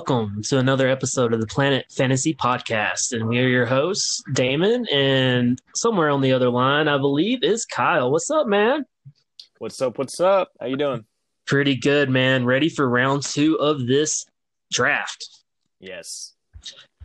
Welcome 0.00 0.40
to 0.44 0.56
another 0.56 0.88
episode 0.88 1.34
of 1.34 1.42
the 1.42 1.46
Planet 1.46 1.84
Fantasy 1.90 2.32
Podcast. 2.32 3.12
And 3.12 3.28
we 3.28 3.38
are 3.38 3.46
your 3.46 3.66
hosts, 3.66 4.22
Damon, 4.32 4.86
and 4.90 5.60
somewhere 5.74 6.08
on 6.08 6.22
the 6.22 6.32
other 6.32 6.48
line, 6.48 6.88
I 6.88 6.96
believe, 6.96 7.42
is 7.42 7.66
Kyle. 7.66 8.10
What's 8.10 8.30
up, 8.30 8.46
man? 8.46 8.86
What's 9.58 9.82
up? 9.82 9.98
What's 9.98 10.18
up? 10.18 10.52
How 10.58 10.68
you 10.68 10.78
doing? 10.78 11.04
Pretty 11.46 11.76
good, 11.76 12.08
man. 12.08 12.46
Ready 12.46 12.70
for 12.70 12.88
round 12.88 13.24
two 13.24 13.60
of 13.60 13.86
this 13.86 14.24
draft. 14.72 15.22
Yes. 15.80 16.32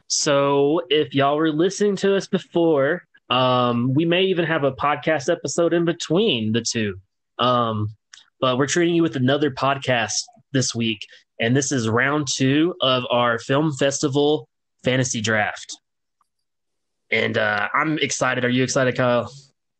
So 0.08 0.80
if 0.90 1.14
y'all 1.14 1.36
were 1.36 1.52
listening 1.52 1.98
to 1.98 2.16
us 2.16 2.28
before, 2.28 3.04
um, 3.30 3.94
we 3.94 4.06
may 4.06 4.24
even 4.24 4.46
have 4.46 4.64
a 4.64 4.72
podcast 4.72 5.30
episode 5.30 5.74
in 5.74 5.84
between 5.84 6.54
the 6.54 6.62
two. 6.62 6.96
Um, 7.40 7.90
but 8.40 8.58
we're 8.58 8.68
treating 8.68 8.96
you 8.96 9.04
with 9.04 9.18
another 9.18 9.52
podcast 9.52 10.14
this 10.54 10.74
week 10.74 11.02
and 11.40 11.56
this 11.56 11.72
is 11.72 11.90
round 11.90 12.28
two 12.34 12.76
of 12.82 13.04
our 13.10 13.40
film 13.40 13.74
festival 13.74 14.48
fantasy 14.84 15.22
draft. 15.22 15.78
And 17.12 17.38
uh, 17.38 17.68
I'm 17.74 17.98
excited. 18.00 18.46
Are 18.46 18.50
you 18.50 18.64
excited, 18.64 18.96
Kyle? 18.96 19.32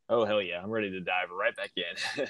Oh 0.10 0.26
hell 0.26 0.42
yeah! 0.42 0.62
I'm 0.62 0.70
ready 0.70 0.92
to 0.92 1.00
dive 1.00 1.30
right 1.32 1.56
back 1.56 1.72
in. 1.76 2.28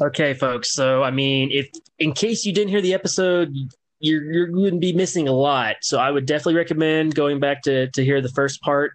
okay, 0.06 0.34
folks. 0.34 0.72
So 0.72 1.02
I 1.02 1.10
mean, 1.10 1.50
if 1.50 1.68
in 1.98 2.12
case 2.12 2.44
you 2.44 2.52
didn't 2.52 2.70
hear 2.70 2.80
the 2.80 2.94
episode, 2.94 3.52
you're 3.98 4.22
you're 4.32 4.46
going 4.46 4.74
to 4.74 4.78
be 4.78 4.92
missing 4.92 5.26
a 5.26 5.32
lot. 5.32 5.76
So 5.82 5.98
I 5.98 6.10
would 6.10 6.26
definitely 6.26 6.54
recommend 6.54 7.14
going 7.14 7.40
back 7.40 7.62
to 7.62 7.90
to 7.90 8.04
hear 8.04 8.20
the 8.20 8.28
first 8.30 8.60
part 8.62 8.92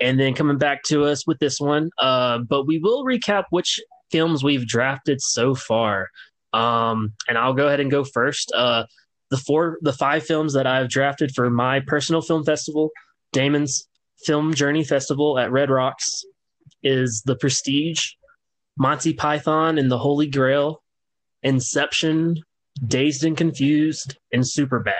and 0.00 0.18
then 0.18 0.34
coming 0.34 0.58
back 0.58 0.82
to 0.84 1.04
us 1.04 1.26
with 1.26 1.38
this 1.38 1.60
one. 1.60 1.90
Uh, 1.98 2.38
but 2.38 2.66
we 2.66 2.78
will 2.78 3.04
recap 3.04 3.44
which 3.50 3.80
films 4.10 4.42
we've 4.42 4.66
drafted 4.66 5.20
so 5.20 5.54
far. 5.54 6.08
Um, 6.52 7.14
and 7.28 7.38
I'll 7.38 7.54
go 7.54 7.68
ahead 7.68 7.80
and 7.80 7.90
go 7.90 8.04
first. 8.04 8.52
Uh, 8.54 8.84
the 9.32 9.38
four, 9.38 9.78
the 9.80 9.94
five 9.94 10.24
films 10.24 10.52
that 10.52 10.66
I've 10.66 10.90
drafted 10.90 11.32
for 11.34 11.48
my 11.48 11.80
personal 11.80 12.20
film 12.20 12.44
festival, 12.44 12.90
Damon's 13.32 13.88
Film 14.26 14.52
Journey 14.52 14.84
Festival 14.84 15.38
at 15.38 15.50
Red 15.50 15.70
Rocks, 15.70 16.22
is 16.82 17.22
The 17.24 17.34
Prestige, 17.34 18.10
Monty 18.76 19.14
Python 19.14 19.78
and 19.78 19.90
the 19.90 19.96
Holy 19.96 20.26
Grail, 20.26 20.82
Inception, 21.42 22.42
Dazed 22.86 23.24
and 23.24 23.34
Confused, 23.34 24.18
and 24.34 24.42
Superbad. 24.42 24.92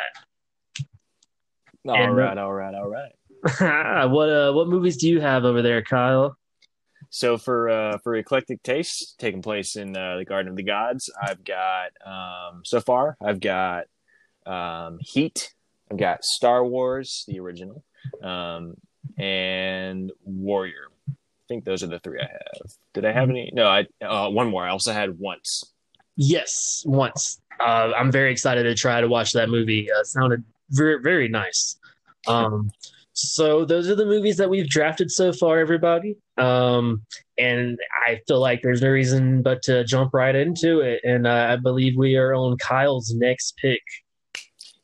All 1.87 1.95
and, 1.95 2.17
right, 2.17 2.39
all 2.39 2.55
right, 2.55 2.75
all 2.75 2.89
right. 2.89 3.13
what 4.11 4.31
uh, 4.31 4.53
what 4.53 4.69
movies 4.69 4.97
do 4.97 5.11
you 5.11 5.21
have 5.21 5.45
over 5.45 5.61
there, 5.61 5.83
Kyle? 5.83 6.39
So 7.11 7.37
for 7.37 7.69
uh, 7.69 7.99
for 7.99 8.15
eclectic 8.15 8.63
tastes 8.63 9.15
taking 9.19 9.43
place 9.43 9.77
in 9.77 9.95
uh, 9.95 10.17
the 10.17 10.25
Garden 10.25 10.49
of 10.49 10.57
the 10.57 10.63
Gods, 10.63 11.11
I've 11.21 11.45
got 11.45 11.91
um, 12.07 12.63
so 12.65 12.81
far 12.81 13.19
I've 13.21 13.41
got 13.41 13.85
um, 14.47 14.99
Heat. 15.01 15.53
I've 15.91 15.99
got 15.99 16.25
Star 16.25 16.65
Wars, 16.65 17.25
the 17.29 17.41
original, 17.41 17.85
um, 18.23 18.75
and 19.19 20.11
Warrior. 20.25 20.89
I 21.09 21.15
think 21.49 21.65
those 21.65 21.83
are 21.83 21.89
the 21.89 21.99
three 21.99 22.21
I 22.21 22.31
have. 22.31 22.73
Did 22.95 23.05
I 23.05 23.13
have 23.13 23.29
any? 23.29 23.51
No, 23.53 23.67
I 23.67 23.87
uh, 24.05 24.31
one 24.31 24.51
more. 24.51 24.65
I 24.65 24.71
also 24.71 24.93
had 24.93 25.19
Once. 25.19 25.73
Yes, 26.17 26.83
Once. 26.87 27.41
Uh, 27.61 27.93
I'm 27.97 28.11
very 28.11 28.33
excited 28.33 28.63
to 28.65 28.75
try 28.75 29.01
to 29.01 29.09
watch 29.09 29.33
that 29.33 29.49
movie. 29.49 29.89
Uh, 29.91 30.03
sounded 30.05 30.45
very 30.71 31.01
very 31.01 31.29
nice. 31.29 31.77
Um, 32.27 32.71
so 33.15 33.65
those 33.65 33.89
are 33.89 33.95
the 33.95 34.07
movies 34.07 34.37
that 34.39 34.49
we've 34.49 34.69
drafted 34.69 35.11
so 35.11 35.33
far, 35.33 35.59
everybody. 35.59 36.17
Um, 36.39 37.03
and 37.39 37.79
I 38.07 38.21
feel 38.27 38.41
like 38.41 38.63
there's 38.63 38.81
no 38.81 38.89
reason 38.89 39.43
but 39.43 39.63
to 39.63 39.85
jump 39.85 40.15
right 40.15 40.35
into 40.35 40.81
it. 40.81 41.01
And 41.05 41.27
uh, 41.27 41.49
I 41.51 41.57
believe 41.57 41.97
we 41.97 42.17
are 42.17 42.35
on 42.35 42.57
Kyle's 42.57 43.13
next 43.15 43.57
pick. 43.59 43.83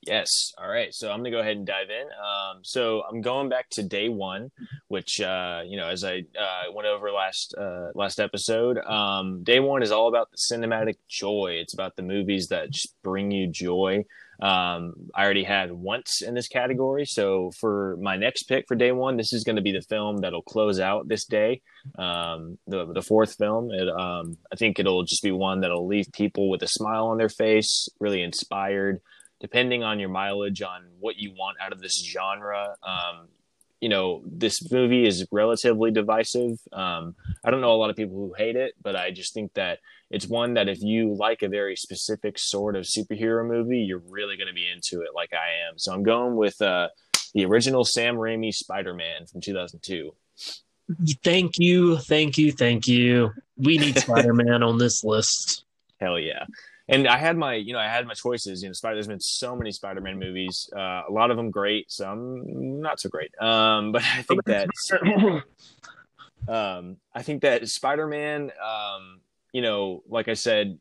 Yes. 0.08 0.54
All 0.56 0.68
right. 0.68 0.94
So 0.94 1.12
I'm 1.12 1.22
to 1.22 1.30
go 1.30 1.40
ahead 1.40 1.58
and 1.58 1.66
dive 1.66 1.90
in. 1.90 2.06
Um, 2.06 2.60
so 2.62 3.02
I'm 3.02 3.20
going 3.20 3.50
back 3.50 3.68
to 3.72 3.82
day 3.82 4.08
one, 4.08 4.50
which, 4.88 5.20
uh, 5.20 5.60
you 5.66 5.76
know, 5.76 5.86
as 5.86 6.02
I 6.02 6.24
uh, 6.38 6.72
went 6.72 6.88
over 6.88 7.10
last 7.10 7.54
uh, 7.58 7.88
last 7.94 8.18
episode, 8.18 8.78
um, 8.78 9.44
day 9.44 9.60
one 9.60 9.82
is 9.82 9.92
all 9.92 10.08
about 10.08 10.30
the 10.30 10.38
cinematic 10.38 10.96
joy. 11.08 11.58
It's 11.60 11.74
about 11.74 11.94
the 11.96 12.02
movies 12.02 12.48
that 12.48 12.70
bring 13.02 13.30
you 13.30 13.48
joy. 13.48 14.06
Um, 14.40 14.94
I 15.14 15.24
already 15.24 15.44
had 15.44 15.72
once 15.72 16.22
in 16.22 16.32
this 16.32 16.48
category. 16.48 17.04
So 17.04 17.50
for 17.50 17.98
my 18.00 18.16
next 18.16 18.44
pick 18.44 18.66
for 18.66 18.76
day 18.76 18.92
one, 18.92 19.18
this 19.18 19.34
is 19.34 19.44
going 19.44 19.56
to 19.56 19.62
be 19.62 19.72
the 19.72 19.82
film 19.82 20.18
that'll 20.18 20.40
close 20.40 20.80
out 20.80 21.06
this 21.06 21.26
day. 21.26 21.60
Um, 21.98 22.56
the, 22.66 22.90
the 22.94 23.02
fourth 23.02 23.34
film. 23.34 23.72
It, 23.72 23.90
um, 23.90 24.38
I 24.50 24.56
think 24.56 24.78
it'll 24.78 25.02
just 25.02 25.22
be 25.22 25.32
one 25.32 25.60
that'll 25.60 25.86
leave 25.86 26.10
people 26.12 26.48
with 26.48 26.62
a 26.62 26.68
smile 26.68 27.08
on 27.08 27.18
their 27.18 27.28
face, 27.28 27.90
really 28.00 28.22
inspired 28.22 29.02
depending 29.40 29.82
on 29.82 29.98
your 29.98 30.08
mileage 30.08 30.62
on 30.62 30.84
what 30.98 31.16
you 31.16 31.32
want 31.32 31.56
out 31.60 31.72
of 31.72 31.80
this 31.80 32.04
genre. 32.04 32.74
Um, 32.82 33.28
you 33.80 33.88
know, 33.88 34.22
this 34.26 34.72
movie 34.72 35.06
is 35.06 35.26
relatively 35.30 35.92
divisive. 35.92 36.58
Um, 36.72 37.14
I 37.44 37.50
don't 37.50 37.60
know 37.60 37.72
a 37.72 37.78
lot 37.78 37.90
of 37.90 37.96
people 37.96 38.16
who 38.16 38.34
hate 38.36 38.56
it, 38.56 38.74
but 38.82 38.96
I 38.96 39.12
just 39.12 39.32
think 39.32 39.54
that 39.54 39.78
it's 40.10 40.26
one 40.26 40.54
that 40.54 40.68
if 40.68 40.82
you 40.82 41.14
like 41.14 41.42
a 41.42 41.48
very 41.48 41.76
specific 41.76 42.38
sort 42.38 42.74
of 42.74 42.84
superhero 42.84 43.46
movie, 43.46 43.78
you're 43.78 44.02
really 44.08 44.36
going 44.36 44.48
to 44.48 44.54
be 44.54 44.68
into 44.68 45.02
it, 45.02 45.10
like 45.14 45.32
I 45.32 45.68
am. 45.68 45.78
So 45.78 45.92
I'm 45.92 46.02
going 46.02 46.34
with 46.34 46.60
uh, 46.60 46.88
the 47.34 47.44
original 47.44 47.84
Sam 47.84 48.16
Raimi 48.16 48.52
Spider-Man 48.52 49.26
from 49.26 49.40
2002. 49.40 50.12
Thank 51.22 51.52
you, 51.58 51.98
thank 51.98 52.36
you, 52.36 52.50
thank 52.50 52.88
you. 52.88 53.30
We 53.56 53.78
need 53.78 53.96
Spider-Man 54.00 54.64
on 54.64 54.78
this 54.78 55.04
list. 55.04 55.64
Hell 56.00 56.18
yeah 56.18 56.46
and 56.88 57.06
I 57.06 57.18
had 57.18 57.36
my, 57.36 57.54
you 57.54 57.72
know, 57.72 57.78
I 57.78 57.88
had 57.88 58.06
my 58.06 58.14
choices. 58.14 58.62
You 58.62 58.68
know, 58.68 58.72
Spider. 58.72 58.96
There's 58.96 59.06
been 59.06 59.20
so 59.20 59.54
many 59.54 59.72
Spider-Man 59.72 60.18
movies. 60.18 60.70
Uh, 60.74 61.02
a 61.08 61.10
lot 61.12 61.30
of 61.30 61.36
them 61.36 61.50
great, 61.50 61.90
some 61.90 62.80
not 62.80 62.98
so 62.98 63.08
great. 63.08 63.30
Um, 63.40 63.92
but 63.92 64.02
I 64.02 64.22
think 64.22 64.44
that, 64.44 64.68
um, 66.48 66.96
I 67.14 67.22
think 67.22 67.42
that 67.42 67.68
Spider-Man, 67.68 68.52
um, 68.64 69.20
you 69.52 69.60
know, 69.60 70.02
like 70.08 70.28
I 70.28 70.34
said, 70.34 70.78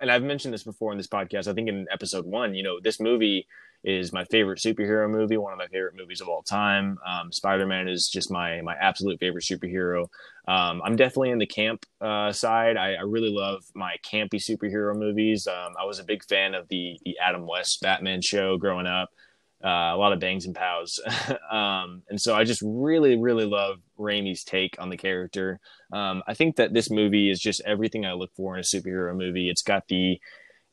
and 0.00 0.10
I've 0.10 0.22
mentioned 0.22 0.52
this 0.52 0.64
before 0.64 0.92
in 0.92 0.98
this 0.98 1.06
podcast. 1.06 1.48
I 1.48 1.54
think 1.54 1.68
in 1.68 1.86
episode 1.90 2.26
one, 2.26 2.54
you 2.54 2.62
know, 2.62 2.80
this 2.82 3.00
movie 3.00 3.46
is 3.86 4.12
my 4.12 4.24
favorite 4.24 4.58
superhero 4.58 5.08
movie, 5.08 5.36
one 5.36 5.52
of 5.52 5.58
my 5.58 5.68
favorite 5.68 5.94
movies 5.96 6.20
of 6.20 6.28
all 6.28 6.42
time. 6.42 6.98
Um, 7.06 7.30
Spider 7.30 7.66
Man 7.66 7.88
is 7.88 8.08
just 8.08 8.32
my 8.32 8.60
my 8.60 8.74
absolute 8.74 9.20
favorite 9.20 9.44
superhero. 9.44 10.08
Um, 10.48 10.82
I'm 10.84 10.96
definitely 10.96 11.30
in 11.30 11.38
the 11.38 11.46
camp 11.46 11.86
uh, 12.00 12.32
side. 12.32 12.76
I, 12.76 12.94
I, 12.94 13.02
really 13.02 13.30
love 13.30 13.64
my 13.74 13.96
campy 14.04 14.34
superhero 14.34 14.96
movies. 14.96 15.46
Um, 15.46 15.74
I 15.80 15.84
was 15.84 15.98
a 15.98 16.04
big 16.04 16.24
fan 16.24 16.54
of 16.54 16.68
the 16.68 16.98
the 17.04 17.16
Adam 17.18 17.46
West 17.46 17.80
Batman 17.80 18.20
show 18.22 18.56
growing 18.56 18.86
up. 18.86 19.10
Uh, 19.64 19.94
a 19.94 19.96
lot 19.96 20.12
of 20.12 20.20
bangs 20.20 20.46
and 20.46 20.54
pows, 20.54 21.00
um, 21.50 22.02
and 22.10 22.20
so 22.20 22.34
I 22.34 22.44
just 22.44 22.62
really, 22.62 23.16
really 23.16 23.46
love 23.46 23.78
Raimi's 23.98 24.44
take 24.44 24.76
on 24.78 24.90
the 24.90 24.98
character. 24.98 25.60
Um, 25.92 26.22
I 26.26 26.34
think 26.34 26.56
that 26.56 26.74
this 26.74 26.90
movie 26.90 27.30
is 27.30 27.40
just 27.40 27.62
everything 27.64 28.04
I 28.04 28.12
look 28.12 28.30
for 28.36 28.54
in 28.54 28.60
a 28.60 28.62
superhero 28.62 29.16
movie. 29.16 29.48
It's 29.48 29.62
got 29.62 29.88
the 29.88 30.20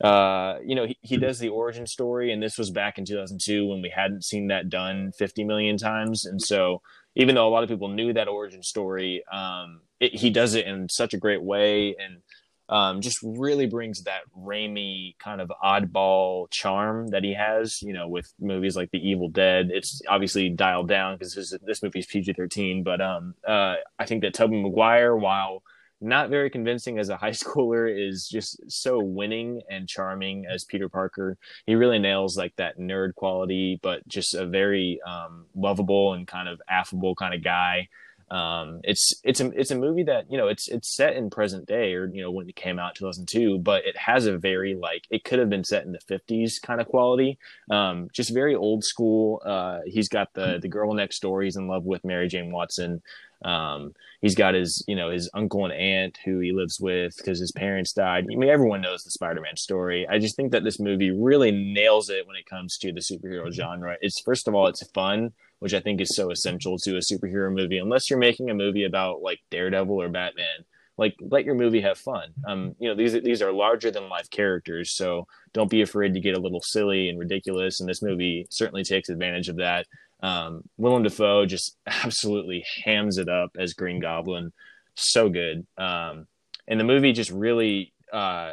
uh, 0.02 0.56
you 0.64 0.74
know, 0.74 0.86
he, 0.86 0.96
he 1.02 1.16
does 1.16 1.38
the 1.38 1.48
origin 1.48 1.86
story, 1.86 2.32
and 2.32 2.42
this 2.42 2.58
was 2.58 2.70
back 2.70 2.98
in 2.98 3.04
2002 3.04 3.66
when 3.66 3.80
we 3.80 3.92
hadn't 3.94 4.24
seen 4.24 4.48
that 4.48 4.68
done 4.68 5.12
50 5.18 5.44
million 5.44 5.76
times. 5.76 6.24
And 6.24 6.40
so, 6.42 6.82
even 7.14 7.34
though 7.34 7.46
a 7.46 7.50
lot 7.50 7.62
of 7.62 7.68
people 7.68 7.88
knew 7.88 8.12
that 8.12 8.26
origin 8.26 8.62
story, 8.62 9.22
um, 9.32 9.82
it, 10.00 10.14
he 10.14 10.30
does 10.30 10.54
it 10.54 10.66
in 10.66 10.88
such 10.88 11.14
a 11.14 11.18
great 11.18 11.42
way 11.42 11.94
and 11.96 12.22
um, 12.68 13.00
just 13.00 13.18
really 13.22 13.66
brings 13.66 14.02
that 14.02 14.22
Raimi 14.36 15.16
kind 15.18 15.40
of 15.40 15.52
oddball 15.62 16.50
charm 16.50 17.08
that 17.08 17.22
he 17.22 17.34
has, 17.34 17.80
you 17.82 17.92
know, 17.92 18.08
with 18.08 18.32
movies 18.40 18.74
like 18.74 18.90
The 18.90 19.06
Evil 19.06 19.28
Dead. 19.28 19.68
It's 19.70 20.00
obviously 20.08 20.48
dialed 20.48 20.88
down 20.88 21.16
because 21.16 21.34
this, 21.34 21.54
this 21.62 21.82
movie's 21.82 22.06
PG 22.06 22.32
13, 22.32 22.82
but 22.82 23.00
um, 23.00 23.34
uh, 23.46 23.76
I 23.98 24.06
think 24.06 24.22
that 24.22 24.34
Tobey 24.34 24.60
Maguire, 24.60 25.14
while 25.14 25.62
not 26.04 26.30
very 26.30 26.50
convincing 26.50 26.98
as 26.98 27.08
a 27.08 27.16
high 27.16 27.30
schooler 27.42 27.90
is 27.90 28.28
just 28.28 28.70
so 28.70 29.00
winning 29.00 29.62
and 29.70 29.88
charming 29.88 30.46
as 30.46 30.64
Peter 30.64 30.88
Parker. 30.88 31.36
He 31.66 31.74
really 31.74 31.98
nails 31.98 32.36
like 32.36 32.54
that 32.56 32.78
nerd 32.78 33.14
quality, 33.14 33.80
but 33.82 34.06
just 34.06 34.34
a 34.34 34.46
very 34.46 35.00
um, 35.06 35.46
lovable 35.54 36.12
and 36.12 36.26
kind 36.26 36.48
of 36.48 36.60
affable 36.68 37.14
kind 37.14 37.34
of 37.34 37.42
guy. 37.42 37.88
Um, 38.30 38.80
it's 38.84 39.14
it's 39.22 39.40
a 39.40 39.50
it's 39.58 39.70
a 39.70 39.76
movie 39.76 40.04
that 40.04 40.30
you 40.30 40.38
know 40.38 40.48
it's 40.48 40.68
it's 40.68 40.94
set 40.94 41.14
in 41.14 41.30
present 41.30 41.66
day 41.66 41.94
or 41.94 42.06
you 42.06 42.22
know 42.22 42.30
when 42.30 42.48
it 42.48 42.56
came 42.56 42.78
out 42.78 42.94
2002, 42.94 43.58
but 43.58 43.84
it 43.84 43.96
has 43.96 44.26
a 44.26 44.38
very 44.38 44.74
like 44.74 45.06
it 45.10 45.24
could 45.24 45.38
have 45.38 45.50
been 45.50 45.64
set 45.64 45.84
in 45.84 45.92
the 45.92 45.98
50s 45.98 46.60
kind 46.62 46.80
of 46.80 46.86
quality. 46.86 47.38
Um, 47.70 48.08
just 48.12 48.32
very 48.32 48.54
old 48.54 48.84
school. 48.84 49.42
Uh, 49.44 49.80
he's 49.86 50.08
got 50.08 50.32
the 50.34 50.58
the 50.60 50.68
girl 50.68 50.94
next 50.94 51.20
door. 51.20 51.42
He's 51.42 51.56
in 51.56 51.68
love 51.68 51.84
with 51.84 52.04
Mary 52.04 52.28
Jane 52.28 52.50
Watson. 52.50 53.02
Um, 53.44 53.94
he's 54.22 54.34
got 54.34 54.54
his, 54.54 54.82
you 54.88 54.96
know, 54.96 55.10
his 55.10 55.30
uncle 55.34 55.64
and 55.64 55.74
aunt 55.74 56.18
who 56.24 56.38
he 56.38 56.52
lives 56.52 56.80
with 56.80 57.16
because 57.16 57.38
his 57.38 57.52
parents 57.52 57.92
died. 57.92 58.24
I 58.24 58.36
mean, 58.36 58.48
everyone 58.48 58.80
knows 58.80 59.04
the 59.04 59.10
Spider-Man 59.10 59.56
story. 59.56 60.06
I 60.08 60.18
just 60.18 60.34
think 60.34 60.52
that 60.52 60.64
this 60.64 60.80
movie 60.80 61.10
really 61.10 61.50
nails 61.50 62.08
it 62.08 62.26
when 62.26 62.36
it 62.36 62.46
comes 62.46 62.78
to 62.78 62.92
the 62.92 63.00
superhero 63.00 63.52
genre. 63.52 63.96
It's 64.00 64.20
first 64.20 64.48
of 64.48 64.54
all, 64.54 64.66
it's 64.66 64.86
fun, 64.88 65.32
which 65.64 65.72
I 65.72 65.80
think 65.80 66.02
is 66.02 66.14
so 66.14 66.30
essential 66.30 66.76
to 66.80 66.96
a 66.96 67.00
superhero 67.00 67.50
movie. 67.50 67.78
Unless 67.78 68.10
you're 68.10 68.18
making 68.18 68.50
a 68.50 68.54
movie 68.54 68.84
about 68.84 69.22
like 69.22 69.40
Daredevil 69.50 69.98
or 69.98 70.10
Batman, 70.10 70.66
like 70.98 71.16
let 71.22 71.46
your 71.46 71.54
movie 71.54 71.80
have 71.80 71.96
fun. 71.96 72.34
Um, 72.46 72.76
you 72.78 72.86
know, 72.86 72.94
these 72.94 73.14
these 73.22 73.40
are 73.40 73.50
larger 73.50 73.90
than 73.90 74.10
life 74.10 74.28
characters, 74.28 74.90
so 74.94 75.26
don't 75.54 75.70
be 75.70 75.80
afraid 75.80 76.12
to 76.12 76.20
get 76.20 76.36
a 76.36 76.38
little 76.38 76.60
silly 76.60 77.08
and 77.08 77.18
ridiculous. 77.18 77.80
And 77.80 77.88
this 77.88 78.02
movie 78.02 78.46
certainly 78.50 78.84
takes 78.84 79.08
advantage 79.08 79.48
of 79.48 79.56
that. 79.56 79.86
Um, 80.22 80.64
Willem 80.76 81.02
Dafoe 81.02 81.46
just 81.46 81.78
absolutely 81.86 82.62
hams 82.84 83.16
it 83.16 83.30
up 83.30 83.52
as 83.58 83.72
Green 83.72 84.00
Goblin, 84.00 84.52
so 84.96 85.30
good. 85.30 85.66
Um, 85.78 86.26
and 86.68 86.78
the 86.78 86.84
movie 86.84 87.14
just 87.14 87.30
really, 87.30 87.94
uh, 88.12 88.52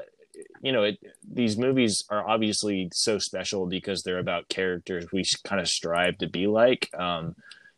you 0.61 0.71
know, 0.71 0.83
it, 0.83 0.99
these 1.29 1.57
movies 1.57 2.03
are 2.09 2.27
obviously 2.27 2.89
so 2.93 3.17
special 3.17 3.65
because 3.65 4.03
they're 4.03 4.19
about 4.19 4.49
characters 4.49 5.07
we 5.11 5.23
kind 5.43 5.61
of 5.61 5.67
strive 5.67 6.17
to 6.19 6.27
be 6.27 6.47
like. 6.47 6.89
Um, 6.97 7.35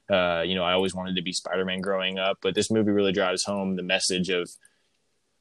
uh, 0.09 0.43
you 0.45 0.55
know, 0.55 0.63
I 0.63 0.73
always 0.73 0.93
wanted 0.93 1.15
to 1.15 1.21
be 1.21 1.31
Spider-Man 1.31 1.81
growing 1.81 2.19
up, 2.19 2.37
but 2.41 2.55
this 2.55 2.69
movie 2.69 2.91
really 2.91 3.13
drives 3.13 3.43
home 3.43 3.75
the 3.75 3.83
message 3.83 4.29
of 4.29 4.49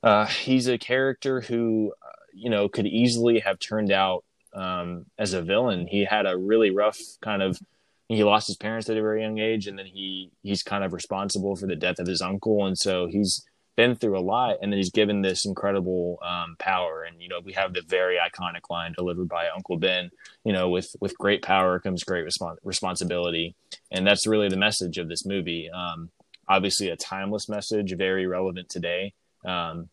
uh, 0.02 0.26
he's 0.26 0.68
a 0.68 0.78
character 0.78 1.40
who, 1.40 1.92
uh, 2.02 2.12
you 2.32 2.50
know, 2.50 2.68
could 2.68 2.86
easily 2.86 3.40
have 3.40 3.58
turned 3.58 3.92
out 3.92 4.24
um, 4.54 5.06
as 5.18 5.32
a 5.32 5.42
villain. 5.42 5.86
He 5.86 6.04
had 6.04 6.26
a 6.26 6.36
really 6.36 6.70
rough 6.70 6.98
kind 7.20 7.42
of. 7.42 7.58
He 8.08 8.24
lost 8.24 8.46
his 8.46 8.56
parents 8.56 8.90
at 8.90 8.96
a 8.96 9.00
very 9.00 9.22
young 9.22 9.38
age, 9.38 9.66
and 9.66 9.78
then 9.78 9.86
he 9.86 10.30
he's 10.42 10.62
kind 10.62 10.84
of 10.84 10.92
responsible 10.92 11.56
for 11.56 11.66
the 11.66 11.76
death 11.76 11.98
of 11.98 12.06
his 12.06 12.20
uncle, 12.20 12.66
and 12.66 12.76
so 12.76 13.06
he's 13.06 13.44
been 13.76 13.96
through 13.96 14.18
a 14.18 14.20
lot, 14.20 14.56
and 14.60 14.72
then 14.72 14.78
he's 14.78 14.90
given 14.90 15.22
this 15.22 15.46
incredible 15.46 16.18
um, 16.22 16.56
power. 16.58 17.04
And 17.04 17.20
you 17.20 17.28
know, 17.28 17.40
we 17.44 17.52
have 17.54 17.72
the 17.72 17.82
very 17.86 18.16
iconic 18.16 18.70
line 18.70 18.92
delivered 18.96 19.28
by 19.28 19.48
Uncle 19.48 19.78
Ben. 19.78 20.10
You 20.44 20.52
know, 20.52 20.68
with 20.68 20.94
with 21.00 21.16
great 21.18 21.42
power 21.42 21.78
comes 21.80 22.04
great 22.04 22.26
respons- 22.26 22.58
responsibility, 22.62 23.54
and 23.90 24.06
that's 24.06 24.26
really 24.26 24.48
the 24.48 24.56
message 24.56 24.98
of 24.98 25.08
this 25.08 25.24
movie. 25.24 25.70
Um, 25.70 26.10
obviously, 26.48 26.88
a 26.88 26.96
timeless 26.96 27.48
message, 27.48 27.94
very 27.96 28.26
relevant 28.26 28.68
today. 28.68 29.14
Um, 29.44 29.88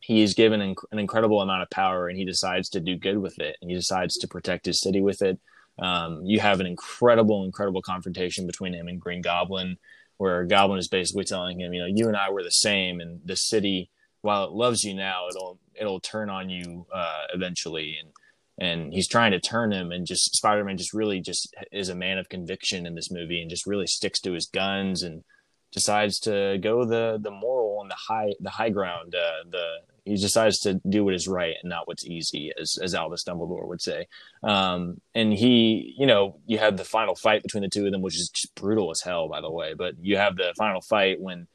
he 0.00 0.22
is 0.22 0.34
given 0.34 0.60
an, 0.60 0.74
an, 0.92 0.98
incredible 0.98 1.40
amount 1.40 1.62
of 1.62 1.70
power, 1.70 2.08
and 2.08 2.18
he 2.18 2.26
decides 2.26 2.68
to 2.70 2.80
do 2.80 2.96
good 2.96 3.16
with 3.16 3.38
it, 3.38 3.56
and 3.62 3.70
he 3.70 3.76
decides 3.76 4.18
to 4.18 4.28
protect 4.28 4.66
his 4.66 4.80
city 4.80 5.00
with 5.00 5.22
it. 5.22 5.38
Um, 5.78 6.22
you 6.24 6.40
have 6.40 6.60
an 6.60 6.66
incredible, 6.66 7.44
incredible 7.44 7.80
confrontation 7.80 8.46
between 8.46 8.74
him 8.74 8.86
and 8.86 9.00
Green 9.00 9.22
Goblin 9.22 9.78
where 10.18 10.44
Goblin 10.44 10.78
is 10.78 10.88
basically 10.88 11.24
telling 11.24 11.60
him, 11.60 11.72
you 11.72 11.80
know, 11.80 11.88
you 11.92 12.08
and 12.08 12.16
I 12.16 12.30
were 12.30 12.42
the 12.42 12.50
same, 12.50 13.00
and 13.00 13.20
the 13.24 13.36
city, 13.36 13.90
while 14.22 14.44
it 14.44 14.52
loves 14.52 14.84
you 14.84 14.94
now, 14.94 15.28
it'll 15.28 15.58
it'll 15.74 16.00
turn 16.00 16.30
on 16.30 16.48
you 16.48 16.86
uh, 16.94 17.24
eventually, 17.34 17.96
and 18.00 18.12
and 18.56 18.92
he's 18.92 19.08
trying 19.08 19.32
to 19.32 19.40
turn 19.40 19.72
him, 19.72 19.90
and 19.90 20.06
just 20.06 20.36
Spider-Man 20.36 20.76
just 20.76 20.94
really 20.94 21.20
just 21.20 21.54
is 21.72 21.88
a 21.88 21.94
man 21.94 22.18
of 22.18 22.28
conviction 22.28 22.86
in 22.86 22.94
this 22.94 23.10
movie, 23.10 23.40
and 23.40 23.50
just 23.50 23.66
really 23.66 23.86
sticks 23.86 24.20
to 24.20 24.32
his 24.32 24.46
guns 24.46 25.02
and 25.02 25.24
decides 25.72 26.20
to 26.20 26.58
go 26.62 26.84
the 26.84 27.18
the 27.20 27.30
moral 27.30 27.80
and 27.82 27.90
the 27.90 27.96
high 28.08 28.32
the 28.40 28.50
high 28.50 28.70
ground, 28.70 29.14
uh, 29.14 29.48
the 29.50 29.66
he 30.04 30.16
decides 30.16 30.58
to 30.60 30.80
do 30.88 31.04
what 31.04 31.14
is 31.14 31.26
right 31.26 31.56
and 31.62 31.70
not 31.70 31.88
what's 31.88 32.04
easy, 32.04 32.52
as 32.60 32.78
as 32.82 32.94
Albus 32.94 33.24
Dumbledore 33.24 33.66
would 33.66 33.80
say. 33.80 34.06
Um, 34.42 35.00
and 35.14 35.32
he, 35.32 35.94
you 35.98 36.06
know, 36.06 36.40
you 36.46 36.58
have 36.58 36.76
the 36.76 36.84
final 36.84 37.14
fight 37.14 37.42
between 37.42 37.62
the 37.62 37.68
two 37.68 37.86
of 37.86 37.92
them, 37.92 38.02
which 38.02 38.16
is 38.16 38.28
just 38.28 38.54
brutal 38.54 38.90
as 38.90 39.00
hell, 39.00 39.28
by 39.28 39.40
the 39.40 39.50
way. 39.50 39.74
But 39.74 39.94
you 40.00 40.16
have 40.16 40.36
the 40.36 40.54
final 40.58 40.80
fight 40.80 41.20
when 41.20 41.46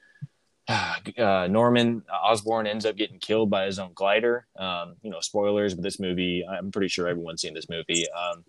uh, 1.17 1.47
Norman 1.49 2.03
Osborn 2.11 2.67
ends 2.67 2.85
up 2.85 2.95
getting 2.95 3.19
killed 3.19 3.49
by 3.49 3.65
his 3.65 3.79
own 3.79 3.91
glider. 3.93 4.47
Um, 4.57 4.95
you 5.01 5.09
know, 5.09 5.19
spoilers, 5.19 5.73
but 5.73 5.83
this 5.83 5.99
movie, 5.99 6.45
I'm 6.49 6.71
pretty 6.71 6.89
sure 6.89 7.07
everyone's 7.07 7.41
seen 7.41 7.53
this 7.53 7.69
movie. 7.69 8.05
Um, 8.11 8.43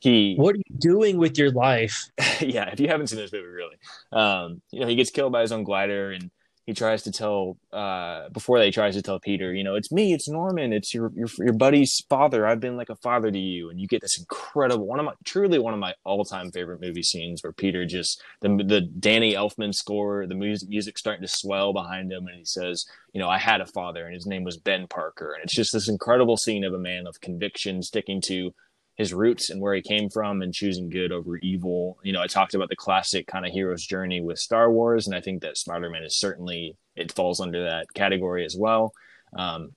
he, 0.00 0.34
what 0.36 0.54
are 0.54 0.58
you 0.58 0.78
doing 0.78 1.16
with 1.16 1.38
your 1.38 1.50
life? 1.50 2.10
yeah, 2.40 2.68
if 2.70 2.80
you 2.80 2.88
haven't 2.88 3.08
seen 3.08 3.18
this 3.18 3.32
movie, 3.32 3.46
really, 3.46 3.76
um, 4.12 4.60
you 4.70 4.80
know, 4.80 4.86
he 4.86 4.94
gets 4.94 5.10
killed 5.10 5.32
by 5.32 5.40
his 5.40 5.52
own 5.52 5.64
glider 5.64 6.12
and 6.12 6.30
he 6.66 6.74
tries 6.74 7.04
to 7.04 7.12
tell 7.12 7.56
uh, 7.72 8.28
before 8.30 8.58
they 8.58 8.72
tries 8.72 8.96
to 8.96 9.02
tell 9.02 9.20
Peter, 9.20 9.54
you 9.54 9.62
know, 9.62 9.76
it's 9.76 9.92
me, 9.92 10.12
it's 10.12 10.28
Norman, 10.28 10.72
it's 10.72 10.92
your 10.92 11.12
your 11.14 11.28
your 11.38 11.52
buddy's 11.52 12.04
father. 12.08 12.44
I've 12.44 12.58
been 12.58 12.76
like 12.76 12.90
a 12.90 12.96
father 12.96 13.30
to 13.30 13.38
you, 13.38 13.70
and 13.70 13.80
you 13.80 13.86
get 13.86 14.02
this 14.02 14.18
incredible 14.18 14.84
one 14.84 14.98
of 14.98 15.06
my 15.06 15.12
truly 15.24 15.60
one 15.60 15.74
of 15.74 15.78
my 15.78 15.94
all 16.04 16.24
time 16.24 16.50
favorite 16.50 16.80
movie 16.80 17.04
scenes 17.04 17.42
where 17.42 17.52
Peter 17.52 17.86
just 17.86 18.20
the 18.40 18.48
the 18.66 18.80
Danny 18.80 19.34
Elfman 19.34 19.72
score, 19.72 20.26
the 20.26 20.34
music 20.34 20.68
music 20.68 20.98
starting 20.98 21.22
to 21.22 21.32
swell 21.32 21.72
behind 21.72 22.10
him, 22.10 22.26
and 22.26 22.36
he 22.36 22.44
says, 22.44 22.84
you 23.12 23.20
know, 23.20 23.28
I 23.28 23.38
had 23.38 23.60
a 23.60 23.66
father, 23.66 24.04
and 24.04 24.14
his 24.14 24.26
name 24.26 24.42
was 24.42 24.56
Ben 24.56 24.88
Parker, 24.88 25.34
and 25.34 25.44
it's 25.44 25.54
just 25.54 25.72
this 25.72 25.88
incredible 25.88 26.36
scene 26.36 26.64
of 26.64 26.74
a 26.74 26.78
man 26.78 27.06
of 27.06 27.20
conviction 27.20 27.80
sticking 27.80 28.20
to 28.22 28.52
his 28.96 29.12
roots 29.12 29.50
and 29.50 29.60
where 29.60 29.74
he 29.74 29.82
came 29.82 30.08
from 30.08 30.42
and 30.42 30.54
choosing 30.54 30.88
good 30.88 31.12
over 31.12 31.36
evil. 31.38 31.98
You 32.02 32.12
know, 32.12 32.22
I 32.22 32.26
talked 32.26 32.54
about 32.54 32.70
the 32.70 32.76
classic 32.76 33.26
kind 33.26 33.46
of 33.46 33.52
hero's 33.52 33.84
journey 33.84 34.20
with 34.22 34.38
Star 34.38 34.70
Wars, 34.70 35.06
and 35.06 35.14
I 35.14 35.20
think 35.20 35.42
that 35.42 35.58
Spider 35.58 35.90
Man 35.90 36.02
is 36.02 36.18
certainly 36.18 36.76
it 36.96 37.12
falls 37.12 37.40
under 37.40 37.62
that 37.64 37.92
category 37.94 38.44
as 38.44 38.56
well. 38.58 38.92
Um, 39.36 39.74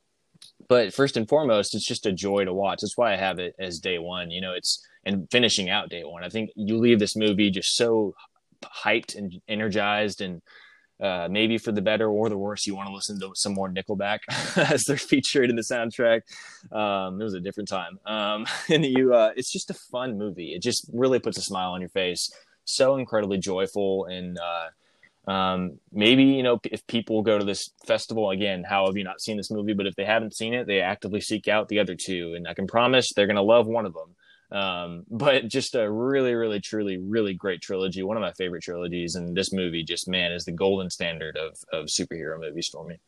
but 0.69 0.93
first 0.93 1.17
and 1.17 1.27
foremost, 1.27 1.75
it's 1.75 1.85
just 1.85 2.05
a 2.05 2.13
joy 2.13 2.45
to 2.45 2.53
watch. 2.53 2.79
That's 2.81 2.97
why 2.97 3.13
I 3.13 3.17
have 3.17 3.39
it 3.39 3.55
as 3.59 3.79
day 3.79 3.99
one. 3.99 4.31
You 4.31 4.41
know, 4.41 4.53
it's 4.53 4.85
and 5.05 5.29
finishing 5.31 5.69
out 5.69 5.89
day 5.89 6.03
one. 6.03 6.23
I 6.23 6.29
think 6.29 6.51
you 6.55 6.77
leave 6.77 6.99
this 6.99 7.15
movie 7.15 7.49
just 7.49 7.75
so 7.75 8.13
hyped 8.63 9.17
and 9.17 9.33
energized 9.47 10.21
and 10.21 10.41
uh, 10.99 11.27
maybe 11.31 11.57
for 11.57 11.71
the 11.71 11.81
better 11.81 12.09
or 12.09 12.29
the 12.29 12.37
worse, 12.37 12.67
you 12.67 12.75
want 12.75 12.89
to 12.89 12.93
listen 12.93 13.19
to 13.19 13.31
some 13.33 13.53
more 13.53 13.69
Nickelback 13.69 14.19
as 14.71 14.83
they're 14.83 14.97
featured 14.97 15.49
in 15.49 15.55
the 15.55 15.61
soundtrack. 15.61 16.21
Um, 16.75 17.19
it 17.21 17.23
was 17.23 17.33
a 17.33 17.39
different 17.39 17.69
time, 17.69 17.99
um, 18.05 18.45
and 18.69 18.85
you, 18.85 19.13
uh, 19.13 19.31
it's 19.35 19.51
just 19.51 19.69
a 19.69 19.73
fun 19.73 20.17
movie. 20.17 20.53
It 20.53 20.61
just 20.61 20.89
really 20.93 21.19
puts 21.19 21.37
a 21.37 21.41
smile 21.41 21.71
on 21.71 21.81
your 21.81 21.89
face. 21.89 22.31
So 22.65 22.97
incredibly 22.97 23.37
joyful, 23.37 24.05
and 24.05 24.37
uh, 24.37 25.31
um, 25.31 25.79
maybe 25.91 26.23
you 26.23 26.43
know 26.43 26.59
if 26.65 26.85
people 26.87 27.21
go 27.23 27.39
to 27.39 27.45
this 27.45 27.71
festival 27.85 28.31
again, 28.31 28.63
how 28.63 28.85
have 28.85 28.97
you 28.97 29.03
not 29.03 29.21
seen 29.21 29.37
this 29.37 29.49
movie? 29.49 29.73
But 29.73 29.87
if 29.87 29.95
they 29.95 30.05
haven't 30.05 30.35
seen 30.35 30.53
it, 30.53 30.67
they 30.67 30.81
actively 30.81 31.21
seek 31.21 31.47
out 31.47 31.69
the 31.69 31.79
other 31.79 31.95
two, 31.95 32.33
and 32.35 32.47
I 32.47 32.53
can 32.53 32.67
promise 32.67 33.13
they're 33.13 33.25
going 33.25 33.35
to 33.37 33.41
love 33.41 33.67
one 33.67 33.85
of 33.85 33.93
them. 33.93 34.15
Um, 34.51 35.03
but 35.09 35.47
just 35.47 35.75
a 35.75 35.89
really, 35.89 36.33
really, 36.33 36.59
truly, 36.59 36.97
really 36.97 37.33
great 37.33 37.61
trilogy. 37.61 38.01
One 38.01 38.17
of 38.17 38.21
my 38.21 38.33
favorite 38.33 38.63
trilogies, 38.63 39.15
and 39.15 39.35
this 39.35 39.53
movie 39.53 39.83
just 39.83 40.07
man 40.07 40.31
is 40.31 40.45
the 40.45 40.51
golden 40.51 40.89
standard 40.89 41.37
of 41.37 41.57
of 41.71 41.85
superhero 41.85 42.39
movies 42.39 42.67
for 42.67 42.85
me. 42.85 42.99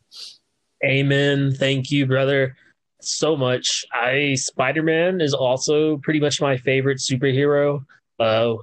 Amen. 0.84 1.52
Thank 1.52 1.90
you, 1.90 2.06
brother, 2.06 2.56
so 3.00 3.36
much. 3.36 3.84
I 3.92 4.34
Spider 4.34 4.82
Man 4.82 5.20
is 5.20 5.34
also 5.34 5.96
pretty 5.98 6.20
much 6.20 6.40
my 6.40 6.56
favorite 6.56 6.98
superhero. 6.98 7.84
Uh, 8.20 8.54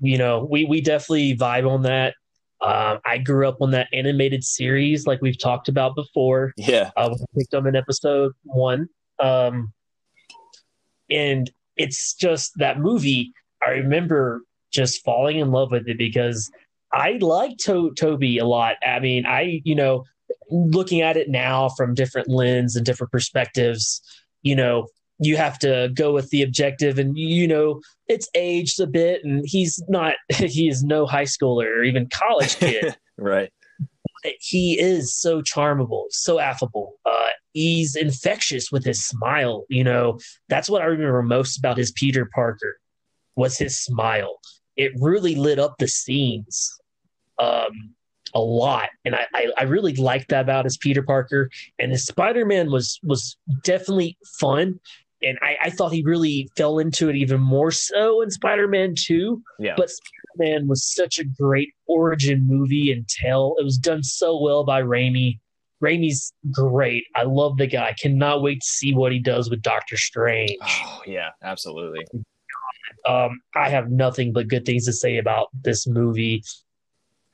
you 0.00 0.18
know, 0.18 0.46
we 0.50 0.64
we 0.64 0.80
definitely 0.80 1.36
vibe 1.36 1.68
on 1.70 1.82
that. 1.82 2.14
Uh, 2.60 2.98
I 3.04 3.18
grew 3.18 3.46
up 3.46 3.58
on 3.60 3.70
that 3.72 3.88
animated 3.92 4.42
series, 4.42 5.06
like 5.06 5.20
we've 5.22 5.38
talked 5.38 5.68
about 5.68 5.94
before. 5.94 6.52
Yeah, 6.56 6.90
uh, 6.96 7.08
we 7.12 7.42
picked 7.42 7.54
up 7.54 7.66
in 7.66 7.76
episode 7.76 8.32
one. 8.42 8.88
Um, 9.20 9.72
and 11.08 11.50
it's 11.76 12.14
just 12.14 12.52
that 12.58 12.78
movie. 12.78 13.32
I 13.66 13.70
remember 13.70 14.42
just 14.72 15.04
falling 15.04 15.38
in 15.38 15.50
love 15.50 15.70
with 15.70 15.88
it 15.88 15.98
because 15.98 16.50
I 16.92 17.18
like 17.20 17.56
to- 17.58 17.92
Tobey 17.94 18.38
a 18.38 18.44
lot. 18.44 18.76
I 18.86 19.00
mean, 19.00 19.26
I, 19.26 19.60
you 19.64 19.74
know, 19.74 20.04
looking 20.50 21.00
at 21.00 21.16
it 21.16 21.28
now 21.28 21.68
from 21.70 21.94
different 21.94 22.28
lens 22.28 22.76
and 22.76 22.84
different 22.84 23.12
perspectives, 23.12 24.00
you 24.42 24.54
know, 24.54 24.86
you 25.18 25.36
have 25.36 25.58
to 25.60 25.90
go 25.94 26.12
with 26.12 26.28
the 26.28 26.42
objective 26.42 26.98
and 26.98 27.16
you 27.16 27.48
know 27.48 27.80
it's 28.06 28.28
aged 28.34 28.78
a 28.78 28.86
bit 28.86 29.24
and 29.24 29.42
he's 29.46 29.82
not 29.88 30.16
he 30.28 30.68
is 30.68 30.84
no 30.84 31.06
high 31.06 31.24
schooler 31.24 31.78
or 31.78 31.82
even 31.82 32.06
college 32.12 32.56
kid 32.56 32.94
right 33.16 33.50
he 34.40 34.78
is 34.78 35.14
so 35.14 35.42
charmable, 35.42 36.04
so 36.10 36.38
affable. 36.38 36.94
Uh, 37.04 37.28
he's 37.56 37.96
infectious 37.96 38.70
with 38.70 38.84
his 38.84 39.04
smile. 39.06 39.64
You 39.68 39.82
know, 39.82 40.18
that's 40.48 40.68
what 40.68 40.82
I 40.82 40.86
remember 40.86 41.22
most 41.22 41.58
about 41.58 41.78
his 41.78 41.90
Peter 41.92 42.28
Parker 42.34 42.78
was 43.34 43.56
his 43.56 43.82
smile. 43.82 44.38
It 44.76 44.92
really 45.00 45.34
lit 45.34 45.58
up 45.58 45.76
the 45.78 45.88
scenes 45.88 46.70
um, 47.38 47.94
a 48.34 48.40
lot, 48.40 48.90
and 49.06 49.14
I, 49.14 49.26
I, 49.34 49.46
I 49.58 49.62
really 49.64 49.94
liked 49.94 50.28
that 50.28 50.42
about 50.42 50.66
his 50.66 50.76
Peter 50.76 51.02
Parker. 51.02 51.50
And 51.78 51.90
his 51.90 52.06
Spider 52.06 52.44
Man 52.44 52.70
was 52.70 53.00
was 53.02 53.36
definitely 53.64 54.18
fun 54.38 54.78
and 55.22 55.38
I, 55.40 55.56
I, 55.64 55.70
thought 55.70 55.92
he 55.92 56.02
really 56.02 56.50
fell 56.58 56.78
into 56.78 57.08
it 57.08 57.16
even 57.16 57.40
more 57.40 57.70
so 57.70 58.20
in 58.20 58.30
Spider-Man 58.30 58.94
2. 58.98 59.42
Yeah. 59.58 59.72
But 59.74 59.88
Spider-Man 59.88 60.68
was 60.68 60.84
such 60.84 61.18
a 61.18 61.24
great 61.24 61.70
origin 61.86 62.46
movie 62.46 62.92
and 62.92 63.08
tell. 63.08 63.56
It 63.58 63.64
was 63.64 63.78
done 63.78 64.02
so 64.02 64.38
well 64.40 64.62
by 64.62 64.82
Raimi. 64.82 65.40
Raimi's 65.82 66.32
great. 66.50 67.04
I 67.14 67.24
love 67.24 67.56
the 67.56 67.66
guy. 67.66 67.88
I 67.88 67.92
cannot 67.92 68.42
wait 68.42 68.60
to 68.60 68.66
see 68.66 68.94
what 68.94 69.12
he 69.12 69.18
does 69.18 69.50
with 69.50 69.62
Doctor 69.62 69.96
Strange. 69.96 70.56
Oh, 70.62 71.02
yeah, 71.06 71.30
absolutely. 71.42 72.04
Um, 73.06 73.40
I 73.54 73.68
have 73.68 73.90
nothing 73.90 74.32
but 74.32 74.48
good 74.48 74.64
things 74.64 74.86
to 74.86 74.92
say 74.92 75.18
about 75.18 75.48
this 75.62 75.86
movie. 75.86 76.42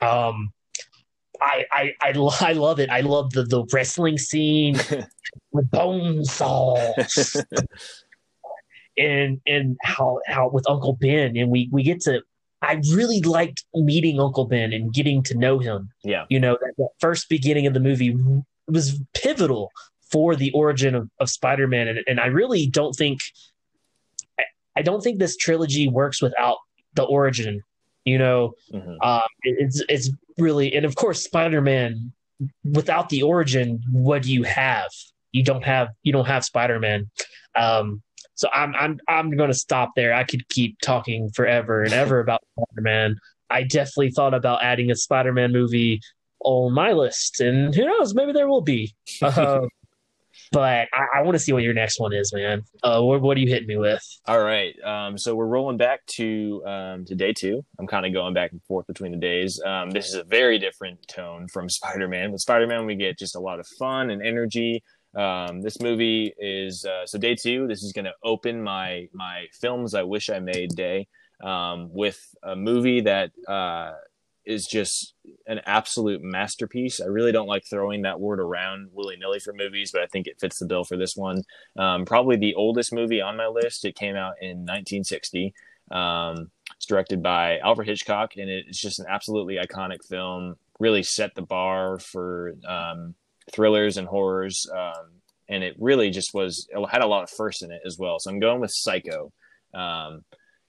Um, 0.01 0.51
I, 1.41 1.65
I, 1.71 1.93
I, 2.01 2.09
I 2.41 2.53
love 2.53 2.79
it. 2.79 2.89
I 2.89 3.01
love 3.01 3.31
the, 3.31 3.43
the 3.43 3.65
wrestling 3.71 4.17
scene 4.17 4.77
with 5.51 5.69
bone 5.71 6.25
saws 6.25 7.43
and 8.97 9.41
and 9.47 9.75
how 9.81 10.19
how 10.27 10.49
with 10.49 10.69
Uncle 10.69 10.93
Ben 10.93 11.35
and 11.35 11.49
we 11.49 11.69
we 11.71 11.81
get 11.81 12.01
to 12.01 12.21
I 12.63 12.81
really 12.93 13.21
liked 13.21 13.63
meeting 13.73 14.19
Uncle 14.19 14.45
Ben 14.45 14.73
and 14.73 14.93
getting 14.93 15.21
to 15.23 15.37
know 15.37 15.59
him. 15.59 15.89
Yeah. 16.03 16.25
You 16.29 16.39
know, 16.39 16.57
that, 16.61 16.73
that 16.77 16.89
first 16.99 17.29
beginning 17.29 17.67
of 17.67 17.73
the 17.73 17.79
movie 17.79 18.17
was 18.67 18.99
pivotal 19.13 19.71
for 20.11 20.35
the 20.35 20.51
origin 20.51 20.95
of, 20.95 21.09
of 21.19 21.29
Spider-Man, 21.29 21.87
and, 21.87 21.99
and 22.07 22.19
I 22.19 22.27
really 22.27 22.67
don't 22.67 22.93
think 22.93 23.19
I, 24.39 24.43
I 24.75 24.81
don't 24.81 25.01
think 25.01 25.19
this 25.19 25.35
trilogy 25.35 25.87
works 25.87 26.21
without 26.21 26.57
the 26.93 27.03
origin. 27.03 27.63
You 28.05 28.17
know, 28.17 28.53
mm-hmm. 28.71 29.01
um, 29.01 29.21
it, 29.41 29.55
it's 29.59 29.83
it's 29.89 30.11
really, 30.37 30.75
and 30.75 30.85
of 30.85 30.95
course, 30.95 31.23
Spider-Man 31.23 32.11
without 32.63 33.09
the 33.09 33.23
origin, 33.23 33.81
what 33.91 34.23
do 34.23 34.33
you 34.33 34.43
have? 34.43 34.89
You 35.31 35.43
don't 35.43 35.63
have 35.63 35.89
you 36.03 36.13
don't 36.13 36.27
have 36.27 36.43
Spider-Man. 36.43 37.09
Um, 37.55 38.01
so 38.35 38.49
I'm 38.53 38.73
I'm 38.75 38.99
I'm 39.07 39.35
going 39.35 39.49
to 39.49 39.57
stop 39.57 39.91
there. 39.95 40.13
I 40.13 40.23
could 40.23 40.47
keep 40.49 40.79
talking 40.81 41.29
forever 41.35 41.83
and 41.83 41.93
ever 41.93 42.19
about 42.19 42.41
Spider-Man. 42.59 43.17
I 43.49 43.63
definitely 43.63 44.11
thought 44.11 44.33
about 44.33 44.63
adding 44.63 44.89
a 44.89 44.95
Spider-Man 44.95 45.51
movie 45.51 46.01
on 46.43 46.73
my 46.73 46.91
list, 46.91 47.39
and 47.39 47.73
who 47.73 47.85
knows, 47.85 48.15
maybe 48.15 48.31
there 48.31 48.47
will 48.47 48.61
be. 48.61 48.93
Uh, 49.21 49.61
but 50.51 50.87
I, 50.91 51.19
I 51.19 51.21
want 51.21 51.35
to 51.35 51.39
see 51.39 51.53
what 51.53 51.63
your 51.63 51.73
next 51.73 51.99
one 51.99 52.13
is, 52.13 52.33
man. 52.33 52.63
Uh, 52.81 53.01
what, 53.01 53.21
what 53.21 53.37
are 53.37 53.39
you 53.39 53.47
hitting 53.47 53.67
me 53.67 53.77
with? 53.77 54.03
All 54.25 54.43
right, 54.43 54.75
um, 54.83 55.17
so 55.17 55.35
we're 55.35 55.45
rolling 55.45 55.77
back 55.77 56.05
to 56.15 56.63
um, 56.65 57.05
to 57.05 57.15
day 57.15 57.33
two. 57.33 57.63
I'm 57.79 57.87
kind 57.87 58.05
of 58.05 58.13
going 58.13 58.33
back 58.33 58.51
and 58.51 58.63
forth 58.63 58.87
between 58.87 59.11
the 59.11 59.17
days. 59.17 59.61
Um, 59.65 59.91
this 59.91 60.09
is 60.09 60.15
a 60.15 60.23
very 60.23 60.57
different 60.57 61.07
tone 61.07 61.47
from 61.47 61.69
Spider-Man. 61.69 62.31
With 62.31 62.41
Spider-Man, 62.41 62.85
we 62.85 62.95
get 62.95 63.19
just 63.19 63.35
a 63.35 63.39
lot 63.39 63.59
of 63.59 63.67
fun 63.79 64.09
and 64.09 64.25
energy. 64.25 64.83
Um, 65.15 65.61
this 65.61 65.79
movie 65.79 66.33
is 66.39 66.85
uh, 66.85 67.05
so 67.05 67.17
day 67.17 67.35
two. 67.35 67.67
This 67.67 67.83
is 67.83 67.93
going 67.93 68.05
to 68.05 68.13
open 68.23 68.63
my 68.63 69.07
my 69.13 69.47
films 69.53 69.93
I 69.93 70.03
wish 70.03 70.29
I 70.29 70.39
made 70.39 70.75
day 70.75 71.07
um, 71.43 71.89
with 71.93 72.19
a 72.41 72.55
movie 72.55 73.01
that 73.01 73.31
uh, 73.47 73.93
is 74.45 74.65
just 74.65 75.13
an 75.47 75.61
absolute 75.65 76.21
masterpiece. 76.21 76.99
I 76.99 77.05
really 77.05 77.31
don't 77.31 77.47
like 77.47 77.63
throwing 77.69 78.01
that 78.01 78.19
word 78.19 78.39
around 78.39 78.89
willy 78.91 79.15
nilly 79.17 79.39
for 79.39 79.53
movies, 79.53 79.91
but 79.91 80.01
I 80.01 80.07
think 80.07 80.27
it 80.27 80.39
fits 80.39 80.59
the 80.59 80.65
bill 80.65 80.83
for 80.83 80.97
this 80.97 81.15
one. 81.15 81.43
Um, 81.77 82.05
probably 82.05 82.35
the 82.35 82.55
oldest 82.55 82.93
movie 82.93 83.21
on 83.21 83.37
my 83.37 83.47
list. 83.47 83.85
It 83.85 83.95
came 83.95 84.15
out 84.15 84.35
in 84.41 84.59
1960. 84.59 85.53
Um, 85.91 86.51
it's 86.75 86.85
directed 86.85 87.21
by 87.21 87.59
Alfred 87.59 87.87
Hitchcock, 87.87 88.35
and 88.37 88.49
it's 88.49 88.81
just 88.81 88.99
an 88.99 89.05
absolutely 89.07 89.57
iconic 89.57 90.03
film. 90.07 90.55
Really 90.79 91.03
set 91.03 91.35
the 91.35 91.41
bar 91.41 91.99
for 91.99 92.55
um, 92.67 93.15
thrillers 93.51 93.97
and 93.97 94.07
horrors, 94.07 94.67
um, 94.75 95.11
and 95.49 95.63
it 95.63 95.75
really 95.79 96.09
just 96.09 96.33
was. 96.33 96.67
It 96.69 96.89
had 96.89 97.01
a 97.01 97.07
lot 97.07 97.23
of 97.23 97.29
firsts 97.29 97.63
in 97.63 97.71
it 97.71 97.81
as 97.85 97.97
well. 97.97 98.19
So 98.19 98.31
I'm 98.31 98.39
going 98.39 98.61
with 98.61 98.71
Psycho. 98.73 99.31
Um, 99.73 100.23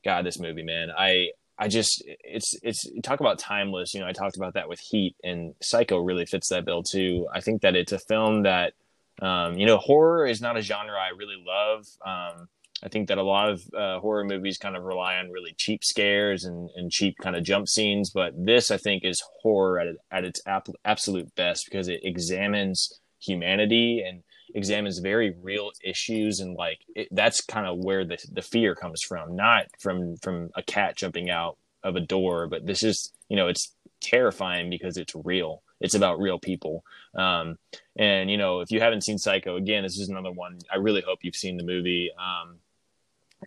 God, 0.05 0.25
this 0.25 0.39
movie, 0.39 0.63
man. 0.63 0.91
I 0.97 1.31
I 1.59 1.69
just 1.69 2.03
it's 2.07 2.55
it's 2.63 2.87
talk 3.03 3.21
about 3.21 3.39
timeless. 3.39 3.95
You 3.95 4.01
know, 4.01 4.07
I 4.07 4.13
talked 4.13 4.37
about 4.37 4.55
that 4.55 4.69
with 4.69 4.81
Heat, 4.81 5.15
and 5.23 5.55
Psycho 5.63 5.99
really 5.99 6.27
fits 6.27 6.49
that 6.49 6.65
bill 6.65 6.83
too. 6.83 7.29
I 7.33 7.41
think 7.41 7.63
that 7.63 7.77
it's 7.77 7.93
a 7.93 7.99
film 7.99 8.43
that 8.43 8.75
um, 9.23 9.57
you 9.59 9.67
know 9.67 9.77
horror 9.77 10.27
is 10.27 10.41
not 10.41 10.57
a 10.57 10.63
genre 10.63 10.99
I 10.99 11.11
really 11.17 11.43
love. 11.45 11.87
Um, 12.05 12.49
I 12.85 12.89
think 12.89 13.09
that 13.09 13.19
a 13.19 13.23
lot 13.23 13.51
of 13.51 13.65
uh, 13.75 14.01
horror 14.01 14.25
movies 14.25 14.59
kind 14.59 14.77
of 14.77 14.85
rely 14.85 15.17
on 15.17 15.31
really 15.31 15.55
cheap 15.57 15.85
scares 15.85 16.45
and, 16.45 16.69
and 16.77 16.91
cheap 16.91 17.17
kind 17.19 17.35
of 17.35 17.43
jump 17.43 17.69
scenes, 17.69 18.11
but 18.11 18.33
this 18.37 18.71
I 18.71 18.77
think 18.77 19.05
is 19.05 19.23
horror 19.41 19.81
at 19.81 19.97
at 20.11 20.25
its 20.25 20.41
ap- 20.47 20.69
absolute 20.85 21.35
best 21.35 21.65
because 21.65 21.89
it 21.89 22.01
examines 22.05 23.01
humanity 23.21 24.05
and 24.07 24.23
examines 24.55 24.99
very 24.99 25.35
real 25.43 25.71
issues 25.83 26.41
and 26.41 26.55
like 26.57 26.81
it, 26.95 27.09
that's 27.11 27.41
kind 27.41 27.67
of 27.67 27.79
where 27.79 28.05
the 28.05 28.19
the 28.31 28.43
fear 28.43 28.75
comes 28.75 29.03
from 29.03 29.35
not 29.35 29.67
from 29.81 30.17
from 30.19 30.51
a 30.55 30.63
cat 30.63 30.95
jumping 30.95 31.31
out 31.31 31.57
of 31.83 31.97
a 31.97 32.01
door 32.01 32.47
but 32.47 32.67
this 32.67 32.83
is 32.83 33.11
you 33.29 33.37
know 33.37 33.49
it's 33.49 33.75
terrifying 34.05 34.71
because 34.71 34.97
it's 34.97 35.15
real. 35.25 35.63
It's 35.81 35.95
about 35.95 36.21
real 36.21 36.39
people. 36.39 36.85
Um, 37.15 37.59
and 37.97 38.31
you 38.31 38.37
know 38.37 38.61
if 38.61 38.71
you 38.71 38.81
haven't 38.81 39.03
seen 39.03 39.19
psycho 39.19 39.57
again 39.57 39.83
this 39.83 39.99
is 39.99 40.09
another 40.09 40.31
one. 40.33 40.59
I 40.73 40.77
really 40.77 41.03
hope 41.05 41.21
you've 41.23 41.37
seen 41.37 41.57
the 41.57 41.65
movie. 41.65 42.11
Um, 42.19 42.57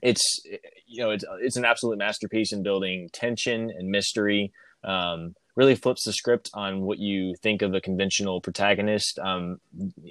it's 0.02 0.42
you 0.86 1.04
know 1.04 1.12
it's 1.12 1.26
it's 1.42 1.58
an 1.58 1.66
absolute 1.66 1.98
masterpiece 1.98 2.54
in 2.54 2.64
building 2.64 3.10
tension 3.14 3.70
and 3.70 3.90
mystery 3.90 4.52
um, 4.84 5.36
really 5.56 5.76
flips 5.76 6.04
the 6.04 6.14
script 6.14 6.50
on 6.54 6.82
what 6.82 7.00
you 7.00 7.36
think 7.42 7.62
of 7.62 7.74
a 7.74 7.82
conventional 7.82 8.40
protagonist. 8.42 9.20
Um, 9.20 9.60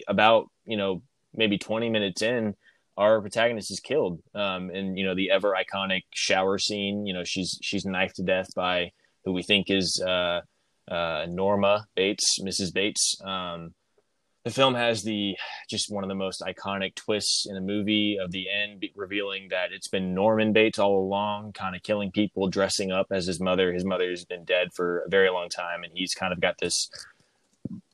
about 0.09 0.51
you 0.65 0.77
know 0.77 1.03
maybe 1.35 1.59
20 1.59 1.91
minutes 1.91 2.23
in, 2.23 2.55
our 2.97 3.21
protagonist 3.21 3.71
is 3.71 3.81
killed, 3.81 4.21
um, 4.35 4.71
and 4.71 4.99
you 4.99 5.05
know 5.05 5.15
the 5.15 5.31
ever 5.31 5.55
iconic 5.55 6.03
shower 6.13 6.59
scene. 6.59 7.07
You 7.07 7.15
know 7.15 7.25
she's 7.25 7.59
she's 7.63 7.85
knifed 7.85 8.17
to 8.17 8.23
death 8.23 8.55
by 8.55 8.93
who 9.25 9.33
we 9.33 9.43
think 9.43 9.71
is 9.71 10.03
uh, 10.07 10.41
uh, 10.89 11.27
Norma 11.29 11.87
Bates, 11.95 12.39
Mrs. 12.41 12.73
Bates. 12.73 13.21
Um, 13.25 13.75
the 14.47 14.53
film 14.53 14.77
has 14.77 15.03
the 15.03 15.37
just 15.69 15.91
one 15.91 16.05
of 16.05 16.09
the 16.09 16.15
most 16.15 16.41
iconic 16.41 16.95
twists 16.95 17.47
in 17.49 17.57
the 17.57 17.61
movie 17.61 18.17
of 18.17 18.31
the 18.31 18.47
end 18.49 18.85
revealing 18.95 19.49
that 19.51 19.73
it's 19.73 19.89
been 19.89 20.15
norman 20.15 20.53
bates 20.53 20.79
all 20.79 21.01
along 21.01 21.53
kind 21.53 21.75
of 21.75 21.83
killing 21.83 22.13
people 22.13 22.47
dressing 22.47 22.93
up 22.93 23.09
as 23.11 23.27
his 23.27 23.41
mother. 23.41 23.73
His 23.73 23.85
mother's 23.85 24.25
been 24.25 24.45
dead 24.45 24.69
for 24.73 25.01
a 25.01 25.09
very 25.09 25.31
long 25.31 25.49
time 25.49 25.83
and 25.83 25.93
he's 25.93 26.15
kind 26.15 26.33
of 26.33 26.41
got 26.41 26.59
this 26.59 26.89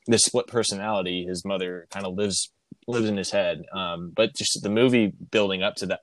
this 0.05 0.25
split 0.25 0.45
personality. 0.45 1.25
His 1.25 1.43
mother 1.43 1.87
kind 1.89 2.05
of 2.05 2.13
lives 2.13 2.51
lives 2.85 3.09
in 3.09 3.17
his 3.17 3.31
head. 3.31 3.63
Um, 3.73 4.11
but 4.15 4.35
just 4.35 4.61
the 4.61 4.69
movie 4.69 5.07
building 5.07 5.63
up 5.63 5.73
to 5.77 5.87
that 5.87 6.01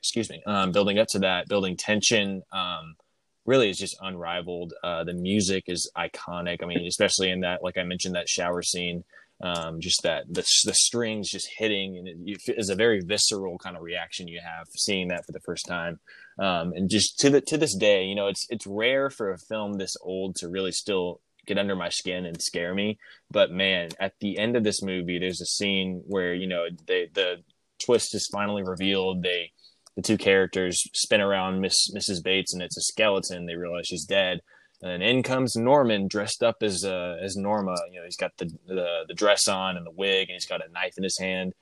excuse 0.00 0.28
me 0.28 0.42
um, 0.44 0.72
building 0.72 0.98
up 0.98 1.06
to 1.10 1.20
that 1.20 1.46
building 1.46 1.76
tension 1.76 2.42
um, 2.50 2.96
really 3.46 3.70
is 3.70 3.78
just 3.78 3.96
unrivaled. 4.00 4.74
Uh, 4.82 5.04
the 5.04 5.14
music 5.14 5.66
is 5.68 5.88
iconic. 5.96 6.64
I 6.64 6.66
mean 6.66 6.84
especially 6.84 7.30
in 7.30 7.42
that 7.42 7.62
like 7.62 7.78
i 7.78 7.84
mentioned 7.84 8.16
that 8.16 8.28
shower 8.28 8.60
scene 8.60 9.04
um, 9.42 9.80
just 9.80 10.02
that 10.02 10.26
the, 10.28 10.44
the 10.64 10.74
strings 10.74 11.30
just 11.30 11.48
hitting 11.58 11.98
and 11.98 12.28
it, 12.28 12.40
is 12.46 12.70
a 12.70 12.74
very 12.74 13.00
visceral 13.00 13.58
kind 13.58 13.76
of 13.76 13.82
reaction 13.82 14.28
you 14.28 14.40
have 14.44 14.66
seeing 14.76 15.08
that 15.08 15.26
for 15.26 15.32
the 15.32 15.40
first 15.40 15.66
time. 15.66 15.98
Um, 16.38 16.72
and 16.74 16.88
just 16.88 17.18
to 17.20 17.30
the 17.30 17.40
to 17.42 17.56
this 17.56 17.76
day 17.76 18.04
you 18.04 18.14
know 18.14 18.28
it's 18.28 18.46
it's 18.48 18.66
rare 18.66 19.10
for 19.10 19.32
a 19.32 19.38
film 19.38 19.74
this 19.74 19.96
old 20.02 20.36
to 20.36 20.48
really 20.48 20.72
still 20.72 21.20
get 21.46 21.58
under 21.58 21.76
my 21.76 21.88
skin 21.88 22.24
and 22.24 22.40
scare 22.40 22.74
me. 22.74 22.98
But 23.30 23.50
man 23.50 23.90
at 23.98 24.14
the 24.20 24.38
end 24.38 24.56
of 24.56 24.64
this 24.64 24.82
movie 24.82 25.18
there's 25.18 25.40
a 25.40 25.46
scene 25.46 26.02
where 26.06 26.34
you 26.34 26.46
know 26.46 26.66
they 26.86 27.08
the 27.12 27.42
twist 27.84 28.14
is 28.14 28.28
finally 28.32 28.62
revealed. 28.62 29.22
They 29.22 29.52
the 29.96 30.02
two 30.02 30.18
characters 30.18 30.88
spin 30.94 31.20
around 31.20 31.60
miss 31.60 31.90
mrs 31.94 32.22
bates 32.22 32.54
and 32.54 32.62
it's 32.62 32.76
a 32.76 32.82
skeleton. 32.82 33.46
They 33.46 33.56
realize 33.56 33.86
she's 33.86 34.04
dead 34.04 34.40
and 34.84 35.02
in 35.02 35.22
comes 35.22 35.56
Norman 35.56 36.08
dressed 36.08 36.42
up 36.42 36.62
as 36.62 36.84
uh, 36.84 37.16
as 37.20 37.36
Norma. 37.36 37.74
You 37.90 38.00
know, 38.00 38.04
he's 38.04 38.16
got 38.16 38.36
the, 38.36 38.46
the, 38.66 39.04
the 39.08 39.14
dress 39.14 39.48
on 39.48 39.76
and 39.76 39.86
the 39.86 39.90
wig, 39.90 40.28
and 40.28 40.34
he's 40.34 40.46
got 40.46 40.64
a 40.64 40.70
knife 40.72 40.98
in 40.98 41.04
his 41.04 41.18
hand. 41.18 41.54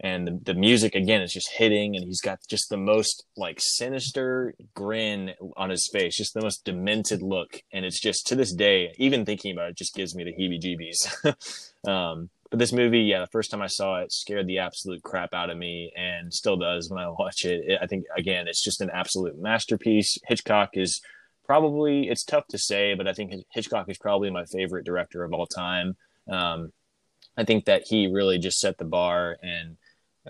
And 0.00 0.28
the, 0.28 0.38
the 0.44 0.54
music 0.54 0.94
again 0.94 1.22
is 1.22 1.32
just 1.32 1.50
hitting, 1.50 1.96
and 1.96 2.04
he's 2.04 2.20
got 2.20 2.38
just 2.48 2.70
the 2.70 2.76
most 2.76 3.24
like 3.36 3.58
sinister 3.60 4.54
grin 4.74 5.32
on 5.56 5.70
his 5.70 5.90
face, 5.92 6.16
just 6.16 6.34
the 6.34 6.40
most 6.40 6.64
demented 6.64 7.20
look. 7.20 7.60
And 7.72 7.84
it's 7.84 8.00
just 8.00 8.28
to 8.28 8.36
this 8.36 8.52
day, 8.52 8.94
even 8.96 9.26
thinking 9.26 9.52
about 9.52 9.70
it, 9.70 9.76
just 9.76 9.96
gives 9.96 10.14
me 10.14 10.22
the 10.22 10.32
heebie-jeebies. 10.32 11.88
um, 11.90 12.30
but 12.48 12.60
this 12.60 12.72
movie, 12.72 13.00
yeah, 13.00 13.20
the 13.20 13.26
first 13.26 13.50
time 13.50 13.60
I 13.60 13.66
saw 13.66 13.98
it, 13.98 14.12
scared 14.12 14.46
the 14.46 14.58
absolute 14.58 15.02
crap 15.02 15.34
out 15.34 15.50
of 15.50 15.58
me, 15.58 15.92
and 15.96 16.32
still 16.32 16.56
does 16.56 16.88
when 16.88 17.02
I 17.02 17.08
watch 17.18 17.44
it. 17.44 17.64
it 17.66 17.80
I 17.82 17.88
think 17.88 18.04
again, 18.16 18.46
it's 18.46 18.62
just 18.62 18.80
an 18.80 18.90
absolute 18.90 19.36
masterpiece. 19.36 20.16
Hitchcock 20.28 20.70
is 20.74 21.00
probably 21.48 22.08
it's 22.08 22.24
tough 22.24 22.46
to 22.48 22.58
say, 22.58 22.94
but 22.94 23.08
I 23.08 23.14
think 23.14 23.32
Hitchcock 23.50 23.88
is 23.88 23.98
probably 23.98 24.30
my 24.30 24.44
favorite 24.44 24.84
director 24.84 25.24
of 25.24 25.32
all 25.32 25.46
time. 25.46 25.96
Um, 26.28 26.72
I 27.36 27.44
think 27.44 27.64
that 27.64 27.84
he 27.88 28.06
really 28.06 28.38
just 28.38 28.60
set 28.60 28.78
the 28.78 28.84
bar 28.84 29.38
and 29.42 29.76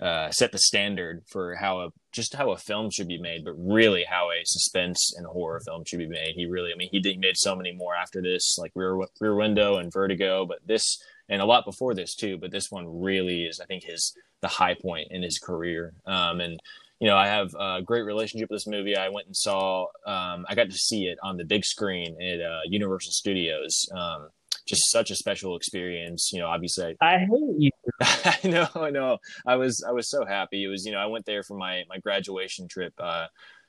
uh, 0.01 0.31
set 0.31 0.53
the 0.53 0.57
standard 0.57 1.23
for 1.27 1.55
how 1.55 1.81
a 1.81 1.89
just 2.13 2.33
how 2.33 2.51
a 2.51 2.57
film 2.57 2.89
should 2.89 3.09
be 3.09 3.19
made, 3.19 3.43
but 3.43 3.53
really 3.53 4.05
how 4.05 4.29
a 4.31 4.45
suspense 4.45 5.13
and 5.17 5.27
horror 5.27 5.59
film 5.59 5.83
should 5.85 5.99
be 5.99 6.07
made. 6.07 6.33
He 6.35 6.45
really, 6.45 6.71
I 6.71 6.77
mean, 6.77 6.89
he 6.89 6.99
did, 6.99 7.19
made 7.19 7.37
so 7.37 7.55
many 7.55 7.73
more 7.73 7.93
after 7.93 8.21
this, 8.21 8.57
like 8.57 8.71
Rear 8.73 8.97
Rear 9.19 9.35
Window 9.35 9.77
and 9.77 9.91
Vertigo, 9.91 10.45
but 10.45 10.59
this 10.65 11.03
and 11.27 11.41
a 11.41 11.45
lot 11.45 11.65
before 11.65 11.93
this 11.93 12.15
too. 12.15 12.37
But 12.37 12.51
this 12.51 12.71
one 12.71 13.01
really 13.01 13.43
is, 13.43 13.59
I 13.59 13.65
think, 13.65 13.83
his 13.83 14.15
the 14.41 14.47
high 14.47 14.75
point 14.75 15.09
in 15.11 15.21
his 15.21 15.37
career. 15.37 15.93
Um, 16.05 16.39
and 16.39 16.61
you 16.99 17.07
know, 17.07 17.15
I 17.15 17.27
have 17.27 17.53
a 17.57 17.81
great 17.81 18.03
relationship 18.03 18.49
with 18.49 18.57
this 18.57 18.67
movie. 18.67 18.95
I 18.95 19.09
went 19.09 19.27
and 19.27 19.35
saw, 19.35 19.83
um, 20.05 20.45
I 20.49 20.55
got 20.55 20.69
to 20.69 20.75
see 20.75 21.05
it 21.05 21.17
on 21.23 21.37
the 21.37 21.45
big 21.45 21.63
screen 21.63 22.21
at 22.21 22.41
uh, 22.41 22.59
Universal 22.65 23.13
Studios. 23.13 23.85
Um, 23.95 24.29
just 24.67 24.91
such 24.91 25.09
a 25.09 25.15
special 25.15 25.55
experience. 25.55 26.29
You 26.31 26.39
know, 26.39 26.47
obviously, 26.47 26.95
I, 27.01 27.15
I 27.15 27.17
hate 27.19 27.55
you. 27.57 27.71
I 28.01 28.39
know, 28.43 28.67
I 28.75 28.89
know. 28.91 29.17
I 29.47 29.55
was, 29.55 29.83
I 29.87 29.91
was 29.91 30.09
so 30.09 30.25
happy. 30.25 30.63
It 30.63 30.67
was, 30.67 30.85
you 30.85 30.91
know, 30.91 30.99
I 30.99 31.07
went 31.07 31.25
there 31.25 31.41
for 31.41 31.57
my 31.57 31.83
my 31.89 31.97
graduation 31.97 32.67
trip 32.67 32.93
uh, 32.99 33.27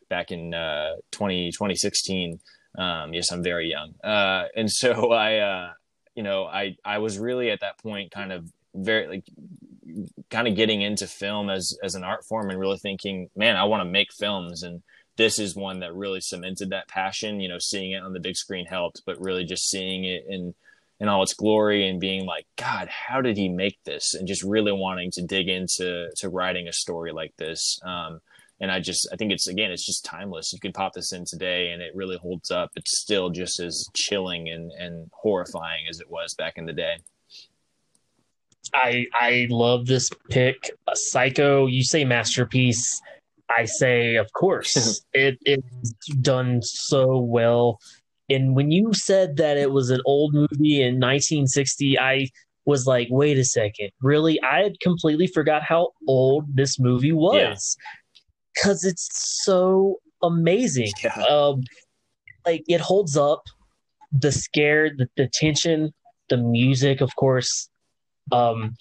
back 0.09 0.31
in 0.31 0.53
uh, 0.53 0.97
20, 1.13 1.53
2016. 1.53 2.41
Um, 2.77 3.15
yes, 3.15 3.33
I'm 3.33 3.43
very 3.43 3.71
young, 3.71 3.95
uh, 4.05 4.45
and 4.55 4.71
so 4.71 5.13
I, 5.13 5.39
uh, 5.39 5.73
you 6.15 6.23
know, 6.23 6.45
I 6.45 6.77
I 6.85 6.99
was 6.99 7.19
really 7.19 7.51
at 7.51 7.61
that 7.61 7.79
point 7.79 8.11
kind 8.11 8.33
of 8.33 8.53
very 8.75 9.09
like 9.09 9.25
kind 10.31 10.47
of 10.47 10.57
getting 10.57 10.83
into 10.83 11.07
film 11.07 11.51
as 11.51 11.77
as 11.83 11.95
an 11.95 12.05
art 12.05 12.25
form 12.25 12.51
and 12.51 12.59
really 12.59 12.79
thinking, 12.79 13.29
man, 13.37 13.57
I 13.57 13.65
want 13.65 13.83
to 13.83 13.91
make 13.91 14.09
films 14.13 14.63
and 14.63 14.83
this 15.17 15.39
is 15.39 15.55
one 15.55 15.81
that 15.81 15.95
really 15.95 16.21
cemented 16.21 16.71
that 16.71 16.89
passion. 16.89 17.41
You 17.41 17.49
know, 17.49 17.59
seeing 17.59 17.93
it 17.93 18.03
on 18.03 18.13
the 18.13 18.21
big 18.21 18.37
screen 18.37 18.67
helped, 18.67 19.03
but 19.05 19.21
really 19.21 19.45
just 19.45 19.69
seeing 19.69 20.05
it 20.05 20.25
in 20.29 20.55
in 20.99 21.09
all 21.09 21.23
its 21.23 21.35
glory 21.35 21.89
and 21.89 21.99
being 21.99 22.27
like, 22.27 22.47
God, 22.57 22.89
how 22.89 23.21
did 23.23 23.37
he 23.37 23.49
make 23.49 23.79
this? 23.85 24.15
And 24.15 24.29
just 24.29 24.45
really 24.45 24.73
wanting 24.73 25.11
to 25.13 25.23
dig 25.23 25.49
into 25.49 26.09
to 26.17 26.29
writing 26.29 26.69
a 26.69 26.73
story 26.73 27.11
like 27.13 27.35
this. 27.39 27.79
Um, 27.83 28.21
and 28.61 28.71
I 28.71 28.81
just 28.81 29.09
I 29.13 29.17
think 29.17 29.33
it's 29.33 29.49
again 29.49 29.71
it's 29.71 29.87
just 29.87 30.05
timeless. 30.05 30.53
You 30.53 30.61
could 30.61 30.75
pop 30.75 30.93
this 30.93 31.13
in 31.13 31.25
today 31.27 31.71
and 31.71 31.83
it 31.83 31.95
really 31.95 32.19
holds 32.19 32.51
up. 32.51 32.71
It's 32.77 33.01
still 33.01 33.31
just 33.31 33.59
as 33.61 33.87
chilling 33.95 34.49
and, 34.49 34.71
and 34.73 35.11
horrifying 35.13 35.87
as 35.89 36.01
it 36.01 36.11
was 36.11 36.35
back 36.35 36.55
in 36.57 36.67
the 36.67 36.73
day. 36.73 36.97
I 38.75 39.07
I 39.15 39.47
love 39.51 39.87
this 39.87 40.11
pick. 40.29 40.71
Psycho, 40.95 41.67
you 41.67 41.83
say 41.83 42.05
masterpiece. 42.05 43.01
I 43.51 43.65
say, 43.65 44.17
of 44.17 44.33
course, 44.33 45.05
it 45.13 45.39
it's 45.45 45.93
done 46.21 46.63
so 46.63 47.19
well. 47.19 47.81
And 48.29 48.55
when 48.55 48.71
you 48.71 48.95
said 48.95 49.37
that 49.39 49.57
it 49.57 49.73
was 49.73 49.91
an 49.91 50.01
old 50.07 50.35
movie 50.35 50.83
in 50.83 51.01
1960, 51.01 51.99
I 51.99 52.29
was 52.65 52.87
like, 52.87 53.09
wait 53.11 53.39
a 53.39 53.45
second, 53.45 53.91
really? 54.01 54.41
I 54.43 54.63
had 54.63 54.79
completely 54.81 55.27
forgot 55.27 55.63
how 55.63 55.91
old 56.07 56.45
this 56.55 56.79
movie 56.79 57.13
was 57.13 57.77
because 58.55 58.85
yeah. 58.85 58.91
it's 58.91 59.09
so 59.45 59.97
amazing. 60.23 60.93
Yeah. 61.03 61.21
Um, 61.25 61.63
like 62.47 62.65
it 62.69 62.81
holds 62.81 63.17
up. 63.17 63.43
The 64.13 64.33
scare, 64.33 64.91
the, 64.91 65.09
the 65.17 65.29
tension, 65.33 65.93
the 66.31 66.37
music, 66.37 67.01
of 67.01 67.15
course. 67.15 67.70
Um, 68.33 68.77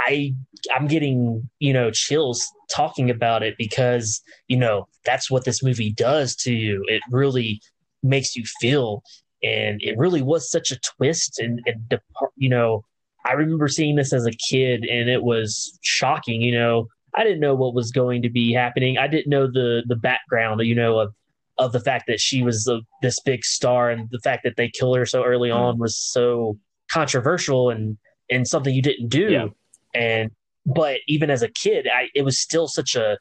I 0.00 0.34
I'm 0.74 0.86
getting 0.86 1.48
you 1.58 1.72
know 1.72 1.90
chills 1.90 2.50
talking 2.70 3.10
about 3.10 3.42
it 3.42 3.54
because 3.58 4.22
you 4.48 4.56
know 4.56 4.88
that's 5.04 5.30
what 5.30 5.44
this 5.44 5.62
movie 5.62 5.92
does 5.92 6.34
to 6.36 6.52
you. 6.52 6.84
It 6.88 7.02
really 7.10 7.60
makes 8.02 8.34
you 8.34 8.44
feel, 8.60 9.02
and 9.42 9.80
it 9.82 9.98
really 9.98 10.22
was 10.22 10.50
such 10.50 10.70
a 10.70 10.78
twist. 10.80 11.38
And, 11.38 11.60
and 11.66 12.00
you 12.36 12.48
know, 12.48 12.84
I 13.26 13.32
remember 13.32 13.68
seeing 13.68 13.96
this 13.96 14.12
as 14.12 14.26
a 14.26 14.32
kid, 14.32 14.84
and 14.84 15.10
it 15.10 15.22
was 15.22 15.78
shocking. 15.82 16.40
You 16.40 16.52
know, 16.52 16.86
I 17.14 17.22
didn't 17.22 17.40
know 17.40 17.54
what 17.54 17.74
was 17.74 17.92
going 17.92 18.22
to 18.22 18.30
be 18.30 18.52
happening. 18.52 18.96
I 18.98 19.06
didn't 19.06 19.30
know 19.30 19.46
the 19.46 19.82
the 19.86 19.96
background. 19.96 20.60
You 20.62 20.74
know 20.74 20.98
of 20.98 21.14
of 21.58 21.72
the 21.72 21.80
fact 21.80 22.06
that 22.06 22.20
she 22.20 22.42
was 22.42 22.66
a, 22.68 22.80
this 23.02 23.20
big 23.20 23.44
star, 23.44 23.90
and 23.90 24.08
the 24.10 24.20
fact 24.20 24.44
that 24.44 24.56
they 24.56 24.70
killed 24.70 24.96
her 24.96 25.06
so 25.06 25.24
early 25.24 25.50
on 25.50 25.78
was 25.78 25.96
so 25.96 26.58
controversial 26.90 27.70
and 27.70 27.98
and 28.30 28.46
something 28.46 28.74
you 28.74 28.82
didn't 28.82 29.08
do. 29.08 29.30
Yeah 29.30 29.46
and 29.94 30.30
but 30.66 30.98
even 31.08 31.30
as 31.30 31.42
a 31.42 31.48
kid, 31.48 31.88
I 31.92 32.08
it 32.14 32.22
was 32.22 32.38
still 32.38 32.68
such 32.68 32.94
a 32.94 33.16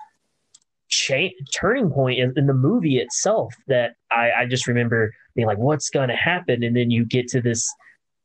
cha- 0.89 1.33
turning 1.53 1.89
point 1.89 2.19
in, 2.19 2.33
in, 2.35 2.47
the 2.47 2.53
movie 2.53 2.97
itself 2.97 3.53
that 3.67 3.93
I, 4.11 4.31
I 4.31 4.45
just 4.45 4.67
remember 4.67 5.13
being 5.35 5.47
like, 5.47 5.57
"What's 5.57 5.89
going 5.89 6.09
to 6.09 6.15
happen?" 6.15 6.63
And 6.63 6.75
then 6.75 6.91
you 6.91 7.05
get 7.05 7.27
to 7.29 7.41
this 7.41 7.67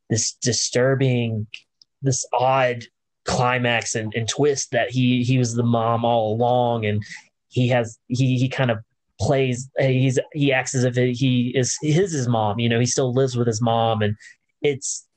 this 0.09 0.33
disturbing, 0.41 1.47
this 2.01 2.25
odd 2.33 2.83
climax 3.23 3.95
and, 3.95 4.13
and 4.13 4.27
twist 4.27 4.71
that 4.71 4.91
he 4.91 5.23
he 5.23 5.37
was 5.37 5.55
the 5.55 5.63
mom 5.63 6.05
all 6.05 6.33
along, 6.33 6.85
and 6.85 7.03
he 7.49 7.69
has 7.69 7.97
he 8.07 8.37
he 8.37 8.49
kind 8.49 8.69
of 8.69 8.79
plays 9.19 9.69
he's 9.79 10.19
he 10.33 10.51
acts 10.51 10.75
as 10.75 10.83
if 10.83 10.95
he 10.95 11.53
is 11.55 11.77
his 11.81 12.11
his 12.11 12.27
mom. 12.27 12.59
You 12.59 12.69
know, 12.69 12.79
he 12.79 12.85
still 12.85 13.13
lives 13.13 13.37
with 13.37 13.47
his 13.47 13.61
mom, 13.61 14.01
and 14.01 14.15
it's 14.61 15.07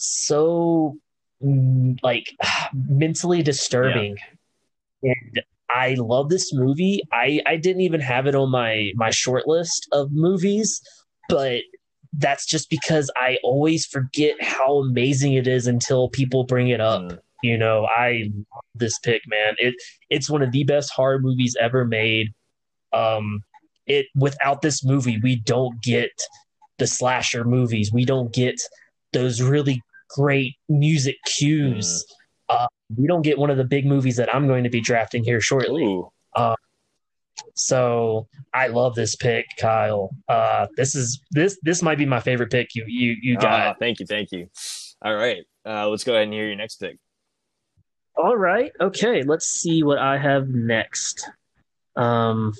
so 0.00 0.96
Mm, 1.42 1.98
like 2.02 2.36
mentally 2.74 3.42
disturbing. 3.42 4.16
Yeah. 5.02 5.12
And 5.22 5.42
I 5.70 5.94
love 5.94 6.28
this 6.28 6.52
movie. 6.52 7.02
I 7.12 7.40
I 7.46 7.56
didn't 7.56 7.82
even 7.82 8.00
have 8.00 8.26
it 8.26 8.34
on 8.34 8.50
my 8.50 8.92
my 8.96 9.10
short 9.10 9.46
list 9.46 9.88
of 9.92 10.12
movies, 10.12 10.80
but 11.28 11.62
that's 12.12 12.44
just 12.44 12.68
because 12.70 13.10
I 13.16 13.38
always 13.44 13.86
forget 13.86 14.42
how 14.42 14.78
amazing 14.78 15.34
it 15.34 15.46
is 15.46 15.66
until 15.66 16.08
people 16.08 16.44
bring 16.44 16.68
it 16.68 16.80
up. 16.80 17.02
Mm. 17.02 17.18
You 17.42 17.56
know, 17.56 17.86
I 17.86 18.30
love 18.34 18.64
this 18.74 18.98
pick, 18.98 19.22
man. 19.26 19.54
It 19.58 19.74
it's 20.10 20.28
one 20.28 20.42
of 20.42 20.52
the 20.52 20.64
best 20.64 20.92
horror 20.92 21.18
movies 21.18 21.56
ever 21.58 21.86
made. 21.86 22.34
Um 22.92 23.40
it 23.86 24.06
without 24.14 24.60
this 24.60 24.84
movie, 24.84 25.18
we 25.22 25.36
don't 25.36 25.80
get 25.82 26.10
the 26.78 26.86
slasher 26.86 27.44
movies. 27.44 27.92
We 27.92 28.04
don't 28.04 28.32
get 28.32 28.60
those 29.12 29.40
really 29.40 29.80
great 30.14 30.56
music 30.68 31.16
cues. 31.24 32.04
Mm. 32.50 32.54
Uh, 32.56 32.66
we 32.96 33.06
don't 33.06 33.22
get 33.22 33.38
one 33.38 33.50
of 33.50 33.56
the 33.56 33.64
big 33.64 33.86
movies 33.86 34.16
that 34.16 34.34
I'm 34.34 34.46
going 34.46 34.64
to 34.64 34.70
be 34.70 34.80
drafting 34.80 35.22
here 35.22 35.40
shortly. 35.40 36.02
Uh, 36.34 36.56
so 37.54 38.26
I 38.52 38.68
love 38.68 38.94
this 38.94 39.16
pick, 39.16 39.46
Kyle. 39.58 40.10
Uh, 40.28 40.66
this 40.76 40.94
is 40.94 41.20
this 41.30 41.58
this 41.62 41.82
might 41.82 41.98
be 41.98 42.06
my 42.06 42.20
favorite 42.20 42.50
pick. 42.50 42.74
You 42.74 42.84
you 42.86 43.16
you 43.20 43.36
got. 43.36 43.66
Uh, 43.66 43.74
thank 43.78 44.00
you, 44.00 44.06
thank 44.06 44.32
you. 44.32 44.48
All 45.02 45.14
right, 45.14 45.44
uh, 45.64 45.88
let's 45.88 46.04
go 46.04 46.12
ahead 46.12 46.24
and 46.24 46.32
hear 46.32 46.46
your 46.46 46.56
next 46.56 46.76
pick. 46.76 46.98
All 48.16 48.36
right, 48.36 48.72
okay. 48.80 49.22
Let's 49.22 49.46
see 49.46 49.82
what 49.82 49.98
I 49.98 50.18
have 50.18 50.48
next. 50.48 51.30
Um, 51.96 52.52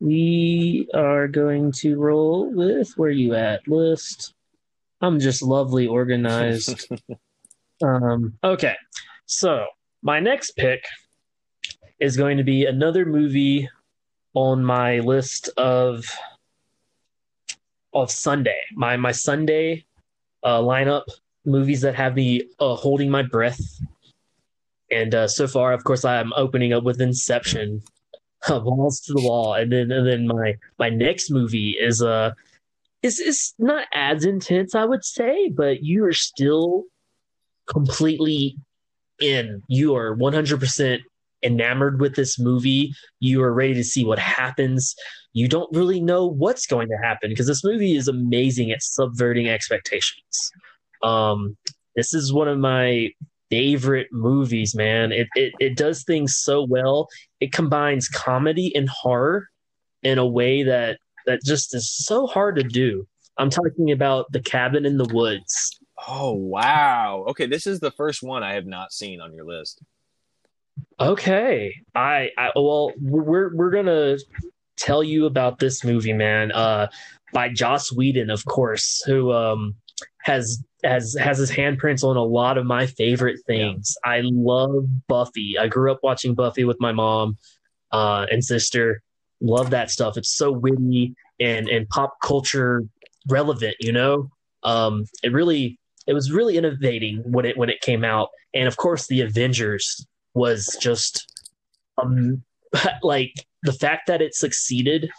we 0.00 0.88
are 0.94 1.28
going 1.28 1.72
to 1.72 1.96
roll 1.98 2.52
with 2.52 2.92
where 2.96 3.10
you 3.10 3.34
at 3.34 3.66
list. 3.66 4.33
I'm 5.00 5.20
just 5.20 5.42
lovely 5.42 5.86
organized. 5.86 6.90
um, 7.84 8.38
okay, 8.42 8.74
so 9.26 9.66
my 10.02 10.20
next 10.20 10.52
pick 10.52 10.84
is 12.00 12.16
going 12.16 12.36
to 12.36 12.44
be 12.44 12.66
another 12.66 13.04
movie 13.04 13.68
on 14.34 14.64
my 14.64 14.98
list 15.00 15.48
of 15.56 16.04
of 17.92 18.10
Sunday. 18.10 18.60
My 18.74 18.96
my 18.96 19.12
Sunday 19.12 19.84
uh, 20.42 20.60
lineup 20.60 21.04
movies 21.44 21.80
that 21.82 21.94
have 21.94 22.14
me 22.14 22.42
uh, 22.60 22.74
holding 22.74 23.10
my 23.10 23.22
breath. 23.22 23.60
And 24.90 25.14
uh, 25.14 25.28
so 25.28 25.46
far, 25.46 25.72
of 25.72 25.84
course, 25.84 26.04
I'm 26.04 26.32
opening 26.34 26.72
up 26.72 26.84
with 26.84 27.00
Inception, 27.00 27.82
balls 28.48 29.00
to 29.00 29.14
the 29.14 29.22
wall, 29.22 29.54
and 29.54 29.72
then 29.72 29.90
and 29.90 30.06
then 30.06 30.26
my 30.26 30.56
my 30.78 30.90
next 30.90 31.30
movie 31.30 31.70
is 31.80 32.02
uh 32.02 32.32
is 33.04 33.20
is 33.20 33.52
not 33.58 33.86
as 33.92 34.24
intense, 34.24 34.74
I 34.74 34.86
would 34.86 35.04
say, 35.04 35.50
but 35.50 35.82
you 35.82 36.04
are 36.06 36.14
still 36.14 36.84
completely 37.66 38.56
in. 39.20 39.62
You 39.68 39.94
are 39.94 40.16
100% 40.16 41.00
enamored 41.42 42.00
with 42.00 42.16
this 42.16 42.38
movie. 42.38 42.94
You 43.20 43.42
are 43.42 43.52
ready 43.52 43.74
to 43.74 43.84
see 43.84 44.06
what 44.06 44.18
happens. 44.18 44.94
You 45.34 45.48
don't 45.48 45.68
really 45.76 46.00
know 46.00 46.26
what's 46.26 46.66
going 46.66 46.88
to 46.88 46.96
happen 46.96 47.28
because 47.28 47.46
this 47.46 47.62
movie 47.62 47.94
is 47.94 48.08
amazing 48.08 48.70
at 48.70 48.82
subverting 48.82 49.50
expectations. 49.50 50.50
Um, 51.02 51.58
this 51.96 52.14
is 52.14 52.32
one 52.32 52.48
of 52.48 52.58
my 52.58 53.10
favorite 53.50 54.08
movies, 54.12 54.74
man. 54.74 55.12
It, 55.12 55.28
it 55.34 55.52
it 55.60 55.76
does 55.76 56.04
things 56.04 56.38
so 56.38 56.64
well. 56.64 57.08
It 57.40 57.52
combines 57.52 58.08
comedy 58.08 58.74
and 58.74 58.88
horror 58.88 59.48
in 60.02 60.16
a 60.16 60.26
way 60.26 60.62
that 60.62 60.98
that 61.26 61.42
just 61.44 61.74
is 61.74 61.90
so 61.90 62.26
hard 62.26 62.56
to 62.56 62.62
do. 62.62 63.06
I'm 63.38 63.50
talking 63.50 63.90
about 63.90 64.30
The 64.32 64.40
Cabin 64.40 64.86
in 64.86 64.96
the 64.96 65.08
Woods. 65.12 65.78
Oh 66.08 66.32
wow. 66.32 67.24
Okay, 67.28 67.46
this 67.46 67.66
is 67.66 67.80
the 67.80 67.90
first 67.90 68.22
one 68.22 68.42
I 68.42 68.54
have 68.54 68.66
not 68.66 68.92
seen 68.92 69.20
on 69.20 69.32
your 69.32 69.44
list. 69.44 69.82
Okay. 71.00 71.74
I, 71.94 72.30
I 72.36 72.50
well 72.56 72.92
we're 73.00 73.54
we're 73.54 73.70
going 73.70 73.86
to 73.86 74.18
tell 74.76 75.02
you 75.02 75.26
about 75.26 75.58
this 75.58 75.84
movie, 75.84 76.12
man. 76.12 76.52
Uh 76.52 76.88
by 77.32 77.48
Joss 77.48 77.92
Whedon, 77.92 78.30
of 78.30 78.44
course, 78.44 79.02
who 79.06 79.32
um 79.32 79.74
has 80.22 80.62
has 80.84 81.16
has 81.18 81.38
his 81.38 81.50
handprints 81.50 82.04
on 82.04 82.16
a 82.16 82.22
lot 82.22 82.58
of 82.58 82.66
my 82.66 82.86
favorite 82.86 83.40
things. 83.46 83.96
Yeah. 84.04 84.12
I 84.12 84.20
love 84.24 84.86
Buffy. 85.08 85.56
I 85.58 85.68
grew 85.68 85.90
up 85.90 86.00
watching 86.02 86.34
Buffy 86.34 86.64
with 86.64 86.80
my 86.80 86.92
mom 86.92 87.38
uh, 87.90 88.26
and 88.30 88.44
sister. 88.44 89.02
Love 89.44 89.70
that 89.70 89.90
stuff. 89.90 90.16
It's 90.16 90.34
so 90.34 90.50
witty 90.50 91.14
and 91.38 91.68
and 91.68 91.86
pop 91.90 92.16
culture 92.22 92.82
relevant. 93.28 93.76
You 93.78 93.92
know, 93.92 94.30
um, 94.62 95.04
it 95.22 95.32
really 95.32 95.78
it 96.06 96.14
was 96.14 96.32
really 96.32 96.56
innovating 96.56 97.18
when 97.30 97.44
it 97.44 97.58
when 97.58 97.68
it 97.68 97.82
came 97.82 98.04
out, 98.04 98.30
and 98.54 98.66
of 98.66 98.78
course, 98.78 99.06
the 99.06 99.20
Avengers 99.20 100.06
was 100.32 100.78
just 100.80 101.26
um 102.02 102.42
like 103.02 103.34
the 103.64 103.72
fact 103.72 104.06
that 104.06 104.22
it 104.22 104.34
succeeded 104.34 105.10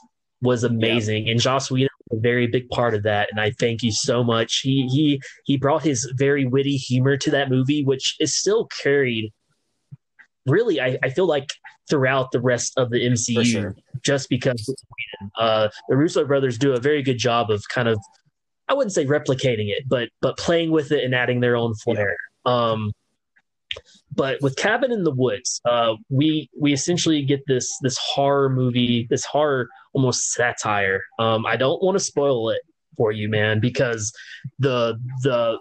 was 0.41 0.63
amazing, 0.63 1.27
yeah. 1.27 1.33
and 1.33 1.39
Joss 1.39 1.69
Whedon 1.69 1.89
was 2.09 2.17
a 2.17 2.21
very 2.21 2.47
big 2.47 2.67
part 2.69 2.95
of 2.95 3.03
that. 3.03 3.29
And 3.29 3.39
I 3.39 3.51
thank 3.51 3.83
you 3.83 3.91
so 3.91 4.23
much. 4.23 4.61
He 4.63 4.88
he 4.91 5.21
he 5.43 5.55
brought 5.55 5.83
his 5.83 6.11
very 6.17 6.47
witty 6.47 6.77
humor 6.77 7.15
to 7.17 7.29
that 7.29 7.51
movie, 7.51 7.83
which 7.83 8.15
is 8.19 8.35
still 8.35 8.65
carried. 8.81 9.31
Really, 10.47 10.81
I, 10.81 10.97
I 11.03 11.09
feel 11.09 11.27
like 11.27 11.49
throughout 11.89 12.31
the 12.31 12.39
rest 12.39 12.73
of 12.77 12.89
the 12.89 13.05
MCU 13.05 13.45
sure. 13.45 13.75
just 14.01 14.29
because 14.29 14.73
uh, 15.37 15.69
the 15.89 15.95
Russo 15.95 16.25
brothers 16.25 16.57
do 16.57 16.73
a 16.73 16.79
very 16.79 17.03
good 17.03 17.17
job 17.17 17.51
of 17.51 17.67
kind 17.69 17.87
of 17.87 17.99
I 18.67 18.73
wouldn't 18.73 18.93
say 18.93 19.05
replicating 19.05 19.69
it, 19.69 19.83
but 19.87 20.09
but 20.21 20.37
playing 20.37 20.71
with 20.71 20.91
it 20.91 21.03
and 21.03 21.13
adding 21.13 21.39
their 21.39 21.55
own 21.55 21.75
flair. 21.75 22.15
Yeah. 22.45 22.51
Um, 22.51 22.93
but 24.15 24.41
with 24.41 24.55
Cabin 24.55 24.91
in 24.91 25.03
the 25.03 25.11
Woods, 25.11 25.61
uh, 25.65 25.95
we 26.09 26.49
we 26.59 26.73
essentially 26.73 27.21
get 27.23 27.41
this 27.47 27.77
this 27.81 27.97
horror 27.97 28.49
movie, 28.49 29.05
this 29.09 29.25
horror 29.25 29.67
almost 29.93 30.31
satire. 30.31 31.03
Um, 31.19 31.45
I 31.45 31.57
don't 31.57 31.81
want 31.83 31.95
to 31.95 32.03
spoil 32.03 32.49
it, 32.49 32.61
for 32.95 33.11
you, 33.11 33.29
man, 33.29 33.59
because 33.59 34.13
the 34.59 34.99
the 35.23 35.57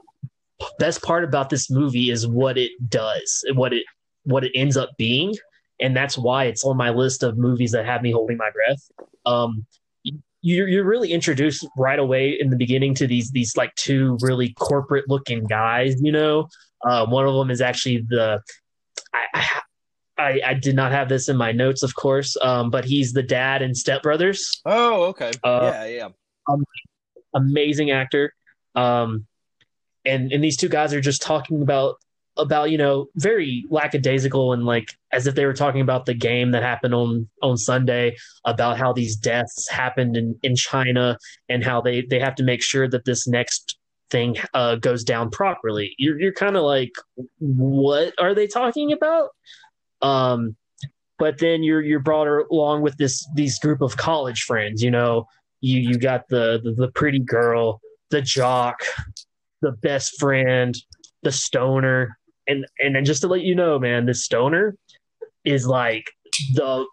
best 0.79 1.03
part 1.03 1.25
about 1.25 1.51
this 1.51 1.71
movie 1.71 2.11
is 2.11 2.27
what 2.27 2.57
it 2.57 2.73
does, 2.89 3.45
what 3.55 3.73
it 3.73 3.85
what 4.25 4.45
it 4.45 4.53
ends 4.55 4.77
up 4.77 4.91
being, 4.97 5.35
and 5.85 5.95
that's 5.95 6.17
why 6.17 6.45
it's 6.45 6.65
on 6.65 6.77
my 6.77 6.91
list 6.91 7.23
of 7.23 7.37
movies 7.37 7.73
that 7.73 7.85
have 7.85 8.01
me 8.01 8.11
holding 8.11 8.39
my 8.39 8.51
breath. 8.51 8.91
Um, 9.27 9.67
you're 10.41 10.67
you're 10.67 10.85
really 10.85 11.13
introduced 11.13 11.67
right 11.77 11.99
away 11.99 12.39
in 12.41 12.51
the 12.51 12.57
beginning 12.57 12.95
to 12.97 13.07
these 13.07 13.31
these 13.31 13.57
like 13.57 13.75
two 13.77 14.19
really 14.23 14.55
corporate 14.55 15.05
looking 15.09 15.45
guys. 15.45 16.01
You 16.01 16.13
know, 16.13 16.49
uh, 16.87 17.07
one 17.07 17.27
of 17.27 17.35
them 17.35 17.51
is 17.51 17.61
actually 17.61 18.05
the 18.09 18.43
I, 19.13 19.47
I, 20.17 20.41
I 20.47 20.55
did 20.55 20.75
not 20.75 20.93
have 20.93 21.09
this 21.09 21.29
in 21.29 21.37
my 21.37 21.53
notes, 21.53 21.83
of 21.83 21.95
course, 21.95 22.37
um, 22.41 22.71
but 22.71 22.85
he's 22.85 23.13
the 23.13 23.23
dad 23.23 23.63
in 23.63 23.75
Step 23.75 24.03
Brothers. 24.03 24.63
Oh, 24.65 25.05
okay. 25.05 25.33
Uh, 25.43 25.71
yeah, 25.73 25.85
yeah. 25.85 26.09
Um, 26.49 26.65
amazing 27.35 27.91
actor. 27.91 28.33
Um, 28.75 29.27
and 30.07 30.33
and 30.33 30.43
these 30.43 30.57
two 30.57 30.69
guys 30.69 30.95
are 30.95 31.01
just 31.01 31.21
talking 31.21 31.63
about 31.63 31.97
about 32.37 32.71
you 32.71 32.79
know 32.79 33.07
very 33.17 33.65
lackadaisical 33.71 34.53
and 34.53 34.65
like 34.65 34.97
as 35.13 35.27
if 35.27 35.35
they 35.35 35.47
were 35.47 35.53
talking 35.53 35.81
about 35.81 36.07
the 36.07 36.15
game 36.15 36.51
that 36.51 36.63
happened 36.63 36.95
on 36.95 37.29
on 37.43 37.57
Sunday 37.57 38.17
about 38.45 38.77
how 38.77 38.93
these 38.93 39.17
deaths 39.17 39.69
happened 39.69 40.17
in 40.17 40.37
in 40.43 40.57
China 40.57 41.17
and 41.49 41.65
how 41.65 41.81
they 41.81 42.03
they 42.03 42.19
have 42.19 42.35
to 42.35 42.43
make 42.43 42.63
sure 42.63 42.89
that 42.89 43.05
this 43.05 43.27
next 43.29 43.79
thing 44.11 44.37
uh, 44.55 44.77
goes 44.77 45.05
down 45.05 45.31
properly. 45.31 45.95
You're 45.99 46.21
you're 46.21 46.33
kind 46.33 46.57
of 46.57 46.65
like, 46.65 46.93
what 47.39 48.13
are 48.19 48.35
they 48.35 48.47
talking 48.47 48.93
about? 48.93 49.31
Um, 50.03 50.57
but 51.19 51.39
then 51.39 51.63
you're 51.63 51.83
you're 51.83 52.01
brought 52.01 52.29
along 52.51 52.83
with 52.83 52.97
this 52.97 53.27
these 53.35 53.59
group 53.59 53.81
of 53.81 53.97
college 53.97 54.43
friends. 54.43 54.83
You 54.83 54.91
know, 54.91 55.27
you 55.61 55.81
you 55.81 55.99
got 55.99 56.29
the 56.29 56.61
the, 56.63 56.73
the 56.73 56.89
pretty 56.89 57.21
girl, 57.21 57.81
the 58.11 58.23
jock, 58.23 58.83
the 59.63 59.73
best 59.73 60.19
friend, 60.19 60.77
the 61.23 61.33
stoner, 61.33 62.19
and 62.47 62.67
and 62.79 62.95
then 62.95 63.05
just 63.05 63.23
to 63.23 63.29
let 63.29 63.43
you 63.43 63.55
know, 63.55 63.79
man, 63.79 64.07
the 64.07 64.15
stoner 64.15 64.77
is 65.45 65.67
like 65.67 66.11
the 66.55 66.87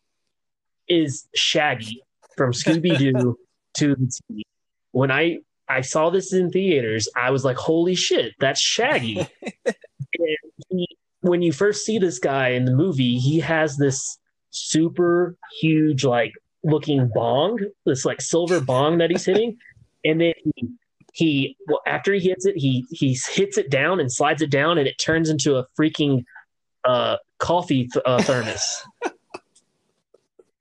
is 0.87 1.27
Shaggy 1.33 2.03
from 2.35 2.51
Scooby 2.51 2.97
Doo 2.97 3.37
to 3.75 3.95
the 3.95 4.11
T. 4.29 4.45
When 4.91 5.11
I 5.11 5.39
I 5.67 5.81
saw 5.81 6.09
this 6.09 6.33
in 6.33 6.49
theaters, 6.49 7.07
I 7.15 7.31
was 7.31 7.45
like, 7.45 7.57
"Holy 7.57 7.95
shit, 7.95 8.33
that's 8.39 8.61
Shaggy!" 8.61 9.27
he, 10.69 10.87
when 11.21 11.41
you 11.41 11.53
first 11.53 11.85
see 11.85 11.97
this 11.97 12.19
guy 12.19 12.49
in 12.49 12.65
the 12.65 12.75
movie, 12.75 13.17
he 13.17 13.39
has 13.39 13.77
this 13.77 14.17
super 14.49 15.35
huge, 15.61 16.03
like 16.03 16.33
looking 16.63 17.09
bong, 17.13 17.59
this 17.85 18.05
like 18.05 18.21
silver 18.21 18.59
bong 18.59 18.97
that 18.97 19.09
he's 19.09 19.25
hitting, 19.25 19.57
and 20.03 20.19
then 20.19 20.33
he 20.43 20.69
he 21.11 21.57
well 21.67 21.81
after 21.85 22.13
he 22.13 22.19
hits 22.29 22.45
it 22.45 22.55
he 22.55 22.85
he 22.89 23.17
hits 23.31 23.57
it 23.57 23.69
down 23.69 23.99
and 23.99 24.11
slides 24.11 24.41
it 24.41 24.49
down 24.49 24.77
and 24.77 24.87
it 24.87 24.97
turns 24.97 25.29
into 25.29 25.57
a 25.57 25.65
freaking 25.79 26.23
uh 26.85 27.17
coffee 27.37 27.87
th- 27.87 28.03
uh, 28.05 28.21
thermos. 28.21 28.83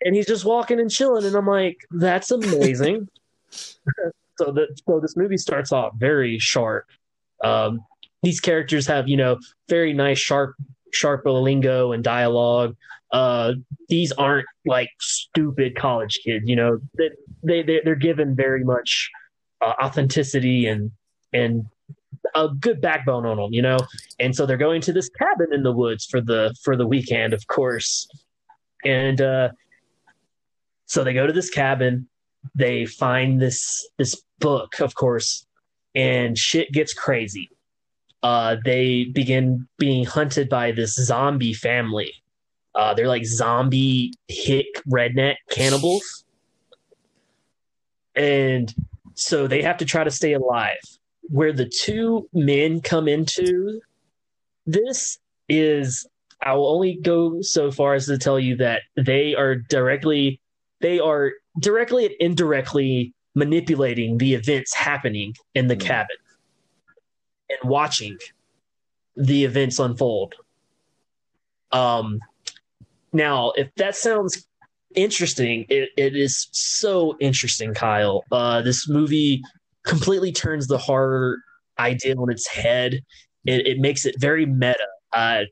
And 0.03 0.17
he's 0.17 0.25
just 0.27 0.47
walking 0.47 0.81
and 0.81 0.91
chilling 0.91 1.27
and 1.27 1.37
i'm 1.37 1.47
like 1.47 1.79
that's 1.91 2.31
amazing. 2.31 3.09
So 4.39 4.53
that 4.53 4.69
so 4.87 5.01
this 5.01 5.19
movie 5.19 5.37
starts 5.37 5.71
off 5.71 5.93
very 5.97 6.39
sharp. 6.39 6.87
Um 7.45 7.85
these 8.23 8.41
characters 8.41 8.87
have 8.87 9.07
you 9.07 9.19
know 9.19 9.39
very 9.69 9.93
nice 9.93 10.19
sharp 10.19 10.55
sharp 10.95 11.27
lingo 11.27 11.93
and 11.93 12.03
dialogue. 12.03 12.75
Uh 13.13 13.53
these 13.91 14.13
aren't 14.13 14.47
like 14.65 14.89
stupid 14.99 15.77
college 15.77 16.21
kids 16.25 16.49
you 16.49 16.57
know. 16.57 16.81
They, 16.97 17.11
they 17.43 17.83
they're 17.85 17.95
given 17.95 18.35
very 18.35 18.65
much 18.65 19.11
uh, 19.61 19.75
authenticity 19.83 20.67
and 20.67 20.91
and 21.33 21.67
a 22.35 22.49
good 22.49 22.81
backbone 22.81 23.27
on 23.27 23.37
them, 23.37 23.53
you 23.53 23.63
know. 23.63 23.79
And 24.19 24.35
so 24.35 24.47
they're 24.47 24.57
going 24.57 24.81
to 24.83 24.93
this 24.93 25.09
cabin 25.09 25.53
in 25.53 25.63
the 25.63 25.73
woods 25.73 26.07
for 26.07 26.21
the 26.21 26.55
for 26.63 26.77
the 26.77 26.87
weekend, 26.87 27.33
of 27.33 27.47
course. 27.47 28.09
And 28.85 29.21
uh, 29.21 29.51
so 30.87 31.05
they 31.05 31.13
go 31.13 31.27
to 31.27 31.33
this 31.33 31.51
cabin. 31.51 32.09
They 32.55 32.87
find 32.87 33.41
this 33.41 33.89
this 33.99 34.23
book, 34.39 34.81
of 34.81 34.95
course, 34.95 35.47
and 35.95 36.37
shit 36.37 36.73
gets 36.73 36.93
crazy. 36.93 37.51
Uh, 38.23 38.57
they 38.65 39.05
begin 39.05 39.67
being 39.79 40.05
hunted 40.05 40.49
by 40.49 40.73
this 40.73 40.95
zombie 40.95 41.55
family. 41.55 42.13
Uh, 42.75 42.95
they're 42.95 43.09
like 43.09 43.25
zombie 43.25 44.13
hick 44.29 44.67
redneck 44.89 45.37
cannibals, 45.51 46.25
and 48.15 48.75
so 49.21 49.47
they 49.47 49.63
have 49.63 49.77
to 49.77 49.85
try 49.85 50.03
to 50.03 50.11
stay 50.11 50.33
alive. 50.33 50.79
Where 51.29 51.53
the 51.53 51.69
two 51.69 52.29
men 52.33 52.81
come 52.81 53.07
into 53.07 53.81
this 54.67 55.19
is 55.49 56.07
I 56.43 56.55
will 56.55 56.69
only 56.69 56.95
go 56.95 57.43
so 57.43 57.71
far 57.71 57.95
as 57.95 58.07
to 58.07 58.17
tell 58.17 58.41
you 58.41 58.57
that 58.57 58.83
they 58.97 59.35
are 59.35 59.57
directly 59.57 60.41
they 60.81 60.99
are 60.99 61.33
directly 61.59 62.07
and 62.07 62.15
indirectly 62.19 63.13
manipulating 63.35 64.17
the 64.17 64.35
events 64.35 64.75
happening 64.75 65.35
in 65.55 65.69
the 65.69 65.77
mm. 65.77 65.81
cabin 65.81 66.17
and 67.51 67.71
watching 67.71 68.17
the 69.17 69.45
events 69.45 69.79
unfold. 69.79 70.35
Um 71.73 72.21
now 73.13 73.53
if 73.57 73.75
that 73.75 73.97
sounds 73.97 74.47
interesting. 74.95 75.67
It, 75.69 75.91
it 75.97 76.17
is 76.17 76.49
so 76.53 77.17
interesting, 77.21 77.75
Kyle. 77.75 78.25
Uh, 78.31 78.63
this 78.63 78.89
movie 78.89 79.43
completely 79.85 80.33
turns 80.33 80.67
the 80.67 80.79
horror 80.79 81.39
idea 81.79 82.15
on 82.17 82.31
its 82.31 82.47
head. 82.47 83.01
It, 83.45 83.67
it 83.67 83.79
makes 83.79 84.05
it 84.05 84.15
very 84.19 84.47
meta. 84.47 84.87
Uh, 85.13 85.43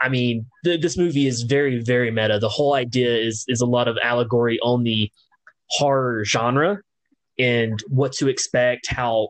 I 0.00 0.08
mean, 0.08 0.46
th- 0.64 0.80
this 0.80 0.96
movie 0.96 1.26
is 1.26 1.42
very, 1.42 1.82
very 1.82 2.10
meta. 2.10 2.38
The 2.38 2.48
whole 2.48 2.74
idea 2.74 3.16
is 3.16 3.44
is 3.48 3.60
a 3.60 3.66
lot 3.66 3.88
of 3.88 3.98
allegory 4.02 4.58
on 4.60 4.84
the 4.84 5.10
horror 5.70 6.24
genre 6.24 6.78
and 7.38 7.82
what 7.88 8.12
to 8.14 8.28
expect. 8.28 8.86
How 8.88 9.28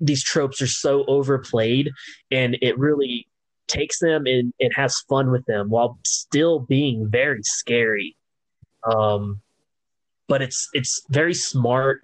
these 0.00 0.24
tropes 0.24 0.60
are 0.60 0.66
so 0.66 1.04
overplayed, 1.06 1.90
and 2.30 2.56
it 2.62 2.78
really 2.78 3.28
takes 3.68 3.98
them 3.98 4.26
and, 4.26 4.52
and 4.60 4.72
has 4.74 4.96
fun 5.08 5.30
with 5.30 5.44
them 5.46 5.70
while 5.70 5.98
still 6.04 6.60
being 6.60 7.08
very 7.10 7.42
scary. 7.42 8.15
Um, 8.86 9.40
but 10.28 10.42
it's 10.42 10.68
it's 10.72 11.04
very 11.10 11.34
smart. 11.34 12.02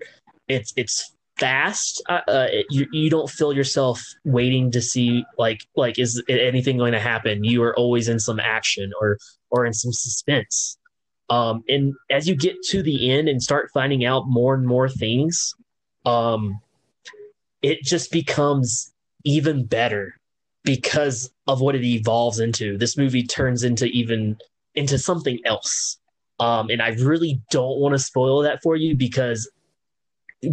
It's 0.48 0.72
it's 0.76 1.14
fast. 1.38 2.02
Uh, 2.08 2.20
uh, 2.28 2.48
you 2.70 2.86
you 2.92 3.10
don't 3.10 3.30
feel 3.30 3.52
yourself 3.52 4.00
waiting 4.24 4.70
to 4.70 4.80
see 4.80 5.24
like 5.38 5.66
like 5.76 5.98
is 5.98 6.22
anything 6.28 6.76
going 6.76 6.92
to 6.92 7.00
happen. 7.00 7.44
You 7.44 7.62
are 7.62 7.76
always 7.76 8.08
in 8.08 8.20
some 8.20 8.40
action 8.40 8.92
or 9.00 9.18
or 9.50 9.66
in 9.66 9.72
some 9.72 9.92
suspense. 9.92 10.78
Um, 11.30 11.64
and 11.68 11.94
as 12.10 12.28
you 12.28 12.34
get 12.34 12.56
to 12.70 12.82
the 12.82 13.10
end 13.10 13.28
and 13.28 13.42
start 13.42 13.70
finding 13.72 14.04
out 14.04 14.28
more 14.28 14.54
and 14.54 14.66
more 14.66 14.88
things, 14.88 15.54
um, 16.04 16.60
it 17.62 17.82
just 17.82 18.12
becomes 18.12 18.92
even 19.24 19.64
better 19.64 20.20
because 20.64 21.30
of 21.46 21.60
what 21.60 21.74
it 21.74 21.84
evolves 21.84 22.38
into. 22.38 22.76
This 22.76 22.96
movie 22.96 23.22
turns 23.22 23.64
into 23.64 23.86
even 23.86 24.36
into 24.74 24.98
something 24.98 25.38
else. 25.44 25.98
Um, 26.42 26.70
and 26.70 26.82
I 26.82 26.88
really 26.88 27.40
don't 27.52 27.78
want 27.78 27.94
to 27.94 28.00
spoil 28.00 28.42
that 28.42 28.64
for 28.64 28.74
you 28.74 28.96
because 28.96 29.48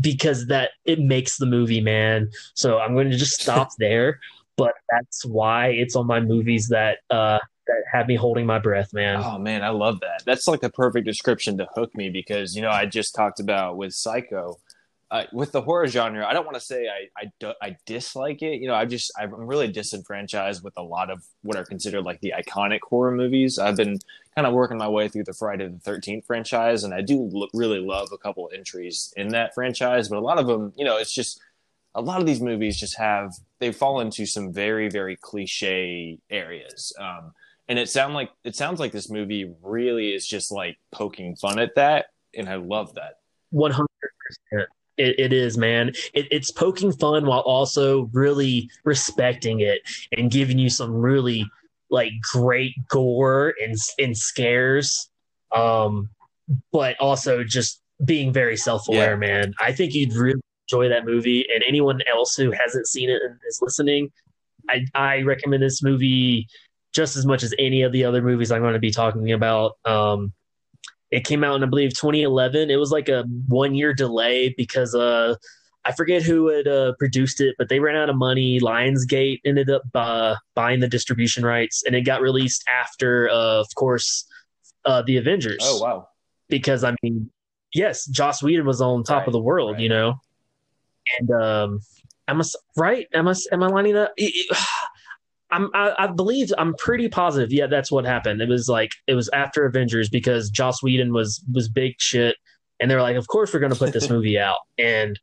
because 0.02 0.46
that 0.48 0.70
it 0.86 1.00
makes 1.00 1.38
the 1.38 1.48
movie, 1.48 1.82
man. 1.82 2.30
So 2.54 2.78
I'm 2.78 2.94
going 2.94 3.10
to 3.10 3.18
just 3.18 3.42
stop 3.42 3.70
there. 3.80 4.20
But 4.56 4.74
that's 4.92 5.26
why 5.26 5.70
it's 5.70 5.96
on 5.96 6.06
my 6.06 6.20
movies 6.20 6.68
that 6.68 7.00
uh, 7.10 7.40
that 7.66 7.84
have 7.92 8.08
me 8.08 8.16
holding 8.16 8.46
my 8.46 8.60
breath, 8.60 8.94
man. 8.94 9.20
Oh 9.24 9.40
man, 9.40 9.64
I 9.64 9.70
love 9.70 10.00
that. 10.02 10.22
That's 10.26 10.48
like 10.48 10.60
the 10.62 10.70
perfect 10.70 11.08
description 11.08 11.58
to 11.58 11.68
hook 11.74 11.96
me 11.96 12.12
because 12.12 12.56
you 12.56 12.62
know 12.62 12.70
I 12.70 12.86
just 12.86 13.16
talked 13.16 13.40
about 13.40 13.78
with 13.78 13.94
Psycho 13.94 14.60
uh, 15.12 15.24
with 15.34 15.52
the 15.52 15.62
horror 15.62 15.88
genre, 15.88 16.26
I 16.26 16.34
don't 16.34 16.46
want 16.46 16.56
to 16.56 16.62
say 16.62 16.88
I, 16.88 17.32
I, 17.44 17.54
I 17.62 17.78
dislike 17.86 18.44
it. 18.44 18.62
You 18.62 18.68
know, 18.68 18.76
I 18.76 18.86
just 18.86 19.12
I'm 19.20 19.34
really 19.34 19.68
disenfranchised 19.68 20.64
with 20.64 20.74
a 20.78 20.84
lot 20.84 21.10
of 21.10 21.26
what 21.42 21.58
are 21.58 21.66
considered 21.66 22.04
like 22.04 22.22
the 22.22 22.34
iconic 22.38 22.80
horror 22.84 23.12
movies. 23.12 23.58
I've 23.58 23.76
been 23.76 23.98
kind 24.36 24.46
of 24.46 24.54
working 24.54 24.78
my 24.78 24.88
way 24.88 25.08
through 25.08 25.24
the 25.24 25.34
Friday 25.34 25.68
the 25.68 25.80
Thirteenth 25.80 26.26
franchise, 26.26 26.84
and 26.84 26.94
I 26.94 27.02
do 27.02 27.48
really 27.54 27.80
love 27.80 28.10
a 28.14 28.18
couple 28.18 28.50
entries 28.54 29.12
in 29.18 29.30
that 29.30 29.56
franchise. 29.56 30.10
But 30.10 30.20
a 30.20 30.22
lot 30.22 30.38
of 30.38 30.46
them, 30.46 30.74
you 30.76 30.86
know, 30.86 30.98
it's 30.98 31.14
just 31.14 31.42
a 31.96 32.02
lot 32.02 32.20
of 32.20 32.28
these 32.28 32.40
movies 32.42 32.80
just 32.80 32.98
have 32.98 33.34
they 33.58 33.72
fall 33.72 34.02
into 34.02 34.28
some 34.28 34.54
very 34.54 34.90
very 34.90 35.16
cliche 35.16 36.20
areas. 36.30 36.94
Um, 37.00 37.34
and 37.68 37.80
it 37.80 37.90
sound 37.90 38.14
like 38.14 38.30
it 38.44 38.56
sounds 38.56 38.80
like 38.80 38.92
this 38.92 39.10
movie 39.10 39.52
really 39.64 40.14
is 40.14 40.28
just 40.28 40.52
like 40.52 40.78
poking 40.92 41.36
fun 41.36 41.58
at 41.58 41.74
that, 41.76 42.12
and 42.36 42.48
I 42.48 42.56
love 42.56 42.94
that. 42.94 43.20
One 43.50 43.72
hundred 43.72 43.90
percent 44.52 44.70
it, 45.00 45.20
it 45.20 45.34
is, 45.34 45.58
man. 45.58 45.90
It, 46.14 46.28
it's 46.32 46.52
poking 46.52 46.92
fun 46.92 47.26
while 47.26 47.40
also 47.40 48.10
really 48.14 48.70
respecting 48.84 49.62
it 49.62 49.82
and 50.16 50.30
giving 50.30 50.60
you 50.60 50.70
some 50.70 50.94
really 50.94 51.50
like 51.90 52.12
great 52.22 52.76
gore 52.88 53.54
and 53.64 53.76
and 53.98 54.16
scares, 54.16 55.10
um, 55.56 56.10
but 56.72 57.00
also 57.00 57.44
just 57.44 57.82
being 58.06 58.32
very 58.32 58.58
self 58.58 58.88
aware, 58.88 59.12
yeah. 59.12 59.16
man. 59.16 59.54
I 59.60 59.72
think 59.72 59.94
you'd 59.94 60.14
really 60.14 60.42
enjoy 60.70 60.90
that 60.90 61.06
movie. 61.06 61.48
And 61.54 61.64
anyone 61.68 62.02
else 62.12 62.36
who 62.36 62.52
hasn't 62.52 62.88
seen 62.88 63.10
it 63.10 63.22
and 63.24 63.38
is 63.48 63.60
listening, 63.62 64.12
I, 64.70 64.86
I 64.94 65.22
recommend 65.22 65.64
this 65.64 65.82
movie 65.82 66.48
just 66.94 67.16
as 67.16 67.26
much 67.26 67.44
as 67.44 67.54
any 67.60 67.82
of 67.84 67.92
the 67.92 68.04
other 68.04 68.22
movies 68.22 68.52
I'm 68.52 68.62
going 68.62 68.74
to 68.74 68.80
be 68.80 68.92
talking 68.92 69.32
about. 69.32 69.78
Um, 69.86 70.34
it 71.12 71.26
came 71.26 71.44
out 71.44 71.56
in, 71.56 71.64
I 71.64 71.68
believe, 71.68 71.92
2011. 71.92 72.70
It 72.70 72.76
was 72.76 72.92
like 72.92 73.10
a 73.10 73.24
one 73.48 73.76
year 73.76 73.94
delay 73.94 74.54
because 74.58 74.94
uh, 74.94 75.36
I 75.86 75.92
forget 75.94 76.22
who 76.22 76.48
had 76.48 76.68
uh, 76.68 76.94
produced 77.00 77.42
it, 77.42 77.56
but 77.58 77.70
they 77.70 77.80
ran 77.80 77.96
out 77.96 78.10
of 78.10 78.16
money. 78.16 78.60
Lionsgate 78.60 79.40
ended 79.46 79.70
up 79.70 79.84
uh, 79.96 80.36
buying 80.56 80.80
the 80.80 80.88
distribution 80.88 81.44
rights, 81.46 81.84
and 81.86 81.96
it 81.96 82.02
got 82.02 82.22
released 82.22 82.64
after, 82.68 83.30
uh, 83.30 83.60
of 83.60 83.68
course, 83.76 84.26
uh, 84.86 85.02
the 85.02 85.18
Avengers. 85.18 85.60
Oh 85.62 85.82
wow! 85.82 86.08
Because 86.48 86.84
I 86.84 86.96
mean, 87.02 87.32
yes, 87.74 88.06
Joss 88.06 88.44
Whedon 88.44 88.66
was 88.66 88.82
on 88.82 89.04
top 89.04 89.20
Right, 89.20 89.28
of 89.28 89.34
the 89.34 89.40
world, 89.40 89.74
right. 89.74 89.82
you 89.82 89.90
know, 89.90 90.20
and 91.20 91.32
um, 91.32 91.80
am 92.28 92.42
I 92.42 92.46
right? 92.78 93.08
Am 93.14 93.28
I 93.28 93.34
am 93.52 93.64
I 93.64 93.68
lining 93.68 93.98
up? 93.98 94.14
I'm 95.52 95.70
I, 95.74 95.94
I 95.98 96.08
believe 96.08 96.52
I'm 96.58 96.76
pretty 96.76 97.10
positive. 97.10 97.52
Yeah, 97.52 97.68
that's 97.68 97.92
what 97.92 98.06
happened. 98.06 98.42
It 98.42 98.50
was 98.50 98.70
like 98.70 98.92
it 99.08 99.16
was 99.16 99.30
after 99.30 99.66
Avengers 99.66 100.10
because 100.10 100.50
Joss 100.50 100.84
Whedon 100.84 101.14
was 101.14 101.44
was 101.52 101.70
big 101.70 101.96
shit, 102.00 102.36
and 102.80 102.90
they 102.90 102.96
were 102.96 103.02
like, 103.02 103.16
of 103.16 103.28
course 103.28 103.54
we're 103.54 103.60
going 103.60 103.74
to 103.74 103.80
put 103.80 103.94
this 103.94 104.10
movie 104.16 104.38
out, 104.40 104.60
and 104.78 105.20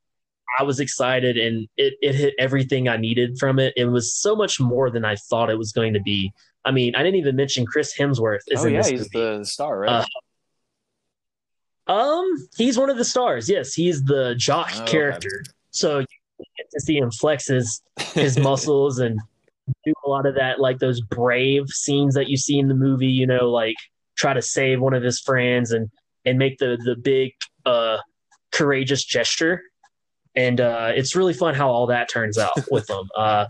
I 0.58 0.62
was 0.64 0.80
excited, 0.80 1.36
and 1.36 1.68
it 1.76 1.94
it 2.02 2.14
hit 2.14 2.34
everything 2.38 2.88
I 2.88 2.96
needed 2.96 3.38
from 3.38 3.58
it. 3.58 3.72
It 3.76 3.86
was 3.86 4.14
so 4.14 4.34
much 4.34 4.58
more 4.60 4.90
than 4.90 5.04
I 5.04 5.16
thought 5.16 5.50
it 5.50 5.58
was 5.58 5.72
going 5.72 5.92
to 5.94 6.00
be. 6.00 6.32
I 6.64 6.72
mean, 6.72 6.96
I 6.96 7.04
didn't 7.04 7.20
even 7.20 7.36
mention 7.36 7.64
Chris 7.64 7.96
Hemsworth 7.96 8.40
is 8.48 8.64
oh 8.64 8.66
in 8.66 8.72
yeah, 8.74 8.80
this 8.80 8.88
he's 8.88 9.14
movie. 9.14 9.38
the 9.38 9.44
star, 9.44 9.78
right? 9.78 9.90
Uh, 9.90 10.04
Um, 11.92 12.48
he's 12.56 12.76
one 12.78 12.90
of 12.90 12.96
the 12.96 13.04
stars. 13.04 13.48
Yes, 13.48 13.72
he's 13.74 14.02
the 14.02 14.34
jock 14.36 14.70
Oh, 14.74 14.82
okay. 14.82 14.90
character. 14.90 15.44
So 15.70 16.00
you 16.00 16.06
get 16.56 16.66
to 16.72 16.80
see 16.80 16.96
him 16.98 17.10
flex 17.12 17.46
his 17.46 17.80
his 18.14 18.36
muscles 18.38 18.98
and 18.98 19.20
do 19.84 19.92
a 20.04 20.08
lot 20.08 20.26
of 20.26 20.34
that, 20.34 20.60
like 20.60 20.78
those 20.78 21.00
brave 21.00 21.68
scenes 21.68 22.14
that 22.14 22.28
you 22.28 22.36
see 22.36 22.58
in 22.58 22.68
the 22.68 22.74
movie. 22.74 23.06
You 23.06 23.26
know, 23.26 23.50
like 23.50 23.76
try 24.16 24.34
to 24.34 24.42
save 24.42 24.80
one 24.80 24.94
of 24.94 25.02
his 25.02 25.20
friends 25.20 25.72
and 25.72 25.90
and 26.24 26.38
make 26.38 26.58
the 26.58 26.78
the 26.84 26.96
big 26.96 27.32
uh 27.64 27.98
courageous 28.52 29.04
gesture. 29.04 29.62
And 30.34 30.60
uh, 30.60 30.92
it's 30.94 31.16
really 31.16 31.32
fun 31.32 31.54
how 31.54 31.70
all 31.70 31.86
that 31.86 32.10
turns 32.10 32.36
out 32.36 32.52
with 32.70 32.86
them. 32.86 33.08
Uh, 33.16 33.46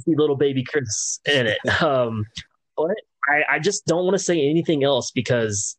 see 0.00 0.14
little 0.16 0.36
baby 0.36 0.64
Chris 0.64 1.20
in 1.26 1.46
it. 1.46 1.58
Um, 1.82 2.24
but 2.76 2.96
I, 3.28 3.56
I 3.56 3.58
just 3.58 3.86
don't 3.86 4.04
want 4.04 4.14
to 4.16 4.22
say 4.22 4.48
anything 4.48 4.82
else 4.82 5.10
because 5.10 5.76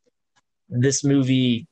this 0.70 1.04
movie 1.04 1.68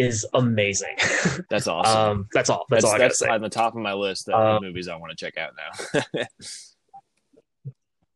is 0.00 0.26
amazing. 0.34 0.96
that's 1.50 1.68
awesome. 1.68 2.00
um, 2.00 2.28
that's 2.32 2.50
all. 2.50 2.64
That's, 2.70 2.84
all 2.84 2.92
I 2.92 2.98
gotta 2.98 3.14
say. 3.14 3.28
on 3.28 3.40
the 3.42 3.48
top 3.48 3.74
of 3.74 3.80
my 3.80 3.92
list 3.92 4.28
of 4.28 4.34
Uh, 4.34 4.60
movies 4.60 4.88
I 4.88 4.96
want 4.96 5.16
to 5.16 5.24
check 5.24 5.36
out 5.38 5.52
now. 5.56 6.02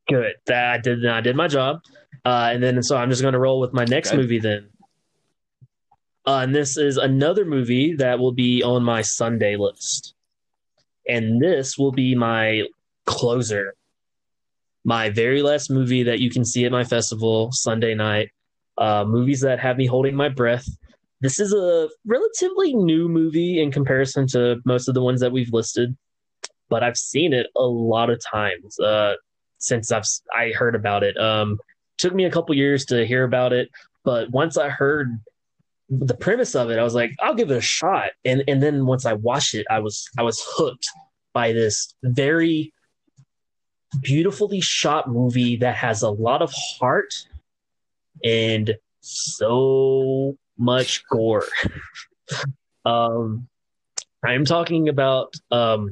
Good. 0.09 0.35
That 0.47 0.75
I 0.75 0.79
did. 0.79 1.07
I 1.07 1.21
did 1.21 1.37
my 1.37 1.49
job. 1.49 1.81
Uh, 2.25 2.51
and 2.53 2.63
then 2.63 2.83
so 2.83 2.97
I'm 2.97 3.11
just 3.11 3.23
going 3.23 3.33
to 3.33 3.39
roll 3.39 3.61
with 3.61 3.73
my 3.73 3.85
next 3.85 4.11
Okay. 4.11 4.19
movie 4.19 4.39
then. 4.39 4.69
Uh, 6.27 6.39
and 6.39 6.55
this 6.55 6.77
is 6.79 6.97
another 6.97 7.45
movie 7.45 7.95
that 7.97 8.19
will 8.19 8.33
be 8.33 8.63
on 8.63 8.83
my 8.83 9.03
Sunday 9.03 9.57
list, 9.57 10.15
and 11.07 11.41
this 11.41 11.77
will 11.77 11.93
be 11.93 12.15
my 12.15 12.63
closer, 13.05 13.75
my 14.85 15.11
very 15.11 15.43
last 15.43 15.71
movie 15.71 16.03
that 16.05 16.21
you 16.21 16.31
can 16.31 16.43
see 16.43 16.65
at 16.65 16.73
my 16.73 16.83
festival 16.83 17.51
Sunday 17.53 17.95
night. 17.95 18.31
Uh, 18.79 19.05
movies 19.07 19.43
that 19.43 19.61
have 19.61 19.77
me 19.77 19.87
holding 19.87 20.15
my 20.15 20.31
breath. 20.31 20.67
This 21.25 21.41
is 21.41 21.55
a 21.55 21.89
relatively 22.05 22.75
new 22.75 23.09
movie 23.09 23.63
in 23.63 23.73
comparison 23.73 24.27
to 24.29 24.61
most 24.67 24.89
of 24.89 24.95
the 24.95 25.01
ones 25.01 25.21
that 25.23 25.33
we've 25.33 25.51
listed, 25.55 25.97
but 26.69 26.83
I've 26.83 26.99
seen 26.99 27.33
it 27.33 27.47
a 27.57 27.65
lot 27.65 28.11
of 28.11 28.21
times. 28.23 28.79
Uh, 28.79 29.15
since 29.57 29.91
I've 29.91 30.05
I 30.37 30.51
heard 30.51 30.75
about 30.75 31.03
it. 31.03 31.17
Um, 31.17 31.59
took 31.97 32.15
me 32.15 32.27
a 32.27 32.31
couple 32.31 32.55
years 32.55 32.85
to 32.87 33.07
hear 33.07 33.25
about 33.25 33.55
it, 33.55 33.71
but 34.05 34.31
once 34.33 34.59
I 34.59 34.69
heard 34.69 35.19
the 35.89 36.15
premise 36.15 36.55
of 36.55 36.69
it, 36.69 36.79
I 36.79 36.83
was 36.83 36.95
like, 36.95 37.13
I'll 37.23 37.35
give 37.35 37.51
it 37.51 37.57
a 37.57 37.63
shot. 37.63 38.11
And 38.27 38.45
and 38.47 38.63
then 38.63 38.85
once 38.85 39.07
I 39.07 39.15
watched 39.15 39.55
it, 39.55 39.67
I 39.71 39.79
was 39.79 40.07
I 40.19 40.23
was 40.23 40.45
hooked 40.57 40.87
by 41.33 41.53
this 41.53 41.95
very 42.03 42.71
beautifully 44.03 44.61
shot 44.61 45.09
movie 45.09 45.57
that 45.57 45.77
has 45.77 46.03
a 46.03 46.11
lot 46.11 46.43
of 46.43 46.53
heart 46.79 47.15
and 48.25 48.75
so 49.01 50.37
much 50.57 51.05
gore. 51.11 51.45
um, 52.85 53.49
I'm 54.25 54.45
talking 54.45 54.89
about 54.89 55.35
um, 55.51 55.91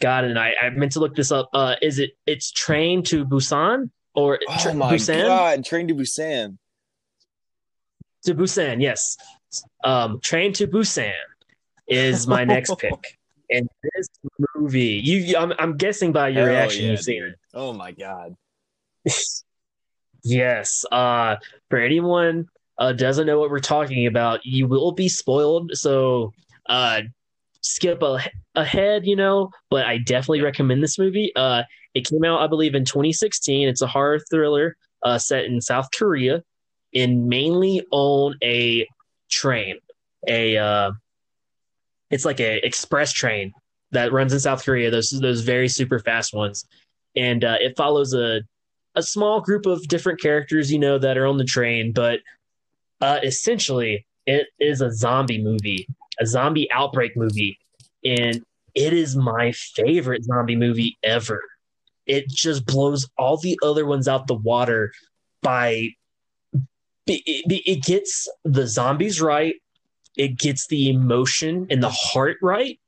God, 0.00 0.24
and 0.24 0.38
I, 0.38 0.54
I 0.60 0.70
meant 0.70 0.92
to 0.92 1.00
look 1.00 1.14
this 1.14 1.30
up. 1.30 1.50
Uh, 1.52 1.76
is 1.82 1.98
it 1.98 2.12
it's 2.26 2.50
Train 2.52 3.02
to 3.04 3.24
Busan 3.24 3.90
or 4.14 4.38
Tra- 4.60 4.72
oh 4.72 4.74
my 4.74 4.94
Busan 4.94 5.26
god, 5.26 5.64
Train 5.64 5.88
to 5.88 5.94
Busan. 5.94 6.58
to 8.24 8.34
Busan? 8.34 8.80
Yes, 8.80 9.16
um, 9.84 10.20
Train 10.22 10.52
to 10.54 10.66
Busan 10.66 11.12
is 11.86 12.26
my 12.26 12.44
next 12.44 12.76
pick. 12.78 13.18
And 13.48 13.68
this 13.94 14.08
movie, 14.56 15.00
you, 15.04 15.36
I'm, 15.36 15.52
I'm 15.60 15.76
guessing 15.76 16.10
by 16.10 16.30
your 16.30 16.46
reaction, 16.46 16.84
yeah, 16.84 16.90
you've 16.90 17.00
seen 17.00 17.22
dude. 17.22 17.34
Oh 17.54 17.72
my 17.72 17.92
god. 17.92 18.34
yes. 20.24 20.84
Uh, 20.90 21.36
for 21.70 21.78
anyone 21.78 22.48
uh, 22.78 22.92
doesn't 22.92 23.26
know 23.26 23.38
what 23.38 23.50
we're 23.50 23.58
talking 23.58 24.06
about, 24.06 24.44
you 24.44 24.66
will 24.66 24.92
be 24.92 25.08
spoiled. 25.08 25.70
So, 25.74 26.32
uh, 26.68 27.02
skip 27.62 28.02
a, 28.02 28.20
ahead, 28.54 29.06
you 29.06 29.16
know. 29.16 29.50
But 29.70 29.86
I 29.86 29.98
definitely 29.98 30.42
recommend 30.42 30.82
this 30.82 30.98
movie. 30.98 31.32
Uh, 31.34 31.62
it 31.94 32.06
came 32.06 32.24
out, 32.24 32.40
I 32.40 32.46
believe, 32.46 32.74
in 32.74 32.84
2016. 32.84 33.68
It's 33.68 33.82
a 33.82 33.86
horror 33.86 34.20
thriller 34.30 34.76
uh, 35.02 35.18
set 35.18 35.44
in 35.44 35.60
South 35.60 35.88
Korea, 35.96 36.42
and 36.94 37.26
mainly 37.28 37.84
on 37.90 38.34
a 38.42 38.86
train. 39.30 39.78
A 40.28 40.56
uh, 40.56 40.92
it's 42.10 42.24
like 42.24 42.40
a 42.40 42.64
express 42.66 43.12
train 43.12 43.52
that 43.92 44.12
runs 44.12 44.32
in 44.32 44.40
South 44.40 44.64
Korea. 44.64 44.90
Those 44.90 45.10
those 45.10 45.42
very 45.42 45.68
super 45.68 45.98
fast 45.98 46.34
ones, 46.34 46.66
and 47.14 47.44
uh, 47.44 47.56
it 47.60 47.76
follows 47.76 48.14
a 48.14 48.42
a 48.94 49.02
small 49.02 49.40
group 49.40 49.66
of 49.66 49.86
different 49.88 50.20
characters, 50.20 50.72
you 50.72 50.78
know, 50.78 50.98
that 50.98 51.18
are 51.18 51.26
on 51.26 51.36
the 51.36 51.44
train. 51.44 51.92
But 51.92 52.20
uh, 53.00 53.18
essentially, 53.22 54.06
it 54.26 54.48
is 54.58 54.80
a 54.80 54.92
zombie 54.92 55.42
movie, 55.42 55.86
a 56.20 56.26
zombie 56.26 56.70
outbreak 56.72 57.16
movie, 57.16 57.58
and 58.04 58.42
it 58.74 58.92
is 58.92 59.16
my 59.16 59.52
favorite 59.52 60.24
zombie 60.24 60.56
movie 60.56 60.96
ever. 61.02 61.40
It 62.06 62.28
just 62.28 62.66
blows 62.66 63.08
all 63.18 63.36
the 63.36 63.58
other 63.62 63.86
ones 63.86 64.06
out 64.06 64.26
the 64.26 64.34
water 64.34 64.92
by 65.42 65.90
it, 67.06 67.22
it, 67.66 67.84
gets 67.84 68.28
the 68.44 68.66
zombies 68.66 69.20
right 69.20 69.54
it 70.16 70.38
gets 70.38 70.66
the 70.66 70.90
emotion 70.90 71.66
and 71.70 71.82
the 71.82 71.90
heart 71.90 72.36
right 72.42 72.80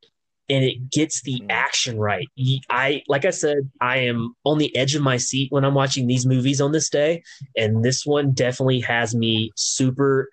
and 0.48 0.64
it 0.64 0.90
gets 0.90 1.22
the 1.22 1.40
Mm. 1.40 1.46
action 1.50 1.98
right 1.98 2.26
i 2.70 3.02
like 3.08 3.24
i 3.24 3.30
said 3.30 3.70
i 3.80 3.98
am 3.98 4.34
on 4.44 4.58
the 4.58 4.74
edge 4.76 4.94
of 4.94 5.02
my 5.02 5.16
seat 5.16 5.50
when 5.52 5.64
i'm 5.64 5.74
watching 5.74 6.06
these 6.06 6.26
movies 6.26 6.60
on 6.60 6.72
this 6.72 6.88
day 6.88 7.22
and 7.56 7.84
this 7.84 8.04
one 8.06 8.32
definitely 8.32 8.80
has 8.80 9.14
me 9.14 9.50
super 9.56 10.28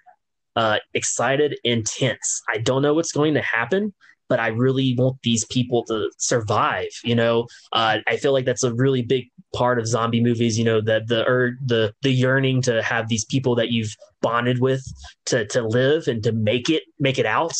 uh, 0.55 0.77
excited 0.93 1.57
and 1.65 1.85
tense 1.85 2.41
i 2.49 2.57
don't 2.57 2.81
know 2.81 2.93
what's 2.93 3.11
going 3.11 3.33
to 3.33 3.41
happen 3.41 3.93
but 4.29 4.39
i 4.39 4.47
really 4.47 4.95
want 4.97 5.17
these 5.21 5.45
people 5.45 5.83
to 5.83 6.09
survive 6.17 6.87
you 7.03 7.13
know 7.13 7.45
uh, 7.73 7.97
i 8.07 8.15
feel 8.15 8.31
like 8.31 8.45
that's 8.45 8.63
a 8.63 8.73
really 8.75 9.01
big 9.01 9.25
part 9.53 9.79
of 9.79 9.85
zombie 9.87 10.21
movies 10.21 10.57
you 10.57 10.63
know 10.63 10.79
that 10.79 11.07
the 11.07 11.25
or 11.27 11.53
the 11.65 11.93
the 12.03 12.11
yearning 12.11 12.61
to 12.61 12.81
have 12.81 13.09
these 13.09 13.25
people 13.25 13.53
that 13.55 13.69
you've 13.69 13.93
bonded 14.21 14.59
with 14.59 14.83
to 15.25 15.45
to 15.47 15.61
live 15.61 16.07
and 16.07 16.23
to 16.23 16.31
make 16.31 16.69
it 16.69 16.83
make 16.99 17.19
it 17.19 17.25
out. 17.25 17.53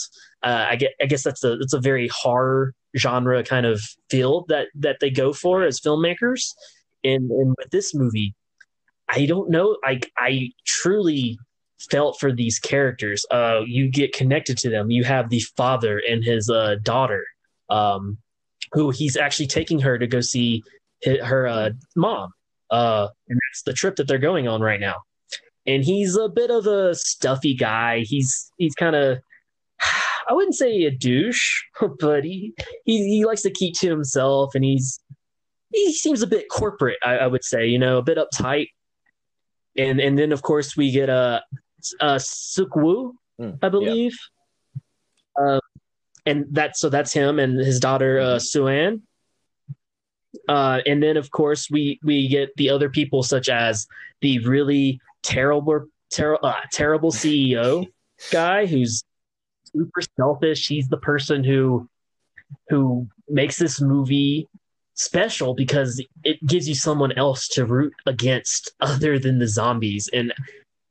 Uh, 0.46 0.68
I 0.70 0.76
get 0.76 0.94
I 1.02 1.06
guess 1.06 1.24
that's 1.24 1.44
a 1.44 1.54
it's 1.54 1.74
a 1.74 1.80
very 1.80 2.08
horror 2.10 2.74
genre 2.98 3.44
kind 3.44 3.66
of 3.66 3.82
feel 4.10 4.46
that 4.48 4.68
that 4.76 4.98
they 5.02 5.10
go 5.10 5.34
for 5.34 5.64
as 5.64 5.80
filmmakers. 5.80 6.54
And 7.04 7.30
and 7.32 7.56
with 7.58 7.72
this 7.72 7.94
movie, 7.94 8.36
I 9.10 9.26
don't 9.26 9.50
know. 9.50 9.78
I 9.84 10.02
I 10.18 10.52
truly 10.66 11.40
felt 11.92 12.20
for 12.20 12.32
these 12.32 12.60
characters. 12.60 13.26
Uh, 13.32 13.62
you 13.66 13.90
get 13.90 14.14
connected 14.14 14.58
to 14.60 14.70
them. 14.70 14.92
You 14.92 15.04
have 15.04 15.30
the 15.30 15.42
father 15.58 16.02
and 16.08 16.24
his 16.24 16.50
uh, 16.50 16.76
daughter, 16.84 17.26
um, 17.70 18.18
who 18.72 18.92
he's 18.92 19.18
actually 19.18 19.48
taking 19.48 19.80
her 19.80 19.98
to 19.98 20.08
go 20.08 20.22
see 20.22 20.64
hi- 21.04 21.24
her 21.24 21.48
uh, 21.48 21.72
mom. 21.96 22.32
Uh, 22.72 23.10
and 23.30 23.40
that's 23.50 23.64
the 23.64 23.74
trip 23.74 23.96
that 23.98 24.08
they're 24.08 24.18
going 24.18 24.48
on 24.48 24.62
right 24.62 24.80
now 24.80 24.96
and 25.68 25.84
he's 25.84 26.16
a 26.16 26.30
bit 26.30 26.52
of 26.52 26.68
a 26.68 26.94
stuffy 26.96 27.56
guy. 27.56 28.00
He's 28.02 28.52
he's 28.58 28.76
kind 28.76 28.96
of 28.96 29.20
I 30.28 30.34
wouldn't 30.34 30.56
say 30.56 30.84
a 30.84 30.92
douche, 30.92 31.64
but 32.00 32.24
he, 32.24 32.54
he 32.86 33.08
he 33.08 33.26
likes 33.26 33.44
to 33.44 33.52
keep 33.52 33.76
to 33.80 33.90
himself, 33.90 34.56
and 34.56 34.64
he's 34.64 35.00
he 35.72 35.94
seems 35.94 36.22
a 36.22 36.28
bit 36.28 36.50
corporate. 36.50 36.98
I, 37.04 37.18
I 37.18 37.28
would 37.28 37.44
say, 37.44 37.68
you 37.68 37.80
know, 37.80 37.98
a 37.98 38.04
bit 38.04 38.18
uptight. 38.18 38.70
And 39.78 40.00
and 40.00 40.18
then 40.18 40.32
of 40.32 40.42
course 40.42 40.78
we 40.78 40.92
get 40.92 41.10
a 41.10 41.42
uh, 42.02 42.04
uh, 42.04 42.16
Seok-woo, 42.16 43.16
Mm, 43.40 43.60
I 43.62 43.70
believe. 43.70 44.18
Uh, 45.40 45.60
and 46.26 46.46
that's 46.52 46.80
so 46.80 46.90
that's 46.90 47.14
him 47.14 47.40
and 47.40 47.60
his 47.60 47.80
daughter 47.80 48.20
uh, 48.20 48.40
Suan. 48.40 49.02
Uh, 50.48 50.82
and 50.86 51.02
then 51.02 51.18
of 51.18 51.32
course 51.32 51.70
we 51.70 52.00
we 52.04 52.28
get 52.28 52.56
the 52.56 52.70
other 52.70 52.90
people 52.90 53.24
such 53.24 53.50
as 53.50 53.88
the 54.22 54.40
really 54.40 55.00
terrible 55.24 55.86
ter- 56.12 56.40
uh, 56.42 56.54
terrible 56.72 57.12
CEO 57.12 57.88
guy 58.32 58.66
who's 58.66 59.04
super 59.76 60.02
selfish. 60.18 60.68
He's 60.68 60.88
the 60.88 60.98
person 60.98 61.44
who 61.44 61.88
who 62.70 63.08
makes 63.28 63.58
this 63.58 63.82
movie 63.82 64.48
special 64.94 65.54
because 65.54 66.04
it 66.24 66.46
gives 66.46 66.68
you 66.70 66.76
someone 66.76 67.12
else 67.14 67.48
to 67.50 67.66
root 67.66 67.94
against 68.06 68.74
other 68.82 69.20
than 69.20 69.40
the 69.40 69.48
zombies 69.48 70.10
and 70.14 70.34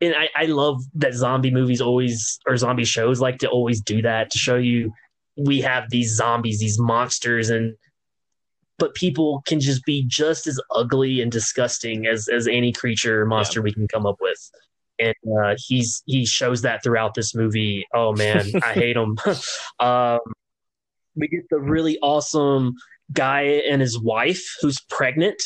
and 0.00 0.14
I, 0.14 0.28
I 0.36 0.44
love 0.46 0.82
that 0.96 1.14
zombie 1.14 1.50
movies 1.50 1.80
always 1.80 2.38
or 2.46 2.56
zombie 2.56 2.84
shows 2.84 3.20
like 3.20 3.38
to 3.38 3.48
always 3.48 3.80
do 3.80 4.02
that 4.02 4.30
to 4.30 4.38
show 4.38 4.56
you 4.56 4.92
we 5.38 5.60
have 5.62 5.88
these 5.88 6.14
zombies 6.14 6.60
these 6.60 6.78
monsters 6.78 7.48
and 7.48 7.74
but 8.78 8.94
people 8.94 9.42
can 9.46 9.58
just 9.58 9.84
be 9.86 10.04
just 10.06 10.46
as 10.46 10.60
ugly 10.72 11.22
and 11.22 11.32
disgusting 11.32 12.06
as 12.06 12.28
as 12.28 12.46
any 12.46 12.72
creature 12.72 13.22
or 13.22 13.26
monster 13.26 13.60
yeah. 13.60 13.64
we 13.64 13.72
can 13.72 13.88
come 13.88 14.04
up 14.04 14.16
with 14.20 14.50
and 14.98 15.14
uh, 15.40 15.54
he's 15.58 16.02
he 16.06 16.24
shows 16.24 16.62
that 16.62 16.82
throughout 16.82 17.14
this 17.14 17.34
movie 17.34 17.84
oh 17.94 18.12
man 18.12 18.46
i 18.62 18.72
hate 18.72 18.96
him 18.96 19.16
um, 19.80 20.20
we 21.16 21.28
get 21.28 21.48
the 21.50 21.60
really 21.60 21.98
awesome 22.00 22.74
guy 23.12 23.42
and 23.70 23.80
his 23.80 23.98
wife 23.98 24.42
who's 24.60 24.80
pregnant. 24.88 25.42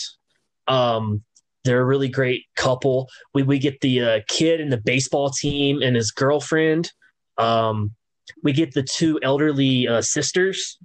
Um, 0.66 1.22
they're 1.64 1.80
a 1.80 1.84
really 1.84 2.08
great 2.08 2.44
couple. 2.56 3.08
We 3.34 3.42
we 3.42 3.58
get 3.58 3.80
the 3.80 4.02
uh, 4.02 4.20
kid 4.28 4.60
and 4.60 4.72
the 4.72 4.80
baseball 4.80 5.30
team 5.30 5.82
and 5.82 5.96
his 5.96 6.10
girlfriend. 6.10 6.90
Um, 7.36 7.94
we 8.42 8.52
get 8.52 8.74
the 8.74 8.82
two 8.82 9.18
elderly 9.22 9.88
uh, 9.88 10.02
sisters, 10.02 10.78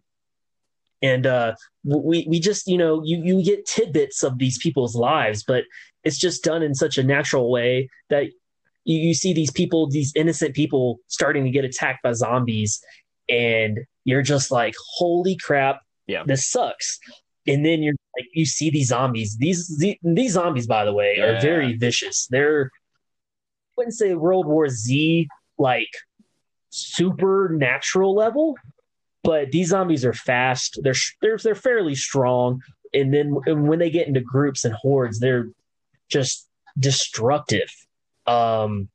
and 1.01 1.25
uh, 1.25 1.55
we 1.83 2.25
we 2.27 2.39
just 2.39 2.67
you 2.67 2.77
know 2.77 3.01
you 3.03 3.21
you 3.23 3.43
get 3.43 3.65
tidbits 3.65 4.23
of 4.23 4.39
these 4.39 4.57
people's 4.57 4.95
lives, 4.95 5.43
but 5.43 5.63
it's 6.03 6.17
just 6.17 6.43
done 6.43 6.63
in 6.63 6.75
such 6.75 6.97
a 6.97 7.03
natural 7.03 7.49
way 7.49 7.89
that 8.09 8.25
you, 8.85 8.97
you 8.97 9.13
see 9.13 9.33
these 9.33 9.51
people, 9.51 9.89
these 9.89 10.11
innocent 10.15 10.55
people, 10.55 10.99
starting 11.07 11.43
to 11.43 11.49
get 11.49 11.65
attacked 11.65 12.03
by 12.03 12.13
zombies, 12.13 12.81
and 13.29 13.79
you're 14.03 14.21
just 14.21 14.51
like, 14.51 14.75
holy 14.97 15.37
crap, 15.37 15.81
yeah, 16.07 16.23
this 16.25 16.49
sucks. 16.49 16.99
And 17.45 17.65
then 17.65 17.83
you're 17.83 17.95
like, 18.17 18.27
you 18.33 18.45
see 18.45 18.69
these 18.69 18.87
zombies. 18.87 19.37
These 19.37 19.97
these 20.01 20.33
zombies, 20.33 20.67
by 20.67 20.85
the 20.85 20.93
way, 20.93 21.15
yeah. 21.17 21.25
are 21.25 21.41
very 21.41 21.75
vicious. 21.75 22.27
They're 22.29 22.65
I 22.65 23.73
wouldn't 23.77 23.95
say 23.95 24.13
World 24.13 24.45
War 24.45 24.69
Z 24.69 25.27
like 25.57 25.89
supernatural 26.69 28.15
level, 28.15 28.55
but 29.23 29.51
these 29.51 29.69
zombies 29.69 30.05
are 30.05 30.13
fast. 30.13 30.79
They're 30.83 30.93
they're 31.21 31.37
they're 31.37 31.55
fairly 31.55 31.95
strong, 31.95 32.61
and 32.93 33.13
then 33.13 33.35
and 33.45 33.67
when 33.67 33.79
they 33.79 33.89
get 33.89 34.07
into 34.07 34.21
groups 34.21 34.63
and 34.65 34.73
hordes, 34.73 35.19
they're 35.19 35.49
just 36.09 36.47
destructive. 36.77 37.69
Um, 38.27 38.89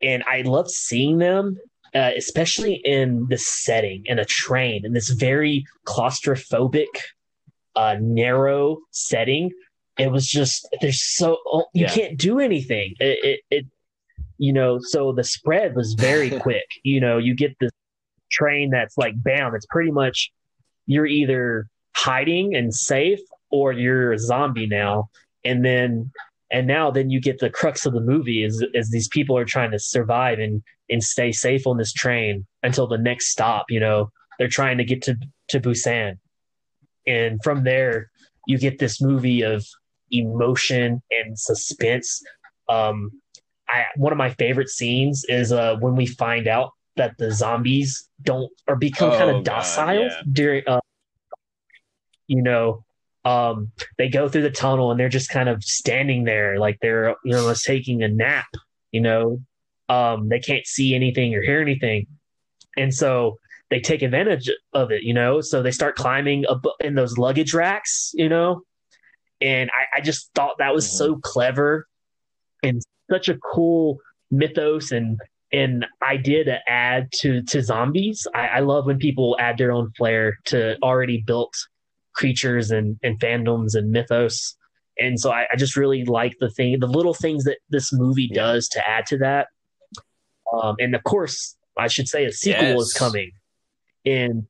and 0.00 0.22
I 0.30 0.42
love 0.42 0.70
seeing 0.70 1.18
them 1.18 1.58
uh, 1.94 2.10
especially 2.16 2.74
in 2.84 3.26
this 3.28 3.46
setting 3.46 4.02
in 4.06 4.18
a 4.18 4.24
train 4.24 4.84
in 4.84 4.92
this 4.92 5.10
very 5.10 5.64
claustrophobic, 5.86 6.86
uh, 7.76 7.96
narrow 8.00 8.78
setting. 8.90 9.50
It 9.96 10.10
was 10.10 10.26
just 10.26 10.68
there's 10.80 11.04
so 11.16 11.38
oh, 11.46 11.66
you 11.72 11.82
yeah. 11.82 11.94
can't 11.94 12.18
do 12.18 12.40
anything. 12.40 12.94
It, 12.98 13.18
it, 13.24 13.40
it, 13.50 13.66
you 14.38 14.52
know, 14.52 14.78
so 14.80 15.12
the 15.12 15.22
spread 15.22 15.76
was 15.76 15.94
very 15.94 16.30
quick. 16.40 16.66
You 16.82 17.00
know, 17.00 17.18
you 17.18 17.36
get 17.36 17.56
the 17.60 17.70
train 18.30 18.70
that's 18.70 18.98
like 18.98 19.14
bam, 19.22 19.54
it's 19.54 19.66
pretty 19.66 19.92
much 19.92 20.32
you're 20.86 21.06
either 21.06 21.68
hiding 21.94 22.56
and 22.56 22.74
safe 22.74 23.20
or 23.50 23.72
you're 23.72 24.12
a 24.12 24.18
zombie 24.18 24.66
now. 24.66 25.10
And 25.44 25.64
then 25.64 26.10
and 26.54 26.68
now 26.68 26.88
then 26.88 27.10
you 27.10 27.20
get 27.20 27.40
the 27.40 27.50
crux 27.50 27.84
of 27.84 27.92
the 27.92 28.00
movie 28.00 28.44
is 28.44 28.64
is 28.74 28.88
these 28.88 29.08
people 29.08 29.36
are 29.36 29.44
trying 29.44 29.72
to 29.72 29.78
survive 29.78 30.38
and 30.38 30.62
and 30.88 31.02
stay 31.02 31.32
safe 31.32 31.66
on 31.66 31.78
this 31.78 31.92
train 31.92 32.46
until 32.62 32.86
the 32.86 32.96
next 32.96 33.30
stop. 33.30 33.66
You 33.70 33.80
know, 33.80 34.10
they're 34.38 34.46
trying 34.46 34.78
to 34.78 34.84
get 34.84 35.02
to 35.02 35.16
to 35.48 35.60
Busan, 35.60 36.18
and 37.08 37.42
from 37.42 37.64
there 37.64 38.10
you 38.46 38.56
get 38.56 38.78
this 38.78 39.02
movie 39.02 39.42
of 39.42 39.66
emotion 40.12 41.02
and 41.10 41.36
suspense. 41.36 42.22
Um, 42.68 43.10
I 43.68 43.86
one 43.96 44.12
of 44.12 44.18
my 44.18 44.30
favorite 44.30 44.68
scenes 44.68 45.24
is 45.28 45.50
uh, 45.50 45.74
when 45.80 45.96
we 45.96 46.06
find 46.06 46.46
out 46.46 46.70
that 46.94 47.18
the 47.18 47.32
zombies 47.32 48.08
don't 48.22 48.52
or 48.68 48.76
become 48.76 49.10
oh, 49.10 49.18
kind 49.18 49.30
of 49.36 49.42
docile 49.42 49.86
God, 49.86 50.12
yeah. 50.12 50.22
during. 50.32 50.62
Uh, 50.68 50.80
you 52.26 52.42
know, 52.42 52.83
um, 53.24 53.72
they 53.96 54.08
go 54.08 54.28
through 54.28 54.42
the 54.42 54.50
tunnel 54.50 54.90
and 54.90 55.00
they're 55.00 55.08
just 55.08 55.30
kind 55.30 55.48
of 55.48 55.62
standing 55.62 56.24
there 56.24 56.58
like 56.58 56.78
they're 56.80 57.16
you 57.24 57.32
know 57.32 57.52
taking 57.54 58.02
a 58.02 58.08
nap. 58.08 58.46
You 58.92 59.00
know, 59.00 59.40
um, 59.88 60.28
they 60.28 60.40
can't 60.40 60.66
see 60.66 60.94
anything 60.94 61.34
or 61.34 61.42
hear 61.42 61.60
anything, 61.60 62.06
and 62.76 62.94
so 62.94 63.38
they 63.70 63.80
take 63.80 64.02
advantage 64.02 64.50
of 64.72 64.90
it. 64.90 65.02
You 65.02 65.14
know, 65.14 65.40
so 65.40 65.62
they 65.62 65.70
start 65.70 65.96
climbing 65.96 66.44
up 66.46 66.64
in 66.80 66.94
those 66.94 67.18
luggage 67.18 67.54
racks. 67.54 68.12
You 68.14 68.28
know, 68.28 68.62
and 69.40 69.70
I, 69.70 69.98
I 69.98 70.00
just 70.00 70.30
thought 70.34 70.56
that 70.58 70.74
was 70.74 70.86
mm-hmm. 70.86 70.96
so 70.96 71.16
clever 71.16 71.86
and 72.62 72.82
such 73.10 73.28
a 73.28 73.38
cool 73.38 73.98
mythos 74.30 74.92
and 74.92 75.18
and 75.52 75.86
idea 76.02 76.44
to 76.44 76.58
add 76.68 77.10
to 77.20 77.42
to 77.42 77.62
zombies. 77.62 78.26
I, 78.34 78.46
I, 78.48 78.60
love 78.60 78.86
when 78.86 78.98
people 78.98 79.36
add 79.38 79.56
their 79.56 79.70
own 79.70 79.92
flair 79.96 80.38
to 80.46 80.76
already 80.82 81.22
built 81.24 81.54
creatures 82.14 82.70
and, 82.70 82.98
and 83.02 83.18
fandoms 83.20 83.74
and 83.74 83.90
mythos. 83.90 84.56
And 84.98 85.18
so 85.18 85.32
I, 85.32 85.46
I 85.52 85.56
just 85.56 85.76
really 85.76 86.04
like 86.04 86.36
the 86.38 86.50
thing, 86.50 86.78
the 86.78 86.86
little 86.86 87.14
things 87.14 87.44
that 87.44 87.58
this 87.70 87.92
movie 87.92 88.28
does 88.28 88.68
to 88.68 88.88
add 88.88 89.06
to 89.06 89.18
that. 89.18 89.48
Um, 90.52 90.76
and 90.78 90.94
of 90.94 91.02
course, 91.04 91.56
I 91.76 91.88
should 91.88 92.08
say 92.08 92.24
a 92.24 92.32
sequel 92.32 92.62
yes. 92.62 92.80
is 92.80 92.92
coming. 92.92 93.32
And 94.06 94.46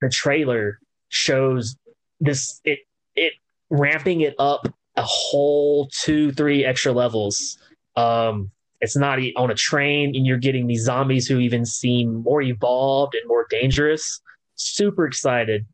the 0.00 0.10
trailer 0.10 0.78
shows 1.08 1.76
this 2.20 2.60
it 2.64 2.80
it 3.16 3.32
ramping 3.70 4.20
it 4.20 4.34
up 4.38 4.66
a 4.96 5.02
whole 5.02 5.88
two 6.02 6.32
three 6.32 6.64
extra 6.64 6.92
levels. 6.92 7.58
Um, 7.96 8.50
it's 8.80 8.96
not 8.96 9.18
on 9.36 9.50
a 9.50 9.54
train, 9.54 10.14
and 10.14 10.26
you're 10.26 10.38
getting 10.38 10.66
these 10.66 10.84
zombies 10.84 11.26
who 11.26 11.38
even 11.38 11.64
seem 11.64 12.22
more 12.22 12.42
evolved 12.42 13.14
and 13.14 13.26
more 13.26 13.46
dangerous. 13.50 14.20
Super 14.56 15.06
excited 15.06 15.66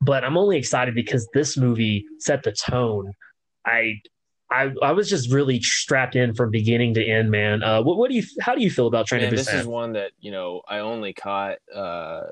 but 0.00 0.24
I'm 0.24 0.36
only 0.36 0.56
excited 0.56 0.94
because 0.94 1.28
this 1.34 1.56
movie 1.56 2.04
set 2.18 2.42
the 2.42 2.52
tone. 2.52 3.12
I 3.64 4.00
I 4.50 4.72
I 4.82 4.92
was 4.92 5.08
just 5.08 5.32
really 5.32 5.60
strapped 5.60 6.16
in 6.16 6.34
from 6.34 6.50
beginning 6.50 6.94
to 6.94 7.04
end, 7.04 7.30
man. 7.30 7.62
Uh, 7.62 7.82
what 7.82 7.96
what 7.96 8.10
do 8.10 8.16
you 8.16 8.22
how 8.40 8.54
do 8.54 8.62
you 8.62 8.70
feel 8.70 8.86
about 8.86 9.06
Train 9.06 9.22
man, 9.22 9.30
to 9.30 9.36
Busan? 9.36 9.44
This 9.44 9.54
is 9.54 9.66
one 9.66 9.92
that 9.94 10.12
you 10.20 10.30
know 10.30 10.62
I 10.68 10.78
only 10.78 11.12
caught. 11.12 11.56
Uh, 11.74 12.22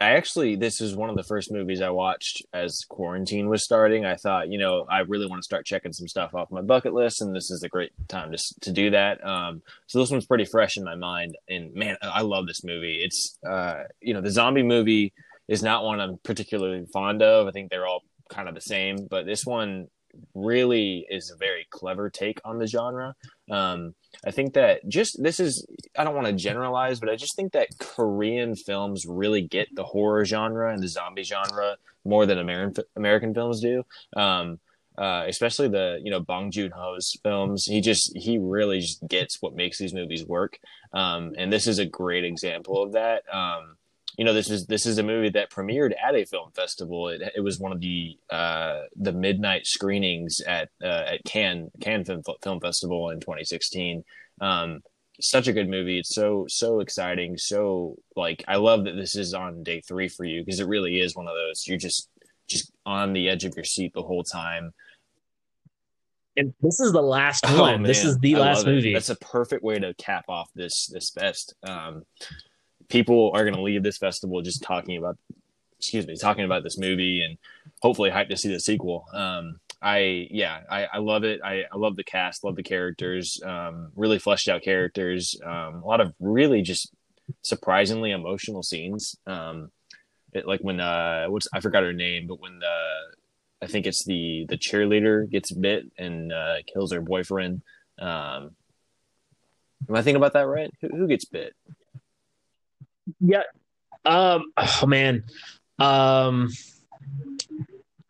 I 0.00 0.10
actually 0.10 0.54
this 0.54 0.80
is 0.80 0.94
one 0.94 1.10
of 1.10 1.16
the 1.16 1.24
first 1.24 1.50
movies 1.50 1.80
I 1.80 1.90
watched 1.90 2.44
as 2.52 2.84
quarantine 2.88 3.48
was 3.48 3.64
starting. 3.64 4.04
I 4.04 4.16
thought 4.16 4.50
you 4.50 4.58
know 4.58 4.84
I 4.88 5.00
really 5.00 5.26
want 5.26 5.40
to 5.40 5.44
start 5.44 5.64
checking 5.64 5.92
some 5.92 6.06
stuff 6.06 6.34
off 6.34 6.50
my 6.50 6.62
bucket 6.62 6.92
list, 6.92 7.22
and 7.22 7.34
this 7.34 7.50
is 7.50 7.62
a 7.62 7.68
great 7.68 7.92
time 8.08 8.30
to 8.30 8.38
to 8.60 8.70
do 8.70 8.90
that. 8.90 9.24
Um, 9.26 9.62
so 9.86 9.98
this 9.98 10.10
one's 10.10 10.26
pretty 10.26 10.44
fresh 10.44 10.76
in 10.76 10.84
my 10.84 10.94
mind, 10.94 11.36
and 11.48 11.74
man, 11.74 11.96
I 12.02 12.20
love 12.20 12.46
this 12.46 12.62
movie. 12.62 13.00
It's 13.02 13.38
uh, 13.48 13.84
you 14.00 14.12
know 14.12 14.20
the 14.20 14.30
zombie 14.30 14.62
movie 14.62 15.14
is 15.48 15.62
not 15.62 15.84
one 15.84 16.00
I'm 16.00 16.18
particularly 16.22 16.86
fond 16.92 17.22
of. 17.22 17.46
I 17.46 17.50
think 17.50 17.70
they're 17.70 17.86
all 17.86 18.02
kind 18.30 18.48
of 18.48 18.54
the 18.54 18.60
same, 18.60 19.06
but 19.10 19.26
this 19.26 19.44
one 19.44 19.88
really 20.34 21.06
is 21.10 21.30
a 21.30 21.36
very 21.36 21.66
clever 21.70 22.10
take 22.10 22.40
on 22.44 22.58
the 22.58 22.66
genre. 22.66 23.14
Um, 23.50 23.94
I 24.26 24.30
think 24.30 24.54
that 24.54 24.86
just 24.88 25.22
this 25.22 25.40
is 25.40 25.66
I 25.96 26.04
don't 26.04 26.14
want 26.14 26.26
to 26.26 26.32
generalize, 26.32 27.00
but 27.00 27.08
I 27.08 27.16
just 27.16 27.36
think 27.36 27.52
that 27.52 27.68
Korean 27.78 28.54
films 28.54 29.04
really 29.06 29.42
get 29.42 29.68
the 29.74 29.84
horror 29.84 30.24
genre 30.24 30.72
and 30.72 30.82
the 30.82 30.88
zombie 30.88 31.22
genre 31.22 31.76
more 32.04 32.26
than 32.26 32.38
American 32.38 32.84
American 32.96 33.34
films 33.34 33.60
do. 33.60 33.84
Um, 34.16 34.60
uh, 34.96 35.24
especially 35.28 35.68
the 35.68 36.00
you 36.02 36.10
know 36.10 36.20
Bong 36.20 36.50
Joon 36.50 36.72
Ho's 36.72 37.16
films. 37.22 37.64
He 37.66 37.80
just 37.80 38.12
he 38.16 38.38
really 38.38 38.80
just 38.80 39.06
gets 39.06 39.40
what 39.40 39.54
makes 39.54 39.78
these 39.78 39.94
movies 39.94 40.26
work, 40.26 40.58
um, 40.92 41.34
and 41.38 41.52
this 41.52 41.66
is 41.66 41.78
a 41.78 41.86
great 41.86 42.24
example 42.24 42.82
of 42.82 42.92
that. 42.92 43.22
Um, 43.32 43.76
you 44.18 44.24
know 44.24 44.34
this 44.34 44.50
is 44.50 44.66
this 44.66 44.84
is 44.84 44.98
a 44.98 45.02
movie 45.04 45.30
that 45.30 45.50
premiered 45.50 45.94
at 46.02 46.16
a 46.16 46.24
film 46.24 46.50
festival. 46.50 47.08
It, 47.08 47.22
it 47.36 47.40
was 47.40 47.60
one 47.60 47.70
of 47.70 47.80
the 47.80 48.18
uh, 48.28 48.82
the 48.96 49.12
midnight 49.12 49.64
screenings 49.64 50.40
at 50.40 50.70
uh, 50.82 51.04
at 51.06 51.24
Cannes 51.24 51.70
Cannes 51.80 52.04
Film, 52.04 52.22
Film 52.42 52.60
Festival 52.60 53.10
in 53.10 53.20
2016. 53.20 54.04
Um, 54.40 54.80
such 55.20 55.46
a 55.46 55.52
good 55.52 55.68
movie. 55.68 56.00
It's 56.00 56.12
so 56.12 56.46
so 56.48 56.80
exciting. 56.80 57.38
So 57.38 57.94
like 58.16 58.44
I 58.48 58.56
love 58.56 58.84
that 58.84 58.96
this 58.96 59.14
is 59.14 59.34
on 59.34 59.62
day 59.62 59.82
three 59.82 60.08
for 60.08 60.24
you 60.24 60.44
because 60.44 60.58
it 60.58 60.66
really 60.66 60.98
is 60.98 61.14
one 61.14 61.28
of 61.28 61.34
those 61.34 61.64
you're 61.68 61.78
just 61.78 62.10
just 62.48 62.72
on 62.84 63.12
the 63.12 63.28
edge 63.28 63.44
of 63.44 63.54
your 63.54 63.64
seat 63.64 63.92
the 63.94 64.02
whole 64.02 64.24
time. 64.24 64.72
And 66.36 66.54
this 66.60 66.80
is 66.80 66.90
the 66.90 67.02
last 67.02 67.44
oh, 67.46 67.60
one. 67.60 67.84
this 67.84 68.04
is 68.04 68.18
the 68.18 68.34
I 68.34 68.40
last 68.40 68.66
movie. 68.66 68.94
That's 68.94 69.10
a 69.10 69.16
perfect 69.16 69.62
way 69.62 69.78
to 69.78 69.94
cap 69.94 70.24
off 70.28 70.50
this 70.56 70.88
this 70.88 71.12
best. 71.12 71.54
Um, 71.62 72.02
people 72.88 73.30
are 73.34 73.44
going 73.44 73.54
to 73.54 73.62
leave 73.62 73.82
this 73.82 73.98
festival 73.98 74.42
just 74.42 74.62
talking 74.62 74.96
about, 74.96 75.16
excuse 75.78 76.06
me, 76.06 76.16
talking 76.16 76.44
about 76.44 76.62
this 76.62 76.78
movie 76.78 77.22
and 77.22 77.38
hopefully 77.82 78.10
hyped 78.10 78.30
to 78.30 78.36
see 78.36 78.52
the 78.52 78.60
sequel. 78.60 79.06
Um, 79.12 79.60
I 79.80 80.26
yeah, 80.30 80.60
I, 80.68 80.86
I 80.94 80.98
love 80.98 81.24
it. 81.24 81.40
I, 81.44 81.64
I 81.70 81.76
love 81.76 81.96
the 81.96 82.04
cast, 82.04 82.42
love 82.42 82.56
the 82.56 82.62
characters, 82.62 83.40
um, 83.44 83.92
really 83.94 84.18
fleshed 84.18 84.48
out 84.48 84.62
characters. 84.62 85.38
Um, 85.44 85.82
a 85.82 85.86
lot 85.86 86.00
of 86.00 86.14
really 86.18 86.62
just 86.62 86.92
surprisingly 87.42 88.10
emotional 88.10 88.62
scenes. 88.62 89.16
Um, 89.26 89.70
it, 90.32 90.46
like 90.46 90.60
when 90.60 90.80
uh, 90.80 91.26
what's 91.28 91.48
I 91.52 91.60
forgot 91.60 91.84
her 91.84 91.92
name, 91.92 92.26
but 92.26 92.40
when 92.40 92.58
the 92.58 92.76
I 93.62 93.66
think 93.66 93.86
it's 93.86 94.04
the 94.04 94.46
the 94.48 94.58
cheerleader 94.58 95.30
gets 95.30 95.52
bit 95.52 95.86
and 95.96 96.32
uh, 96.32 96.56
kills 96.66 96.92
her 96.92 97.00
boyfriend. 97.00 97.62
Um, 97.98 98.56
am 99.88 99.94
I 99.94 100.02
thinking 100.02 100.16
about 100.16 100.32
that 100.34 100.46
right? 100.46 100.72
Who, 100.80 100.88
who 100.88 101.06
gets 101.06 101.24
bit? 101.24 101.54
Yeah. 103.20 103.42
Um. 104.04 104.52
Oh 104.56 104.86
man. 104.86 105.24
Um. 105.78 106.50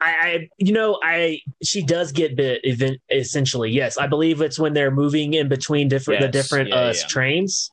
I, 0.01 0.11
I, 0.11 0.49
you 0.59 0.73
know, 0.73 1.01
I 1.03 1.41
she 1.63 1.83
does 1.83 2.13
get 2.13 2.37
bit 2.37 2.61
event 2.65 3.01
essentially. 3.11 3.71
Yes, 3.71 3.99
I 3.99 4.07
believe 4.07 4.41
it's 4.41 4.59
when 4.59 4.73
they're 4.73 4.93
moving 4.93 5.35
in 5.35 5.49
between 5.49 5.89
different 5.89 6.21
yes, 6.21 6.29
the 6.29 6.33
different 6.33 6.69
yeah, 6.69 6.77
uh, 6.77 6.95
yeah. 6.97 7.07
trains. 7.09 7.71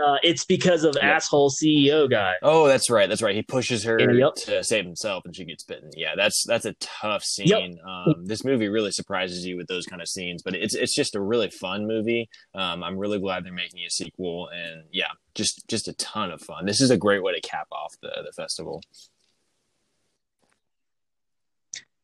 Uh, 0.00 0.16
it's 0.22 0.44
because 0.44 0.84
of 0.84 0.94
yep. 0.96 1.04
asshole 1.04 1.50
CEO 1.50 2.08
guy. 2.10 2.34
Oh, 2.42 2.66
that's 2.66 2.90
right. 2.90 3.08
That's 3.08 3.22
right. 3.22 3.34
He 3.34 3.42
pushes 3.42 3.84
her 3.84 3.98
yep. 4.12 4.34
to 4.46 4.64
save 4.64 4.84
himself, 4.84 5.24
and 5.24 5.34
she 5.34 5.44
gets 5.44 5.64
bitten. 5.64 5.90
Yeah, 5.96 6.14
that's 6.16 6.44
that's 6.46 6.64
a 6.64 6.74
tough 6.74 7.22
scene. 7.22 7.46
Yep. 7.46 7.84
Um, 7.86 8.26
this 8.26 8.44
movie 8.44 8.68
really 8.68 8.92
surprises 8.92 9.44
you 9.44 9.56
with 9.56 9.66
those 9.66 9.86
kind 9.86 10.00
of 10.00 10.08
scenes, 10.08 10.42
but 10.42 10.54
it's 10.54 10.74
it's 10.74 10.94
just 10.94 11.14
a 11.14 11.20
really 11.20 11.50
fun 11.50 11.86
movie. 11.86 12.28
Um, 12.54 12.82
I'm 12.82 12.96
really 12.96 13.18
glad 13.18 13.44
they're 13.44 13.52
making 13.52 13.80
a 13.84 13.90
sequel, 13.90 14.48
and 14.48 14.84
yeah, 14.92 15.10
just 15.34 15.66
just 15.68 15.88
a 15.88 15.92
ton 15.94 16.30
of 16.30 16.40
fun. 16.40 16.66
This 16.66 16.80
is 16.80 16.90
a 16.90 16.96
great 16.96 17.22
way 17.22 17.34
to 17.34 17.40
cap 17.40 17.68
off 17.72 17.94
the 18.00 18.12
the 18.24 18.32
festival. 18.32 18.82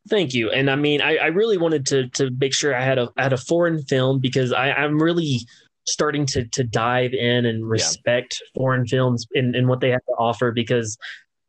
Thank 0.09 0.35
you. 0.35 0.51
And 0.51 0.71
I 0.71 0.77
mean, 0.77 1.03
I, 1.03 1.17
I 1.17 1.27
really 1.27 1.59
wanted 1.59 1.87
to 1.87 2.09
to 2.11 2.31
make 2.31 2.55
sure 2.55 2.75
I 2.75 2.83
had 2.83 2.99
a 2.99 3.11
I 3.17 3.25
had 3.25 3.33
a 3.33 3.39
foreign 3.39 3.83
film 3.83 4.21
because 4.21 4.53
I, 4.53 4.71
I'm 4.71 5.03
really 5.03 5.41
starting 5.87 6.27
to 6.27 6.45
to 6.47 6.65
dive 6.65 7.13
in 7.13 7.47
and 7.47 7.69
respect 7.69 8.41
yeah. 8.41 8.61
foreign 8.61 8.87
films 8.87 9.27
and, 9.35 9.55
and 9.55 9.69
what 9.69 9.81
they 9.81 9.91
have 9.91 10.05
to 10.07 10.13
offer 10.19 10.53
because 10.53 10.97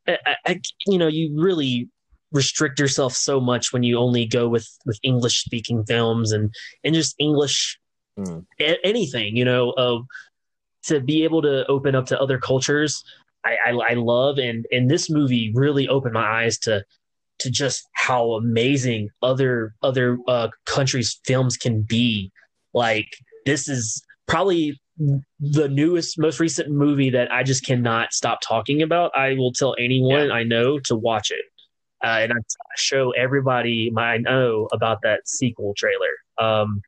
I, 0.07 0.35
I, 0.45 0.61
you 0.85 0.97
know 0.97 1.07
you 1.07 1.35
really 1.39 1.89
restrict 2.31 2.79
yourself 2.79 3.13
so 3.13 3.39
much 3.39 3.71
when 3.71 3.83
you 3.83 3.97
only 3.97 4.25
go 4.25 4.47
with 4.47 4.67
with 4.85 4.99
English 5.03 5.43
speaking 5.43 5.83
films 5.85 6.31
and 6.31 6.53
and 6.83 6.93
just 6.93 7.15
English 7.19 7.79
mm. 8.17 8.45
a- 8.59 8.85
anything 8.85 9.35
you 9.35 9.45
know 9.45 9.71
uh, 9.71 9.99
to 10.83 10.99
be 10.99 11.23
able 11.23 11.41
to 11.41 11.65
open 11.67 11.95
up 11.95 12.05
to 12.07 12.19
other 12.19 12.37
cultures 12.37 13.03
I, 13.45 13.57
I, 13.67 13.71
I 13.71 13.93
love 13.93 14.37
and 14.37 14.65
and 14.71 14.89
this 14.89 15.09
movie 15.09 15.51
really 15.53 15.87
opened 15.87 16.13
my 16.13 16.43
eyes 16.43 16.57
to 16.59 16.83
to 17.39 17.51
just 17.51 17.87
how 17.93 18.33
amazing 18.33 19.09
other 19.21 19.73
other 19.83 20.17
uh, 20.27 20.49
countries' 20.65 21.19
films 21.25 21.57
can 21.57 21.81
be. 21.81 22.31
Like 22.73 23.07
this 23.45 23.67
is 23.67 24.03
probably 24.27 24.79
the 25.39 25.69
newest, 25.69 26.19
most 26.19 26.39
recent 26.39 26.69
movie 26.69 27.11
that 27.11 27.31
I 27.31 27.43
just 27.43 27.65
cannot 27.65 28.13
stop 28.13 28.39
talking 28.41 28.81
about. 28.81 29.15
I 29.15 29.33
will 29.33 29.51
tell 29.53 29.75
anyone 29.79 30.27
yeah. 30.27 30.33
I 30.33 30.43
know 30.43 30.79
to 30.85 30.95
watch 30.95 31.31
it, 31.31 31.45
uh, 32.03 32.19
and 32.21 32.33
I 32.33 32.37
show 32.77 33.11
everybody 33.11 33.91
I 33.95 34.17
know 34.17 34.67
about 34.71 35.01
that 35.03 35.27
sequel 35.27 35.73
trailer. 35.77 36.13
Um, 36.37 36.81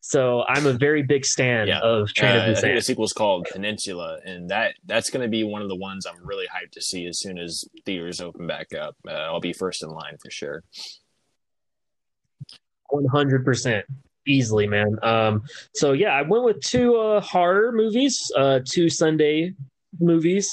so 0.00 0.42
I'm 0.48 0.64
a 0.64 0.72
very 0.72 1.02
big 1.02 1.24
stan 1.26 1.66
yeah. 1.66 1.80
of 1.80 2.14
Train 2.14 2.34
uh, 2.34 2.38
of 2.38 2.42
Busan. 2.42 2.56
I 2.56 2.60
think 2.60 2.76
the 2.76 2.82
sequel 2.82 3.04
is 3.04 3.12
called 3.12 3.46
Peninsula, 3.52 4.18
and 4.24 4.48
that 4.48 4.74
that's 4.86 5.10
going 5.10 5.22
to 5.22 5.28
be 5.28 5.44
one 5.44 5.60
of 5.60 5.68
the 5.68 5.76
ones 5.76 6.06
I'm 6.06 6.24
really 6.24 6.46
hyped 6.46 6.70
to 6.72 6.80
see 6.80 7.06
as 7.06 7.18
soon 7.18 7.36
as 7.36 7.64
theaters 7.84 8.20
open 8.20 8.46
back 8.46 8.72
up. 8.72 8.96
Uh, 9.06 9.12
I'll 9.12 9.40
be 9.40 9.52
first 9.52 9.82
in 9.82 9.90
line 9.90 10.16
for 10.22 10.30
sure. 10.30 10.62
One 12.88 13.04
hundred 13.06 13.44
percent, 13.44 13.84
easily, 14.28 14.66
man. 14.66 14.96
Um, 15.02 15.42
so 15.74 15.92
yeah, 15.92 16.10
I 16.10 16.22
went 16.22 16.44
with 16.44 16.60
two 16.60 16.96
uh, 16.96 17.20
horror 17.20 17.72
movies, 17.72 18.30
uh, 18.36 18.60
two 18.64 18.88
Sunday 18.88 19.54
movies. 20.00 20.50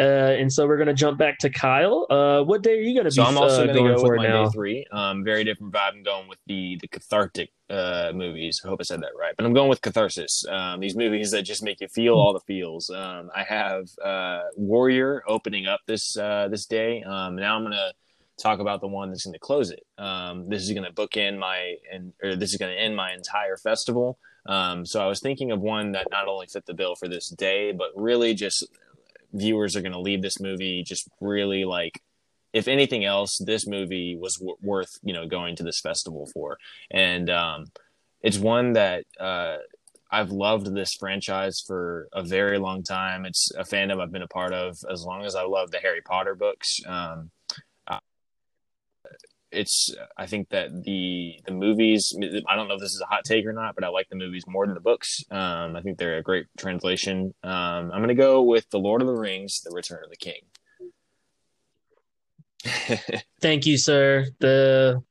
Uh, 0.00 0.34
and 0.38 0.50
so 0.50 0.66
we're 0.66 0.78
going 0.78 0.88
to 0.88 0.94
jump 0.94 1.18
back 1.18 1.36
to 1.36 1.50
Kyle. 1.50 2.06
Uh, 2.08 2.42
what 2.42 2.62
day 2.62 2.78
are 2.78 2.80
you 2.80 2.94
going 2.94 3.04
to 3.04 3.10
so 3.10 3.22
be? 3.22 3.28
I'm 3.28 3.36
also 3.36 3.64
uh, 3.64 3.66
going 3.66 3.84
to 3.84 3.94
go 3.96 4.02
with 4.02 4.16
my 4.16 4.26
now? 4.26 4.44
day 4.44 4.50
three. 4.50 4.86
Um, 4.90 5.22
very 5.22 5.44
different 5.44 5.74
vibe. 5.74 5.92
I'm 5.92 6.02
going 6.02 6.26
with 6.26 6.38
the 6.46 6.78
the 6.80 6.88
cathartic 6.88 7.50
uh, 7.68 8.10
movies. 8.14 8.62
I 8.64 8.68
hope 8.68 8.80
I 8.80 8.84
said 8.84 9.02
that 9.02 9.10
right, 9.18 9.34
but 9.36 9.44
I'm 9.44 9.52
going 9.52 9.68
with 9.68 9.82
catharsis. 9.82 10.46
Um, 10.48 10.80
these 10.80 10.96
movies 10.96 11.30
that 11.32 11.42
just 11.42 11.62
make 11.62 11.82
you 11.82 11.88
feel 11.88 12.14
all 12.14 12.32
the 12.32 12.40
feels. 12.40 12.88
Um, 12.88 13.30
I 13.36 13.42
have 13.42 13.88
uh, 14.02 14.44
Warrior 14.56 15.22
opening 15.28 15.66
up 15.66 15.80
this 15.86 16.16
uh, 16.16 16.48
this 16.50 16.64
day. 16.64 17.02
Um, 17.02 17.36
now 17.36 17.56
I'm 17.56 17.62
going 17.62 17.72
to 17.72 17.92
talk 18.40 18.58
about 18.58 18.80
the 18.80 18.88
one 18.88 19.10
that's 19.10 19.24
going 19.24 19.34
to 19.34 19.38
close 19.38 19.70
it. 19.70 19.84
Um, 19.98 20.48
this 20.48 20.62
is 20.62 20.72
going 20.72 20.84
to 20.84 20.92
bookend 20.92 21.38
my 21.38 21.76
and 21.92 22.12
or 22.22 22.36
this 22.36 22.50
is 22.52 22.56
going 22.56 22.72
to 22.72 22.80
end 22.80 22.96
my 22.96 23.12
entire 23.12 23.56
festival. 23.56 24.18
Um, 24.46 24.86
so 24.86 25.02
I 25.02 25.06
was 25.06 25.20
thinking 25.20 25.52
of 25.52 25.60
one 25.60 25.92
that 25.92 26.08
not 26.10 26.26
only 26.26 26.46
fit 26.46 26.64
the 26.66 26.74
bill 26.74 26.94
for 26.94 27.08
this 27.08 27.28
day, 27.28 27.72
but 27.72 27.90
really 27.94 28.34
just 28.34 28.66
viewers 29.32 29.76
are 29.76 29.82
going 29.82 29.92
to 29.92 30.00
leave 30.00 30.22
this 30.22 30.40
movie 30.40 30.82
just 30.82 31.08
really 31.20 31.64
like 31.64 32.00
if 32.52 32.66
anything 32.66 33.04
else 33.04 33.38
this 33.38 33.66
movie 33.66 34.16
was 34.16 34.36
w- 34.36 34.56
worth 34.60 34.98
you 35.02 35.12
know 35.12 35.26
going 35.26 35.54
to 35.56 35.62
this 35.62 35.80
festival 35.80 36.28
for 36.32 36.58
and 36.90 37.30
um, 37.30 37.66
it's 38.22 38.38
one 38.38 38.72
that 38.72 39.04
uh, 39.18 39.56
i've 40.10 40.30
loved 40.30 40.74
this 40.74 40.94
franchise 40.94 41.62
for 41.64 42.08
a 42.12 42.22
very 42.22 42.58
long 42.58 42.82
time 42.82 43.24
it's 43.24 43.50
a 43.56 43.62
fandom 43.62 44.00
i've 44.00 44.12
been 44.12 44.22
a 44.22 44.28
part 44.28 44.52
of 44.52 44.76
as 44.90 45.04
long 45.04 45.24
as 45.24 45.34
i 45.34 45.44
love 45.44 45.70
the 45.70 45.78
harry 45.78 46.02
potter 46.02 46.34
books 46.34 46.80
um, 46.86 47.30
it's 49.52 49.94
I 50.16 50.26
think 50.26 50.50
that 50.50 50.84
the 50.84 51.40
the 51.46 51.52
movies 51.52 52.16
I 52.48 52.56
don't 52.56 52.68
know 52.68 52.74
if 52.74 52.80
this 52.80 52.94
is 52.94 53.00
a 53.00 53.06
hot 53.06 53.24
take 53.24 53.46
or 53.46 53.52
not, 53.52 53.74
but 53.74 53.84
I 53.84 53.88
like 53.88 54.08
the 54.08 54.16
movies 54.16 54.44
more 54.46 54.66
than 54.66 54.74
the 54.74 54.80
books. 54.80 55.24
Um, 55.30 55.76
I 55.76 55.82
think 55.82 55.98
they're 55.98 56.18
a 56.18 56.22
great 56.22 56.46
translation. 56.56 57.34
Um, 57.42 57.90
I'm 57.92 58.00
gonna 58.00 58.14
go 58.14 58.42
with 58.42 58.68
the 58.70 58.78
Lord 58.78 59.00
of 59.02 59.08
the 59.08 59.14
Rings: 59.14 59.60
The 59.62 59.72
Return 59.72 60.04
of 60.04 60.10
the 60.10 60.16
King. 60.16 60.40
Thank 63.40 63.66
you, 63.66 63.76
sir. 63.76 64.26
The 64.38 65.02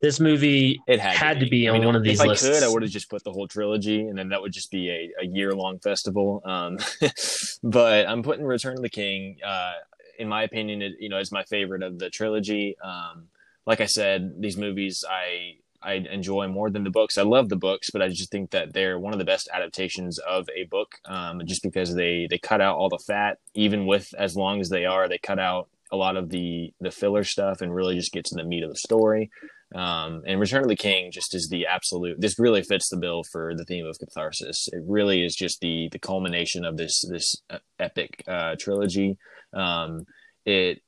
this 0.00 0.20
movie 0.20 0.80
it 0.86 1.00
had, 1.00 1.16
had 1.16 1.40
to 1.40 1.46
be, 1.46 1.46
to 1.46 1.50
be 1.50 1.68
on 1.68 1.74
I 1.74 1.78
mean, 1.78 1.86
one 1.86 1.96
of 1.96 2.04
these 2.04 2.20
if 2.20 2.26
lists. 2.26 2.46
I 2.46 2.52
could, 2.52 2.62
I 2.62 2.68
would 2.68 2.82
have 2.82 2.90
just 2.90 3.10
put 3.10 3.24
the 3.24 3.32
whole 3.32 3.48
trilogy, 3.48 4.02
and 4.02 4.16
then 4.16 4.28
that 4.28 4.40
would 4.40 4.52
just 4.52 4.70
be 4.70 4.90
a, 4.90 5.10
a 5.22 5.26
year 5.26 5.52
long 5.52 5.78
festival. 5.80 6.42
Um, 6.44 6.78
but 7.62 8.08
I'm 8.08 8.22
putting 8.22 8.44
Return 8.44 8.76
of 8.76 8.82
the 8.82 8.88
King. 8.88 9.38
Uh, 9.44 9.72
in 10.18 10.28
my 10.28 10.42
opinion, 10.42 10.82
it, 10.82 10.92
you 11.00 11.08
know, 11.08 11.18
is 11.18 11.32
my 11.32 11.44
favorite 11.44 11.82
of 11.82 11.98
the 11.98 12.10
trilogy. 12.10 12.76
Um, 12.82 13.28
like 13.68 13.82
I 13.82 13.86
said, 13.86 14.32
these 14.40 14.56
movies 14.56 15.04
I 15.08 15.56
I 15.80 15.92
enjoy 15.92 16.48
more 16.48 16.70
than 16.70 16.84
the 16.84 16.90
books. 16.90 17.18
I 17.18 17.22
love 17.22 17.50
the 17.50 17.56
books, 17.56 17.90
but 17.92 18.02
I 18.02 18.08
just 18.08 18.32
think 18.32 18.50
that 18.50 18.72
they're 18.72 18.98
one 18.98 19.12
of 19.12 19.18
the 19.20 19.24
best 19.24 19.48
adaptations 19.52 20.18
of 20.18 20.48
a 20.56 20.64
book. 20.64 20.96
Um, 21.04 21.42
just 21.44 21.62
because 21.62 21.94
they 21.94 22.26
they 22.30 22.38
cut 22.38 22.62
out 22.62 22.78
all 22.78 22.88
the 22.88 23.04
fat, 23.06 23.38
even 23.54 23.86
with 23.86 24.12
as 24.18 24.34
long 24.34 24.60
as 24.60 24.70
they 24.70 24.86
are, 24.86 25.06
they 25.06 25.18
cut 25.18 25.38
out 25.38 25.68
a 25.92 25.96
lot 25.96 26.16
of 26.16 26.30
the 26.30 26.72
the 26.80 26.90
filler 26.90 27.24
stuff 27.24 27.60
and 27.60 27.74
really 27.74 27.94
just 27.94 28.10
get 28.10 28.24
to 28.24 28.34
the 28.34 28.42
meat 28.42 28.64
of 28.64 28.70
the 28.70 28.76
story. 28.76 29.30
Um, 29.74 30.22
and 30.26 30.40
Return 30.40 30.62
of 30.62 30.70
the 30.70 30.76
King 30.76 31.10
just 31.12 31.34
is 31.34 31.50
the 31.50 31.66
absolute. 31.66 32.18
This 32.22 32.38
really 32.38 32.62
fits 32.62 32.88
the 32.88 32.96
bill 32.96 33.22
for 33.30 33.54
the 33.54 33.66
theme 33.66 33.84
of 33.84 33.98
catharsis. 33.98 34.66
It 34.72 34.82
really 34.86 35.22
is 35.22 35.36
just 35.36 35.60
the 35.60 35.90
the 35.92 35.98
culmination 35.98 36.64
of 36.64 36.78
this 36.78 37.04
this 37.06 37.36
uh, 37.50 37.58
epic 37.78 38.24
uh, 38.26 38.56
trilogy. 38.58 39.18
Um, 39.52 40.06
it 40.46 40.80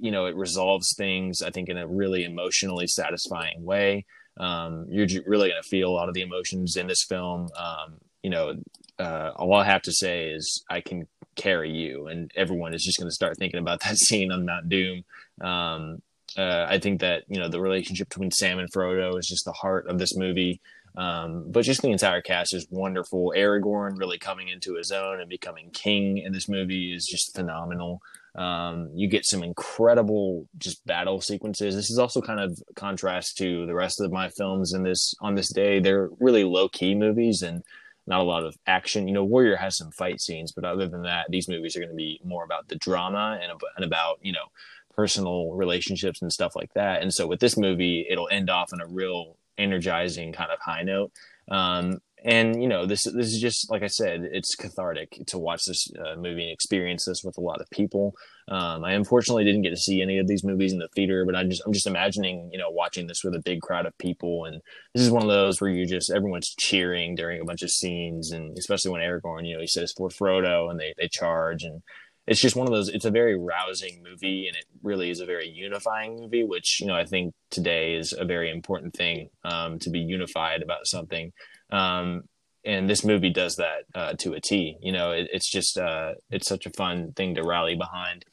you 0.00 0.10
know 0.10 0.26
it 0.26 0.36
resolves 0.36 0.94
things 0.96 1.42
i 1.42 1.50
think 1.50 1.68
in 1.68 1.78
a 1.78 1.86
really 1.86 2.24
emotionally 2.24 2.86
satisfying 2.86 3.64
way 3.64 4.04
um, 4.38 4.86
you're 4.88 5.06
really 5.26 5.50
going 5.50 5.62
to 5.62 5.68
feel 5.68 5.90
a 5.90 5.92
lot 5.92 6.08
of 6.08 6.14
the 6.14 6.22
emotions 6.22 6.76
in 6.76 6.86
this 6.86 7.04
film 7.04 7.48
um, 7.58 7.98
you 8.22 8.30
know 8.30 8.54
uh, 8.98 9.32
all 9.36 9.54
i 9.54 9.64
have 9.64 9.82
to 9.82 9.92
say 9.92 10.30
is 10.30 10.64
i 10.70 10.80
can 10.80 11.06
carry 11.36 11.70
you 11.70 12.06
and 12.06 12.30
everyone 12.36 12.74
is 12.74 12.84
just 12.84 12.98
going 12.98 13.08
to 13.08 13.14
start 13.14 13.36
thinking 13.38 13.60
about 13.60 13.80
that 13.84 13.96
scene 13.96 14.32
on 14.32 14.44
mount 14.44 14.68
doom 14.68 15.04
um, 15.40 16.02
uh, 16.36 16.66
i 16.68 16.78
think 16.78 17.00
that 17.00 17.24
you 17.28 17.38
know 17.38 17.48
the 17.48 17.60
relationship 17.60 18.08
between 18.08 18.30
sam 18.30 18.58
and 18.58 18.72
frodo 18.72 19.18
is 19.18 19.26
just 19.26 19.44
the 19.44 19.52
heart 19.52 19.86
of 19.88 19.98
this 19.98 20.16
movie 20.16 20.60
um, 20.96 21.44
but 21.48 21.64
just 21.64 21.82
the 21.82 21.90
entire 21.90 22.20
cast 22.20 22.54
is 22.54 22.66
wonderful. 22.70 23.32
Aragorn 23.36 23.98
really 23.98 24.18
coming 24.18 24.48
into 24.48 24.74
his 24.74 24.90
own 24.90 25.20
and 25.20 25.28
becoming 25.28 25.70
king 25.70 26.18
in 26.18 26.32
this 26.32 26.48
movie 26.48 26.92
is 26.92 27.06
just 27.06 27.34
phenomenal. 27.34 28.02
Um, 28.34 28.90
you 28.94 29.08
get 29.08 29.24
some 29.24 29.42
incredible 29.42 30.46
just 30.58 30.84
battle 30.86 31.20
sequences. 31.20 31.74
This 31.74 31.90
is 31.90 31.98
also 31.98 32.20
kind 32.20 32.40
of 32.40 32.58
contrast 32.76 33.36
to 33.38 33.66
the 33.66 33.74
rest 33.74 34.00
of 34.00 34.12
my 34.12 34.28
films 34.28 34.72
in 34.72 34.82
this 34.82 35.14
on 35.20 35.34
this 35.34 35.52
day. 35.52 35.80
They're 35.80 36.10
really 36.20 36.44
low 36.44 36.68
key 36.68 36.94
movies 36.94 37.42
and 37.42 37.62
not 38.06 38.20
a 38.20 38.24
lot 38.24 38.44
of 38.44 38.56
action. 38.66 39.08
You 39.08 39.14
know, 39.14 39.24
Warrior 39.24 39.56
has 39.56 39.76
some 39.76 39.90
fight 39.90 40.20
scenes, 40.20 40.52
but 40.52 40.64
other 40.64 40.88
than 40.88 41.02
that, 41.02 41.26
these 41.28 41.48
movies 41.48 41.76
are 41.76 41.80
going 41.80 41.90
to 41.90 41.96
be 41.96 42.20
more 42.24 42.44
about 42.44 42.68
the 42.68 42.76
drama 42.76 43.38
and, 43.42 43.52
and 43.76 43.84
about 43.84 44.18
you 44.22 44.32
know 44.32 44.46
personal 44.94 45.52
relationships 45.52 46.22
and 46.22 46.32
stuff 46.32 46.54
like 46.54 46.72
that. 46.74 47.02
And 47.02 47.12
so 47.12 47.26
with 47.26 47.40
this 47.40 47.56
movie, 47.56 48.06
it'll 48.08 48.28
end 48.28 48.50
off 48.50 48.72
on 48.72 48.80
a 48.80 48.86
real 48.86 49.36
energizing 49.58 50.32
kind 50.32 50.50
of 50.50 50.58
high 50.60 50.82
note. 50.82 51.12
Um, 51.50 51.98
and 52.24 52.62
you 52.62 52.68
know 52.68 52.86
this 52.86 53.04
this 53.04 53.28
is 53.28 53.40
just 53.40 53.70
like 53.70 53.82
I 53.82 53.86
said, 53.86 54.28
it's 54.32 54.54
cathartic 54.54 55.18
to 55.28 55.38
watch 55.38 55.64
this 55.64 55.88
uh, 55.98 56.16
movie 56.16 56.42
and 56.42 56.52
experience 56.52 57.04
this 57.04 57.22
with 57.24 57.38
a 57.38 57.40
lot 57.40 57.60
of 57.60 57.70
people. 57.70 58.14
Um, 58.48 58.84
I 58.84 58.92
unfortunately 58.92 59.44
didn't 59.44 59.62
get 59.62 59.70
to 59.70 59.76
see 59.76 60.02
any 60.02 60.18
of 60.18 60.26
these 60.26 60.44
movies 60.44 60.72
in 60.72 60.78
the 60.78 60.88
theater, 60.88 61.24
but 61.24 61.34
I 61.34 61.44
just 61.44 61.62
I'm 61.66 61.72
just 61.72 61.86
imagining 61.86 62.50
you 62.52 62.58
know 62.58 62.70
watching 62.70 63.06
this 63.06 63.24
with 63.24 63.34
a 63.34 63.42
big 63.42 63.60
crowd 63.60 63.86
of 63.86 63.96
people, 63.98 64.44
and 64.44 64.60
this 64.94 65.02
is 65.02 65.10
one 65.10 65.22
of 65.22 65.28
those 65.28 65.60
where 65.60 65.70
you 65.70 65.86
just 65.86 66.10
everyone's 66.10 66.54
cheering 66.58 67.14
during 67.14 67.40
a 67.40 67.44
bunch 67.44 67.62
of 67.62 67.70
scenes, 67.70 68.32
and 68.32 68.56
especially 68.58 68.90
when 68.90 69.00
Aragorn, 69.00 69.46
you 69.46 69.54
know, 69.54 69.60
he 69.60 69.66
says 69.66 69.92
for 69.96 70.08
Frodo, 70.08 70.70
and 70.70 70.78
they 70.78 70.94
they 70.98 71.08
charge, 71.08 71.62
and 71.62 71.82
it's 72.26 72.40
just 72.40 72.56
one 72.56 72.66
of 72.66 72.72
those 72.72 72.88
it's 72.88 73.04
a 73.04 73.10
very 73.10 73.36
rousing 73.36 74.02
movie 74.02 74.46
and 74.46 74.56
it 74.56 74.64
really 74.82 75.10
is 75.10 75.20
a 75.20 75.26
very 75.26 75.48
unifying 75.48 76.16
movie 76.16 76.44
which 76.44 76.78
you 76.80 76.86
know 76.86 76.94
i 76.94 77.04
think 77.04 77.34
today 77.50 77.94
is 77.94 78.14
a 78.16 78.24
very 78.24 78.50
important 78.50 78.94
thing 78.94 79.28
um, 79.44 79.78
to 79.78 79.90
be 79.90 79.98
unified 79.98 80.62
about 80.62 80.86
something 80.86 81.32
um, 81.72 82.22
and 82.64 82.88
this 82.88 83.04
movie 83.04 83.30
does 83.30 83.56
that 83.56 83.84
uh, 83.94 84.12
to 84.18 84.34
a 84.34 84.40
t 84.40 84.76
you 84.80 84.92
know 84.92 85.12
it, 85.12 85.28
it's 85.32 85.50
just 85.50 85.78
uh, 85.78 86.12
it's 86.30 86.48
such 86.48 86.66
a 86.66 86.70
fun 86.70 87.12
thing 87.12 87.34
to 87.34 87.42
rally 87.42 87.74
behind 87.74 88.24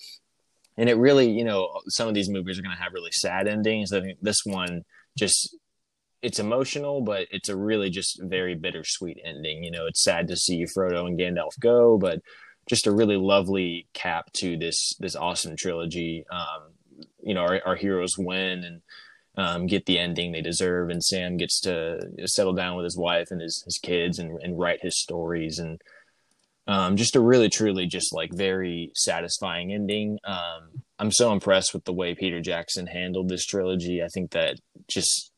and 0.78 0.90
it 0.90 0.98
really 0.98 1.30
you 1.30 1.44
know 1.44 1.80
some 1.88 2.08
of 2.08 2.14
these 2.14 2.30
movies 2.30 2.60
are 2.60 2.62
going 2.64 2.76
to 2.76 2.82
have 2.82 2.94
really 2.94 3.12
sad 3.12 3.48
endings 3.48 3.94
i 3.94 4.02
think 4.02 4.18
this 4.22 4.42
one 4.46 4.84
just 5.18 5.56
it's 6.22 6.40
emotional, 6.40 7.02
but 7.02 7.28
it's 7.32 7.50
a 7.50 7.56
really 7.56 7.90
just 7.90 8.20
very 8.24 8.56
bittersweet 8.56 9.20
ending. 9.24 9.64
You 9.64 9.72
know, 9.72 9.86
it's 9.86 10.04
sad 10.04 10.28
to 10.30 10.36
see 10.36 10.66
Frodo 10.66 11.06
and 11.06 11.18
Gandalf 11.18 11.60
go, 11.60 11.98
but 11.98 12.20
just 12.68 12.88
a 12.88 12.92
really 12.92 13.18
lovely 13.18 13.88
cap 13.94 14.32
to 14.34 14.58
this 14.58 14.94
this 15.00 15.16
awesome 15.16 15.56
trilogy. 15.56 16.26
Um, 16.32 16.74
you 17.22 17.34
know, 17.34 17.42
our, 17.42 17.62
our 17.66 17.76
heroes 17.76 18.18
win 18.18 18.64
and 18.64 18.82
um, 19.38 19.68
get 19.68 19.86
the 19.86 20.00
ending 20.00 20.32
they 20.32 20.42
deserve, 20.42 20.90
and 20.90 21.04
Sam 21.04 21.38
gets 21.38 21.62
to 21.62 22.00
settle 22.26 22.54
down 22.54 22.76
with 22.76 22.84
his 22.84 22.98
wife 22.98 23.28
and 23.32 23.42
his 23.42 23.62
his 23.64 23.80
kids 23.82 24.20
and, 24.20 24.38
and 24.42 24.60
write 24.60 24.82
his 24.82 25.00
stories 25.00 25.60
and. 25.60 25.82
Um, 26.70 26.98
just 26.98 27.16
a 27.16 27.22
really, 27.22 27.48
truly, 27.48 27.86
just 27.86 28.14
like 28.14 28.30
very 28.34 28.92
satisfying 28.94 29.72
ending. 29.72 30.20
Um, 30.26 30.84
I'm 31.00 31.14
so 31.14 31.32
impressed 31.32 31.74
with 31.74 31.86
the 31.86 31.94
way 31.94 32.14
Peter 32.14 32.42
Jackson 32.42 32.88
handled 32.88 33.30
this 33.30 33.46
trilogy. 33.46 34.04
I 34.04 34.10
think 34.10 34.32
that 34.32 34.60
just 34.90 35.32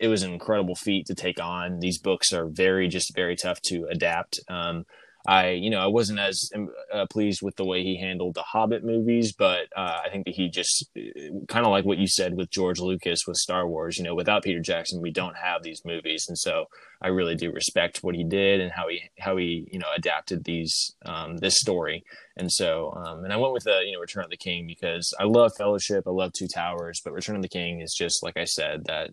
it 0.00 0.08
was 0.08 0.22
an 0.22 0.32
incredible 0.32 0.74
feat 0.74 1.06
to 1.06 1.14
take 1.14 1.38
on. 1.38 1.78
These 1.78 1.98
books 1.98 2.32
are 2.32 2.46
very, 2.46 2.88
just 2.88 3.14
very 3.14 3.36
tough 3.36 3.60
to 3.62 3.86
adapt. 3.90 4.40
Um, 4.48 4.84
I, 5.26 5.50
you 5.50 5.68
know, 5.68 5.80
I 5.80 5.86
wasn't 5.86 6.18
as 6.18 6.50
uh, 6.92 7.06
pleased 7.10 7.42
with 7.42 7.56
the 7.56 7.64
way 7.64 7.82
he 7.82 7.98
handled 7.98 8.34
the 8.34 8.42
Hobbit 8.42 8.84
movies, 8.84 9.32
but 9.32 9.66
uh, 9.76 9.98
I 10.04 10.08
think 10.10 10.24
that 10.24 10.34
he 10.34 10.48
just 10.48 10.88
uh, 10.96 11.44
kind 11.46 11.66
of 11.66 11.70
like 11.70 11.84
what 11.84 11.98
you 11.98 12.06
said 12.06 12.34
with 12.34 12.50
George 12.50 12.80
Lucas 12.80 13.26
with 13.26 13.36
Star 13.36 13.68
Wars. 13.68 13.98
You 13.98 14.04
know, 14.04 14.14
without 14.14 14.44
Peter 14.44 14.60
Jackson, 14.60 15.02
we 15.02 15.10
don't 15.10 15.36
have 15.36 15.62
these 15.62 15.82
movies, 15.84 16.26
and 16.28 16.38
so 16.38 16.66
I 17.02 17.08
really 17.08 17.34
do 17.34 17.52
respect 17.52 18.02
what 18.02 18.14
he 18.14 18.24
did 18.24 18.60
and 18.60 18.72
how 18.72 18.88
he 18.88 19.02
how 19.18 19.36
he 19.36 19.68
you 19.70 19.78
know 19.78 19.88
adapted 19.94 20.44
these 20.44 20.94
um, 21.04 21.36
this 21.36 21.58
story. 21.58 22.02
And 22.36 22.50
so, 22.50 22.92
um, 23.04 23.24
and 23.24 23.32
I 23.32 23.36
went 23.36 23.52
with 23.52 23.64
the 23.64 23.82
you 23.84 23.92
know 23.92 24.00
Return 24.00 24.24
of 24.24 24.30
the 24.30 24.36
King 24.38 24.66
because 24.66 25.12
I 25.20 25.24
love 25.24 25.52
Fellowship, 25.56 26.04
I 26.06 26.10
love 26.10 26.32
Two 26.32 26.48
Towers, 26.48 27.02
but 27.04 27.12
Return 27.12 27.36
of 27.36 27.42
the 27.42 27.48
King 27.48 27.82
is 27.82 27.94
just 27.94 28.22
like 28.22 28.38
I 28.38 28.44
said 28.44 28.84
that 28.86 29.10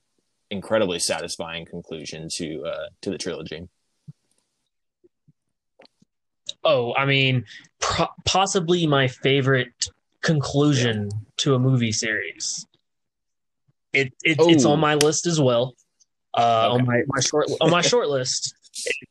incredibly 0.50 1.00
satisfying 1.00 1.66
conclusion 1.66 2.30
to 2.38 2.64
uh, 2.66 2.88
to 3.02 3.10
the 3.10 3.18
trilogy. 3.18 3.68
Oh, 6.64 6.94
I 6.96 7.06
mean, 7.06 7.46
pro- 7.80 8.08
possibly 8.26 8.88
my 8.88 9.08
favorite 9.08 9.90
conclusion 10.22 11.10
yeah. 11.12 11.18
to 11.38 11.56
a 11.56 11.60
movie 11.60 11.92
series. 11.92 12.66
It, 13.94 14.14
it 14.24 14.38
it's 14.40 14.66
on 14.66 14.80
my 14.80 14.96
list 14.96 15.26
as 15.26 15.40
well. 15.40 15.76
Uh, 16.34 16.70
okay. 16.72 16.82
On 16.82 16.86
my, 16.86 17.02
my 17.08 17.22
short 17.22 17.48
on 17.62 17.72
my 17.72 17.82
short 17.82 18.10
list. 18.10 18.54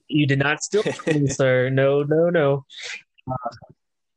You 0.07 0.26
did 0.26 0.38
not 0.38 0.62
steal 0.62 0.84
me, 1.07 1.26
sir. 1.40 1.70
No, 1.70 2.05
no, 2.05 2.30
no. 2.30 2.64
Uh, 3.28 3.34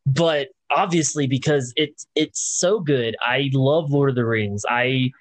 but 0.05 0.49
obviously, 0.69 1.25
because 1.25 1.73
it's 1.75 2.05
it's 2.15 2.39
so 2.39 2.79
good. 2.79 3.15
I 3.21 3.49
love 3.53 3.91
Lord 3.91 4.09
of 4.09 4.15
the 4.15 4.25
Rings. 4.25 4.63
I 4.69 5.11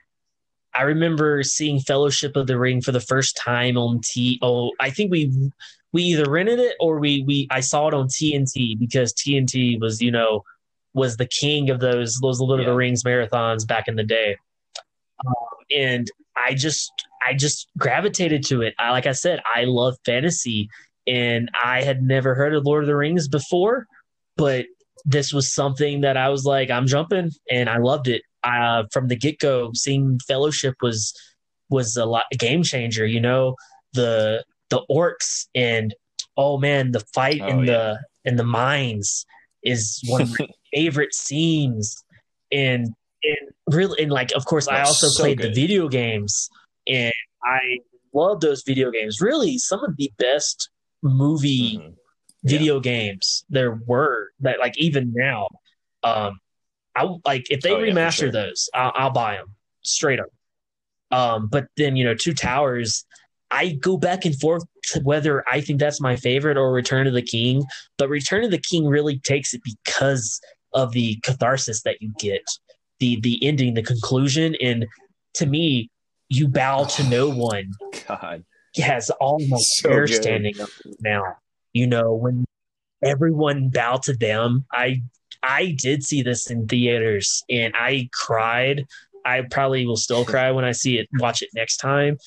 I 0.75 0.83
remember 0.83 1.43
seeing 1.43 1.81
Fellowship 1.81 2.37
of 2.37 2.47
the 2.47 2.59
Ring 2.59 2.83
for 2.83 2.93
the 2.93 3.01
first 3.01 3.37
time 3.37 3.79
on 3.79 4.01
T. 4.03 4.39
Oh, 4.43 4.73
I 4.81 4.91
think 4.91 5.11
we 5.11 5.51
we 5.93 6.03
either 6.03 6.31
rented 6.31 6.59
it 6.59 6.77
or 6.81 6.99
we 6.99 7.23
we 7.27 7.49
I 7.51 7.61
saw 7.61 7.89
it 7.89 7.95
on 7.95 8.09
TNT 8.09 8.79
because 8.79 9.13
TNT 9.15 9.81
was 9.81 10.01
you 10.01 10.11
know 10.11 10.43
was 10.95 11.17
the 11.17 11.27
king 11.27 11.71
of 11.71 11.81
those 11.81 12.19
those 12.21 12.41
Lord 12.41 12.61
yeah. 12.61 12.67
of 12.67 12.73
the 12.73 12.77
Rings 12.77 13.05
marathons 13.05 13.67
back 13.67 13.89
in 13.89 13.97
the 13.97 14.05
day, 14.05 14.37
um, 15.27 15.35
and 15.75 16.11
I 16.37 16.55
just 16.55 16.91
I 17.27 17.35
just 17.35 17.69
gravitated 17.77 18.45
to 18.47 18.63
it. 18.63 18.75
I, 18.79 18.91
like 18.91 19.07
I 19.07 19.13
said, 19.13 19.41
I 19.45 19.65
love 19.65 19.97
fantasy, 20.05 20.69
and 21.07 21.51
I 21.63 21.83
had 21.83 22.03
never 22.03 22.35
heard 22.35 22.55
of 22.55 22.65
Lord 22.65 22.85
of 22.85 22.89
the 22.89 22.97
Rings 22.97 23.29
before, 23.29 23.87
but 24.37 24.67
this 25.05 25.33
was 25.33 25.53
something 25.53 26.03
that 26.03 26.17
I 26.17 26.29
was 26.29 26.45
like, 26.45 26.71
I'm 26.71 26.87
jumping, 26.87 27.31
and 27.51 27.69
I 27.69 27.79
loved 27.79 28.09
it. 28.09 28.23
Uh, 28.45 28.85
from 28.93 29.09
the 29.09 29.17
get 29.17 29.39
go, 29.41 29.73
seeing 29.75 30.21
Fellowship 30.27 30.75
was 30.81 31.15
was 31.71 31.97
a 31.97 32.05
lot 32.05 32.25
a 32.33 32.37
game 32.37 32.63
changer. 32.63 33.07
You 33.07 33.21
know, 33.21 33.57
the 33.95 34.45
the 34.71 34.83
orcs 34.91 35.47
and 35.55 35.95
oh 36.37 36.59
man, 36.59 36.93
the 36.93 37.01
fight 37.01 37.41
oh, 37.43 37.49
in 37.49 37.59
yeah. 37.61 37.65
the 37.65 37.99
in 38.25 38.37
the 38.37 38.45
mines 38.45 39.27
is 39.63 40.01
one 40.07 40.23
of 40.23 40.39
my 40.39 40.49
favorite 40.73 41.15
scenes. 41.15 42.05
And 42.51 42.89
and 43.23 43.75
really 43.75 44.03
and 44.03 44.13
like 44.13 44.33
of 44.35 44.45
course 44.45 44.67
That's 44.67 44.79
I 44.79 44.89
also 44.89 45.09
so 45.09 45.23
played 45.23 45.39
good. 45.39 45.51
the 45.51 45.61
video 45.61 45.89
games 45.89 46.49
and 46.87 47.13
I 47.45 47.79
love 48.15 48.41
those 48.41 48.63
video 48.67 48.91
games. 48.91 49.21
Really 49.21 49.59
some 49.59 49.85
of 49.85 49.97
the 49.97 50.11
best 50.19 50.71
movie 51.03 51.79
mm-hmm. 51.79 51.91
video 52.45 52.77
yeah. 52.77 52.81
games 52.81 53.45
there 53.51 53.79
were 53.87 54.31
that 54.41 54.59
like 54.61 54.79
even 54.79 55.13
now. 55.15 55.49
Um 56.03 56.41
I 56.97 57.09
like 57.25 57.51
if 57.51 57.61
they 57.61 57.73
oh, 57.73 57.79
remaster 57.79 57.95
yeah, 57.95 58.11
sure. 58.11 58.33
those, 58.33 58.71
I'll, 58.75 58.93
I'll 58.95 59.11
buy 59.11 59.37
them 59.37 59.55
straight 59.83 60.19
up. 60.19 60.31
Um, 61.11 61.49
but 61.49 61.67
then 61.77 61.97
you 61.97 62.05
know, 62.05 62.15
Two 62.15 62.35
Towers 62.35 63.05
I 63.51 63.71
go 63.81 63.97
back 63.97 64.25
and 64.25 64.39
forth 64.39 64.65
to 64.93 65.01
whether 65.01 65.47
I 65.49 65.61
think 65.61 65.81
that's 65.81 66.01
my 66.01 66.17
favorite 66.17 66.57
or 66.57 66.73
Return 66.73 67.07
of 67.07 67.15
the 67.15 67.23
King, 67.23 67.65
but 67.97 68.09
Return 68.09 68.45
of 68.45 68.51
the 68.51 68.61
King 68.61 68.87
really 68.87 69.19
takes 69.21 69.55
it 69.55 69.63
because 69.65 70.41
of 70.75 70.93
the 70.93 71.19
catharsis 71.23 71.83
that 71.83 72.01
you 72.01 72.13
get, 72.19 72.43
the 72.99 73.21
the 73.21 73.43
ending, 73.45 73.75
the 73.75 73.83
conclusion, 73.83 74.55
and 74.61 74.87
to 75.35 75.47
me, 75.47 75.91
you 76.29 76.49
bow 76.49 76.85
to 76.85 77.05
no 77.05 77.33
oh, 77.33 77.37
one. 77.37 77.73
God, 78.07 78.45
has 78.77 79.11
almost 79.11 79.79
so 79.79 79.89
hair 79.89 80.07
standing 80.07 80.61
up 80.61 80.69
now. 81.01 81.37
You 81.73 81.87
know 81.87 82.15
when 82.15 82.45
everyone 83.03 83.69
bowed 83.69 84.03
to 84.05 84.15
them. 84.15 84.65
I 84.73 85.03
I 85.43 85.77
did 85.81 86.03
see 86.03 86.23
this 86.23 86.51
in 86.51 86.67
theaters 86.67 87.45
and 87.49 87.75
I 87.77 88.09
cried. 88.13 88.87
I 89.25 89.43
probably 89.43 89.87
will 89.87 89.97
still 89.97 90.25
cry 90.25 90.51
when 90.51 90.65
I 90.65 90.73
see 90.73 90.99
it 90.99 91.09
watch 91.15 91.43
it 91.43 91.51
next 91.55 91.77
time 91.79 92.19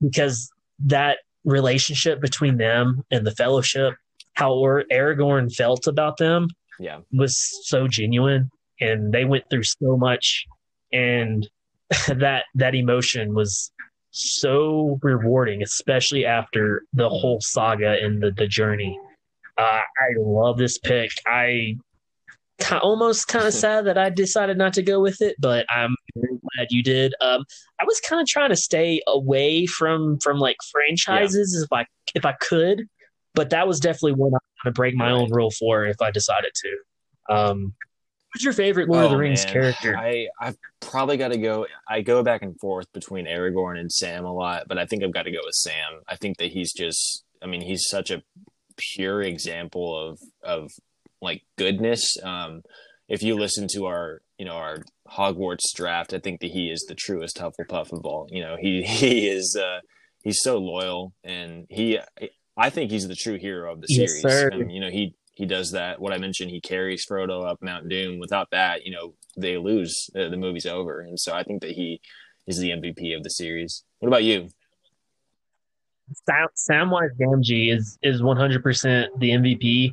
because 0.00 0.50
that 0.80 1.18
relationship 1.44 2.20
between 2.20 2.56
them 2.56 3.04
and 3.10 3.26
the 3.26 3.32
fellowship, 3.32 3.94
how 4.34 4.52
Aragorn 4.52 5.52
felt 5.52 5.86
about 5.86 6.16
them, 6.16 6.48
yeah, 6.78 7.00
was 7.12 7.36
so 7.64 7.88
genuine, 7.88 8.50
and 8.80 9.12
they 9.12 9.24
went 9.24 9.44
through 9.50 9.64
so 9.64 9.96
much, 9.96 10.46
and 10.92 11.48
that 12.08 12.44
that 12.54 12.74
emotion 12.74 13.34
was 13.34 13.72
so 14.10 14.98
rewarding, 15.02 15.62
especially 15.62 16.24
after 16.24 16.82
the 16.92 17.08
whole 17.08 17.40
saga 17.40 17.96
and 18.02 18.22
the 18.22 18.30
the 18.30 18.46
journey. 18.46 18.98
Uh, 19.56 19.80
I 19.80 20.14
love 20.16 20.56
this 20.56 20.78
pick. 20.78 21.10
I 21.26 21.76
almost 22.80 23.26
kind 23.26 23.46
of 23.46 23.54
sad 23.64 23.86
that 23.86 23.98
I 23.98 24.10
decided 24.10 24.56
not 24.56 24.72
to 24.74 24.82
go 24.82 25.00
with 25.00 25.20
it, 25.20 25.36
but 25.40 25.66
I'm 25.68 25.96
very 26.14 26.38
glad 26.38 26.68
you 26.70 26.82
did. 26.82 27.14
Um, 27.20 27.44
I 27.80 27.84
was 27.84 28.00
kind 28.00 28.20
of 28.20 28.26
trying 28.26 28.50
to 28.50 28.56
stay 28.56 29.00
away 29.06 29.66
from 29.66 30.18
from 30.18 30.38
like 30.38 30.56
franchises 30.70 31.54
yeah. 31.56 31.64
if 31.64 31.72
I 31.72 31.86
if 32.14 32.24
I 32.24 32.32
could, 32.40 32.88
but 33.34 33.50
that 33.50 33.66
was 33.66 33.80
definitely 33.80 34.14
one 34.14 34.32
I'm 34.34 34.40
going 34.64 34.72
to 34.74 34.76
break 34.76 34.94
my 34.94 35.10
own 35.10 35.30
rule 35.30 35.50
for 35.50 35.86
if 35.86 36.00
I 36.00 36.10
decided 36.10 36.52
to. 36.54 37.34
Um, 37.34 37.74
what's 38.32 38.44
your 38.44 38.52
favorite 38.52 38.88
Lord 38.88 39.02
oh, 39.02 39.04
of 39.06 39.10
the 39.12 39.16
oh, 39.16 39.20
Rings 39.20 39.44
man. 39.44 39.52
character? 39.52 39.96
I 39.96 40.28
I've 40.40 40.56
probably 40.80 41.16
got 41.16 41.28
to 41.28 41.38
go. 41.38 41.66
I 41.88 42.00
go 42.00 42.22
back 42.22 42.42
and 42.42 42.58
forth 42.58 42.92
between 42.92 43.26
Aragorn 43.26 43.78
and 43.78 43.90
Sam 43.90 44.24
a 44.24 44.32
lot, 44.32 44.64
but 44.68 44.78
I 44.78 44.86
think 44.86 45.02
I've 45.02 45.12
got 45.12 45.24
to 45.24 45.32
go 45.32 45.40
with 45.44 45.54
Sam. 45.54 46.00
I 46.08 46.16
think 46.16 46.38
that 46.38 46.52
he's 46.52 46.72
just. 46.72 47.24
I 47.40 47.46
mean, 47.46 47.60
he's 47.60 47.88
such 47.88 48.10
a 48.10 48.22
pure 48.76 49.22
example 49.22 49.96
of 49.96 50.18
of 50.42 50.70
like 51.20 51.42
goodness. 51.56 52.16
Um, 52.22 52.62
if 53.08 53.22
you 53.22 53.36
listen 53.36 53.68
to 53.74 53.86
our 53.86 54.20
you 54.38 54.44
know 54.44 54.56
our 54.56 54.82
Hogwarts 55.10 55.72
draft, 55.74 56.12
I 56.12 56.18
think 56.18 56.40
that 56.40 56.50
he 56.50 56.70
is 56.70 56.84
the 56.88 56.94
truest 56.94 57.38
Hufflepuff 57.38 57.92
of 57.92 58.04
all. 58.04 58.28
You 58.30 58.42
know, 58.42 58.56
he 58.58 58.82
he 58.86 59.28
is 59.28 59.56
uh, 59.56 59.80
he's 60.22 60.40
so 60.42 60.58
loyal, 60.58 61.12
and 61.24 61.66
he 61.68 61.98
I 62.56 62.70
think 62.70 62.90
he's 62.90 63.08
the 63.08 63.14
true 63.14 63.38
hero 63.38 63.72
of 63.72 63.80
the 63.80 63.86
series. 63.86 64.22
Yes, 64.24 64.48
and, 64.52 64.70
you 64.72 64.80
know, 64.80 64.90
he 64.90 65.14
he 65.34 65.46
does 65.46 65.70
that. 65.72 66.00
What 66.00 66.12
I 66.12 66.18
mentioned, 66.18 66.50
he 66.50 66.60
carries 66.60 67.06
Frodo 67.08 67.48
up 67.48 67.62
Mount 67.62 67.88
Doom. 67.88 68.18
Without 68.18 68.50
that, 68.50 68.84
you 68.84 68.92
know, 68.92 69.14
they 69.36 69.56
lose. 69.56 70.10
Uh, 70.14 70.28
the 70.28 70.36
movie's 70.36 70.66
over, 70.66 71.00
and 71.00 71.18
so 71.18 71.32
I 71.32 71.44
think 71.44 71.62
that 71.62 71.70
he 71.70 72.00
is 72.46 72.58
the 72.58 72.70
MVP 72.70 73.16
of 73.16 73.22
the 73.22 73.30
series. 73.30 73.84
What 74.00 74.08
about 74.08 74.24
you? 74.24 74.48
Sam, 76.26 76.48
Samwise 76.56 77.16
Gamgee 77.20 77.72
is 77.72 77.98
is 78.02 78.20
100% 78.20 79.08
the 79.18 79.30
MVP. 79.30 79.92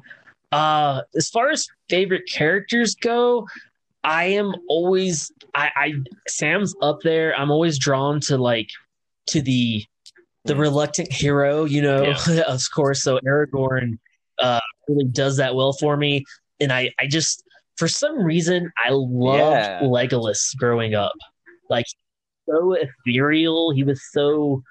Uh, 0.51 1.01
as 1.15 1.29
far 1.29 1.49
as 1.51 1.67
favorite 1.89 2.23
characters 2.31 2.95
go, 2.95 3.45
I 4.05 4.25
am 4.25 4.53
always 4.69 5.31
I, 5.55 5.71
I 5.75 5.93
Sam's 6.27 6.75
up 6.81 6.99
there. 7.03 7.35
I'm 7.37 7.51
always 7.51 7.79
drawn 7.79 8.19
to 8.21 8.37
like 8.37 8.69
to 9.27 9.41
the 9.41 9.83
the 10.45 10.53
mm. 10.53 10.59
reluctant 10.59 11.11
hero, 11.11 11.65
you 11.65 11.81
know, 11.81 12.13
yeah. 12.27 12.41
of 12.47 12.61
course. 12.73 13.03
So 13.03 13.19
Aragorn 13.27 13.97
uh, 14.39 14.61
really 14.87 15.05
does 15.05 15.37
that 15.37 15.55
well 15.55 15.73
for 15.73 15.97
me, 15.97 16.23
and 16.59 16.71
I 16.71 16.91
I 16.99 17.07
just 17.07 17.43
for 17.77 17.87
some 17.87 18.19
reason 18.19 18.71
I 18.77 18.89
loved 18.91 19.39
yeah. 19.39 19.81
Legolas 19.81 20.55
growing 20.57 20.93
up, 20.93 21.13
like 21.69 21.85
so 22.47 22.75
ethereal. 22.75 23.71
He 23.71 23.83
was 23.83 24.01
so 24.11 24.61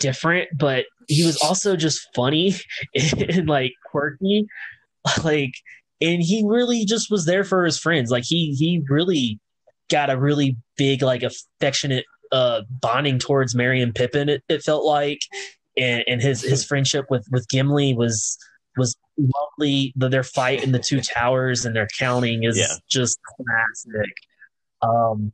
different, 0.00 0.48
but 0.58 0.86
he 1.08 1.24
was 1.24 1.36
also 1.42 1.76
just 1.76 2.08
funny 2.14 2.56
and 3.16 3.48
like 3.48 3.72
quirky, 3.90 4.46
like, 5.24 5.54
and 6.04 6.22
he 6.22 6.44
really 6.46 6.84
just 6.84 7.10
was 7.10 7.24
there 7.24 7.44
for 7.44 7.64
his 7.64 7.78
friends. 7.78 8.10
Like 8.10 8.24
he 8.24 8.54
he 8.58 8.82
really 8.88 9.40
got 9.90 10.10
a 10.10 10.18
really 10.18 10.56
big 10.76 11.02
like 11.02 11.22
affectionate 11.22 12.04
uh 12.32 12.62
bonding 12.68 13.18
towards 13.18 13.54
Merry 13.54 13.80
and 13.80 13.94
Pippin. 13.94 14.28
It, 14.28 14.42
it 14.48 14.62
felt 14.62 14.84
like, 14.84 15.20
and 15.76 16.04
and 16.06 16.20
his 16.20 16.42
his 16.42 16.64
friendship 16.68 17.06
with 17.08 17.26
with 17.30 17.48
Gimli 17.48 17.94
was 17.94 18.38
was 18.76 18.96
lovely. 19.16 19.92
The, 19.96 20.08
their 20.08 20.22
fight 20.22 20.62
in 20.62 20.72
the 20.72 20.78
two 20.78 21.00
towers 21.00 21.64
and 21.64 21.74
their 21.74 21.88
counting 21.98 22.44
is 22.44 22.58
yeah. 22.58 22.74
just 22.88 23.18
classic. 23.36 24.12
Um, 24.82 25.32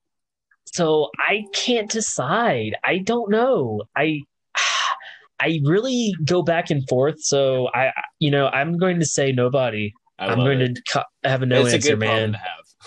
so 0.66 1.08
I 1.18 1.44
can't 1.52 1.90
decide. 1.90 2.76
I 2.84 2.98
don't 2.98 3.30
know. 3.30 3.82
I 3.96 4.20
I 5.40 5.60
really 5.64 6.12
go 6.24 6.42
back 6.42 6.70
and 6.70 6.86
forth. 6.88 7.22
So 7.22 7.68
I, 7.74 7.92
you 8.18 8.30
know, 8.30 8.48
I'm 8.48 8.78
going 8.78 9.00
to 9.00 9.06
say 9.06 9.32
nobody. 9.32 9.92
I'm 10.20 10.38
going 10.38 10.60
it. 10.60 10.78
to 10.92 11.04
have 11.24 11.42
a 11.42 11.46
no 11.46 11.64
it's 11.64 11.74
answer, 11.74 11.96
man. 11.96 12.36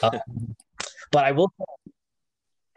um, 0.02 0.20
but 1.12 1.26
I 1.26 1.32
will, 1.32 1.52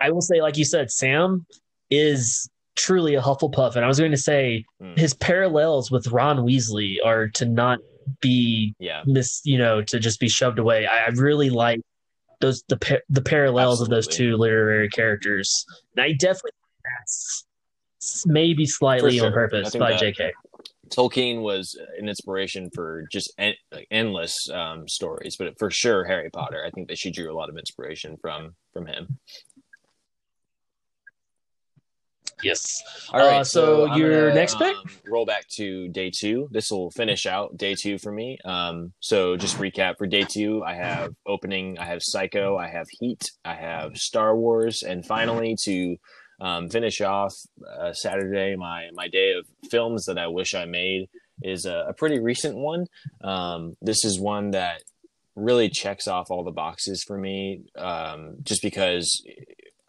I 0.00 0.10
will 0.10 0.22
say, 0.22 0.40
like 0.40 0.56
you 0.56 0.64
said, 0.64 0.90
Sam 0.90 1.46
is 1.90 2.48
truly 2.74 3.14
a 3.14 3.22
Hufflepuff, 3.22 3.76
and 3.76 3.84
I 3.84 3.88
was 3.88 3.98
going 3.98 4.12
to 4.12 4.16
say 4.16 4.64
mm. 4.80 4.98
his 4.98 5.14
parallels 5.14 5.90
with 5.90 6.08
Ron 6.08 6.38
Weasley 6.38 6.96
are 7.04 7.28
to 7.28 7.44
not 7.44 7.78
be 8.20 8.74
yeah 8.78 9.02
mis, 9.06 9.40
you 9.44 9.58
know, 9.58 9.82
to 9.82 9.98
just 9.98 10.20
be 10.20 10.28
shoved 10.28 10.58
away. 10.58 10.86
I, 10.86 11.06
I 11.06 11.08
really 11.08 11.50
like 11.50 11.80
those 12.40 12.62
the 12.68 13.02
the 13.08 13.22
parallels 13.22 13.80
Absolutely. 13.80 13.98
of 13.98 14.04
those 14.04 14.16
two 14.16 14.36
literary 14.36 14.88
characters. 14.88 15.64
And 15.96 16.04
I 16.04 16.12
definitely 16.12 16.52
that's 16.84 17.46
maybe 18.26 18.66
slightly 18.66 19.18
sure. 19.18 19.26
on 19.26 19.32
purpose 19.32 19.74
by 19.74 19.96
J.K. 19.96 20.32
Tolkien 20.88 21.42
was 21.42 21.78
an 21.98 22.08
inspiration 22.08 22.70
for 22.74 23.04
just 23.10 23.32
en- 23.38 23.54
like 23.72 23.86
endless 23.90 24.48
um, 24.50 24.88
stories, 24.88 25.36
but 25.36 25.58
for 25.58 25.70
sure 25.70 26.04
Harry 26.04 26.30
Potter. 26.30 26.64
I 26.66 26.70
think 26.70 26.88
that 26.88 26.98
she 26.98 27.10
drew 27.10 27.32
a 27.32 27.36
lot 27.36 27.48
of 27.48 27.56
inspiration 27.56 28.16
from 28.20 28.54
from 28.72 28.86
him. 28.86 29.18
Yes. 32.42 32.82
All 33.12 33.20
right. 33.20 33.40
Uh, 33.40 33.44
so, 33.44 33.86
so 33.86 33.96
your 33.96 34.28
gonna, 34.28 34.34
next 34.34 34.58
pick. 34.58 34.76
Um, 34.76 34.84
roll 35.06 35.24
back 35.24 35.48
to 35.56 35.88
day 35.88 36.10
two. 36.10 36.48
This 36.50 36.70
will 36.70 36.90
finish 36.90 37.24
out 37.24 37.56
day 37.56 37.74
two 37.74 37.98
for 37.98 38.12
me. 38.12 38.38
Um, 38.44 38.92
so 39.00 39.36
just 39.36 39.56
recap 39.56 39.96
for 39.96 40.06
day 40.06 40.22
two. 40.22 40.62
I 40.62 40.74
have 40.74 41.14
opening. 41.26 41.78
I 41.78 41.86
have 41.86 42.02
Psycho. 42.02 42.58
I 42.58 42.68
have 42.68 42.86
Heat. 42.90 43.30
I 43.44 43.54
have 43.54 43.96
Star 43.96 44.36
Wars, 44.36 44.82
and 44.82 45.04
finally 45.04 45.56
to 45.62 45.96
um, 46.40 46.68
finish 46.68 47.00
off 47.00 47.34
uh, 47.78 47.92
Saturday, 47.92 48.56
my 48.56 48.88
my 48.92 49.08
day 49.08 49.32
of 49.32 49.46
films 49.70 50.04
that 50.06 50.18
I 50.18 50.26
wish 50.28 50.54
I 50.54 50.64
made 50.64 51.08
is 51.42 51.66
a, 51.66 51.86
a 51.88 51.92
pretty 51.92 52.18
recent 52.18 52.56
one. 52.56 52.86
Um, 53.22 53.76
this 53.82 54.04
is 54.04 54.20
one 54.20 54.50
that 54.52 54.82
really 55.34 55.68
checks 55.68 56.08
off 56.08 56.30
all 56.30 56.44
the 56.44 56.50
boxes 56.50 57.04
for 57.06 57.18
me, 57.18 57.62
um, 57.76 58.36
just 58.42 58.62
because. 58.62 59.22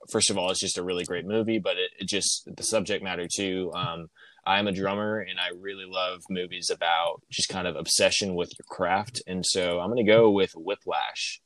First 0.10 0.30
of 0.30 0.38
all, 0.38 0.50
it's 0.52 0.62
just 0.62 0.78
a 0.78 0.84
really 0.84 1.04
great 1.04 1.26
movie, 1.26 1.60
but 1.60 1.76
it, 1.76 1.92
it 2.00 2.08
just 2.08 2.48
the 2.56 2.64
subject 2.64 3.04
matter 3.04 3.28
too. 3.30 3.74
Um, 3.76 4.08
I'm 4.48 4.68
a 4.68 4.72
drummer 4.72 5.20
and 5.20 5.38
I 5.38 5.50
really 5.60 5.84
love 5.86 6.22
movies 6.30 6.70
about 6.70 7.22
just 7.30 7.50
kind 7.50 7.68
of 7.68 7.76
obsession 7.76 8.34
with 8.34 8.50
your 8.58 8.64
craft. 8.70 9.22
And 9.28 9.46
so 9.46 9.82
I'm 9.82 9.90
going 9.92 10.06
to 10.06 10.10
go 10.10 10.32
with 10.32 10.54
Whiplash. 10.56 11.42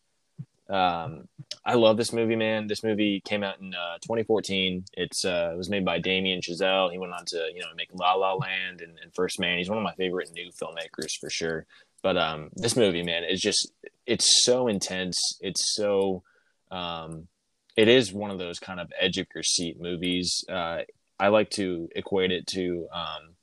Um, 0.71 1.27
I 1.65 1.73
love 1.73 1.97
this 1.97 2.13
movie, 2.13 2.35
man. 2.35 2.67
This 2.67 2.83
movie 2.83 3.21
came 3.25 3.43
out 3.43 3.59
in 3.59 3.75
uh, 3.75 3.97
2014. 4.03 4.85
It's 4.93 5.25
uh, 5.25 5.51
it 5.53 5.57
was 5.57 5.69
made 5.69 5.83
by 5.83 5.99
Damien 5.99 6.41
Chazelle. 6.41 6.91
He 6.91 6.97
went 6.97 7.13
on 7.13 7.25
to 7.27 7.49
you 7.53 7.59
know 7.59 7.67
make 7.75 7.89
La 7.93 8.13
La 8.13 8.33
Land 8.33 8.81
and, 8.81 8.97
and, 9.03 9.13
First 9.13 9.39
Man. 9.39 9.57
He's 9.57 9.69
one 9.69 9.77
of 9.77 9.83
my 9.83 9.93
favorite 9.95 10.31
new 10.33 10.49
filmmakers 10.51 11.11
for 11.19 11.29
sure. 11.29 11.65
But 12.01 12.17
um, 12.17 12.49
this 12.55 12.75
movie, 12.75 13.03
man, 13.03 13.23
is 13.23 13.41
just 13.41 13.71
it's 14.07 14.43
so 14.43 14.67
intense. 14.67 15.19
It's 15.41 15.75
so 15.75 16.23
um, 16.71 17.27
it 17.75 17.87
is 17.87 18.13
one 18.13 18.31
of 18.31 18.39
those 18.39 18.59
kind 18.59 18.79
of 18.79 18.91
edge 18.99 19.17
of 19.17 19.27
your 19.35 19.43
seat 19.43 19.79
movies. 19.79 20.43
Uh, 20.49 20.79
I 21.19 21.27
like 21.27 21.49
to 21.51 21.89
equate 21.95 22.31
it 22.31 22.47
to 22.47 22.87
um, 22.93 23.35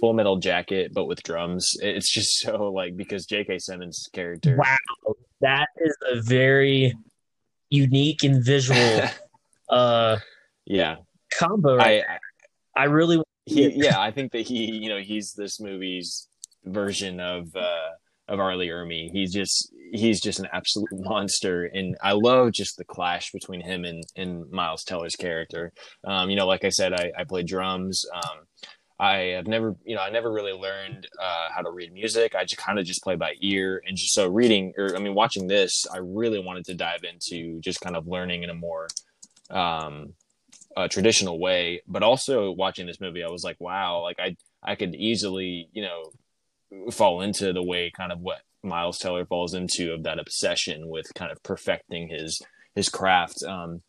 Full 0.00 0.12
Metal 0.12 0.36
Jacket, 0.36 0.92
but 0.92 1.06
with 1.06 1.22
drums. 1.22 1.72
It's 1.80 2.12
just 2.12 2.38
so 2.40 2.72
like 2.72 2.96
because 2.96 3.26
J.K. 3.26 3.58
Simmons' 3.58 4.08
character. 4.12 4.56
Wow, 4.56 5.14
that 5.40 5.68
is 5.78 5.96
a 6.10 6.20
very 6.20 6.94
unique 7.70 8.22
and 8.22 8.44
visual. 8.44 9.02
uh, 9.68 10.18
yeah, 10.64 10.96
combo. 11.38 11.76
Right 11.76 12.02
I, 12.76 12.82
I 12.82 12.84
really. 12.84 13.22
He, 13.46 13.70
yeah, 13.74 14.00
I 14.00 14.10
think 14.10 14.32
that 14.32 14.46
he, 14.46 14.72
you 14.72 14.88
know, 14.88 15.00
he's 15.00 15.34
this 15.34 15.60
movie's 15.60 16.28
version 16.64 17.20
of 17.20 17.54
uh, 17.54 17.90
of 18.28 18.40
R. 18.40 18.56
Lee 18.56 18.68
Ermey. 18.68 19.10
He's 19.10 19.32
just 19.32 19.72
he's 19.92 20.20
just 20.20 20.40
an 20.40 20.48
absolute 20.52 20.88
monster, 20.92 21.64
and 21.64 21.96
I 22.02 22.12
love 22.12 22.52
just 22.52 22.76
the 22.76 22.84
clash 22.84 23.30
between 23.32 23.60
him 23.60 23.84
and 23.84 24.02
and 24.16 24.50
Miles 24.50 24.84
Teller's 24.84 25.16
character. 25.16 25.72
Um, 26.04 26.30
you 26.30 26.36
know, 26.36 26.46
like 26.46 26.64
I 26.64 26.70
said, 26.70 26.92
I, 26.92 27.12
I 27.18 27.24
play 27.24 27.42
drums. 27.42 28.04
Um, 28.14 28.46
I 28.98 29.16
have 29.36 29.46
never, 29.48 29.74
you 29.84 29.96
know, 29.96 30.02
I 30.02 30.10
never 30.10 30.30
really 30.30 30.52
learned 30.52 31.08
uh, 31.20 31.48
how 31.54 31.62
to 31.62 31.70
read 31.70 31.92
music. 31.92 32.34
I 32.34 32.44
just 32.44 32.58
kind 32.58 32.78
of 32.78 32.84
just 32.84 33.02
play 33.02 33.16
by 33.16 33.34
ear, 33.40 33.82
and 33.86 33.96
just 33.96 34.14
so 34.14 34.28
reading, 34.28 34.72
or 34.78 34.94
I 34.94 35.00
mean, 35.00 35.14
watching 35.14 35.48
this, 35.48 35.84
I 35.92 35.98
really 35.98 36.38
wanted 36.38 36.64
to 36.66 36.74
dive 36.74 37.02
into 37.02 37.60
just 37.60 37.80
kind 37.80 37.96
of 37.96 38.06
learning 38.06 38.44
in 38.44 38.50
a 38.50 38.54
more 38.54 38.86
um, 39.50 40.14
uh, 40.76 40.86
traditional 40.86 41.40
way. 41.40 41.82
But 41.88 42.04
also 42.04 42.52
watching 42.52 42.86
this 42.86 43.00
movie, 43.00 43.24
I 43.24 43.30
was 43.30 43.42
like, 43.42 43.60
wow, 43.60 44.00
like 44.02 44.20
I, 44.20 44.36
I 44.62 44.76
could 44.76 44.94
easily, 44.94 45.68
you 45.72 45.82
know, 45.82 46.90
fall 46.92 47.20
into 47.20 47.52
the 47.52 47.62
way 47.62 47.90
kind 47.96 48.12
of 48.12 48.20
what 48.20 48.42
Miles 48.62 48.98
Teller 48.98 49.26
falls 49.26 49.54
into 49.54 49.92
of 49.92 50.04
that 50.04 50.20
obsession 50.20 50.88
with 50.88 51.12
kind 51.14 51.32
of 51.32 51.42
perfecting 51.42 52.08
his 52.08 52.40
his 52.74 52.88
craft. 52.88 53.42
Um, 53.42 53.82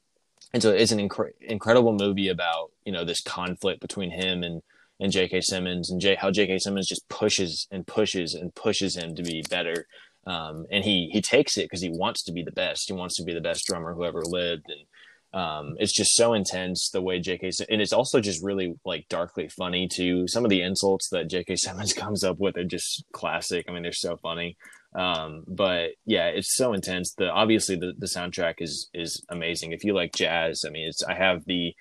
and 0.53 0.62
so 0.62 0.72
it's 0.72 0.91
an 0.91 0.99
inc- 0.99 1.34
incredible 1.41 1.93
movie 1.93 2.30
about 2.30 2.72
you 2.86 2.91
know 2.91 3.06
this 3.06 3.22
conflict 3.22 3.82
between 3.82 4.12
him 4.12 4.43
and 4.43 4.62
and 5.00 5.12
J.K. 5.12 5.41
Simmons 5.41 5.91
and 5.91 6.00
J, 6.00 6.16
how 6.16 6.32
J.K. 6.32 6.60
Simmons 6.60 6.88
just 6.88 7.08
pushes 7.10 7.68
and 7.72 7.86
pushes 7.86 8.34
and 8.34 8.56
pushes 8.56 8.96
him 8.96 9.16
to 9.16 9.24
be 9.24 9.43
better. 9.50 9.88
Um, 10.28 10.66
and 10.72 10.84
he 10.84 11.10
he 11.12 11.22
takes 11.22 11.58
it 11.58 11.66
because 11.66 11.82
he 11.82 11.89
wants 11.89 12.24
to 12.24 12.32
be 12.32 12.43
the 12.43 12.52
best. 12.52 12.88
He 12.88 12.93
wants 12.93 13.16
to 13.18 13.24
be 13.24 13.34
the 13.34 13.41
best 13.41 13.66
drummer 13.66 13.93
who 13.93 14.06
ever 14.06 14.24
lived, 14.24 14.66
and 14.68 15.39
um, 15.39 15.76
it's 15.80 15.93
just 15.93 16.16
so 16.16 16.34
intense 16.34 16.89
the 16.89 17.02
way 17.02 17.20
J.K. 17.20 17.52
and 17.70 17.82
it's 17.82 17.93
also 17.93 18.22
just 18.22 18.43
really 18.43 18.76
like 18.86 19.08
darkly 19.10 19.50
funny 19.50 19.88
too. 19.88 20.28
Some 20.28 20.43
of 20.43 20.50
the 20.50 20.62
insults 20.62 21.10
that 21.10 21.30
J.K. 21.30 21.58
Simmons 21.58 21.93
comes 21.93 22.24
up 22.24 22.39
with 22.39 22.58
are 22.58 22.64
just 22.64 23.04
classic. 23.12 23.66
I 23.68 23.74
mean, 23.74 23.84
they're 23.84 23.91
so 23.91 24.18
funny. 24.18 24.58
Um, 24.96 25.43
but 25.46 25.89
yeah, 26.06 26.28
it's 26.28 26.56
so 26.56 26.74
intense. 26.74 27.14
The 27.14 27.30
obviously 27.30 27.76
the, 27.76 27.93
the 27.98 28.08
soundtrack 28.08 28.56
is 28.60 28.89
is 28.93 29.24
amazing. 29.30 29.74
If 29.74 29.84
you 29.84 29.93
like 29.93 30.14
jazz, 30.14 30.64
I 30.66 30.72
mean, 30.72 30.88
it's 30.88 31.04
I 31.04 31.16
have 31.16 31.46
the 31.46 31.76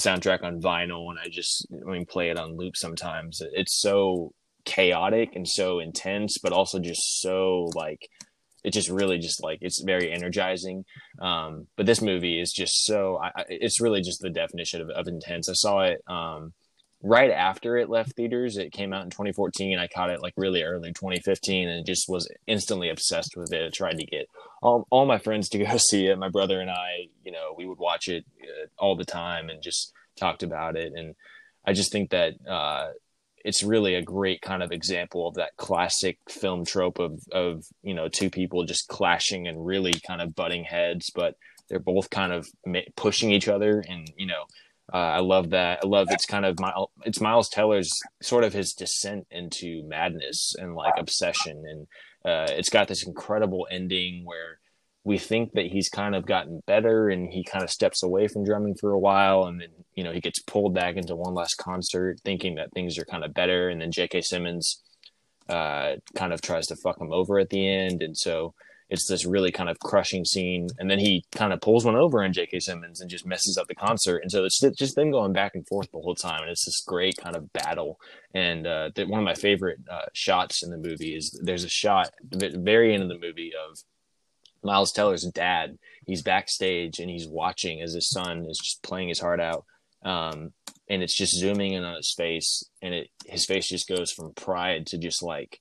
soundtrack 0.00 0.42
on 0.42 0.60
vinyl 0.60 1.10
and 1.10 1.18
I 1.18 1.28
just 1.28 1.66
I 1.86 1.90
mean 1.90 2.06
play 2.06 2.30
it 2.30 2.38
on 2.38 2.56
loop 2.56 2.76
sometimes. 2.76 3.42
It's 3.52 3.80
so 3.80 4.32
chaotic 4.64 5.34
and 5.34 5.46
so 5.46 5.78
intense, 5.78 6.38
but 6.38 6.52
also 6.52 6.78
just 6.78 7.20
so 7.20 7.70
like 7.74 8.08
it 8.62 8.72
just 8.72 8.90
really 8.90 9.18
just 9.18 9.42
like 9.42 9.58
it's 9.62 9.82
very 9.82 10.12
energizing. 10.12 10.84
Um, 11.20 11.66
but 11.76 11.86
this 11.86 12.02
movie 12.02 12.40
is 12.40 12.52
just 12.52 12.84
so 12.84 13.18
I, 13.22 13.44
it's 13.48 13.80
really 13.80 14.02
just 14.02 14.20
the 14.20 14.30
definition 14.30 14.80
of, 14.82 14.90
of 14.90 15.08
intense. 15.08 15.48
I 15.48 15.54
saw 15.54 15.80
it 15.80 16.02
um, 16.06 16.52
right 17.02 17.30
after 17.30 17.76
it 17.76 17.88
left 17.88 18.12
theaters. 18.12 18.56
It 18.56 18.72
came 18.72 18.92
out 18.92 19.04
in 19.04 19.10
2014. 19.10 19.78
I 19.78 19.86
caught 19.86 20.10
it 20.10 20.22
like 20.22 20.34
really 20.36 20.62
early 20.62 20.92
2015 20.92 21.68
and 21.68 21.86
just 21.86 22.08
was 22.08 22.28
instantly 22.46 22.90
obsessed 22.90 23.36
with 23.36 23.52
it. 23.52 23.66
I 23.66 23.70
tried 23.70 23.98
to 23.98 24.04
get 24.04 24.28
all, 24.62 24.86
all 24.90 25.06
my 25.06 25.18
friends 25.18 25.48
to 25.50 25.58
go 25.64 25.76
see 25.78 26.06
it. 26.06 26.18
My 26.18 26.28
brother 26.28 26.60
and 26.60 26.70
I, 26.70 27.08
you 27.24 27.32
know, 27.32 27.54
we 27.56 27.66
would 27.66 27.78
watch 27.78 28.08
it 28.08 28.24
uh, 28.42 28.66
all 28.78 28.96
the 28.96 29.04
time 29.04 29.48
and 29.48 29.62
just 29.62 29.92
talked 30.16 30.42
about 30.42 30.76
it. 30.76 30.92
And 30.94 31.14
I 31.64 31.72
just 31.72 31.90
think 31.90 32.10
that 32.10 32.34
uh, 32.46 32.90
it's 33.44 33.62
really 33.62 33.94
a 33.94 34.02
great 34.02 34.42
kind 34.42 34.62
of 34.62 34.70
example 34.70 35.26
of 35.26 35.34
that 35.34 35.56
classic 35.56 36.18
film 36.28 36.66
trope 36.66 36.98
of, 36.98 37.22
of, 37.32 37.64
you 37.82 37.94
know, 37.94 38.08
two 38.08 38.28
people 38.28 38.64
just 38.64 38.88
clashing 38.88 39.48
and 39.48 39.64
really 39.64 39.94
kind 40.06 40.20
of 40.20 40.34
butting 40.34 40.64
heads, 40.64 41.10
but 41.14 41.36
they're 41.68 41.78
both 41.78 42.10
kind 42.10 42.32
of 42.32 42.46
pushing 42.96 43.30
each 43.30 43.48
other 43.48 43.82
and, 43.88 44.12
you 44.16 44.26
know, 44.26 44.44
Uh, 44.92 44.96
I 44.96 45.20
love 45.20 45.50
that. 45.50 45.80
I 45.84 45.86
love 45.86 46.08
it's 46.10 46.26
kind 46.26 46.44
of 46.44 46.58
my 46.58 46.72
it's 47.04 47.20
Miles 47.20 47.48
Teller's 47.48 47.90
sort 48.22 48.44
of 48.44 48.52
his 48.52 48.72
descent 48.72 49.26
into 49.30 49.82
madness 49.86 50.54
and 50.58 50.74
like 50.74 50.94
obsession, 50.98 51.62
and 51.66 51.86
uh, 52.24 52.52
it's 52.52 52.70
got 52.70 52.88
this 52.88 53.06
incredible 53.06 53.68
ending 53.70 54.24
where 54.24 54.58
we 55.04 55.16
think 55.16 55.52
that 55.52 55.66
he's 55.66 55.88
kind 55.88 56.14
of 56.14 56.26
gotten 56.26 56.60
better 56.66 57.08
and 57.08 57.32
he 57.32 57.42
kind 57.42 57.64
of 57.64 57.70
steps 57.70 58.02
away 58.02 58.28
from 58.28 58.44
drumming 58.44 58.74
for 58.74 58.92
a 58.92 58.98
while 58.98 59.44
and 59.44 59.60
then 59.60 59.70
you 59.94 60.04
know 60.04 60.12
he 60.12 60.20
gets 60.20 60.40
pulled 60.40 60.74
back 60.74 60.96
into 60.96 61.16
one 61.16 61.34
last 61.34 61.54
concert 61.54 62.20
thinking 62.22 62.56
that 62.56 62.70
things 62.72 62.98
are 62.98 63.04
kind 63.06 63.24
of 63.24 63.32
better 63.32 63.70
and 63.70 63.80
then 63.80 63.90
J.K. 63.90 64.20
Simmons 64.20 64.82
uh, 65.48 65.94
kind 66.14 66.32
of 66.32 66.42
tries 66.42 66.66
to 66.66 66.76
fuck 66.76 67.00
him 67.00 67.12
over 67.12 67.38
at 67.38 67.48
the 67.50 67.66
end 67.66 68.02
and 68.02 68.16
so 68.16 68.54
it's 68.90 69.06
this 69.06 69.24
really 69.24 69.50
kind 69.50 69.70
of 69.70 69.78
crushing 69.78 70.24
scene 70.24 70.68
and 70.78 70.90
then 70.90 70.98
he 70.98 71.24
kind 71.32 71.52
of 71.52 71.60
pulls 71.60 71.84
one 71.84 71.96
over 71.96 72.22
on 72.22 72.32
J.K. 72.32 72.60
Simmons 72.60 73.00
and 73.00 73.08
just 73.08 73.26
messes 73.26 73.56
up 73.56 73.68
the 73.68 73.74
concert 73.74 74.18
and 74.18 74.30
so 74.30 74.44
it's 74.44 74.60
just 74.60 74.96
them 74.96 75.10
going 75.10 75.32
back 75.32 75.54
and 75.54 75.66
forth 75.66 75.90
the 75.90 75.98
whole 75.98 76.14
time 76.14 76.42
and 76.42 76.50
it's 76.50 76.64
this 76.64 76.82
great 76.86 77.16
kind 77.16 77.36
of 77.36 77.52
battle 77.52 77.98
and 78.34 78.66
uh, 78.66 78.90
one 79.06 79.20
of 79.20 79.24
my 79.24 79.34
favorite 79.34 79.78
uh, 79.90 80.06
shots 80.12 80.62
in 80.62 80.70
the 80.70 80.76
movie 80.76 81.14
is 81.14 81.38
there's 81.42 81.64
a 81.64 81.68
shot 81.68 82.10
at 82.32 82.52
the 82.52 82.58
very 82.58 82.92
end 82.92 83.02
of 83.02 83.08
the 83.08 83.18
movie 83.18 83.52
of 83.68 83.78
Miles 84.62 84.92
Teller's 84.92 85.24
dad. 85.24 85.78
He's 86.06 86.22
backstage 86.22 86.98
and 86.98 87.08
he's 87.08 87.26
watching 87.26 87.80
as 87.80 87.94
his 87.94 88.10
son 88.10 88.46
is 88.46 88.58
just 88.58 88.82
playing 88.82 89.08
his 89.08 89.20
heart 89.20 89.40
out. 89.40 89.64
Um, 90.02 90.52
and 90.88 91.02
it's 91.02 91.16
just 91.16 91.38
zooming 91.38 91.74
in 91.74 91.84
on 91.84 91.96
his 91.96 92.12
face, 92.12 92.64
and 92.82 92.92
it 92.92 93.10
his 93.26 93.46
face 93.46 93.68
just 93.68 93.88
goes 93.88 94.10
from 94.10 94.34
pride 94.34 94.86
to 94.88 94.98
just 94.98 95.22
like 95.22 95.60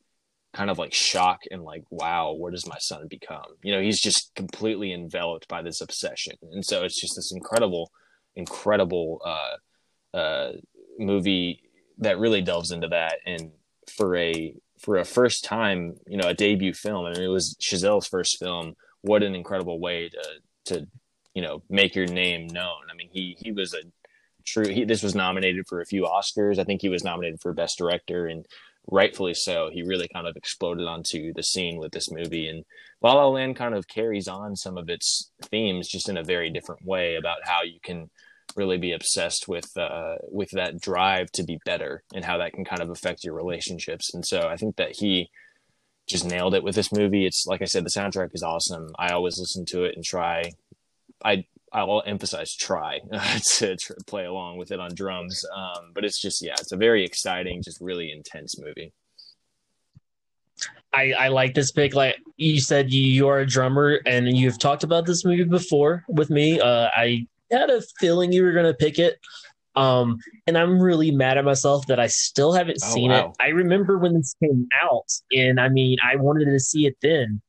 kind 0.54 0.70
of 0.70 0.80
like 0.80 0.94
shock 0.94 1.42
and 1.52 1.64
like 1.64 1.84
wow 1.90 2.32
what 2.32 2.52
does 2.52 2.68
my 2.68 2.78
son 2.80 3.08
become 3.08 3.46
you 3.62 3.72
know 3.72 3.82
he's 3.82 4.02
just 4.02 4.34
completely 4.36 4.92
enveloped 4.92 5.48
by 5.48 5.62
this 5.62 5.82
obsession 5.82 6.34
and 6.52 6.66
so 6.66 6.84
it's 6.84 7.00
just 7.00 7.16
this 7.16 7.32
incredible 7.32 7.92
incredible 8.36 9.22
uh 9.26 10.18
uh 10.18 10.52
movie 10.98 11.62
that 12.00 12.18
really 12.18 12.42
delves 12.42 12.72
into 12.72 12.88
that 12.88 13.18
and 13.26 13.52
for 13.96 14.16
a 14.16 14.56
for 14.80 14.98
a 14.98 15.06
first 15.06 15.44
time 15.44 15.96
you 16.08 16.18
know 16.18 16.30
a 16.30 16.34
debut 16.34 16.74
film 16.74 17.06
I 17.06 17.10
and 17.10 17.18
mean, 17.18 17.28
it 17.28 17.32
was 17.32 17.56
Chazelle's 17.62 18.08
first 18.08 18.40
film 18.40 18.76
what 19.02 19.24
an 19.24 19.36
incredible 19.36 19.80
way 19.80 20.10
to 20.10 20.24
to 20.66 20.88
you 21.34 21.42
know 21.42 21.64
make 21.70 21.96
your 21.96 22.08
name 22.08 22.48
known. 22.48 22.82
I 22.92 22.96
mean, 22.96 23.10
he 23.12 23.38
he 23.40 23.52
was 23.52 23.74
a 23.74 23.82
true. 24.46 24.68
He, 24.68 24.84
this 24.84 25.04
was 25.04 25.16
nominated 25.16 25.68
for 25.68 25.82
a 25.82 25.86
few 25.86 26.04
Oscars. 26.04 26.60
I 26.60 26.64
think 26.64 26.82
he 26.82 26.90
was 26.90 27.04
nominated 27.04 27.42
for 27.42 27.54
Best 27.54 27.78
Director, 27.78 28.28
and 28.28 28.46
rightfully 28.92 29.34
so. 29.34 29.70
He 29.72 29.84
really 29.84 30.08
kind 30.08 30.28
of 30.28 30.36
exploded 30.36 30.88
onto 30.88 31.34
the 31.34 31.44
scene 31.44 31.78
with 31.78 31.92
this 31.92 32.12
movie, 32.12 32.48
and 32.48 32.66
La 33.02 33.14
La 33.14 33.28
Land 33.28 33.56
kind 33.56 33.76
of 33.76 33.88
carries 33.88 34.28
on 34.28 34.56
some 34.56 34.78
of 34.78 34.90
its 34.90 35.32
themes 35.44 35.88
just 35.88 36.10
in 36.10 36.18
a 36.18 36.24
very 36.24 36.50
different 36.50 36.86
way 36.86 37.16
about 37.16 37.38
how 37.44 37.64
you 37.64 37.80
can 37.84 38.10
really 38.56 38.78
be 38.78 38.92
obsessed 38.92 39.48
with 39.48 39.76
uh, 39.78 40.16
with 40.30 40.50
that 40.52 40.80
drive 40.80 41.32
to 41.32 41.44
be 41.44 41.60
better 41.66 42.04
and 42.14 42.26
how 42.26 42.38
that 42.38 42.54
can 42.54 42.66
kind 42.66 42.82
of 42.82 42.90
affect 42.90 43.24
your 43.24 43.36
relationships. 43.36 44.14
And 44.14 44.26
so 44.26 44.48
I 44.48 44.58
think 44.58 44.76
that 44.78 44.98
he 44.98 45.30
just 46.08 46.26
nailed 46.26 46.56
it 46.56 46.64
with 46.64 46.76
this 46.76 46.92
movie. 46.92 47.26
It's 47.26 47.46
like 47.46 47.62
I 47.62 47.66
said, 47.66 47.86
the 47.86 47.90
soundtrack 47.90 48.32
is 48.34 48.44
awesome. 48.44 48.90
I 48.98 49.10
always 49.12 49.38
listen 49.38 49.66
to 49.68 49.84
it 49.84 49.96
and 49.96 50.04
try. 50.04 50.52
I 51.24 51.46
I 51.72 51.84
will 51.84 52.04
emphasize 52.06 52.56
try 52.56 53.00
to 53.58 53.76
tr- 53.76 53.94
play 54.08 54.26
along 54.26 54.58
with 54.58 54.72
it 54.72 54.80
on 54.80 54.94
drums. 54.94 55.44
Um, 55.56 55.92
but 55.94 56.06
it's 56.06 56.22
just 56.22 56.44
yeah, 56.44 56.56
it's 56.60 56.72
a 56.72 56.78
very 56.78 57.06
exciting, 57.06 57.62
just 57.64 57.80
really 57.82 58.12
intense 58.12 58.60
movie. 58.60 58.94
I, 60.92 61.14
I 61.14 61.28
like 61.30 61.54
this 61.54 61.72
pick. 61.72 61.94
Like 61.94 62.18
you 62.38 62.60
said, 62.60 62.92
you, 62.92 63.02
you 63.02 63.28
are 63.28 63.40
a 63.40 63.46
drummer, 63.46 64.00
and 64.06 64.36
you've 64.36 64.60
talked 64.60 64.84
about 64.84 65.06
this 65.06 65.24
movie 65.24 65.44
before 65.44 66.04
with 66.08 66.30
me. 66.30 66.60
Uh, 66.60 66.90
I 66.96 67.28
had 67.52 67.70
a 67.70 67.82
feeling 68.00 68.32
you 68.32 68.44
were 68.44 68.52
going 68.52 68.66
to 68.66 68.74
pick 68.74 69.00
it. 69.00 69.20
Um, 69.76 70.18
and 70.48 70.58
I'm 70.58 70.80
really 70.80 71.12
mad 71.12 71.38
at 71.38 71.46
myself 71.46 71.86
that 71.88 72.00
I 72.00 72.08
still 72.08 72.52
haven't 72.52 72.80
oh, 72.84 72.94
seen 72.94 73.12
wow. 73.12 73.30
it. 73.30 73.36
I 73.40 73.50
remember 73.50 73.98
when 73.98 74.14
this 74.14 74.36
came 74.44 74.68
out, 74.84 75.08
and 75.32 75.60
I 75.60 75.70
mean, 75.70 75.98
I 76.04 76.16
wanted 76.16 76.46
to 76.46 76.60
see 76.60 76.86
it 76.86 76.98
then, 77.02 77.42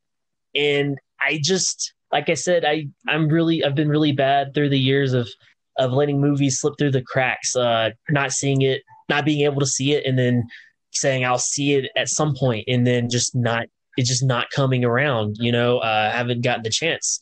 and 0.55 0.97
I 1.19 1.39
just, 1.43 1.93
like 2.11 2.29
I 2.29 2.33
said, 2.33 2.65
I 2.65 2.87
I'm 3.07 3.27
really 3.27 3.63
I've 3.63 3.75
been 3.75 3.89
really 3.89 4.11
bad 4.11 4.53
through 4.53 4.69
the 4.69 4.79
years 4.79 5.13
of 5.13 5.29
of 5.77 5.91
letting 5.93 6.19
movies 6.19 6.59
slip 6.59 6.75
through 6.77 6.91
the 6.91 7.01
cracks, 7.01 7.55
uh, 7.55 7.91
not 8.09 8.31
seeing 8.31 8.61
it, 8.61 8.81
not 9.09 9.25
being 9.25 9.45
able 9.45 9.59
to 9.61 9.65
see 9.65 9.93
it, 9.93 10.05
and 10.05 10.17
then 10.19 10.43
saying 10.91 11.25
I'll 11.25 11.37
see 11.37 11.73
it 11.73 11.89
at 11.95 12.09
some 12.09 12.35
point, 12.35 12.65
and 12.67 12.85
then 12.85 13.09
just 13.09 13.35
not 13.35 13.67
it's 13.97 14.09
just 14.09 14.23
not 14.23 14.49
coming 14.51 14.83
around. 14.83 15.37
You 15.39 15.51
know, 15.51 15.79
uh, 15.79 16.11
haven't 16.11 16.43
gotten 16.43 16.63
the 16.63 16.69
chance. 16.69 17.19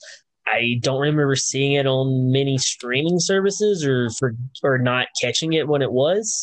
I 0.47 0.79
don't 0.81 0.99
remember 0.99 1.35
seeing 1.35 1.73
it 1.73 1.85
on 1.85 2.31
many 2.31 2.57
streaming 2.57 3.19
services 3.19 3.85
or 3.85 4.09
for 4.17 4.33
or 4.63 4.79
not 4.79 5.07
catching 5.21 5.53
it 5.53 5.67
when 5.67 5.81
it 5.81 5.91
was. 5.91 6.35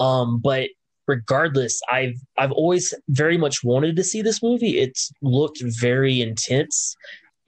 Um, 0.00 0.40
but 0.40 0.70
regardless, 1.06 1.80
I've 1.90 2.16
I've 2.36 2.52
always 2.52 2.92
very 3.08 3.38
much 3.38 3.62
wanted 3.62 3.94
to 3.96 4.04
see 4.04 4.22
this 4.22 4.42
movie. 4.42 4.78
It's 4.78 5.12
looked 5.22 5.62
very 5.62 6.20
intense 6.20 6.96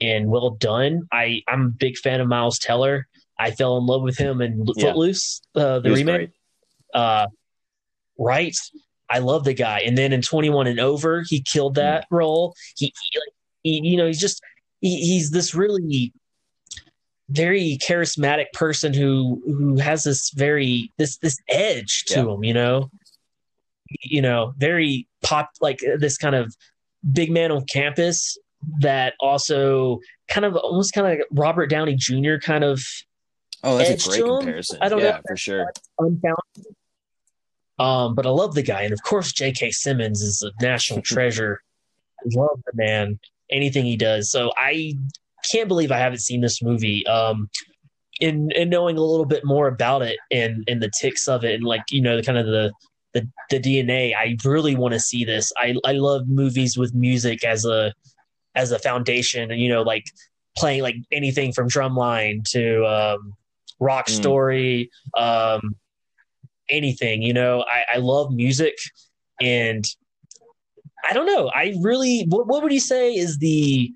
and 0.01 0.29
well 0.29 0.51
done. 0.51 1.07
I 1.11 1.43
I'm 1.47 1.65
a 1.65 1.69
big 1.69 1.97
fan 1.97 2.21
of 2.21 2.27
Miles 2.27 2.59
Teller. 2.59 3.07
I 3.37 3.51
fell 3.51 3.77
in 3.77 3.85
love 3.85 4.01
with 4.01 4.17
him 4.17 4.41
in 4.41 4.65
yeah. 4.75 4.87
Footloose, 4.87 5.41
uh, 5.55 5.79
the 5.79 5.91
remake. 5.91 6.31
Uh, 6.93 7.27
right. 8.17 8.55
I 9.09 9.19
love 9.19 9.43
the 9.43 9.53
guy. 9.53 9.79
And 9.79 9.97
then 9.97 10.13
in 10.13 10.21
21 10.21 10.67
and 10.67 10.79
over, 10.79 11.23
he 11.27 11.41
killed 11.41 11.75
that 11.75 12.03
mm. 12.03 12.17
role. 12.17 12.53
He, 12.75 12.93
he, 13.11 13.19
he, 13.63 13.89
you 13.89 13.97
know, 13.97 14.05
he's 14.05 14.19
just 14.19 14.41
he, 14.81 14.97
he's 14.99 15.31
this 15.31 15.55
really 15.55 16.13
very 17.29 17.77
charismatic 17.81 18.51
person 18.53 18.93
who 18.93 19.41
who 19.45 19.77
has 19.77 20.03
this 20.03 20.31
very 20.31 20.91
this 20.97 21.17
this 21.17 21.37
edge 21.47 22.03
to 22.07 22.15
yeah. 22.15 22.33
him 22.33 22.43
you 22.43 22.53
know 22.53 22.89
you 24.01 24.21
know 24.21 24.53
very 24.57 25.07
pop 25.21 25.51
like 25.61 25.79
this 25.99 26.17
kind 26.17 26.33
of 26.33 26.55
big 27.13 27.29
man 27.29 27.51
on 27.51 27.63
campus 27.65 28.37
that 28.79 29.13
also 29.19 29.99
kind 30.27 30.45
of 30.45 30.55
almost 30.55 30.93
kind 30.93 31.07
of 31.07 31.17
like 31.17 31.27
robert 31.31 31.67
downey 31.67 31.95
jr 31.95 32.35
kind 32.41 32.63
of 32.63 32.83
oh 33.63 33.77
that's 33.77 34.05
a 34.05 34.09
great 34.09 34.23
comparison 34.23 34.77
i 34.81 34.89
don't 34.89 34.99
yeah, 34.99 35.11
know 35.11 35.21
for 35.27 35.37
sure 35.37 35.71
unfounded. 35.99 36.75
um 37.79 38.15
but 38.15 38.25
i 38.25 38.29
love 38.29 38.53
the 38.53 38.61
guy 38.61 38.83
and 38.83 38.93
of 38.93 39.01
course 39.03 39.31
j.k 39.31 39.71
simmons 39.71 40.21
is 40.21 40.43
a 40.43 40.51
national 40.63 41.01
treasure 41.03 41.61
I 42.21 42.39
love 42.39 42.61
the 42.65 42.73
man 42.75 43.19
anything 43.49 43.85
he 43.85 43.97
does. 43.97 44.29
So 44.31 44.51
I 44.57 44.93
can't 45.51 45.67
believe 45.67 45.91
I 45.91 45.97
haven't 45.97 46.19
seen 46.19 46.41
this 46.41 46.61
movie. 46.61 47.05
Um, 47.07 47.49
in 48.19 48.51
in 48.51 48.69
knowing 48.69 48.97
a 48.97 49.01
little 49.01 49.25
bit 49.25 49.45
more 49.45 49.67
about 49.67 50.01
it 50.01 50.17
and 50.29 50.63
and 50.67 50.83
the 50.83 50.91
ticks 50.99 51.29
of 51.29 51.45
it 51.45 51.55
and 51.55 51.63
like 51.63 51.83
you 51.89 52.01
know 52.01 52.17
the 52.17 52.23
kind 52.23 52.37
of 52.37 52.45
the 52.47 52.71
the, 53.13 53.27
the 53.49 53.59
DNA, 53.59 54.13
I 54.15 54.37
really 54.45 54.75
want 54.75 54.93
to 54.93 54.99
see 54.99 55.23
this. 55.23 55.51
I 55.57 55.75
I 55.85 55.93
love 55.93 56.27
movies 56.27 56.77
with 56.77 56.93
music 56.93 57.43
as 57.43 57.65
a 57.65 57.93
as 58.55 58.71
a 58.71 58.79
foundation, 58.79 59.51
and 59.51 59.59
you 59.59 59.69
know 59.69 59.81
like 59.81 60.05
playing 60.57 60.81
like 60.81 60.95
anything 61.11 61.53
from 61.53 61.69
Drumline 61.69 62.43
to 62.51 62.85
um, 62.85 63.33
Rock 63.79 64.07
mm. 64.07 64.15
Story, 64.15 64.89
um, 65.17 65.75
anything. 66.69 67.21
You 67.21 67.33
know, 67.33 67.63
I, 67.67 67.95
I 67.95 67.97
love 67.97 68.31
music, 68.31 68.75
and 69.41 69.85
I 71.07 71.13
don't 71.13 71.25
know. 71.25 71.49
I 71.49 71.75
really, 71.81 72.25
what, 72.29 72.47
what 72.47 72.63
would 72.63 72.73
you 72.73 72.79
say 72.79 73.13
is 73.13 73.37
the 73.37 73.93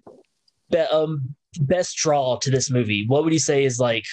be, 0.72 0.78
um, 0.78 1.36
best 1.60 1.98
draw 1.98 2.38
to 2.40 2.50
this 2.50 2.72
movie? 2.72 3.06
What 3.08 3.24
would 3.24 3.34
you 3.34 3.40
say 3.40 3.66
is 3.66 3.80
like 3.80 4.06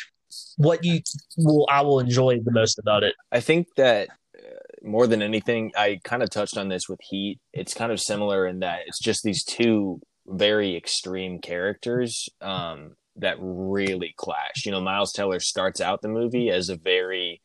what 0.57 0.85
you 0.85 1.01
will 1.39 1.67
I 1.71 1.81
will 1.83 2.01
enjoy 2.01 2.41
the 2.41 2.53
most 2.53 2.79
about 2.79 3.03
it? 3.03 3.15
I 3.33 3.41
think 3.41 3.69
that 3.77 4.09
uh, 4.37 4.43
more 4.83 5.07
than 5.07 5.23
anything, 5.23 5.73
I 5.77 6.01
kind 6.05 6.23
of 6.23 6.31
touched 6.31 6.57
on 6.57 6.69
this 6.69 6.89
with 6.89 7.01
Heat. 7.03 7.41
It's 7.53 7.75
kind 7.75 7.93
of 7.93 8.01
similar 8.01 8.47
in 8.47 8.61
that 8.61 8.81
it's 8.87 8.99
just 8.99 9.23
these 9.23 9.45
two 9.45 10.01
very 10.31 10.77
extreme 10.77 11.41
characters 11.41 12.29
um, 12.41 12.97
that 13.17 13.37
really 13.41 14.15
clash. 14.17 14.65
You 14.65 14.73
know, 14.73 14.81
Miles 14.81 15.13
Teller 15.13 15.41
starts 15.41 15.81
out 15.81 16.03
the 16.03 16.09
movie 16.09 16.51
as 16.51 16.69
a 16.69 16.77
very 16.77 17.41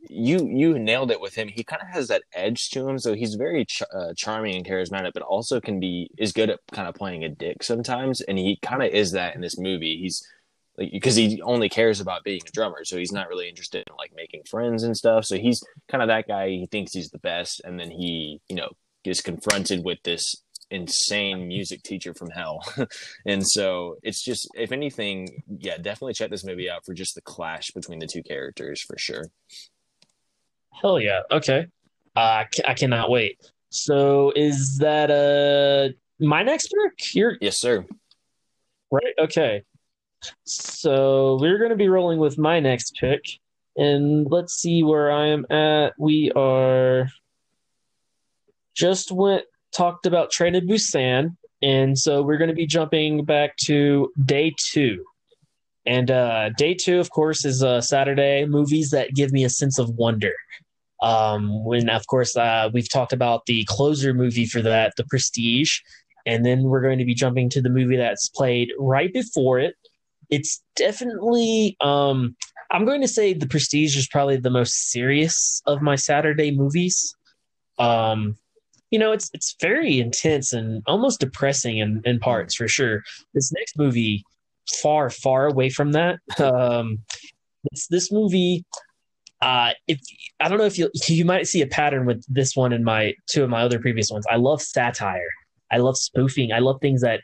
you 0.00 0.46
you 0.46 0.78
nailed 0.78 1.10
it 1.10 1.20
with 1.20 1.34
him. 1.34 1.48
He 1.48 1.64
kind 1.64 1.82
of 1.82 1.88
has 1.88 2.08
that 2.08 2.22
edge 2.32 2.70
to 2.70 2.88
him, 2.88 2.98
so 2.98 3.14
he's 3.14 3.34
very 3.34 3.66
uh, 3.92 4.12
charming 4.16 4.54
and 4.56 4.64
charismatic, 4.64 5.12
but 5.12 5.22
also 5.22 5.60
can 5.60 5.80
be 5.80 6.10
is 6.16 6.32
good 6.32 6.50
at 6.50 6.60
kind 6.72 6.88
of 6.88 6.94
playing 6.94 7.24
a 7.24 7.28
dick 7.28 7.62
sometimes, 7.62 8.20
and 8.20 8.38
he 8.38 8.58
kind 8.62 8.82
of 8.82 8.90
is 8.90 9.12
that 9.12 9.34
in 9.34 9.40
this 9.40 9.58
movie. 9.58 9.98
He's 10.00 10.24
like 10.76 10.92
because 10.92 11.16
he 11.16 11.42
only 11.42 11.68
cares 11.68 12.00
about 12.00 12.24
being 12.24 12.40
a 12.46 12.50
drummer, 12.52 12.84
so 12.84 12.96
he's 12.96 13.12
not 13.12 13.28
really 13.28 13.48
interested 13.48 13.84
in 13.88 13.96
like 13.96 14.12
making 14.14 14.42
friends 14.44 14.84
and 14.84 14.96
stuff. 14.96 15.24
So 15.24 15.36
he's 15.36 15.62
kind 15.88 16.02
of 16.02 16.08
that 16.08 16.28
guy. 16.28 16.48
He 16.50 16.66
thinks 16.70 16.92
he's 16.92 17.10
the 17.10 17.18
best, 17.18 17.60
and 17.64 17.78
then 17.78 17.90
he 17.90 18.40
you 18.48 18.56
know 18.56 18.70
gets 19.04 19.20
confronted 19.20 19.84
with 19.84 19.98
this 20.04 20.36
insane 20.70 21.48
music 21.48 21.82
teacher 21.82 22.14
from 22.14 22.30
hell. 22.30 22.62
and 23.26 23.46
so 23.46 23.96
it's 24.02 24.22
just, 24.24 24.48
if 24.54 24.72
anything, 24.72 25.42
yeah, 25.58 25.76
definitely 25.76 26.14
check 26.14 26.30
this 26.30 26.44
movie 26.44 26.70
out 26.70 26.84
for 26.84 26.94
just 26.94 27.14
the 27.14 27.20
clash 27.22 27.70
between 27.74 27.98
the 27.98 28.06
two 28.06 28.22
characters 28.22 28.82
for 28.82 28.96
sure. 28.98 29.24
Hell 30.72 31.00
yeah. 31.00 31.22
Okay. 31.30 31.66
Uh, 32.14 32.44
I 32.66 32.74
cannot 32.74 33.10
wait. 33.10 33.38
So 33.70 34.32
is 34.34 34.78
that 34.78 35.10
uh 35.10 35.94
my 36.18 36.42
next 36.42 36.68
pick? 36.68 37.14
You're 37.14 37.36
yes, 37.40 37.60
sir. 37.60 37.84
Right. 38.90 39.14
Okay. 39.18 39.62
So 40.44 41.38
we're 41.40 41.58
going 41.58 41.70
to 41.70 41.76
be 41.76 41.88
rolling 41.88 42.18
with 42.18 42.38
my 42.38 42.60
next 42.60 42.96
pick, 42.98 43.22
and 43.76 44.26
let's 44.30 44.54
see 44.54 44.82
where 44.82 45.12
I 45.12 45.28
am 45.28 45.46
at. 45.50 45.92
We 45.98 46.32
are 46.34 47.08
just 48.74 49.12
went 49.12 49.44
talked 49.76 50.06
about 50.06 50.30
Train 50.30 50.54
Busan, 50.54 51.36
and 51.62 51.98
so 51.98 52.22
we're 52.22 52.38
going 52.38 52.50
to 52.50 52.54
be 52.54 52.66
jumping 52.66 53.24
back 53.24 53.56
to 53.64 54.12
day 54.24 54.54
two. 54.72 55.04
And 55.86 56.10
uh, 56.10 56.50
day 56.50 56.74
two, 56.74 57.00
of 57.00 57.10
course, 57.10 57.44
is 57.44 57.62
uh, 57.62 57.80
Saturday 57.80 58.44
movies 58.44 58.90
that 58.90 59.14
give 59.14 59.32
me 59.32 59.44
a 59.44 59.50
sense 59.50 59.78
of 59.78 59.88
wonder. 59.90 60.34
Um, 61.00 61.64
when, 61.64 61.88
of 61.88 62.06
course, 62.06 62.36
uh, 62.36 62.68
we've 62.72 62.90
talked 62.90 63.12
about 63.12 63.46
the 63.46 63.64
closer 63.64 64.12
movie 64.12 64.46
for 64.46 64.60
that, 64.62 64.94
The 64.96 65.04
Prestige, 65.04 65.78
and 66.26 66.44
then 66.44 66.64
we're 66.64 66.82
going 66.82 66.98
to 66.98 67.04
be 67.04 67.14
jumping 67.14 67.48
to 67.50 67.62
the 67.62 67.70
movie 67.70 67.96
that's 67.96 68.28
played 68.28 68.70
right 68.78 69.12
before 69.12 69.60
it. 69.60 69.76
It's 70.28 70.62
definitely, 70.76 71.76
um, 71.80 72.36
I'm 72.70 72.84
going 72.84 73.00
to 73.00 73.08
say 73.08 73.32
The 73.32 73.46
Prestige 73.46 73.96
is 73.96 74.08
probably 74.08 74.36
the 74.36 74.50
most 74.50 74.90
serious 74.90 75.62
of 75.66 75.80
my 75.80 75.94
Saturday 75.94 76.50
movies. 76.50 77.14
Um, 77.78 78.36
you 78.90 78.98
know, 78.98 79.12
it's 79.12 79.30
it's 79.34 79.54
very 79.60 80.00
intense 80.00 80.52
and 80.52 80.82
almost 80.86 81.20
depressing 81.20 81.78
in, 81.78 82.02
in 82.04 82.18
parts 82.18 82.54
for 82.54 82.68
sure. 82.68 83.02
This 83.34 83.52
next 83.52 83.78
movie, 83.78 84.24
far 84.82 85.10
far 85.10 85.46
away 85.46 85.70
from 85.70 85.92
that. 85.92 86.18
Um, 86.38 86.98
this 87.90 88.10
movie. 88.12 88.64
Uh, 89.42 89.70
if 89.86 90.00
I 90.40 90.48
don't 90.48 90.58
know 90.58 90.64
if 90.64 90.78
you 90.78 90.90
you 91.06 91.24
might 91.24 91.46
see 91.46 91.60
a 91.60 91.66
pattern 91.66 92.06
with 92.06 92.24
this 92.28 92.56
one 92.56 92.72
and 92.72 92.84
my 92.84 93.14
two 93.26 93.44
of 93.44 93.50
my 93.50 93.62
other 93.62 93.78
previous 93.78 94.10
ones. 94.10 94.26
I 94.30 94.36
love 94.36 94.62
satire. 94.62 95.28
I 95.70 95.78
love 95.78 95.98
spoofing. 95.98 96.52
I 96.52 96.60
love 96.60 96.80
things 96.80 97.02
that 97.02 97.20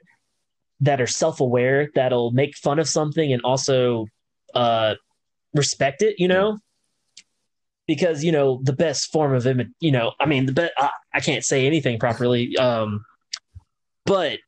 that 0.81 1.01
are 1.01 1.07
self 1.07 1.41
aware 1.41 1.89
that'll 1.95 2.33
make 2.33 2.57
fun 2.57 2.79
of 2.79 2.89
something 2.89 3.33
and 3.33 3.43
also 3.43 4.07
uh, 4.55 4.95
respect 5.55 6.03
it. 6.03 6.17
You 6.19 6.29
know, 6.29 6.59
because 7.87 8.25
you 8.25 8.33
know 8.33 8.61
the 8.63 8.73
best 8.73 9.13
form 9.13 9.35
of 9.35 9.45
imi- 9.45 9.73
you 9.81 9.93
know 9.93 10.13
i 10.21 10.27
mean 10.27 10.47
the 10.47 10.53
best 10.53 10.73
I, 10.79 10.91
I, 11.15 11.21
can't 11.21 11.45
say 11.45 11.67
anything 11.67 11.99
properly 11.99 12.57
um 12.57 13.05
but 14.05 14.39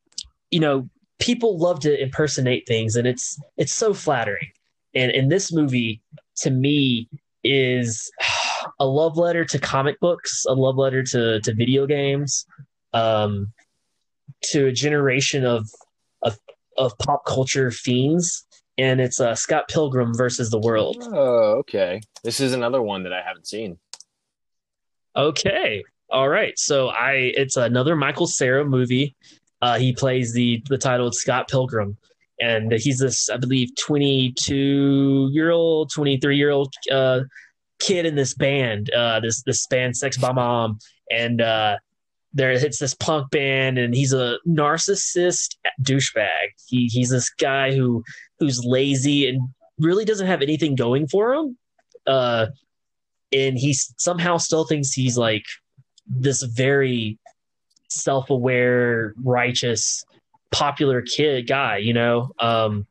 you 0.51 0.61
know 0.61 0.89
people 1.19 1.59
love 1.59 1.81
to 1.81 2.03
impersonate 2.03 2.67
things 2.67 2.97
and 2.97 3.07
it's 3.07 3.41
it's 3.57 3.73
so 3.73 3.95
flattering 3.95 4.51
and 4.95 5.11
in 5.13 5.29
this 5.29 5.53
movie 5.53 6.03
to 6.37 6.51
me 6.51 7.09
is 7.45 8.11
a 8.81 8.87
love 8.87 9.17
letter 9.17 9.45
to 9.45 9.59
comic 9.59 9.99
books 10.01 10.45
a 10.49 10.55
love 10.55 10.77
letter 10.77 11.03
to 11.03 11.41
to 11.41 11.55
video 11.55 11.87
games 11.87 12.47
um 12.93 13.53
to 14.43 14.67
a 14.67 14.73
generation 14.73 15.45
of 15.45 15.69
of, 16.23 16.39
of 16.77 16.99
pop 16.99 17.25
culture 17.25 17.71
fiends 17.71 18.47
and 18.79 19.01
it's 19.01 19.21
uh, 19.21 19.35
Scott 19.35 19.69
Pilgrim 19.69 20.15
versus 20.15 20.51
the 20.51 20.59
World. 20.59 21.03
Oh, 21.03 21.59
okay. 21.61 22.01
This 22.23 22.41
is 22.41 22.53
another 22.53 22.83
one 22.83 23.05
that 23.05 23.13
I 23.13 23.23
haven't 23.23 23.47
seen. 23.47 23.79
Okay. 25.15 25.83
All 26.11 26.29
right. 26.29 26.59
So 26.59 26.89
I 26.89 27.33
it's 27.37 27.57
another 27.57 27.97
Michael 27.97 28.27
Cera 28.27 28.65
movie. 28.65 29.15
Uh, 29.61 29.79
he 29.79 29.93
plays 29.93 30.33
the 30.33 30.63
the 30.69 30.79
titled 30.79 31.15
Scott 31.15 31.49
Pilgrim, 31.49 31.97
and 32.41 32.73
he's 32.73 32.99
this 32.99 33.29
I 33.29 33.37
believe 33.39 33.71
twenty 33.77 34.33
two 34.39 35.29
year 35.33 35.51
old, 35.51 35.91
twenty 35.93 36.19
three 36.19 36.37
year 36.37 36.51
old 36.51 36.73
uh, 36.93 37.21
kid 37.81 38.07
in 38.07 38.15
this 38.15 38.35
band. 38.35 38.91
Uh, 38.91 39.21
this 39.21 39.43
this 39.43 39.67
band 39.67 39.97
Sex 39.97 40.17
Bob-omb, 40.19 40.81
and 41.11 41.41
uh, 41.41 41.77
there 42.33 42.57
hits 42.59 42.79
this 42.79 42.95
punk 42.95 43.31
band, 43.31 43.79
and 43.79 43.95
he's 43.95 44.13
a 44.13 44.39
narcissist 44.47 45.57
douchebag. 45.83 46.49
He 46.69 46.87
he's 46.87 47.11
this 47.11 47.31
guy 47.31 47.75
who 47.75 48.05
who's 48.39 48.65
lazy 48.65 49.29
and 49.29 49.41
really 49.79 50.05
doesn't 50.05 50.27
have 50.27 50.43
anything 50.43 50.75
going 50.75 51.09
for 51.09 51.35
him. 51.35 51.59
Uh, 52.07 52.47
and 53.33 53.59
he 53.59 53.75
somehow 53.99 54.37
still 54.37 54.65
thinks 54.65 54.93
he's 54.93 55.19
like 55.19 55.45
this 56.07 56.43
very 56.43 57.19
self-aware, 57.89 59.15
righteous, 59.23 60.05
popular 60.51 61.03
kid 61.03 61.47
guy, 61.47 61.79
you 61.79 61.93
know. 61.93 62.31
Um, 62.39 62.87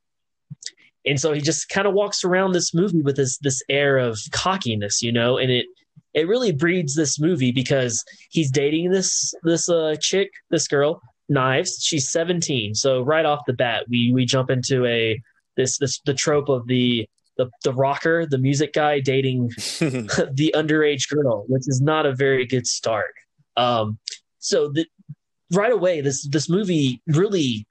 and 1.06 1.20
so 1.20 1.34
he 1.34 1.42
just 1.42 1.70
kind 1.70 1.88
of 1.88 1.94
walks 1.94 2.24
around 2.24 2.54
this 2.54 2.74
movie 2.74 3.02
with 3.02 3.16
this 3.16 3.38
this 3.40 3.62
air 3.70 3.98
of 3.98 4.20
cockiness, 4.32 5.02
you 5.02 5.12
know, 5.12 5.38
and 5.38 5.52
it 5.52 5.68
it 6.14 6.28
really 6.28 6.52
breeds 6.52 6.96
this 6.96 7.20
movie 7.20 7.52
because 7.52 8.04
he's 8.30 8.50
dating 8.50 8.92
this 8.92 9.34
this 9.44 9.70
uh, 9.70 9.96
chick, 10.00 10.32
this 10.50 10.68
girl, 10.68 11.02
Knives. 11.30 11.84
She's 11.84 12.10
17, 12.10 12.74
so 12.74 13.02
right 13.02 13.26
off 13.26 13.46
the 13.46 13.54
bat, 13.54 13.86
we 13.90 14.12
we 14.14 14.26
jump 14.26 14.50
into 14.50 14.86
a 14.86 15.22
this 15.58 15.78
this 15.78 16.00
the 16.06 16.14
trope 16.14 16.50
of 16.50 16.68
the 16.68 17.08
the, 17.38 17.50
the 17.64 17.74
rocker, 17.74 18.26
the 18.26 18.38
music 18.38 18.74
guy 18.74 19.00
dating 19.00 19.50
the 19.80 20.54
underage 20.56 21.10
girl, 21.10 21.46
which 21.48 21.64
is 21.68 21.82
not 21.82 22.06
a 22.06 22.16
very 22.16 22.46
good 22.46 22.68
start. 22.68 23.14
Um, 23.58 24.00
so 24.40 24.70
the, 24.70 24.86
right 25.54 25.72
away, 25.72 26.02
this 26.02 26.28
this 26.28 26.50
movie 26.50 27.02
really 27.08 27.66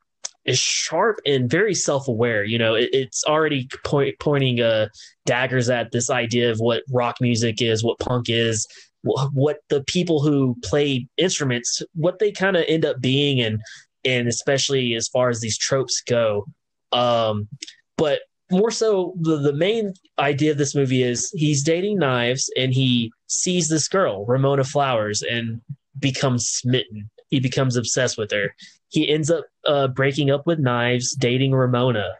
is 0.45 0.59
sharp 0.59 1.21
and 1.27 1.49
very 1.49 1.75
self 1.75 2.09
aware. 2.09 2.45
You 2.45 2.59
know, 2.59 2.75
it, 2.75 2.91
it's 2.93 3.25
already 3.25 3.69
point, 3.85 4.19
pointing 4.19 4.61
uh, 4.61 4.89
daggers 5.27 5.71
at 5.71 5.93
this 5.93 6.11
idea 6.11 6.51
of 6.51 6.59
what 6.59 6.83
rock 6.91 7.17
music 7.21 7.62
is, 7.62 7.83
what 7.83 7.99
punk 7.99 8.29
is, 8.29 8.67
wh- 9.03 9.27
what 9.33 9.59
the 9.69 9.83
people 9.85 10.23
who 10.23 10.57
play 10.62 11.07
instruments, 11.17 11.83
what 11.95 12.19
they 12.19 12.33
kind 12.33 12.57
of 12.57 12.65
end 12.69 12.85
up 12.85 13.01
being, 13.01 13.41
and 13.41 13.61
and 14.05 14.29
especially 14.29 14.95
as 14.95 15.09
far 15.09 15.31
as 15.31 15.41
these 15.41 15.57
tropes 15.57 16.03
go. 16.07 16.45
Um, 16.93 17.49
but 17.97 18.21
more 18.51 18.71
so, 18.71 19.15
the, 19.21 19.39
the 19.39 19.53
main 19.53 19.95
idea 20.19 20.53
of 20.53 20.59
this 20.59 20.75
movie 20.75 21.03
is 21.03 21.31
he's 21.35 21.63
dating 21.63 21.99
Knives 21.99 22.51
and 22.57 22.75
he 22.75 23.13
sees 23.27 23.69
this 23.69 23.89
girl, 23.89 24.25
Ramona 24.27 24.65
Flowers, 24.65 25.23
and 25.23 25.61
becomes 25.99 26.49
smitten. 26.49 27.11
He 27.29 27.41
becomes 27.41 27.77
obsessed 27.77 28.19
with 28.19 28.31
her. 28.33 28.55
He 28.89 29.09
ends 29.09 29.31
up 29.31 29.45
uh, 29.67 29.89
breaking 29.89 30.31
up 30.31 30.47
with 30.47 30.59
Knives, 30.59 31.15
dating 31.17 31.53
Ramona. 31.53 32.15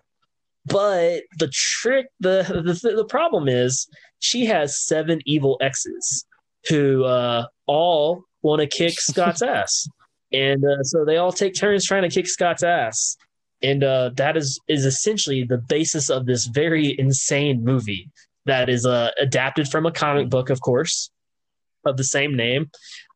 But 0.66 1.25
the 1.39 1.51
trick, 1.53 2.07
the, 2.20 2.43
the 2.43 2.97
the 2.97 3.05
problem 3.05 3.49
is, 3.49 3.87
she 4.20 4.47
has 4.47 4.81
seven 4.81 5.20
evil 5.27 5.59
exes 5.61 6.25
who 6.68 7.05
uh, 7.05 7.47
all 7.66 8.25
want 8.41 8.62
to 8.62 8.66
kick 8.66 8.99
Scott's 8.99 9.43
ass, 9.43 9.87
and 10.33 10.64
uh, 10.64 10.83
so 10.83 11.05
they 11.05 11.18
all 11.18 11.33
take 11.33 11.55
turns 11.55 11.85
trying 11.85 12.03
to 12.03 12.09
kick 12.09 12.27
Scott's 12.27 12.62
ass 12.62 13.18
and 13.64 13.82
uh, 13.82 14.10
that 14.14 14.36
is 14.36 14.60
is 14.68 14.84
essentially 14.84 15.42
the 15.42 15.58
basis 15.58 16.10
of 16.10 16.26
this 16.26 16.46
very 16.46 16.98
insane 16.98 17.64
movie 17.64 18.10
that 18.44 18.68
is 18.68 18.84
uh, 18.84 19.10
adapted 19.18 19.68
from 19.68 19.86
a 19.86 19.90
comic 19.90 20.28
book, 20.28 20.50
of 20.50 20.60
course, 20.60 21.10
of 21.86 21.96
the 21.96 22.04
same 22.04 22.36
name. 22.36 22.70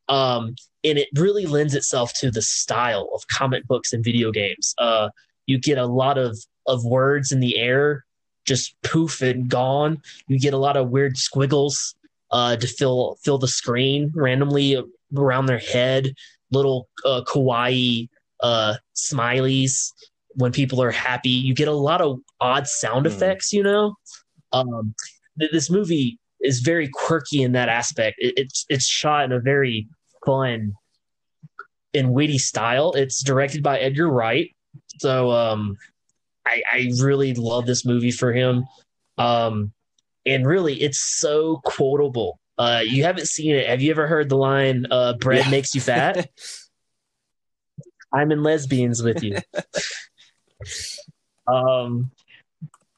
Um, 0.08 0.54
and 0.82 0.96
it 0.96 1.08
really 1.14 1.44
lends 1.44 1.74
itself 1.74 2.14
to 2.14 2.30
the 2.30 2.40
style 2.40 3.10
of 3.14 3.26
comic 3.28 3.66
books 3.66 3.92
and 3.92 4.02
video 4.02 4.30
games. 4.32 4.74
Uh, 4.78 5.10
you 5.46 5.58
get 5.58 5.76
a 5.76 5.86
lot 5.86 6.16
of 6.16 6.38
of 6.66 6.82
words 6.84 7.30
in 7.30 7.40
the 7.40 7.58
air, 7.58 8.04
just 8.46 8.74
poof 8.82 9.20
and 9.20 9.50
gone. 9.50 10.00
You 10.28 10.38
get 10.38 10.54
a 10.54 10.58
lot 10.58 10.78
of 10.78 10.88
weird 10.88 11.18
squiggles 11.18 11.94
uh, 12.30 12.56
to 12.56 12.66
fill 12.66 13.18
fill 13.22 13.38
the 13.38 13.48
screen 13.48 14.12
randomly 14.14 14.82
around 15.14 15.44
their 15.46 15.58
head. 15.58 16.14
Little 16.50 16.88
uh, 17.04 17.20
kawaii 17.26 18.08
uh, 18.40 18.76
smileys 18.94 19.92
when 20.38 20.52
people 20.52 20.80
are 20.80 20.90
happy. 20.90 21.30
You 21.30 21.54
get 21.54 21.68
a 21.68 21.72
lot 21.72 22.00
of 22.00 22.20
odd 22.40 22.66
sound 22.66 23.06
mm. 23.06 23.10
effects, 23.10 23.52
you 23.52 23.62
know. 23.62 23.96
Um, 24.52 24.94
th- 25.38 25.50
this 25.50 25.68
movie 25.68 26.18
is 26.40 26.60
very 26.60 26.88
quirky 26.88 27.42
in 27.42 27.52
that 27.52 27.68
aspect. 27.68 28.16
It, 28.18 28.34
it's 28.36 28.64
it's 28.68 28.86
shot 28.86 29.24
in 29.24 29.32
a 29.32 29.40
very 29.40 29.88
fun 30.24 30.72
and 31.92 32.12
witty 32.12 32.38
style. 32.38 32.92
It's 32.92 33.22
directed 33.22 33.62
by 33.62 33.78
Edgar 33.78 34.08
Wright, 34.08 34.54
so 35.00 35.30
um, 35.30 35.76
I, 36.46 36.62
I 36.72 36.90
really 37.00 37.34
love 37.34 37.66
this 37.66 37.84
movie 37.84 38.12
for 38.12 38.32
him. 38.32 38.64
Um, 39.18 39.72
and 40.24 40.46
really, 40.46 40.80
it's 40.80 41.00
so 41.00 41.60
quotable. 41.64 42.38
Uh, 42.56 42.82
you 42.84 43.04
haven't 43.04 43.26
seen 43.26 43.54
it. 43.54 43.68
Have 43.68 43.82
you 43.82 43.90
ever 43.90 44.06
heard 44.06 44.28
the 44.28 44.36
line 44.36 44.86
uh, 44.90 45.14
"Bread 45.14 45.46
yeah. 45.46 45.50
makes 45.50 45.74
you 45.74 45.80
fat"? 45.80 46.28
I'm 48.12 48.32
in 48.32 48.42
lesbians 48.42 49.02
with 49.02 49.22
you. 49.22 49.36
um, 51.46 52.10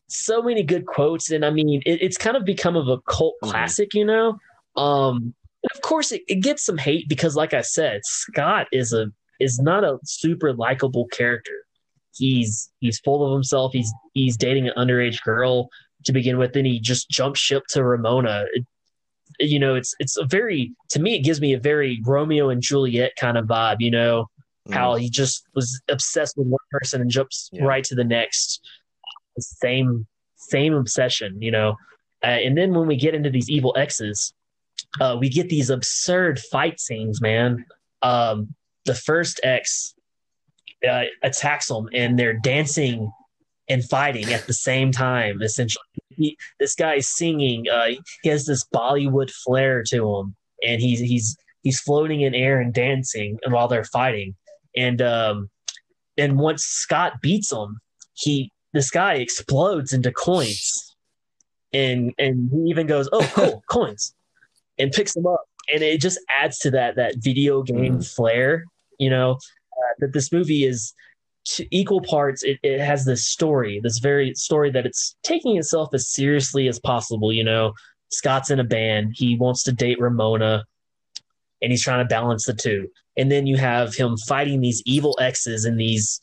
so 0.08 0.42
many 0.42 0.62
good 0.62 0.86
quotes, 0.86 1.30
and 1.30 1.44
I 1.44 1.50
mean, 1.50 1.82
it, 1.86 2.02
it's 2.02 2.16
kind 2.16 2.36
of 2.36 2.44
become 2.44 2.76
of 2.76 2.88
a 2.88 2.98
cult 3.02 3.34
mm-hmm. 3.42 3.50
classic, 3.50 3.94
you 3.94 4.04
know. 4.04 4.38
Um, 4.76 5.34
of 5.74 5.80
course, 5.82 6.12
it, 6.12 6.22
it 6.28 6.36
gets 6.36 6.64
some 6.64 6.78
hate 6.78 7.08
because, 7.08 7.36
like 7.36 7.54
I 7.54 7.60
said, 7.60 8.00
Scott 8.04 8.66
is 8.72 8.92
a 8.92 9.06
is 9.40 9.58
not 9.58 9.84
a 9.84 9.98
super 10.04 10.52
likable 10.52 11.06
character. 11.08 11.52
He's 12.14 12.70
he's 12.80 12.98
full 13.00 13.26
of 13.26 13.32
himself. 13.32 13.72
He's 13.72 13.92
he's 14.14 14.36
dating 14.36 14.68
an 14.68 14.74
underage 14.76 15.22
girl 15.22 15.68
to 16.04 16.12
begin 16.12 16.38
with, 16.38 16.56
and 16.56 16.66
he 16.66 16.80
just 16.80 17.10
jumps 17.10 17.40
ship 17.40 17.64
to 17.70 17.84
Ramona. 17.84 18.44
It, 18.52 18.64
you 19.38 19.58
know, 19.58 19.74
it's 19.74 19.94
it's 19.98 20.16
a 20.16 20.24
very 20.24 20.74
to 20.90 20.98
me 20.98 21.14
it 21.14 21.20
gives 21.20 21.40
me 21.40 21.52
a 21.52 21.60
very 21.60 22.00
Romeo 22.04 22.50
and 22.50 22.62
Juliet 22.62 23.12
kind 23.18 23.36
of 23.38 23.46
vibe. 23.46 23.76
You 23.80 23.90
know, 23.90 24.29
mm. 24.68 24.74
how 24.74 24.94
he 24.94 25.08
just 25.08 25.44
was 25.54 25.80
obsessed 25.88 26.36
with 26.36 26.46
one 26.46 26.60
person 26.70 27.00
and 27.00 27.10
jumps 27.10 27.50
yeah. 27.52 27.64
right 27.64 27.84
to 27.84 27.94
the 27.94 28.04
next. 28.04 28.60
Same 29.38 30.06
same 30.36 30.74
obsession, 30.74 31.40
you 31.40 31.50
know. 31.50 31.76
Uh, 32.22 32.26
and 32.26 32.56
then 32.56 32.74
when 32.74 32.86
we 32.86 32.96
get 32.96 33.14
into 33.14 33.30
these 33.30 33.48
evil 33.48 33.74
exes, 33.76 34.34
uh, 35.00 35.16
we 35.18 35.28
get 35.28 35.48
these 35.48 35.70
absurd 35.70 36.38
fight 36.38 36.80
scenes, 36.80 37.20
man. 37.20 37.64
Um, 38.02 38.54
the 38.84 38.94
first 38.94 39.40
X 39.42 39.94
uh, 40.88 41.04
attacks 41.22 41.68
them, 41.68 41.88
and 41.94 42.18
they're 42.18 42.38
dancing 42.38 43.10
and 43.68 43.84
fighting 43.84 44.32
at 44.32 44.46
the 44.46 44.52
same 44.52 44.90
time. 44.90 45.42
Essentially, 45.42 45.84
he, 46.10 46.36
this 46.58 46.74
guy's 46.74 47.08
singing. 47.08 47.66
Uh, 47.68 47.90
he 48.22 48.28
has 48.28 48.46
this 48.46 48.64
Bollywood 48.74 49.30
flair 49.30 49.82
to 49.88 50.16
him, 50.16 50.36
and 50.66 50.80
he's 50.80 51.00
he's 51.00 51.36
he's 51.62 51.80
floating 51.80 52.22
in 52.22 52.34
air 52.34 52.60
and 52.60 52.74
dancing, 52.74 53.38
and 53.44 53.52
while 53.52 53.68
they're 53.68 53.84
fighting, 53.84 54.34
and 54.76 55.02
um, 55.02 55.50
and 56.16 56.38
once 56.38 56.64
Scott 56.64 57.20
beats 57.20 57.52
him, 57.52 57.80
he 58.14 58.50
this 58.72 58.90
guy 58.90 59.14
explodes 59.14 59.92
into 59.92 60.12
coins, 60.12 60.96
and 61.72 62.12
and 62.18 62.50
he 62.52 62.70
even 62.70 62.86
goes, 62.86 63.08
"Oh, 63.12 63.28
cool, 63.34 63.62
coins," 63.68 64.14
and 64.78 64.92
picks 64.92 65.14
them 65.14 65.26
up, 65.26 65.44
and 65.72 65.82
it 65.82 66.00
just 66.00 66.18
adds 66.28 66.58
to 66.60 66.70
that 66.72 66.96
that 66.96 67.16
video 67.18 67.62
game 67.62 67.98
mm. 67.98 68.14
flair, 68.14 68.64
you 68.98 69.10
know, 69.10 69.32
uh, 69.32 69.94
that 70.00 70.12
this 70.12 70.32
movie 70.32 70.64
is 70.64 70.94
equal 71.70 72.02
parts 72.02 72.42
it, 72.42 72.58
it 72.62 72.78
has 72.78 73.06
this 73.06 73.26
story 73.26 73.80
this 73.82 73.98
very 73.98 74.34
story 74.34 74.70
that 74.70 74.84
it's 74.84 75.16
taking 75.22 75.56
itself 75.56 75.88
as 75.94 76.06
seriously 76.06 76.68
as 76.68 76.78
possible 76.78 77.32
you 77.32 77.42
know. 77.42 77.72
Scott's 78.10 78.50
in 78.50 78.60
a 78.60 78.64
band. 78.64 79.12
He 79.14 79.36
wants 79.36 79.62
to 79.64 79.72
date 79.72 80.00
ramona 80.00 80.64
and 81.62 81.70
he's 81.70 81.82
trying 81.82 82.04
to 82.04 82.08
balance 82.08 82.46
the 82.46 82.54
two 82.54 82.88
and 83.16 83.30
then 83.30 83.46
you 83.46 83.56
have 83.56 83.94
him 83.94 84.16
fighting 84.28 84.60
these 84.60 84.82
evil 84.86 85.16
exes 85.20 85.64
in 85.64 85.76
these 85.76 86.20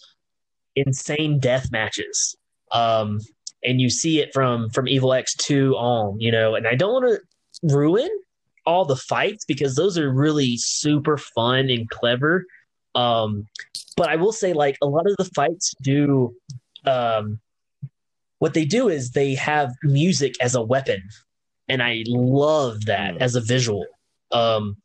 insane 0.76 1.40
death 1.40 1.72
matches 1.72 2.36
um 2.72 3.20
and 3.64 3.82
you 3.82 3.90
see 3.90 4.20
it 4.20 4.30
from 4.34 4.70
from 4.70 4.88
evil 4.88 5.14
ex 5.14 5.36
2 5.36 5.74
on 5.74 6.20
you 6.20 6.32
know 6.32 6.56
and 6.56 6.68
i 6.68 6.76
don't 6.76 6.94
want 6.94 7.06
to 7.06 7.76
ruin 7.76 8.10
all 8.66 8.86
the 8.86 8.96
fights 8.96 9.46
because 9.46 9.76
those 9.76 9.98
are 9.98 10.12
really 10.12 10.58
super 10.58 11.18
fun 11.18 11.70
and 11.70 11.90
clever 11.90 12.46
um 12.96 13.48
but 13.98 14.10
I 14.10 14.16
will 14.16 14.32
say, 14.32 14.54
like, 14.54 14.78
a 14.82 14.86
lot 14.86 15.08
of 15.08 15.18
the 15.18 15.30
fights 15.36 15.74
do. 15.82 16.34
Um, 16.86 17.40
what 18.40 18.54
they 18.54 18.64
do 18.64 18.88
is 18.88 19.12
they 19.12 19.34
have 19.34 19.74
music 19.84 20.36
as 20.40 20.54
a 20.54 20.62
weapon, 20.62 21.02
and 21.68 21.82
I 21.82 22.04
love 22.08 22.86
that 22.86 23.18
as 23.18 23.36
a 23.36 23.42
visual. 23.42 23.86
Um, 24.32 24.78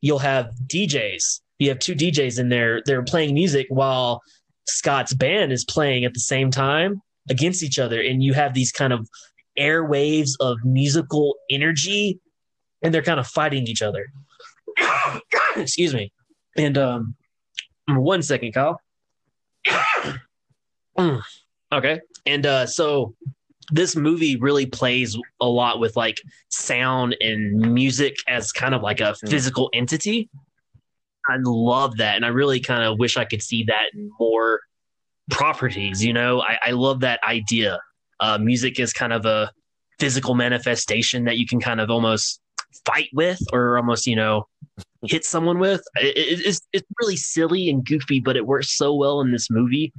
you'll 0.00 0.18
have 0.18 0.50
DJs. 0.66 1.40
You 1.58 1.68
have 1.68 1.78
two 1.78 1.94
DJs 1.94 2.38
in 2.38 2.48
there. 2.48 2.82
They're 2.84 3.02
playing 3.02 3.34
music 3.34 3.66
while 3.68 4.22
Scott's 4.66 5.12
band 5.12 5.52
is 5.52 5.64
playing 5.64 6.04
at 6.04 6.14
the 6.14 6.20
same 6.20 6.50
time 6.50 7.02
against 7.28 7.62
each 7.62 7.78
other, 7.78 8.00
and 8.00 8.22
you 8.22 8.32
have 8.32 8.54
these 8.54 8.72
kind 8.72 8.92
of 8.92 9.08
airwaves 9.58 10.30
of 10.40 10.58
musical 10.64 11.36
energy, 11.50 12.18
and 12.82 12.94
they're 12.94 13.02
kind 13.02 13.20
of 13.20 13.26
fighting 13.26 13.66
each 13.66 13.82
other. 13.82 14.06
Excuse 15.56 15.94
me. 15.94 16.12
And 16.56 16.78
um, 16.78 17.14
one 17.88 18.22
second, 18.22 18.52
Kyle. 18.52 18.80
Mm. 20.98 21.22
okay. 21.72 22.00
And 22.26 22.44
uh, 22.44 22.66
so 22.66 23.14
this 23.70 23.96
movie 23.96 24.36
really 24.36 24.66
plays 24.66 25.16
a 25.40 25.46
lot 25.46 25.80
with 25.80 25.96
like 25.96 26.20
sound 26.48 27.16
and 27.20 27.72
music 27.72 28.16
as 28.28 28.52
kind 28.52 28.74
of 28.74 28.82
like 28.82 29.00
a 29.00 29.14
mm. 29.14 29.30
physical 29.30 29.70
entity. 29.72 30.28
I 31.28 31.36
love 31.42 31.96
that. 31.98 32.16
And 32.16 32.24
I 32.24 32.28
really 32.28 32.60
kind 32.60 32.82
of 32.82 32.98
wish 32.98 33.16
I 33.16 33.24
could 33.24 33.42
see 33.42 33.64
that 33.64 33.86
in 33.94 34.10
more 34.18 34.60
properties. 35.30 36.04
You 36.04 36.12
know, 36.12 36.40
I, 36.40 36.58
I 36.66 36.70
love 36.72 37.00
that 37.00 37.22
idea. 37.22 37.78
Uh, 38.18 38.38
music 38.38 38.80
is 38.80 38.92
kind 38.92 39.12
of 39.12 39.24
a 39.26 39.50
physical 39.98 40.34
manifestation 40.34 41.24
that 41.24 41.38
you 41.38 41.46
can 41.46 41.60
kind 41.60 41.80
of 41.80 41.90
almost 41.90 42.40
fight 42.84 43.08
with 43.12 43.40
or 43.52 43.76
almost, 43.76 44.06
you 44.06 44.16
know, 44.16 44.46
hit 45.02 45.24
someone 45.24 45.58
with. 45.58 45.82
It, 45.96 46.16
it, 46.16 46.46
it's 46.46 46.60
it's 46.72 46.86
really 47.00 47.16
silly 47.16 47.70
and 47.70 47.84
goofy, 47.84 48.20
but 48.20 48.36
it 48.36 48.46
works 48.46 48.76
so 48.76 48.94
well 48.94 49.20
in 49.20 49.30
this 49.30 49.50
movie 49.50 49.92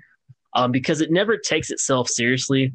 um, 0.53 0.71
because 0.71 1.01
it 1.01 1.11
never 1.11 1.37
takes 1.37 1.71
itself 1.71 2.09
seriously. 2.09 2.73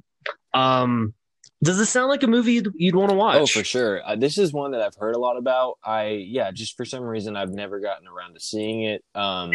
Um, 0.56 1.14
does 1.62 1.78
this 1.78 1.90
sound 1.90 2.08
like 2.08 2.22
a 2.22 2.26
movie 2.26 2.54
you'd, 2.54 2.72
you'd 2.74 2.94
want 2.94 3.10
to 3.10 3.16
watch? 3.16 3.40
Oh, 3.40 3.46
for 3.46 3.64
sure. 3.64 4.06
Uh, 4.06 4.16
this 4.16 4.38
is 4.38 4.52
one 4.52 4.72
that 4.72 4.82
I've 4.82 4.94
heard 4.94 5.14
a 5.14 5.18
lot 5.18 5.36
about. 5.36 5.78
I 5.84 6.08
yeah, 6.08 6.50
just 6.50 6.76
for 6.76 6.84
some 6.84 7.02
reason 7.02 7.36
I've 7.36 7.52
never 7.52 7.80
gotten 7.80 8.06
around 8.06 8.34
to 8.34 8.40
seeing 8.40 8.82
it. 8.82 9.04
Um, 9.14 9.52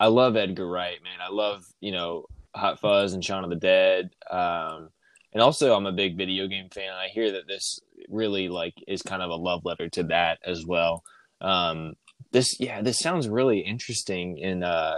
I 0.00 0.06
love 0.06 0.36
Edgar 0.36 0.68
Wright, 0.68 1.02
man. 1.02 1.18
I 1.20 1.30
love 1.30 1.64
you 1.80 1.92
know 1.92 2.24
Hot 2.54 2.80
Fuzz 2.80 3.12
and 3.12 3.24
Shaun 3.24 3.44
of 3.44 3.50
the 3.50 3.56
Dead. 3.56 4.10
Um, 4.30 4.90
and 5.32 5.42
also 5.42 5.74
I'm 5.74 5.86
a 5.86 5.92
big 5.92 6.16
video 6.16 6.46
game 6.46 6.68
fan. 6.70 6.92
I 6.92 7.08
hear 7.08 7.32
that 7.32 7.46
this 7.46 7.80
really 8.08 8.48
like 8.48 8.74
is 8.88 9.02
kind 9.02 9.22
of 9.22 9.30
a 9.30 9.36
love 9.36 9.64
letter 9.64 9.88
to 9.90 10.04
that 10.04 10.38
as 10.44 10.64
well. 10.66 11.04
Um, 11.40 11.94
this 12.32 12.58
yeah, 12.58 12.82
this 12.82 12.98
sounds 12.98 13.28
really 13.28 13.60
interesting, 13.60 14.42
and 14.42 14.64
uh, 14.64 14.96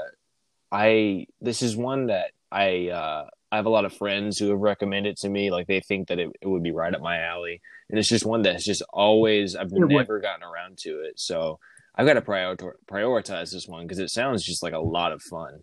I 0.70 1.27
this 1.41 1.62
is 1.62 1.77
one 1.77 2.07
that 2.07 2.31
I 2.51 2.89
uh, 2.89 3.27
I 3.53 3.57
have 3.57 3.67
a 3.67 3.71
lot 3.71 3.85
of 3.85 3.93
friends 3.93 4.39
who 4.39 4.49
have 4.49 4.61
recommended 4.61 5.19
to 5.19 5.29
me. 5.29 5.51
Like 5.51 5.67
they 5.67 5.81
think 5.81 6.09
that 6.09 6.19
it, 6.19 6.31
it 6.41 6.49
would 6.49 6.63
be 6.63 6.73
right 6.73 6.95
up 6.95 7.03
my 7.03 7.21
alley, 7.21 7.61
and 7.91 7.99
it's 7.99 8.09
just 8.09 8.25
one 8.25 8.41
that's 8.41 8.65
just 8.65 8.83
always 8.91 9.55
I've 9.55 9.71
never 9.71 10.21
gotten 10.21 10.43
around 10.43 10.79
to 10.79 11.03
it. 11.03 11.21
So 11.21 11.61
I've 11.95 12.07
got 12.07 12.15
to 12.15 12.23
prior- 12.23 12.57
prioritize 12.91 13.53
this 13.53 13.69
one 13.69 13.87
because 13.87 13.99
it 13.99 14.09
sounds 14.09 14.43
just 14.43 14.63
like 14.63 14.73
a 14.73 14.79
lot 14.79 15.13
of 15.13 15.21
fun. 15.21 15.63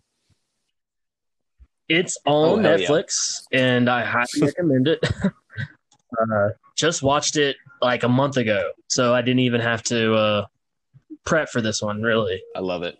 It's 1.88 2.16
on 2.24 2.64
oh, 2.64 2.68
Netflix, 2.68 3.42
yeah. 3.50 3.60
and 3.60 3.90
I 3.90 4.04
highly 4.04 4.26
recommend 4.40 4.86
it. 4.86 5.04
uh, 5.24 6.50
just 6.76 7.02
watched 7.02 7.36
it 7.36 7.56
like 7.82 8.04
a 8.04 8.08
month 8.08 8.36
ago, 8.36 8.70
so 8.86 9.12
I 9.12 9.22
didn't 9.22 9.40
even 9.40 9.60
have 9.60 9.82
to 9.84 10.14
uh, 10.14 10.46
prep 11.24 11.48
for 11.48 11.60
this 11.60 11.82
one. 11.82 12.02
Really, 12.02 12.40
I 12.54 12.60
love 12.60 12.84
it. 12.84 12.96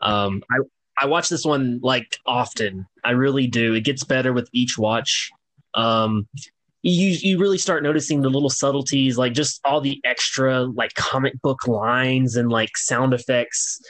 Um, 0.00 0.42
I 0.50 0.58
I 0.96 1.06
watch 1.06 1.28
this 1.28 1.44
one 1.44 1.80
like 1.82 2.18
often. 2.26 2.86
I 3.02 3.10
really 3.10 3.46
do. 3.46 3.74
It 3.74 3.84
gets 3.84 4.04
better 4.04 4.32
with 4.32 4.48
each 4.52 4.78
watch. 4.78 5.30
Um, 5.74 6.28
you 6.82 7.16
you 7.20 7.38
really 7.38 7.58
start 7.58 7.82
noticing 7.82 8.20
the 8.20 8.28
little 8.28 8.50
subtleties, 8.50 9.16
like 9.16 9.32
just 9.32 9.60
all 9.64 9.80
the 9.80 10.00
extra 10.04 10.64
like 10.64 10.94
comic 10.94 11.40
book 11.40 11.66
lines 11.66 12.36
and 12.36 12.50
like 12.50 12.76
sound 12.76 13.14
effects. 13.14 13.80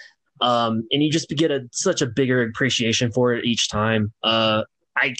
Um, 0.40 0.86
and 0.92 1.02
you 1.02 1.10
just 1.10 1.28
get 1.28 1.50
a 1.50 1.68
such 1.72 2.02
a 2.02 2.06
bigger 2.06 2.42
appreciation 2.42 3.10
for 3.10 3.34
it 3.34 3.44
each 3.44 3.68
time. 3.68 4.12
Uh, 4.22 4.62
I 4.96 5.14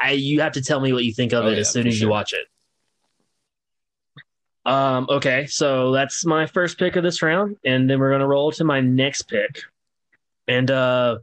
I 0.00 0.12
you 0.12 0.40
have 0.40 0.52
to 0.52 0.62
tell 0.62 0.80
me 0.80 0.92
what 0.92 1.04
you 1.04 1.12
think 1.12 1.32
of 1.32 1.44
oh, 1.44 1.48
it 1.48 1.54
yeah, 1.54 1.60
as 1.60 1.70
soon 1.70 1.86
as 1.86 1.96
sure. 1.96 2.08
you 2.08 2.10
watch 2.10 2.32
it. 2.32 2.46
Um, 4.66 5.06
okay, 5.08 5.46
so 5.46 5.92
that's 5.92 6.26
my 6.26 6.46
first 6.46 6.78
pick 6.78 6.96
of 6.96 7.02
this 7.02 7.22
round, 7.22 7.56
and 7.64 7.88
then 7.88 7.98
we're 7.98 8.10
gonna 8.10 8.26
roll 8.26 8.50
to 8.52 8.64
my 8.64 8.80
next 8.80 9.22
pick. 9.22 9.62
And 10.48 10.70
uh, 10.70 11.18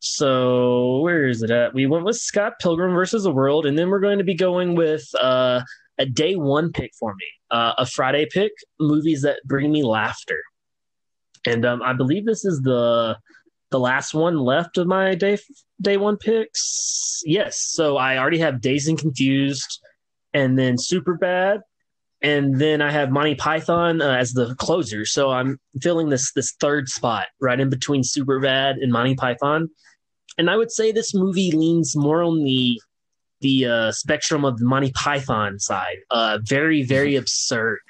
so 0.00 1.00
where 1.00 1.28
is 1.28 1.42
it 1.42 1.50
at? 1.50 1.74
We 1.74 1.86
went 1.86 2.04
with 2.04 2.16
Scott 2.16 2.54
Pilgrim 2.60 2.94
versus 2.94 3.24
the 3.24 3.32
World, 3.32 3.66
and 3.66 3.78
then 3.78 3.90
we're 3.90 4.00
going 4.00 4.18
to 4.18 4.24
be 4.24 4.34
going 4.34 4.74
with 4.74 5.08
uh, 5.20 5.62
a 5.98 6.06
day 6.06 6.36
one 6.36 6.72
pick 6.72 6.92
for 6.98 7.14
me, 7.14 7.26
uh, 7.50 7.74
a 7.78 7.86
Friday 7.86 8.26
pick, 8.30 8.52
movies 8.78 9.22
that 9.22 9.40
bring 9.44 9.70
me 9.70 9.82
laughter. 9.82 10.38
And 11.46 11.64
um, 11.64 11.82
I 11.82 11.92
believe 11.92 12.24
this 12.24 12.44
is 12.44 12.60
the 12.62 13.16
the 13.70 13.78
last 13.78 14.14
one 14.14 14.36
left 14.36 14.78
of 14.78 14.86
my 14.86 15.14
day 15.14 15.38
day 15.80 15.96
one 15.96 16.16
picks. 16.16 17.22
Yes, 17.24 17.60
so 17.60 17.96
I 17.96 18.18
already 18.18 18.38
have 18.38 18.60
Dazed 18.60 18.88
and 18.88 18.98
Confused, 18.98 19.80
and 20.32 20.58
then 20.58 20.76
Super 20.78 21.14
Bad, 21.14 21.60
and 22.22 22.60
then 22.60 22.82
I 22.82 22.90
have 22.90 23.10
Monty 23.10 23.34
Python 23.34 24.02
uh, 24.02 24.16
as 24.16 24.32
the 24.32 24.54
closer. 24.56 25.06
So 25.06 25.30
I'm 25.30 25.58
filling 25.80 26.10
this 26.10 26.32
this 26.32 26.52
third 26.60 26.88
spot 26.88 27.26
right 27.40 27.58
in 27.58 27.70
between 27.70 28.02
Superbad 28.02 28.82
and 28.82 28.92
Monty 28.92 29.14
Python. 29.14 29.70
And 30.36 30.50
I 30.50 30.56
would 30.56 30.70
say 30.70 30.92
this 30.92 31.14
movie 31.14 31.50
leans 31.50 31.96
more 31.96 32.22
on 32.22 32.44
the 32.44 32.80
the 33.40 33.66
uh, 33.66 33.92
spectrum 33.92 34.44
of 34.44 34.58
the 34.58 34.66
Monty 34.66 34.92
Python 34.92 35.58
side. 35.58 35.98
Uh, 36.10 36.38
very 36.42 36.82
very 36.82 37.16
absurd. 37.16 37.80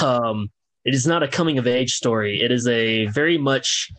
Um, 0.00 0.50
it 0.84 0.94
is 0.94 1.06
not 1.06 1.22
a 1.22 1.28
coming 1.28 1.58
of 1.58 1.66
age 1.66 1.94
story. 1.94 2.40
It 2.40 2.50
is 2.50 2.66
a 2.66 3.06
very 3.06 3.36
much 3.36 3.90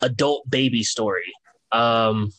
adult 0.00 0.48
baby 0.50 0.82
story. 0.82 1.32
Um, 1.70 2.32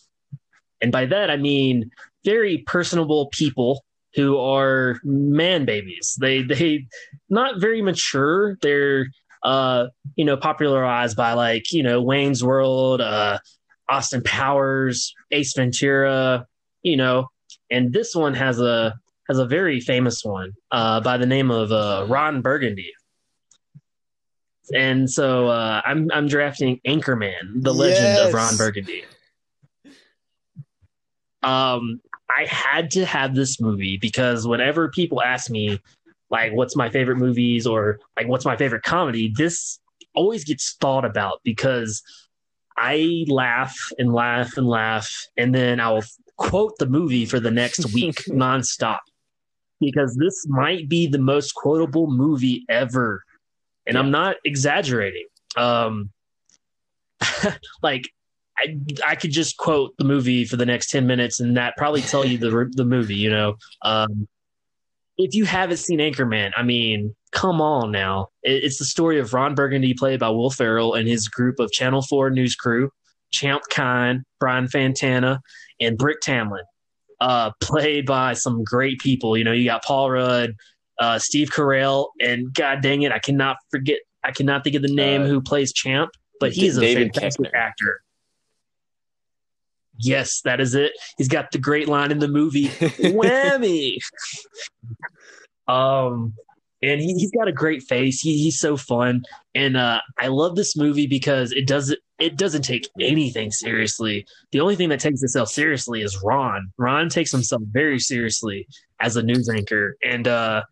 and 0.82 0.92
by 0.92 1.06
that 1.06 1.30
I 1.30 1.38
mean 1.38 1.92
very 2.26 2.58
personable 2.60 3.28
people 3.28 3.85
who 4.16 4.38
are 4.38 5.00
man 5.04 5.66
babies. 5.66 6.18
They 6.20 6.42
they 6.42 6.88
not 7.30 7.60
very 7.60 7.82
mature. 7.82 8.58
They're 8.62 9.08
uh 9.44 9.88
you 10.16 10.26
know 10.26 10.38
popularized 10.38 11.18
by 11.18 11.34
like 11.34 11.72
you 11.72 11.84
know 11.84 12.02
Wayne's 12.02 12.44
World, 12.44 13.02
uh, 13.02 13.40
Austin 13.90 14.24
Powers, 14.24 15.14
Ace 15.32 15.54
Ventura, 15.56 16.48
you 16.84 16.98
know, 16.98 17.30
and 17.70 17.92
this 17.94 18.16
one 18.16 18.34
has 18.34 18.60
a 18.60 18.96
has 19.28 19.40
a 19.40 19.46
very 19.46 19.80
famous 19.80 20.24
one 20.24 20.54
uh, 20.72 21.02
by 21.02 21.18
the 21.18 21.26
name 21.26 21.52
of 21.52 21.72
uh, 21.72 22.06
Ron 22.08 22.42
Burgundy. 22.42 22.94
And 24.74 25.10
so 25.10 25.48
uh, 25.48 25.82
I'm 25.86 26.10
I'm 26.12 26.28
drafting 26.28 26.80
Anchorman, 26.88 27.62
the 27.62 27.74
legend 27.74 28.06
yes. 28.06 28.28
of 28.28 28.34
Ron 28.34 28.58
Burgundy. 28.58 29.04
Um, 31.44 32.02
I 32.30 32.46
had 32.46 32.92
to 32.92 33.06
have 33.06 33.36
this 33.36 33.62
movie 33.62 33.98
because 33.98 34.48
whenever 34.48 34.90
people 34.90 35.22
ask 35.22 35.50
me 35.50 35.80
like 36.30 36.54
what's 36.54 36.76
my 36.76 36.90
favorite 36.90 37.18
movies 37.18 37.68
or 37.68 38.00
like 38.18 38.28
what's 38.28 38.46
my 38.46 38.58
favorite 38.58 38.84
comedy, 38.84 39.32
this 39.36 39.80
always 40.16 40.44
gets 40.44 40.76
thought 40.80 41.06
about 41.06 41.42
because 41.44 42.02
I 42.78 43.26
laugh 43.28 43.76
and 43.98 44.14
laugh 44.14 44.58
and 44.58 44.68
laugh, 44.68 45.10
and 45.38 45.54
then 45.54 45.80
I'll 45.80 46.04
quote 46.38 46.78
the 46.78 46.88
movie 46.88 47.26
for 47.26 47.40
the 47.40 47.52
next 47.52 47.86
week 47.94 48.24
nonstop 48.28 49.00
because 49.80 50.16
this 50.16 50.46
might 50.48 50.90
be 50.90 51.08
the 51.08 51.20
most 51.20 51.54
quotable 51.54 52.08
movie 52.08 52.66
ever, 52.70 53.24
and 53.86 53.96
yeah. 53.96 54.00
I'm 54.02 54.12
not 54.12 54.38
exaggerating. 54.44 55.28
Um, 55.56 56.12
like 57.84 58.10
I, 58.58 58.78
I 59.06 59.16
could 59.16 59.32
just 59.32 59.58
quote 59.58 59.96
the 59.98 60.06
movie 60.06 60.46
for 60.46 60.56
the 60.56 60.66
next 60.66 60.90
10 60.90 61.06
minutes 61.06 61.40
and 61.40 61.58
that 61.58 61.76
probably 61.78 62.02
tell 62.02 62.26
you 62.26 62.38
the 62.38 62.72
the 62.74 62.86
movie 62.86 63.16
you 63.16 63.30
know? 63.30 63.56
Um, 63.82 64.28
if 65.18 65.34
you 65.34 65.46
haven't 65.46 65.78
seen 65.78 66.00
anchorman 66.00 66.52
i 66.58 66.64
mean 66.64 67.16
come 67.32 67.60
on 67.60 67.92
now. 67.92 68.30
It's 68.44 68.80
the 68.80 68.86
story 68.86 69.20
of 69.20 69.34
ron 69.34 69.56
burgundy 69.56 69.94
played 69.94 70.20
by 70.20 70.30
will 70.30 70.50
ferrell 70.50 70.94
and 70.94 71.08
his 71.08 71.28
group 71.28 71.60
of 71.60 71.72
channel 71.72 72.02
4 72.02 72.30
news 72.30 72.56
crew 72.56 72.90
Champ 73.32 73.64
Kind 73.70 74.24
brian 74.40 74.68
fantana 74.68 75.40
and 75.80 75.98
brick 75.98 76.22
tamland 76.22 76.64
uh, 77.22 77.52
played 77.62 78.06
by 78.06 78.34
some 78.34 78.62
great 78.64 79.00
people. 79.00 79.38
You 79.38 79.44
know 79.46 79.54
you 79.54 79.66
got 79.66 79.84
paul 79.84 80.12
rudd 80.12 80.56
uh, 81.00 81.20
steve 81.20 81.50
carell 81.50 82.08
and 82.22 82.54
god 82.54 82.82
dang 82.82 83.02
it 83.02 83.12
i 83.12 83.20
cannot 83.20 83.58
forget 83.70 84.00
i 84.24 84.32
cannot 84.32 84.64
think 84.64 84.76
of 84.76 84.82
the 84.82 84.94
name 84.94 85.24
uh, 85.24 85.28
who 85.28 85.42
plays 85.42 85.74
champ 85.74 86.10
but 86.40 86.54
he's 86.54 86.78
David 86.78 87.10
a 87.10 87.14
fantastic 87.14 87.52
actor 87.54 88.02
Yes, 89.98 90.42
that 90.42 90.60
is 90.60 90.76
it. 90.76 90.94
He's 91.18 91.28
got 91.28 91.52
the 91.52 91.58
great 91.58 91.88
line 91.88 92.12
in 92.12 92.20
the 92.20 92.28
movie, 92.28 92.68
whammy. 92.70 93.98
um, 95.68 96.34
and 96.82 97.02
he, 97.02 97.14
has 97.14 97.32
got 97.32 97.48
a 97.48 97.54
great 97.54 97.84
face. 97.84 98.20
He, 98.20 98.38
he's 98.38 98.60
so 98.60 98.78
fun, 98.78 99.24
and 99.54 99.78
uh, 99.78 100.02
I 100.20 100.28
love 100.28 100.56
this 100.56 100.76
movie 100.76 101.08
because 101.08 101.52
it 101.52 101.68
doesn't 101.68 102.00
it 102.20 102.38
doesn't 102.38 102.62
take 102.62 102.88
anything 103.00 103.52
seriously. 103.52 104.26
The 104.52 104.62
only 104.62 104.76
thing 104.76 104.90
that 104.90 105.00
takes 105.00 105.22
itself 105.24 105.50
seriously 105.50 106.02
is 106.02 106.22
Ron. 106.24 106.72
Ron 106.78 107.10
takes 107.10 107.32
himself 107.32 107.62
very 107.72 108.00
seriously 108.00 108.68
as 109.00 109.18
a 109.18 109.24
news 109.24 109.50
anchor, 109.50 109.98
and 110.04 110.28
uh, 110.28 110.64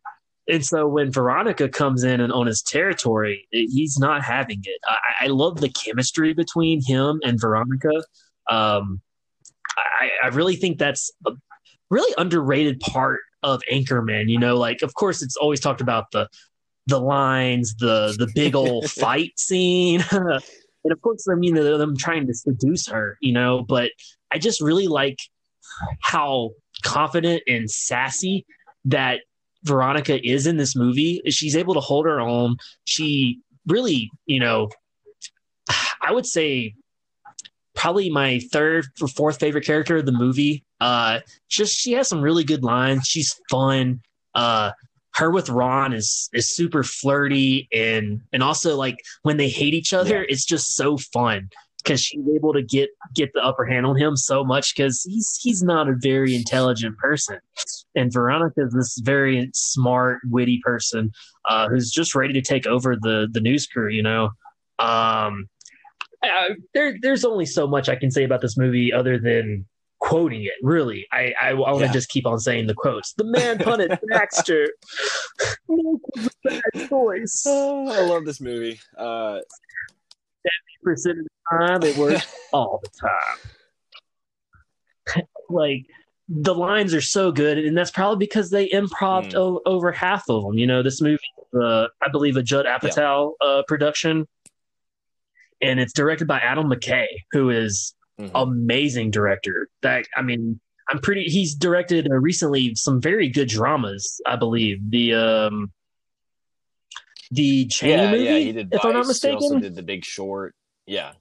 and 0.47 0.65
so 0.65 0.87
when 0.87 1.11
Veronica 1.11 1.69
comes 1.69 2.03
in 2.03 2.19
and 2.19 2.33
on 2.33 2.47
his 2.47 2.61
territory, 2.61 3.47
he's 3.51 3.97
not 3.97 4.23
having 4.23 4.61
it. 4.63 4.79
I, 4.85 5.25
I 5.25 5.27
love 5.27 5.61
the 5.61 5.69
chemistry 5.69 6.33
between 6.33 6.81
him 6.85 7.21
and 7.23 7.39
Veronica. 7.39 8.03
Um, 8.49 9.01
I, 9.77 10.09
I 10.25 10.27
really 10.27 10.55
think 10.55 10.77
that's 10.77 11.11
a 11.25 11.31
really 11.89 12.13
underrated 12.17 12.79
part 12.79 13.21
of 13.41 13.61
Anchorman. 13.71 14.29
You 14.29 14.39
know, 14.39 14.55
like 14.55 14.81
of 14.81 14.93
course 14.93 15.21
it's 15.21 15.35
always 15.35 15.59
talked 15.59 15.81
about 15.81 16.11
the 16.11 16.27
the 16.87 16.99
lines, 16.99 17.75
the 17.75 18.15
the 18.17 18.29
big 18.33 18.55
old 18.55 18.89
fight 18.91 19.37
scene. 19.37 20.03
and 20.11 20.91
of 20.91 21.01
course, 21.01 21.27
I 21.29 21.35
mean, 21.35 21.55
the 21.55 21.77
them 21.77 21.95
trying 21.97 22.27
to 22.27 22.33
seduce 22.33 22.87
her, 22.87 23.17
you 23.21 23.33
know, 23.33 23.63
but 23.67 23.91
I 24.31 24.37
just 24.37 24.61
really 24.61 24.87
like 24.87 25.19
how 26.01 26.51
confident 26.83 27.43
and 27.47 27.69
sassy 27.69 28.45
that 28.85 29.21
Veronica 29.63 30.25
is 30.25 30.45
in 30.45 30.57
this 30.57 30.75
movie. 30.75 31.21
She's 31.29 31.55
able 31.55 31.73
to 31.73 31.79
hold 31.79 32.05
her 32.05 32.19
own. 32.19 32.57
She 32.85 33.39
really, 33.65 34.09
you 34.25 34.39
know, 34.39 34.69
I 36.01 36.11
would 36.11 36.25
say 36.25 36.75
probably 37.75 38.09
my 38.09 38.39
third 38.51 38.85
or 39.01 39.07
fourth 39.07 39.39
favorite 39.39 39.65
character 39.65 39.97
of 39.97 40.05
the 40.05 40.11
movie. 40.11 40.63
Uh, 40.79 41.19
just 41.49 41.73
she 41.75 41.93
has 41.93 42.07
some 42.07 42.21
really 42.21 42.43
good 42.43 42.63
lines. 42.63 43.07
She's 43.07 43.39
fun. 43.49 44.01
Uh, 44.35 44.71
her 45.15 45.29
with 45.29 45.49
Ron 45.49 45.93
is 45.93 46.29
is 46.33 46.49
super 46.49 46.83
flirty 46.83 47.67
and 47.71 48.21
and 48.31 48.41
also 48.41 48.75
like 48.75 48.97
when 49.21 49.37
they 49.37 49.49
hate 49.49 49.73
each 49.73 49.93
other, 49.93 50.19
yeah. 50.19 50.25
it's 50.29 50.45
just 50.45 50.75
so 50.75 50.97
fun 50.97 51.49
because 51.83 52.01
she's 52.01 52.25
able 52.35 52.53
to 52.53 52.61
get 52.61 52.89
get 53.13 53.31
the 53.33 53.43
upper 53.43 53.65
hand 53.65 53.85
on 53.85 53.97
him 53.97 54.15
so 54.15 54.43
much 54.43 54.75
because 54.75 55.03
he's 55.03 55.37
he's 55.41 55.61
not 55.61 55.89
a 55.89 55.95
very 55.97 56.35
intelligent 56.35 56.97
person, 56.97 57.39
and 57.95 58.11
Veronica 58.11 58.61
is 58.61 58.73
this 58.73 58.97
very 59.03 59.49
smart, 59.53 60.19
witty 60.25 60.59
person 60.63 61.11
uh, 61.47 61.69
who's 61.69 61.91
just 61.91 62.15
ready 62.15 62.33
to 62.33 62.41
take 62.41 62.65
over 62.65 62.95
the 62.95 63.27
the 63.31 63.41
news 63.41 63.67
crew. 63.67 63.89
You 63.89 64.03
know, 64.03 64.29
um, 64.79 65.47
uh, 66.23 66.53
there, 66.73 66.95
there's 67.01 67.25
only 67.25 67.45
so 67.45 67.67
much 67.67 67.89
I 67.89 67.95
can 67.95 68.11
say 68.11 68.23
about 68.23 68.41
this 68.41 68.57
movie 68.57 68.93
other 68.93 69.17
than 69.19 69.65
quoting 69.99 70.43
it. 70.43 70.53
Really, 70.61 71.07
I, 71.11 71.33
I, 71.41 71.49
I 71.49 71.53
want 71.53 71.79
to 71.79 71.85
yeah. 71.85 71.91
just 71.91 72.09
keep 72.09 72.25
on 72.25 72.39
saying 72.39 72.67
the 72.67 72.73
quotes. 72.73 73.13
The 73.13 73.23
man 73.23 73.57
punted 73.57 73.97
Baxter. 74.09 74.69
bad 76.43 76.61
choice. 76.89 77.43
Oh, 77.45 77.87
I 77.89 78.01
love 78.01 78.25
this 78.25 78.41
movie. 78.41 78.79
Uh, 78.97 79.39
Seventy 80.45 80.83
percent 80.83 81.19
of 81.19 81.25
the 81.25 81.67
time, 81.67 81.83
it 81.83 81.97
works 81.97 82.25
all 82.53 82.81
the 82.83 82.89
time. 85.15 85.25
like 85.49 85.85
the 86.29 86.53
lines 86.55 86.93
are 86.93 87.01
so 87.01 87.31
good, 87.31 87.57
and 87.57 87.77
that's 87.77 87.91
probably 87.91 88.25
because 88.25 88.49
they 88.49 88.69
improv 88.69 89.31
mm. 89.31 89.35
o- 89.35 89.61
over 89.65 89.91
half 89.91 90.23
of 90.29 90.43
them. 90.43 90.57
You 90.57 90.67
know, 90.67 90.83
this 90.83 91.01
movie, 91.01 91.19
uh, 91.53 91.87
I 92.01 92.09
believe, 92.11 92.37
a 92.37 92.43
Judd 92.43 92.65
Apatow 92.65 93.33
yeah. 93.41 93.47
uh, 93.47 93.63
production 93.67 94.27
and 95.63 95.79
it's 95.79 95.93
directed 95.93 96.27
by 96.27 96.39
Adam 96.39 96.69
McKay, 96.69 97.07
who 97.31 97.49
is 97.49 97.95
mm-hmm. 98.19 98.35
amazing 98.35 99.11
director. 99.11 99.69
That 99.81 100.05
I 100.15 100.21
mean, 100.21 100.59
I'm 100.89 100.99
pretty. 100.99 101.23
He's 101.23 101.55
directed 101.55 102.11
uh, 102.11 102.15
recently 102.15 102.75
some 102.75 103.01
very 103.01 103.29
good 103.29 103.47
dramas, 103.47 104.21
I 104.25 104.35
believe. 104.35 104.79
The 104.89 105.15
um, 105.15 105.71
the 107.31 107.65
Cheney 107.67 107.93
yeah, 107.93 108.11
movie, 108.11 108.23
yeah, 108.23 108.37
he 108.37 108.51
did. 108.51 108.73
If 108.73 108.81
Vice. 108.81 108.85
I'm 108.85 108.93
not 108.93 109.07
mistaken, 109.07 109.39
he 109.39 109.43
also 109.45 109.59
did 109.59 109.75
The 109.75 109.83
Big 109.83 110.05
Short. 110.05 110.53
Yeah, 110.85 111.13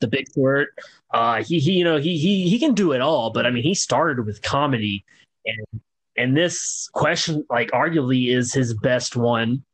The 0.00 0.08
Big 0.08 0.26
Short. 0.34 0.68
Uh, 1.12 1.42
he 1.42 1.60
he, 1.60 1.72
you 1.72 1.84
know, 1.84 1.98
he 1.98 2.18
he 2.18 2.48
he 2.48 2.58
can 2.58 2.74
do 2.74 2.92
it 2.92 3.00
all. 3.00 3.30
But 3.30 3.46
I 3.46 3.50
mean, 3.50 3.62
he 3.62 3.74
started 3.74 4.26
with 4.26 4.42
comedy, 4.42 5.04
and 5.46 5.80
and 6.16 6.36
this 6.36 6.90
question, 6.92 7.46
like, 7.48 7.70
arguably, 7.70 8.28
is 8.34 8.52
his 8.52 8.74
best 8.74 9.16
one. 9.16 9.64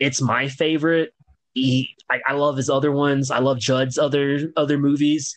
It's 0.00 0.20
my 0.20 0.48
favorite 0.48 1.12
he 1.58 1.96
I, 2.10 2.20
I 2.26 2.32
love 2.32 2.56
his 2.56 2.70
other 2.70 2.92
ones. 2.92 3.30
I 3.30 3.38
love 3.38 3.58
Judd's 3.58 3.98
other 3.98 4.52
other 4.56 4.78
movies, 4.78 5.34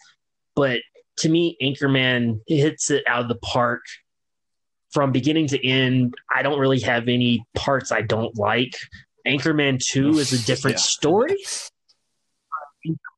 but 0.55 0.79
to 1.17 1.29
me, 1.29 1.57
Anchorman 1.61 2.39
hits 2.47 2.89
it 2.89 3.03
out 3.07 3.21
of 3.21 3.27
the 3.27 3.35
park 3.35 3.81
from 4.91 5.11
beginning 5.11 5.47
to 5.47 5.65
end. 5.67 6.15
I 6.33 6.41
don't 6.41 6.59
really 6.59 6.79
have 6.81 7.07
any 7.07 7.45
parts 7.55 7.91
I 7.91 8.01
don't 8.01 8.37
like. 8.37 8.73
Anchorman 9.27 9.79
Two 9.79 10.17
is 10.17 10.33
a 10.33 10.45
different 10.45 10.77
yeah. 10.77 10.83
story. 10.83 11.37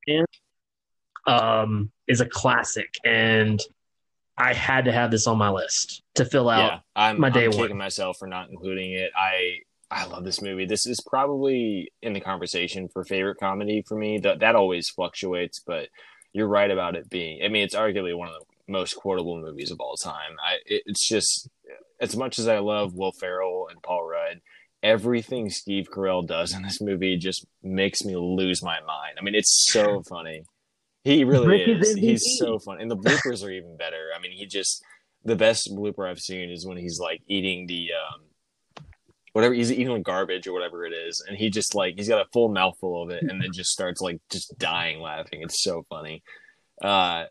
Anchorman 0.08 0.24
um, 1.26 1.90
is 2.06 2.20
a 2.20 2.26
classic, 2.26 2.88
and 3.04 3.60
I 4.36 4.52
had 4.52 4.86
to 4.86 4.92
have 4.92 5.10
this 5.10 5.26
on 5.26 5.38
my 5.38 5.50
list 5.50 6.02
to 6.16 6.24
fill 6.24 6.50
out 6.50 6.72
yeah, 6.72 6.78
I'm, 6.96 7.20
my 7.20 7.30
day 7.30 7.44
I'm 7.44 7.52
one. 7.52 7.60
kicking 7.60 7.78
myself 7.78 8.18
for 8.18 8.26
not 8.26 8.50
including 8.50 8.92
it. 8.92 9.12
I 9.16 9.60
I 9.94 10.06
love 10.06 10.24
this 10.24 10.42
movie. 10.42 10.66
This 10.66 10.86
is 10.86 11.00
probably 11.08 11.92
in 12.02 12.14
the 12.14 12.20
conversation 12.20 12.88
for 12.88 13.04
favorite 13.04 13.38
comedy 13.38 13.84
for 13.86 13.96
me. 13.96 14.18
That 14.18 14.40
that 14.40 14.56
always 14.56 14.90
fluctuates, 14.90 15.60
but 15.60 15.88
you're 16.32 16.48
right 16.48 16.70
about 16.70 16.96
it 16.96 17.08
being. 17.08 17.42
I 17.44 17.48
mean, 17.48 17.62
it's 17.62 17.76
arguably 17.76 18.16
one 18.16 18.28
of 18.28 18.34
the 18.34 18.72
most 18.72 18.96
quotable 18.96 19.40
movies 19.40 19.70
of 19.70 19.78
all 19.78 19.94
time. 19.96 20.32
I 20.44 20.56
it, 20.66 20.82
it's 20.86 21.06
just 21.06 21.48
as 22.00 22.16
much 22.16 22.40
as 22.40 22.48
I 22.48 22.58
love 22.58 22.94
Will 22.94 23.12
Ferrell 23.12 23.68
and 23.70 23.80
Paul 23.82 24.04
Rudd, 24.04 24.40
everything 24.82 25.48
Steve 25.48 25.86
Carell 25.94 26.26
does 26.26 26.52
in 26.52 26.62
this 26.62 26.80
movie 26.80 27.16
just 27.16 27.46
makes 27.62 28.04
me 28.04 28.16
lose 28.16 28.64
my 28.64 28.80
mind. 28.80 29.16
I 29.18 29.22
mean, 29.22 29.36
it's 29.36 29.68
so 29.70 30.02
funny. 30.08 30.42
He 31.04 31.22
really 31.22 31.62
is. 31.62 31.94
He's 31.94 32.24
so 32.38 32.58
fun, 32.58 32.80
and 32.80 32.90
the 32.90 32.96
bloopers 32.96 33.44
are 33.44 33.50
even 33.50 33.76
better. 33.76 34.08
I 34.16 34.20
mean, 34.20 34.32
he 34.32 34.44
just 34.44 34.82
the 35.24 35.36
best 35.36 35.70
blooper 35.72 36.10
I've 36.10 36.18
seen 36.18 36.50
is 36.50 36.66
when 36.66 36.78
he's 36.78 36.98
like 36.98 37.22
eating 37.28 37.66
the 37.66 37.90
um, 37.92 38.22
whatever 39.34 39.52
he's 39.52 39.70
eating 39.70 40.02
garbage 40.02 40.46
or 40.46 40.52
whatever 40.52 40.86
it 40.86 40.92
is, 40.92 41.22
and 41.28 41.36
he 41.36 41.50
just 41.50 41.74
like 41.74 41.94
he's 41.96 42.08
got 42.08 42.24
a 42.24 42.30
full 42.32 42.48
mouthful 42.48 43.02
of 43.02 43.10
it, 43.10 43.22
and 43.22 43.42
then 43.42 43.52
just 43.52 43.70
starts 43.70 44.00
like 44.00 44.20
just 44.30 44.56
dying 44.58 45.00
laughing. 45.00 45.42
It's 45.42 45.62
so 45.62 45.84
funny. 45.90 46.22
Uh, 46.80 47.24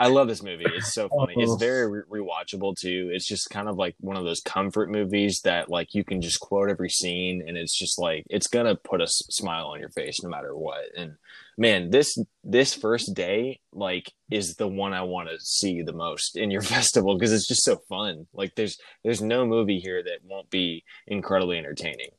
I 0.00 0.08
love 0.08 0.28
this 0.28 0.42
movie. 0.42 0.66
It's 0.66 0.92
so 0.94 1.08
oh. 1.12 1.20
funny. 1.20 1.34
It's 1.36 1.56
very 1.56 1.88
re- 1.90 2.20
rewatchable 2.20 2.76
too. 2.78 3.10
It's 3.12 3.26
just 3.26 3.50
kind 3.50 3.68
of 3.68 3.76
like 3.76 3.94
one 4.00 4.16
of 4.16 4.24
those 4.24 4.40
comfort 4.40 4.90
movies 4.90 5.40
that 5.44 5.70
like 5.70 5.94
you 5.94 6.04
can 6.04 6.20
just 6.20 6.40
quote 6.40 6.70
every 6.70 6.90
scene, 6.90 7.44
and 7.46 7.56
it's 7.56 7.76
just 7.78 7.98
like 7.98 8.24
it's 8.28 8.46
gonna 8.46 8.76
put 8.76 9.00
a 9.00 9.04
s- 9.04 9.22
smile 9.30 9.66
on 9.66 9.80
your 9.80 9.90
face 9.90 10.22
no 10.22 10.28
matter 10.28 10.56
what. 10.56 10.84
And 10.96 11.16
man, 11.56 11.90
this 11.90 12.16
this 12.44 12.74
first 12.74 13.14
day 13.14 13.60
like 13.72 14.12
is 14.30 14.54
the 14.54 14.68
one 14.68 14.92
I 14.92 15.02
want 15.02 15.28
to 15.28 15.38
see 15.40 15.82
the 15.82 15.92
most 15.92 16.36
in 16.36 16.50
your 16.50 16.62
festival 16.76 17.16
because 17.16 17.32
it's 17.32 17.48
just 17.48 17.64
so 17.64 17.78
fun. 17.88 18.26
Like 18.32 18.54
there's 18.54 18.78
there's 19.04 19.22
no 19.22 19.46
movie 19.46 19.80
here 19.80 20.02
that 20.02 20.20
won't 20.24 20.50
be 20.50 20.84
incredibly 21.06 21.58
entertaining. 21.58 22.10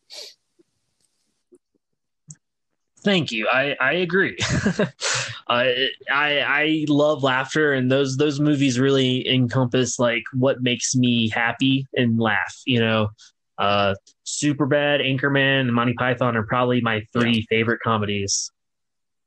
Thank 3.01 3.31
you. 3.31 3.47
I 3.47 3.75
I 3.79 3.93
agree. 3.93 4.37
I 5.47 5.89
I 6.11 6.39
I 6.41 6.85
love 6.89 7.23
laughter, 7.23 7.73
and 7.73 7.89
those 7.91 8.17
those 8.17 8.39
movies 8.39 8.79
really 8.79 9.27
encompass 9.27 9.99
like 9.99 10.23
what 10.33 10.61
makes 10.61 10.95
me 10.95 11.29
happy 11.29 11.87
and 11.95 12.19
laugh. 12.19 12.55
You 12.65 12.79
know, 12.81 13.09
Uh, 13.57 13.93
Superbad, 14.25 15.01
Anchorman, 15.01 15.61
and 15.61 15.73
Monty 15.73 15.93
Python 15.93 16.37
are 16.37 16.43
probably 16.45 16.79
my 16.81 17.01
three 17.11 17.45
favorite 17.49 17.79
comedies. 17.83 18.51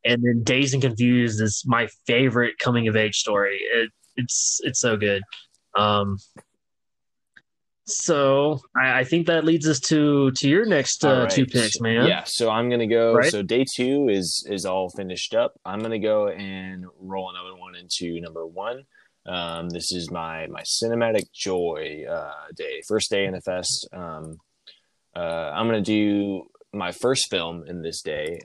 And 0.04 0.22
then 0.24 0.42
Dazed 0.42 0.72
and 0.74 0.82
Confused 0.82 1.40
is 1.40 1.62
my 1.66 1.86
favorite 2.06 2.58
coming 2.58 2.88
of 2.88 2.96
age 2.96 3.18
story. 3.18 3.60
It, 3.72 3.90
it's 4.16 4.60
it's 4.64 4.80
so 4.80 4.96
good. 4.96 5.22
Um, 5.76 6.18
so 7.96 8.60
I, 8.76 9.00
I, 9.00 9.04
think 9.04 9.26
that 9.26 9.44
leads 9.44 9.68
us 9.68 9.80
to 9.80 10.30
to 10.32 10.48
your 10.48 10.64
next 10.64 11.04
uh, 11.04 11.22
right. 11.22 11.30
two 11.30 11.46
picks, 11.46 11.80
man. 11.80 12.06
Yeah. 12.06 12.24
So 12.24 12.50
I'm 12.50 12.68
gonna 12.68 12.86
go. 12.86 13.14
Right? 13.14 13.30
So 13.30 13.42
day 13.42 13.64
two 13.74 14.08
is 14.08 14.46
is 14.48 14.66
all 14.66 14.90
finished 14.90 15.34
up. 15.34 15.54
I'm 15.64 15.80
gonna 15.80 15.98
go 15.98 16.28
and 16.28 16.84
roll 16.98 17.30
another 17.30 17.56
one 17.56 17.74
into 17.74 18.20
number 18.20 18.46
one. 18.46 18.84
Um, 19.26 19.68
this 19.68 19.92
is 19.92 20.10
my 20.10 20.46
my 20.48 20.62
cinematic 20.62 21.32
joy 21.32 22.04
uh, 22.08 22.32
day, 22.56 22.82
first 22.88 23.10
day 23.10 23.26
in 23.26 23.32
the 23.32 23.40
fest. 23.40 23.88
Um, 23.92 24.38
uh, 25.14 25.52
I'm 25.54 25.66
gonna 25.66 25.80
do 25.80 26.44
my 26.72 26.92
first 26.92 27.30
film 27.30 27.64
in 27.66 27.82
this 27.82 28.02
day. 28.02 28.40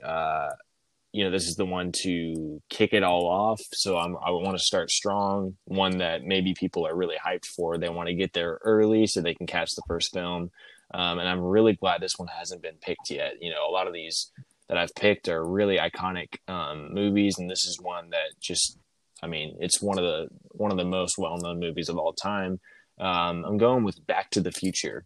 You 1.18 1.24
know, 1.24 1.30
this 1.32 1.48
is 1.48 1.56
the 1.56 1.66
one 1.66 1.90
to 2.04 2.62
kick 2.68 2.92
it 2.92 3.02
all 3.02 3.26
off. 3.26 3.60
So 3.72 3.98
I'm, 3.98 4.16
I 4.24 4.30
want 4.30 4.56
to 4.56 4.62
start 4.62 4.88
strong. 4.88 5.56
One 5.64 5.98
that 5.98 6.22
maybe 6.22 6.54
people 6.54 6.86
are 6.86 6.94
really 6.94 7.16
hyped 7.16 7.44
for. 7.44 7.76
They 7.76 7.88
want 7.88 8.08
to 8.08 8.14
get 8.14 8.34
there 8.34 8.60
early 8.62 9.04
so 9.08 9.20
they 9.20 9.34
can 9.34 9.48
catch 9.48 9.74
the 9.74 9.82
first 9.88 10.12
film. 10.12 10.52
Um, 10.94 11.18
and 11.18 11.28
I'm 11.28 11.40
really 11.40 11.72
glad 11.72 12.00
this 12.00 12.20
one 12.20 12.28
hasn't 12.28 12.62
been 12.62 12.76
picked 12.80 13.10
yet. 13.10 13.32
You 13.40 13.50
know, 13.50 13.68
a 13.68 13.72
lot 13.72 13.88
of 13.88 13.94
these 13.94 14.30
that 14.68 14.78
I've 14.78 14.94
picked 14.94 15.28
are 15.28 15.44
really 15.44 15.78
iconic 15.78 16.36
um, 16.46 16.94
movies, 16.94 17.36
and 17.36 17.50
this 17.50 17.66
is 17.66 17.80
one 17.80 18.10
that 18.10 18.38
just, 18.40 18.78
I 19.20 19.26
mean, 19.26 19.56
it's 19.58 19.82
one 19.82 19.98
of 19.98 20.04
the 20.04 20.28
one 20.52 20.70
of 20.70 20.76
the 20.76 20.84
most 20.84 21.18
well 21.18 21.36
known 21.36 21.58
movies 21.58 21.88
of 21.88 21.98
all 21.98 22.12
time. 22.12 22.60
Um, 23.00 23.44
I'm 23.44 23.58
going 23.58 23.82
with 23.82 24.06
Back 24.06 24.30
to 24.30 24.40
the 24.40 24.52
Future. 24.52 25.04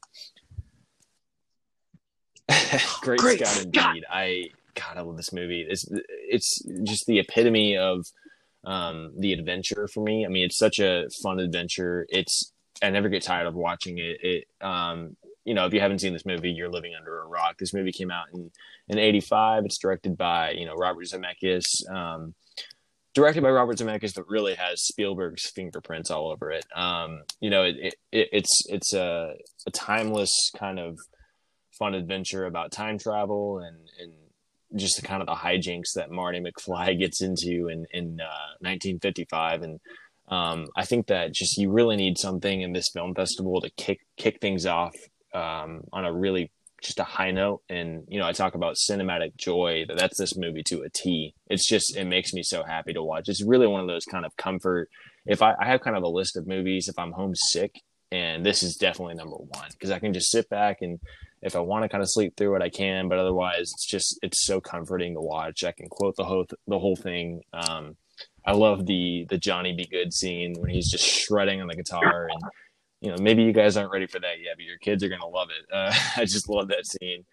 Great, 3.01 3.19
Great 3.19 3.47
Scott, 3.47 3.65
indeed. 3.65 4.05
I 4.11 4.51
God, 4.75 4.97
I 4.97 5.03
love 5.03 5.17
this 5.17 5.33
movie. 5.33 5.67
It's 5.69 5.85
it's 5.91 6.63
just 6.85 7.07
the 7.07 7.19
epitome 7.19 7.77
of 7.77 8.07
um, 8.65 9.13
the 9.19 9.33
adventure 9.33 9.89
for 9.93 10.03
me. 10.03 10.25
I 10.25 10.29
mean, 10.29 10.45
it's 10.45 10.59
such 10.59 10.79
a 10.79 11.09
fun 11.23 11.41
adventure. 11.41 12.07
It's 12.09 12.53
I 12.83 12.91
never 12.91 13.09
get 13.09 13.23
tired 13.23 13.47
of 13.47 13.55
watching 13.55 13.99
it. 13.99 14.19
It 14.23 14.45
um, 14.61 15.17
you 15.45 15.55
know, 15.55 15.67
if 15.67 15.75
you 15.75 15.81
haven't 15.81 16.01
seen 16.01 16.13
this 16.13 16.27
movie, 16.27 16.51
you're 16.51 16.71
living 16.71 16.95
under 16.95 17.21
a 17.21 17.27
rock. 17.27 17.57
This 17.59 17.75
movie 17.75 17.93
came 17.93 18.11
out 18.11 18.27
in 18.33 18.51
in 18.89 18.99
'85. 18.99 19.65
It's 19.65 19.79
directed 19.79 20.17
by 20.17 20.53
you 20.53 20.67
know 20.67 20.75
Robert 20.75 21.07
Zemeckis. 21.07 21.65
Um, 21.91 22.35
directed 23.15 23.43
by 23.43 23.51
Robert 23.51 23.79
Zemeckis, 23.79 24.15
that 24.15 24.27
really 24.29 24.55
has 24.55 24.87
Spielberg's 24.87 25.51
fingerprints 25.51 26.11
all 26.11 26.31
over 26.31 26.51
it. 26.51 26.65
Um, 26.75 27.23
you 27.41 27.51
know, 27.51 27.65
it, 27.65 27.77
it, 27.79 27.95
it, 28.11 28.29
it's 28.33 28.63
it's 28.69 28.95
a, 28.95 29.35
a 29.67 29.71
timeless 29.71 30.51
kind 30.57 30.79
of 30.79 30.99
fun 31.79 31.95
adventure 31.95 32.47
about 32.47 32.73
time 32.73 32.99
travel 32.99 33.59
and 33.59 33.77
and 34.01 34.13
just 34.77 35.01
the 35.01 35.07
kind 35.07 35.23
of 35.23 35.27
the 35.27 35.35
hijinks 35.35 35.95
that 35.95 36.11
Marty 36.11 36.41
McFly 36.41 36.99
gets 36.99 37.23
into 37.23 37.69
in 37.69 37.87
in 37.93 38.21
uh, 38.21 38.59
1955, 38.61 39.63
and 39.63 39.81
um, 40.29 40.67
I 40.77 40.85
think 40.85 41.09
that 41.09 41.33
just 41.33 41.57
you 41.59 41.71
really 41.71 41.97
need 41.97 42.19
something 42.19 42.63
in 42.63 42.73
this 42.73 42.91
film 42.91 43.15
festival 43.15 43.61
to 43.61 43.71
kick 43.71 44.01
kick 44.17 44.41
things 44.41 44.67
off 44.67 44.95
um, 45.35 45.83
on 45.93 46.05
a 46.05 46.13
really 46.13 46.51
just 46.83 46.99
a 46.99 47.05
high 47.05 47.31
note. 47.31 47.63
And 47.69 48.05
you 48.09 48.19
know, 48.19 48.27
I 48.27 48.33
talk 48.33 48.55
about 48.55 48.77
cinematic 48.77 49.37
joy. 49.37 49.85
That 49.87 49.99
that's 49.99 50.19
this 50.19 50.37
movie 50.37 50.63
to 50.65 50.83
a 50.83 50.91
T. 50.91 51.35
It's 51.49 51.69
just 51.69 51.97
it 51.97 52.07
makes 52.07 52.33
me 52.33 52.43
so 52.43 52.63
happy 52.63 52.93
to 52.93 53.03
watch. 53.03 53.29
It's 53.29 53.43
really 53.43 53.67
one 53.67 53.81
of 53.81 53.87
those 53.87 54.05
kind 54.05 54.27
of 54.27 54.37
comfort. 54.37 54.89
If 55.25 55.43
I, 55.43 55.55
I 55.59 55.67
have 55.67 55.81
kind 55.81 55.97
of 55.97 56.03
a 56.03 56.09
list 56.09 56.37
of 56.37 56.47
movies, 56.47 56.89
if 56.89 56.99
I'm 56.99 57.13
homesick, 57.13 57.81
and 58.11 58.45
this 58.45 58.63
is 58.63 58.77
definitely 58.77 59.15
number 59.15 59.37
one 59.37 59.69
because 59.71 59.91
I 59.91 59.99
can 59.99 60.13
just 60.13 60.31
sit 60.31 60.49
back 60.51 60.83
and 60.83 61.01
if 61.43 61.57
I 61.57 61.61
want 61.61 61.83
to 61.83 61.89
kind 61.89 62.03
of 62.03 62.11
sleep 62.11 62.37
through 62.37 62.57
it, 62.57 62.63
I 62.63 62.69
can. 62.69 63.09
But 63.09 63.19
otherwise, 63.19 63.73
it's 63.73 63.87
just 63.87 64.19
it's 64.23 64.45
so 64.47 64.61
comforting 64.61 65.15
to 65.15 65.21
watch. 65.21 65.65
I 65.65 65.73
can 65.73 65.89
quote 65.89 66.17
the 66.17 66.25
whole 66.25 66.47
the 66.67 66.79
whole 66.79 66.97
thing. 66.97 67.43
Um, 67.53 67.97
I 68.47 68.53
love 68.53 68.87
the 68.87 69.27
the 69.29 69.39
Johnny 69.39 69.73
B. 69.73 69.87
Goode 69.91 70.13
scene 70.13 70.55
when 70.59 70.71
he's 70.71 70.91
just 70.91 71.05
shredding 71.05 71.61
on 71.61 71.69
the 71.69 71.77
guitar, 71.77 72.29
and 72.31 72.43
you 73.01 73.11
know 73.11 73.17
maybe 73.21 73.43
you 73.43 73.53
guys 73.53 73.77
aren't 73.77 73.93
ready 73.93 74.07
for 74.07 74.21
that 74.21 74.41
yet, 74.41 74.57
but 74.57 74.65
your 74.65 74.79
kids 74.79 75.03
are 75.03 75.09
gonna 75.09 75.27
love 75.27 75.49
it. 75.51 75.75
Uh, 75.75 75.93
I 76.17 76.25
just 76.25 76.49
love 76.49 76.69
that 76.69 76.87
scene. 76.87 77.25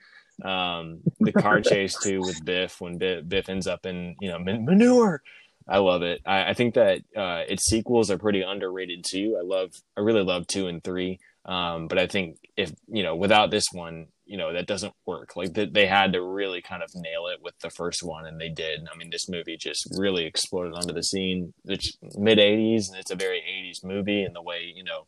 Um, 0.44 1.02
the 1.20 1.34
car 1.34 1.62
chase 1.62 1.96
too 2.02 2.22
with 2.22 2.44
Biff 2.44 2.82
when 2.82 2.98
Biff, 2.98 3.28
Biff 3.28 3.50
ends 3.50 3.68
up 3.68 3.86
in 3.86 4.16
you 4.20 4.30
know 4.30 4.40
manure. 4.40 5.22
I 5.68 5.78
love 5.78 6.02
it. 6.02 6.22
I, 6.26 6.50
I 6.50 6.54
think 6.56 6.74
that 6.74 7.02
uh, 7.16 7.44
its 7.48 7.66
sequels 7.66 8.10
are 8.10 8.18
pretty 8.18 8.42
underrated 8.42 9.06
too. 9.08 9.38
I 9.40 9.44
love, 9.46 9.72
I 9.96 10.02
really 10.02 10.24
love 10.24 10.48
two 10.48 10.66
and 10.66 10.84
three. 10.84 11.20
Um, 11.46 11.88
but 11.88 12.00
I 12.00 12.08
think 12.08 12.38
if 12.60 12.74
you 12.90 13.04
know, 13.04 13.16
without 13.16 13.52
this 13.52 13.68
one, 13.72 14.08
you 14.26 14.38
know, 14.38 14.52
that 14.52 14.68
doesn't 14.68 14.94
work. 15.06 15.38
Like 15.38 15.54
they, 15.54 15.66
they 15.66 15.88
had 15.88 16.12
to 16.12 16.22
really 16.22 16.62
kind 16.62 16.84
of 16.84 16.92
nail 16.94 17.28
it 17.28 17.42
with 17.42 17.58
the 17.60 17.70
first 17.70 18.04
one, 18.04 18.26
and 18.26 18.40
they 18.40 18.50
did. 18.50 18.82
I 18.94 18.98
mean, 18.98 19.10
this 19.10 19.30
movie 19.30 19.56
just 19.56 19.88
really 19.98 20.26
exploded 20.26 20.74
onto 20.74 20.94
the 20.94 21.02
scene. 21.02 21.54
It's 21.64 21.98
mid 22.18 22.38
'80s, 22.38 22.90
and 22.90 23.00
it's 23.00 23.12
a 23.12 23.16
very 23.16 23.40
'80s 23.40 23.88
movie, 23.88 24.24
and 24.24 24.36
the 24.36 24.42
way 24.42 24.74
you 24.76 24.84
know 24.84 25.08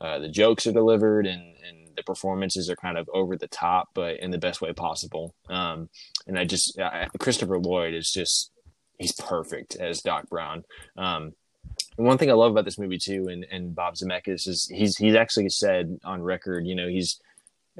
uh, 0.00 0.18
the 0.18 0.28
jokes 0.28 0.66
are 0.66 0.72
delivered 0.72 1.24
and 1.26 1.54
and 1.66 1.96
the 1.96 2.02
performances 2.02 2.68
are 2.68 2.76
kind 2.76 2.98
of 2.98 3.08
over 3.14 3.36
the 3.36 3.48
top, 3.48 3.90
but 3.94 4.18
in 4.18 4.32
the 4.32 4.38
best 4.38 4.60
way 4.60 4.72
possible. 4.72 5.36
Um, 5.48 5.88
and 6.26 6.36
I 6.36 6.44
just 6.44 6.80
I, 6.80 7.06
Christopher 7.20 7.60
Lloyd 7.60 7.94
is 7.94 8.10
just 8.10 8.50
he's 8.98 9.14
perfect 9.14 9.76
as 9.76 10.02
Doc 10.02 10.28
Brown. 10.28 10.64
Um, 10.96 11.34
one 11.98 12.16
thing 12.16 12.30
I 12.30 12.34
love 12.34 12.52
about 12.52 12.64
this 12.64 12.78
movie 12.78 12.98
too, 12.98 13.26
and, 13.28 13.44
and 13.50 13.74
Bob 13.74 13.94
Zemeckis 13.94 14.46
is 14.46 14.70
he's 14.72 14.96
he's 14.96 15.14
actually 15.14 15.48
said 15.48 15.98
on 16.04 16.22
record, 16.22 16.66
you 16.66 16.74
know, 16.74 16.88
he's 16.88 17.20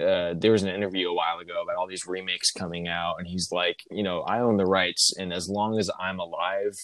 uh, 0.01 0.35
there 0.37 0.53
was 0.53 0.63
an 0.63 0.69
interview 0.69 1.09
a 1.09 1.15
while 1.15 1.39
ago 1.39 1.63
about 1.63 1.77
all 1.77 1.87
these 1.87 2.07
remakes 2.07 2.51
coming 2.51 2.89
out, 2.89 3.17
and 3.19 3.27
he's 3.27 3.51
like, 3.53 3.79
you 3.91 4.03
know, 4.03 4.21
I 4.23 4.41
own 4.41 4.57
the 4.57 4.67
rights, 4.67 5.15
and 5.17 5.33
as 5.33 5.49
long 5.49 5.79
as 5.79 5.91
I'm 6.01 6.19
alive, 6.19 6.77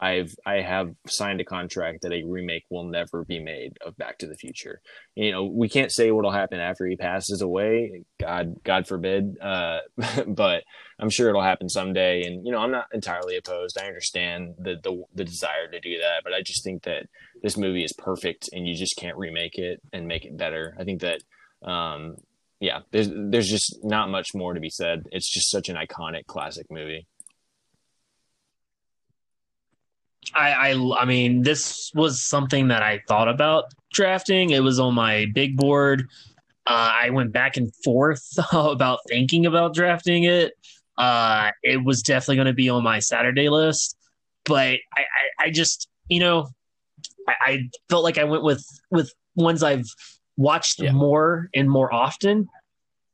I've 0.00 0.34
I 0.46 0.60
have 0.60 0.94
signed 1.08 1.40
a 1.40 1.44
contract 1.44 2.02
that 2.02 2.12
a 2.12 2.22
remake 2.24 2.64
will 2.70 2.84
never 2.84 3.24
be 3.24 3.40
made 3.40 3.78
of 3.84 3.96
Back 3.96 4.18
to 4.18 4.26
the 4.28 4.36
Future. 4.36 4.80
You 5.16 5.32
know, 5.32 5.44
we 5.44 5.68
can't 5.68 5.90
say 5.90 6.10
what'll 6.10 6.30
happen 6.30 6.60
after 6.60 6.86
he 6.86 6.96
passes 6.96 7.42
away. 7.42 8.04
God, 8.20 8.62
God 8.62 8.86
forbid. 8.86 9.36
Uh, 9.40 9.80
but 10.26 10.62
I'm 11.00 11.10
sure 11.10 11.28
it'll 11.28 11.42
happen 11.42 11.68
someday. 11.68 12.22
And 12.22 12.46
you 12.46 12.52
know, 12.52 12.58
I'm 12.58 12.70
not 12.70 12.86
entirely 12.92 13.36
opposed. 13.36 13.78
I 13.78 13.86
understand 13.86 14.54
the 14.58 14.76
the 14.82 15.02
the 15.14 15.24
desire 15.24 15.68
to 15.72 15.80
do 15.80 15.98
that, 15.98 16.22
but 16.22 16.32
I 16.32 16.42
just 16.42 16.62
think 16.62 16.84
that 16.84 17.06
this 17.42 17.56
movie 17.56 17.84
is 17.84 17.92
perfect, 17.92 18.48
and 18.52 18.66
you 18.66 18.76
just 18.76 18.96
can't 18.96 19.16
remake 19.16 19.58
it 19.58 19.80
and 19.92 20.06
make 20.06 20.24
it 20.24 20.36
better. 20.36 20.76
I 20.78 20.84
think 20.84 21.00
that. 21.00 21.22
Um, 21.68 22.16
yeah, 22.60 22.80
there's 22.90 23.08
there's 23.14 23.48
just 23.48 23.78
not 23.84 24.10
much 24.10 24.34
more 24.34 24.52
to 24.52 24.60
be 24.60 24.70
said. 24.70 25.04
It's 25.12 25.30
just 25.32 25.48
such 25.48 25.68
an 25.68 25.76
iconic 25.76 26.26
classic 26.26 26.66
movie. 26.70 27.06
I, 30.34 30.72
I 30.72 31.00
I 31.00 31.04
mean, 31.04 31.42
this 31.42 31.90
was 31.94 32.22
something 32.22 32.68
that 32.68 32.82
I 32.82 33.02
thought 33.08 33.28
about 33.28 33.64
drafting. 33.92 34.50
It 34.50 34.62
was 34.62 34.78
on 34.78 34.94
my 34.94 35.26
big 35.34 35.56
board. 35.56 36.08
Uh, 36.66 36.92
I 37.02 37.10
went 37.10 37.32
back 37.32 37.56
and 37.56 37.74
forth 37.82 38.26
about 38.52 39.00
thinking 39.08 39.46
about 39.46 39.74
drafting 39.74 40.24
it. 40.24 40.52
Uh, 40.96 41.52
it 41.62 41.82
was 41.82 42.02
definitely 42.02 42.36
going 42.36 42.46
to 42.46 42.52
be 42.52 42.68
on 42.68 42.82
my 42.82 42.98
Saturday 42.98 43.48
list, 43.48 43.96
but 44.44 44.78
I, 44.96 45.00
I, 45.00 45.44
I 45.44 45.50
just, 45.50 45.88
you 46.08 46.18
know, 46.18 46.48
I, 47.28 47.34
I, 47.46 47.70
felt 47.88 48.02
like 48.02 48.18
I 48.18 48.24
went 48.24 48.42
with 48.42 48.66
with 48.90 49.12
ones 49.36 49.62
I've 49.62 49.86
watched 50.36 50.80
yeah. 50.80 50.90
more 50.90 51.50
and 51.54 51.70
more 51.70 51.92
often. 51.94 52.48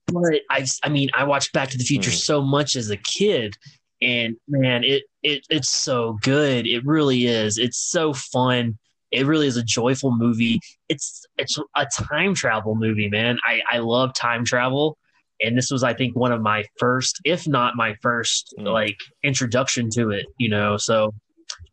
But 0.07 0.41
I, 0.51 0.67
I 0.83 0.89
mean, 0.89 1.11
I 1.15 1.25
watched 1.25 1.53
Back 1.53 1.71
to 1.71 1.79
the 1.79 1.85
Future 1.85 2.11
mm. 2.11 2.15
so 2.15 2.41
much 2.41 2.75
as 2.75 2.91
a 2.91 2.97
kid, 2.97 3.55
and 4.01 4.37
man, 4.49 4.83
it 4.83 5.05
it 5.25 5.47
it's 5.51 5.71
so 5.71 6.19
good. 6.23 6.67
It 6.67 6.85
really 6.85 7.27
is. 7.27 7.59
It's 7.59 7.79
so 7.79 8.13
fun. 8.13 8.79
It 9.11 9.27
really 9.27 9.47
is 9.47 9.57
a 9.57 9.63
joyful 9.63 10.17
movie. 10.17 10.61
It's 10.89 11.25
it's 11.39 11.59
a 11.75 11.87
time 11.87 12.35
travel 12.35 12.77
movie, 12.77 13.09
man. 13.09 13.39
I 13.45 13.63
I 13.69 13.79
love 13.79 14.15
time 14.15 14.45
travel, 14.45 14.99
and 15.41 15.57
this 15.57 15.71
was 15.71 15.83
I 15.83 15.95
think 15.95 16.15
one 16.15 16.31
of 16.31 16.43
my 16.43 16.65
first, 16.79 17.21
if 17.25 17.49
not 17.49 17.75
my 17.75 17.97
first, 18.03 18.55
mm. 18.59 18.71
like 18.71 18.97
introduction 19.23 19.89
to 19.95 20.11
it. 20.11 20.27
You 20.39 20.51
know, 20.51 20.77
so 20.77 21.15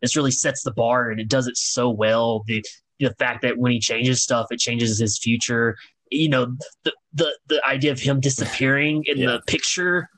this 0.00 0.16
really 0.16 0.30
sets 0.30 0.62
the 0.62 0.72
bar, 0.72 1.10
and 1.10 1.20
it 1.20 1.28
does 1.28 1.46
it 1.46 1.56
so 1.56 1.90
well. 1.90 2.42
The 2.46 2.64
the 2.98 3.14
fact 3.18 3.42
that 3.42 3.58
when 3.58 3.72
he 3.72 3.80
changes 3.80 4.22
stuff, 4.22 4.46
it 4.50 4.58
changes 4.58 4.98
his 4.98 5.18
future. 5.18 5.76
You 6.10 6.30
know, 6.30 6.56
the 6.84 6.92
the 7.12 7.36
the 7.48 7.64
idea 7.66 7.92
of 7.92 8.00
him 8.00 8.18
disappearing 8.18 9.04
in 9.06 9.18
yeah. 9.18 9.26
the 9.26 9.42
picture 9.46 10.08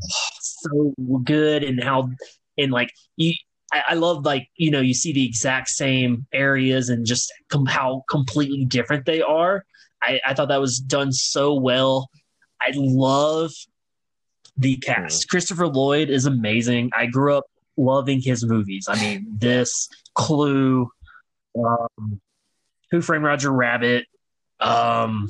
so 0.40 0.94
good 1.24 1.62
and 1.62 1.82
how 1.82 2.10
and 2.58 2.72
like 2.72 2.90
you 3.16 3.34
I, 3.72 3.82
I 3.90 3.94
love 3.94 4.24
like 4.24 4.48
you 4.56 4.70
know 4.70 4.80
you 4.80 4.94
see 4.94 5.12
the 5.12 5.26
exact 5.26 5.68
same 5.68 6.26
areas 6.32 6.88
and 6.88 7.06
just 7.06 7.32
com- 7.48 7.66
how 7.66 8.04
completely 8.08 8.64
different 8.64 9.06
they 9.06 9.22
are. 9.22 9.64
I, 10.02 10.20
I 10.26 10.34
thought 10.34 10.48
that 10.48 10.60
was 10.60 10.78
done 10.78 11.12
so 11.12 11.54
well. 11.54 12.10
I 12.60 12.72
love 12.74 13.52
the 14.56 14.76
cast. 14.76 15.26
Mm. 15.26 15.28
christopher 15.30 15.66
lloyd 15.66 16.10
is 16.10 16.26
amazing. 16.26 16.90
I 16.94 17.06
grew 17.06 17.36
up 17.36 17.44
loving 17.76 18.20
his 18.20 18.44
movies. 18.44 18.86
I 18.88 19.00
mean 19.00 19.26
this 19.38 19.88
clue 20.14 20.90
um, 21.58 22.20
who 22.90 23.00
framed 23.00 23.24
roger 23.24 23.50
rabbit 23.50 24.06
um, 24.62 25.28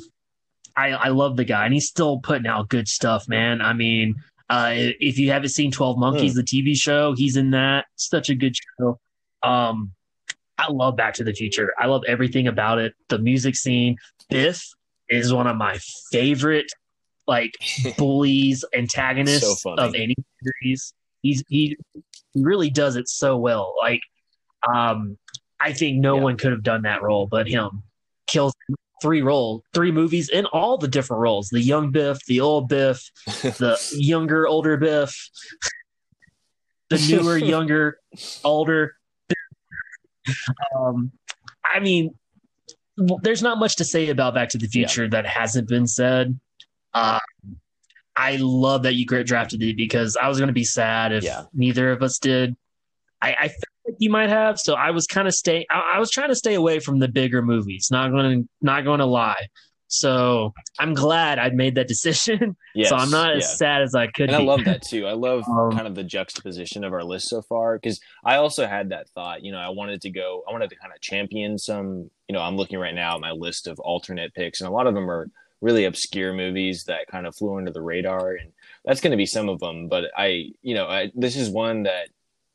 I, 0.77 0.91
I 0.91 1.09
love 1.09 1.37
the 1.37 1.45
guy, 1.45 1.65
and 1.65 1.75
he's 1.75 1.89
still 1.89 2.19
putting 2.19 2.47
out 2.47 2.69
good 2.69 2.89
stuff, 2.89 3.29
man. 3.29 3.61
I 3.61 3.73
mean, 3.73 4.15
uh, 4.53 4.71
if 4.75 5.19
you 5.19 5.31
haven't 5.31 5.49
seen 5.49 5.71
Twelve 5.71 5.97
Monkeys, 5.97 6.35
mm. 6.35 6.37
the 6.37 6.43
TV 6.43 6.77
show, 6.77 7.15
he's 7.15 7.39
in 7.39 7.53
that. 7.53 7.87
Such 7.97 8.29
a 8.29 8.35
good 8.35 8.55
show. 8.55 9.01
Um, 9.43 9.93
I 10.59 10.71
love 10.71 10.95
Back 10.95 11.15
to 11.15 11.25
the 11.25 11.33
Future. 11.33 11.73
I 11.79 11.87
love 11.87 12.03
everything 12.07 12.49
about 12.49 12.79
it. 12.79 12.95
The 13.09 13.19
music 13.19 13.57
scene. 13.57 13.97
Biff 14.29 14.63
is 15.09 15.33
one 15.33 15.47
of 15.47 15.57
my 15.57 15.79
favorite 16.11 16.71
like 17.27 17.53
bullies, 17.97 18.63
antagonists 18.75 19.63
so 19.63 19.73
of 19.73 19.95
any 19.95 20.17
series. 20.43 20.93
He's 21.23 21.43
he 21.49 21.79
really 22.35 22.69
does 22.69 22.97
it 22.97 23.09
so 23.09 23.39
well. 23.39 23.75
Like, 23.81 24.03
um, 24.71 25.17
I 25.61 25.73
think 25.73 25.99
no 25.99 26.17
yeah. 26.17 26.25
one 26.25 26.37
could 26.37 26.53
have 26.53 26.63
done 26.63 26.83
that 26.83 27.03
role 27.03 27.27
but 27.27 27.49
him. 27.49 27.83
Kills 28.27 28.53
three 29.03 29.21
roles, 29.21 29.63
three 29.75 29.93
movies 29.93 30.29
in 30.29 30.47
all 30.47 30.79
the 30.79 30.89
different 30.89 31.21
roles: 31.21 31.49
the 31.49 31.61
young 31.61 31.91
Biff, 31.91 32.25
the 32.27 32.41
old 32.41 32.69
Biff, 32.69 33.11
the 33.25 33.79
younger, 33.93 34.47
older 34.47 34.77
Biff, 34.77 35.29
the 36.89 36.99
newer, 37.11 37.37
younger, 37.55 37.99
older. 38.45 38.95
Um, 40.79 41.13
I 41.65 41.81
mean, 41.81 42.15
there's 42.97 43.43
not 43.43 43.59
much 43.59 43.77
to 43.77 43.85
say 43.85 44.09
about 44.09 44.35
Back 44.35 44.51
to 44.51 44.59
the 44.59 44.69
Future 44.69 45.05
yeah. 45.05 45.11
that 45.11 45.27
hasn't 45.27 45.69
been 45.69 45.87
said. 45.87 46.39
Uh, 46.95 47.19
I 48.15 48.37
love 48.37 48.83
that 48.83 48.95
you 48.95 49.07
great 49.07 49.27
drafted 49.27 49.63
it 49.63 49.77
because 49.77 50.17
I 50.17 50.29
was 50.29 50.39
going 50.39 50.49
to 50.49 50.53
be 50.55 50.65
sad 50.65 51.13
if 51.13 51.25
yeah. 51.25 51.45
neither 51.53 51.91
of 51.93 52.03
us 52.03 52.19
did. 52.19 52.57
I, 53.21 53.35
I 53.41 53.49
felt 53.49 53.72
you 53.99 54.11
might 54.11 54.29
have, 54.29 54.59
so 54.59 54.75
I 54.75 54.91
was 54.91 55.07
kind 55.07 55.27
of 55.27 55.35
stay. 55.35 55.67
I, 55.71 55.95
I, 55.95 55.99
was 55.99 56.11
trying 56.11 56.29
to 56.29 56.35
stay 56.35 56.55
away 56.55 56.79
from 56.79 56.99
the 56.99 57.09
bigger 57.09 57.43
movies. 57.43 57.89
Not 57.91 58.11
going 58.11 58.43
to 58.43 58.49
not 58.61 58.85
going 58.85 59.01
to 59.01 59.07
lie. 59.07 59.49
So 59.89 60.55
I'm 60.79 60.95
glad 60.95 61.39
I 61.39 61.51
made 61.51 61.75
that 61.75 61.89
decision. 61.89 62.57
Yes, 62.75 62.89
so 62.89 62.97
I'm 62.97 63.11
not 63.11 63.37
as 63.37 63.59
sad 63.59 63.83
as 63.83 63.95
I 63.95 64.07
could. 64.07 64.31
And 64.31 64.39
be. 64.39 64.43
I 64.43 64.47
love 64.47 64.65
that 64.65 64.83
too. 64.83 65.07
I 65.07 65.13
love 65.13 65.45
um, 65.49 65.73
kind 65.73 65.87
of 65.87 65.95
the 65.95 66.05
juxtaposition 66.05 66.85
of 66.85 66.93
our 66.93 67.05
list 67.05 67.29
so 67.29 67.43
far 67.43 67.79
because 67.79 68.01
I 68.25 68.37
also 68.37 68.67
had 68.67 68.91
that 68.91 69.09
thought. 69.11 69.43
You 69.43 69.53
know, 69.53 69.59
I 69.59 69.69
wanted 69.69 70.01
to 70.03 70.11
go. 70.11 70.43
I 70.49 70.53
wanted 70.53 70.71
to 70.71 70.77
kind 70.77 70.93
of 70.95 71.01
champion 71.01 71.59
some. 71.59 72.11
You 72.29 72.35
know, 72.35 72.41
I'm 72.41 72.57
looking 72.57 72.79
right 72.79 72.95
now 72.95 73.17
at 73.17 73.21
my 73.21 73.33
list 73.33 73.67
of 73.67 73.79
alternate 73.81 74.35
picks, 74.35 74.61
and 74.61 74.69
a 74.69 74.73
lot 74.73 74.87
of 74.87 74.95
them 74.95 75.11
are 75.11 75.29
really 75.61 75.85
obscure 75.85 76.33
movies 76.33 76.85
that 76.89 77.07
kind 77.07 77.27
of 77.27 77.37
flew 77.37 77.57
under 77.57 77.71
the 77.71 77.83
radar, 77.83 78.33
and 78.33 78.53
that's 78.85 79.01
going 79.01 79.13
to 79.13 79.17
be 79.17 79.27
some 79.27 79.49
of 79.49 79.61
them. 79.61 79.89
But 79.89 80.11
I, 80.17 80.51
you 80.63 80.75
know, 80.75 80.87
I, 80.87 81.13
this 81.15 81.37
is 81.37 81.51
one 81.51 81.85
that 81.85 82.09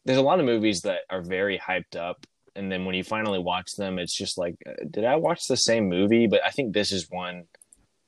there's 0.07 0.17
a 0.17 0.23
lot 0.23 0.39
of 0.39 0.45
movies 0.45 0.81
that 0.81 1.01
are 1.09 1.21
very 1.21 1.59
hyped 1.59 1.97
up, 1.97 2.25
and 2.55 2.71
then 2.71 2.85
when 2.85 2.95
you 2.95 3.03
finally 3.03 3.39
watch 3.39 3.75
them, 3.75 3.99
it's 3.99 4.15
just 4.15 4.37
like, 4.37 4.55
uh, 4.65 4.85
did 4.89 5.03
I 5.03 5.17
watch 5.17 5.47
the 5.47 5.57
same 5.57 5.89
movie? 5.89 6.27
But 6.27 6.41
I 6.45 6.49
think 6.49 6.73
this 6.73 6.91
is 6.93 7.07
one 7.09 7.43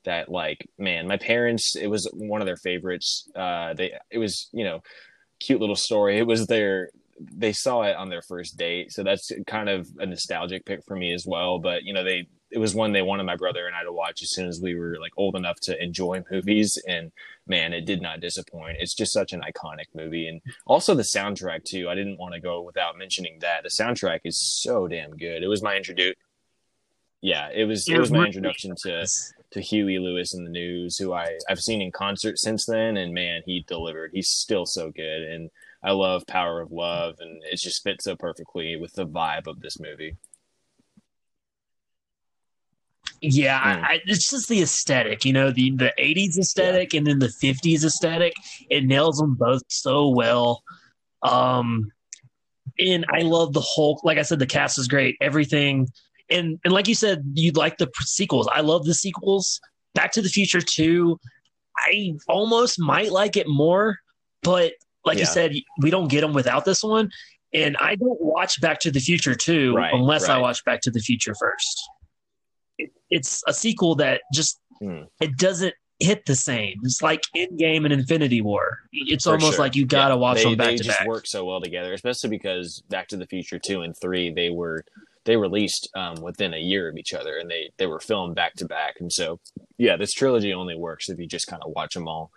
that, 0.05 0.29
like, 0.29 0.67
man, 0.77 1.07
my 1.07 1.17
parents, 1.17 1.75
it 1.75 1.87
was 1.87 2.09
one 2.13 2.41
of 2.41 2.47
their 2.47 2.57
favorites. 2.57 3.27
Uh, 3.35 3.73
they, 3.73 3.91
it 4.09 4.17
was, 4.17 4.49
you 4.53 4.63
know, 4.63 4.79
cute 5.41 5.59
little 5.59 5.75
story. 5.75 6.17
It 6.17 6.25
was 6.25 6.47
their 6.47 6.89
they 7.19 7.51
saw 7.51 7.81
it 7.83 7.95
on 7.95 8.09
their 8.09 8.21
first 8.21 8.57
date 8.57 8.91
so 8.91 9.03
that's 9.03 9.31
kind 9.45 9.69
of 9.69 9.87
a 9.99 10.05
nostalgic 10.05 10.65
pick 10.65 10.83
for 10.85 10.95
me 10.95 11.13
as 11.13 11.25
well 11.25 11.59
but 11.59 11.83
you 11.83 11.93
know 11.93 12.03
they 12.03 12.27
it 12.51 12.57
was 12.57 12.73
one 12.73 12.91
they 12.91 13.01
wanted 13.01 13.23
my 13.23 13.35
brother 13.35 13.67
and 13.67 13.75
I 13.75 13.83
to 13.83 13.91
watch 13.91 14.23
as 14.23 14.31
soon 14.31 14.47
as 14.47 14.59
we 14.61 14.75
were 14.75 14.97
like 14.99 15.11
old 15.17 15.35
enough 15.35 15.59
to 15.61 15.81
enjoy 15.81 16.23
movies. 16.31 16.81
And 16.87 17.11
man, 17.47 17.73
it 17.73 17.85
did 17.85 18.01
not 18.01 18.21
disappoint. 18.21 18.77
It's 18.79 18.95
just 18.95 19.13
such 19.13 19.33
an 19.33 19.41
iconic 19.41 19.85
movie. 19.93 20.27
And 20.27 20.41
also 20.65 20.95
the 20.95 21.03
soundtrack 21.03 21.63
too. 21.63 21.89
I 21.89 21.95
didn't 21.95 22.17
want 22.17 22.33
to 22.33 22.39
go 22.39 22.61
without 22.61 22.97
mentioning 22.97 23.37
that. 23.41 23.63
The 23.63 23.69
soundtrack 23.69 24.21
is 24.23 24.39
so 24.39 24.87
damn 24.87 25.15
good. 25.15 25.43
It 25.43 25.47
was 25.47 25.61
my 25.61 25.75
introduce. 25.75 26.15
Yeah, 27.21 27.49
it 27.53 27.65
was, 27.65 27.87
it 27.87 27.99
was 27.99 28.11
my 28.11 28.25
introduction 28.25 28.73
to, 28.83 29.05
to 29.51 29.59
Huey 29.59 29.99
Lewis 29.99 30.33
and 30.33 30.47
the 30.47 30.51
News, 30.51 30.97
who 30.97 31.11
I, 31.11 31.37
I've 31.49 31.59
seen 31.59 31.81
in 31.81 31.91
concert 31.91 32.39
since 32.39 32.65
then. 32.65 32.95
And 32.95 33.13
man, 33.13 33.41
he 33.45 33.65
delivered. 33.67 34.11
He's 34.13 34.29
still 34.29 34.65
so 34.65 34.89
good. 34.89 35.23
And 35.23 35.49
I 35.83 35.91
love 35.91 36.27
Power 36.27 36.61
of 36.61 36.71
Love. 36.71 37.15
And 37.19 37.41
it 37.51 37.57
just 37.57 37.83
fits 37.83 38.05
so 38.05 38.15
perfectly 38.15 38.75
with 38.75 38.93
the 38.93 39.05
vibe 39.05 39.47
of 39.47 39.61
this 39.61 39.79
movie. 39.79 40.17
Yeah, 43.21 43.59
mm. 43.59 43.83
I, 43.83 44.01
it's 44.05 44.29
just 44.29 44.47
the 44.47 44.61
aesthetic, 44.61 45.25
you 45.25 45.33
know, 45.33 45.51
the 45.51 45.71
the 45.71 45.93
'80s 45.99 46.37
aesthetic 46.37 46.93
yeah. 46.93 46.99
and 46.99 47.07
then 47.07 47.19
the 47.19 47.27
'50s 47.27 47.83
aesthetic. 47.83 48.33
It 48.69 48.85
nails 48.85 49.17
them 49.17 49.35
both 49.35 49.63
so 49.67 50.07
well. 50.09 50.63
Um, 51.21 51.91
and 52.77 53.05
I 53.13 53.21
love 53.21 53.53
the 53.53 53.61
whole. 53.61 53.99
Like 54.03 54.17
I 54.17 54.21
said, 54.21 54.39
the 54.39 54.47
cast 54.47 54.77
is 54.79 54.87
great. 54.87 55.17
Everything, 55.19 55.87
and 56.29 56.59
and 56.63 56.73
like 56.73 56.87
you 56.87 56.95
said, 56.95 57.23
you 57.33 57.51
like 57.51 57.77
the 57.77 57.89
sequels. 58.01 58.47
I 58.53 58.61
love 58.61 58.85
the 58.85 58.93
sequels. 58.93 59.59
Back 59.95 60.13
to 60.13 60.21
the 60.21 60.29
Future 60.29 60.61
Two. 60.61 61.19
I 61.77 62.13
almost 62.27 62.79
might 62.79 63.11
like 63.11 63.37
it 63.37 63.47
more, 63.47 63.97
but 64.43 64.73
like 65.05 65.17
yeah. 65.17 65.21
you 65.21 65.25
said, 65.25 65.53
we 65.81 65.89
don't 65.89 66.07
get 66.07 66.21
them 66.21 66.33
without 66.33 66.65
this 66.65 66.83
one. 66.83 67.09
And 67.53 67.75
I 67.77 67.95
don't 67.95 68.21
watch 68.21 68.61
Back 68.61 68.79
to 68.81 68.91
the 68.91 68.99
Future 68.99 69.33
2 69.33 69.75
right, 69.75 69.93
unless 69.93 70.27
right. 70.27 70.37
I 70.37 70.41
watch 70.41 70.63
Back 70.65 70.81
to 70.81 70.91
the 70.91 70.99
Future 70.99 71.33
first 71.39 71.89
it's 73.09 73.43
a 73.47 73.53
sequel 73.53 73.95
that 73.95 74.21
just 74.33 74.59
hmm. 74.79 75.03
it 75.19 75.37
doesn't 75.37 75.73
hit 75.99 76.25
the 76.25 76.35
same. 76.35 76.77
It's 76.83 77.01
like 77.01 77.21
Endgame 77.35 77.83
and 77.83 77.91
Infinity 77.91 78.41
War. 78.41 78.79
It's 78.93 79.25
For 79.25 79.33
almost 79.33 79.55
sure. 79.55 79.65
like 79.65 79.75
you 79.75 79.85
gotta 79.85 80.13
yeah. 80.13 80.19
watch 80.19 80.37
they, 80.37 80.43
them 80.45 80.55
back 80.55 80.67
they 80.67 80.77
to 80.77 80.83
just 80.83 80.99
back. 80.99 81.07
work 81.07 81.27
so 81.27 81.45
well 81.45 81.61
together, 81.61 81.93
especially 81.93 82.29
because 82.29 82.81
Back 82.89 83.07
to 83.09 83.17
the 83.17 83.27
Future 83.27 83.59
two 83.59 83.81
and 83.81 83.95
three 83.99 84.31
they 84.31 84.49
were 84.49 84.85
they 85.25 85.35
released 85.35 85.89
um, 85.95 86.21
within 86.21 86.53
a 86.53 86.57
year 86.57 86.87
of 86.89 86.97
each 86.97 87.13
other, 87.13 87.37
and 87.37 87.49
they 87.49 87.71
they 87.77 87.85
were 87.85 87.99
filmed 87.99 88.35
back 88.35 88.53
to 88.55 88.65
back. 88.65 88.95
And 88.99 89.11
so, 89.11 89.39
yeah, 89.77 89.97
this 89.97 90.13
trilogy 90.13 90.53
only 90.53 90.75
works 90.75 91.09
if 91.09 91.19
you 91.19 91.27
just 91.27 91.47
kind 91.47 91.61
of 91.63 91.73
watch 91.75 91.93
them 91.93 92.07
all 92.07 92.31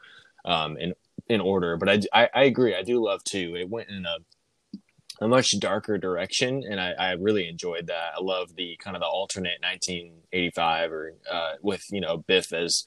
um, 0.45 0.77
in 0.77 0.95
in 1.29 1.41
order. 1.41 1.77
But 1.77 1.89
I, 1.89 2.01
I 2.13 2.29
I 2.35 2.45
agree. 2.45 2.75
I 2.75 2.83
do 2.83 3.05
love 3.05 3.23
two. 3.25 3.57
It 3.57 3.69
went 3.69 3.89
in 3.89 4.05
a 4.07 4.19
a 5.21 5.29
much 5.29 5.59
darker 5.61 5.99
direction, 5.99 6.65
and 6.69 6.81
I, 6.81 6.93
I, 6.99 7.13
really 7.13 7.47
enjoyed 7.49 7.87
that. 7.87 8.15
I 8.17 8.21
love 8.21 8.57
the 8.57 8.77
kind 8.83 8.97
of 8.97 9.03
the 9.03 9.07
alternate 9.07 9.61
1985 9.63 10.93
or 10.93 11.15
uh, 11.31 11.53
with 11.63 11.85
you 11.91 12.01
know 12.01 12.19
Biff 12.19 12.53
as 12.53 12.85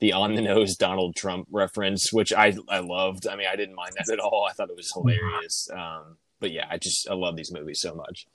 the 0.00 0.12
on 0.12 0.34
the 0.34 0.42
nose 0.42 0.76
Donald 0.76 1.14
Trump 1.14 1.46
reference, 1.50 2.12
which 2.12 2.32
I 2.32 2.54
I 2.68 2.80
loved. 2.80 3.26
I 3.26 3.36
mean, 3.36 3.46
I 3.50 3.56
didn't 3.56 3.76
mind 3.76 3.92
that 3.96 4.12
at 4.12 4.18
all. 4.18 4.46
I 4.50 4.52
thought 4.52 4.70
it 4.70 4.76
was 4.76 4.92
hilarious. 4.92 5.68
Um, 5.72 6.16
but 6.40 6.50
yeah, 6.50 6.66
I 6.68 6.78
just 6.78 7.08
I 7.08 7.14
love 7.14 7.36
these 7.36 7.52
movies 7.52 7.80
so 7.80 7.94
much. 7.94 8.26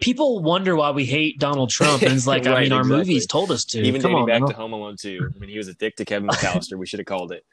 People 0.00 0.42
wonder 0.42 0.76
why 0.76 0.90
we 0.90 1.04
hate 1.04 1.38
Donald 1.38 1.70
Trump, 1.70 2.02
and 2.02 2.12
it's 2.12 2.26
like 2.26 2.44
right, 2.44 2.56
I 2.56 2.60
mean, 2.62 2.72
our 2.72 2.80
exactly. 2.80 2.98
movies 2.98 3.26
told 3.26 3.50
us 3.50 3.64
to. 3.66 3.80
Even 3.82 4.02
Come 4.02 4.14
on, 4.14 4.26
back 4.26 4.44
to 4.44 4.52
Home 4.54 4.72
Alone 4.72 4.96
2. 4.98 5.30
I 5.34 5.38
mean, 5.38 5.50
he 5.50 5.58
was 5.58 5.68
a 5.68 5.74
dick 5.74 5.96
to 5.96 6.04
Kevin 6.04 6.28
McAllister. 6.28 6.76
we 6.76 6.86
should 6.86 6.98
have 7.00 7.06
called 7.06 7.32
it. 7.32 7.44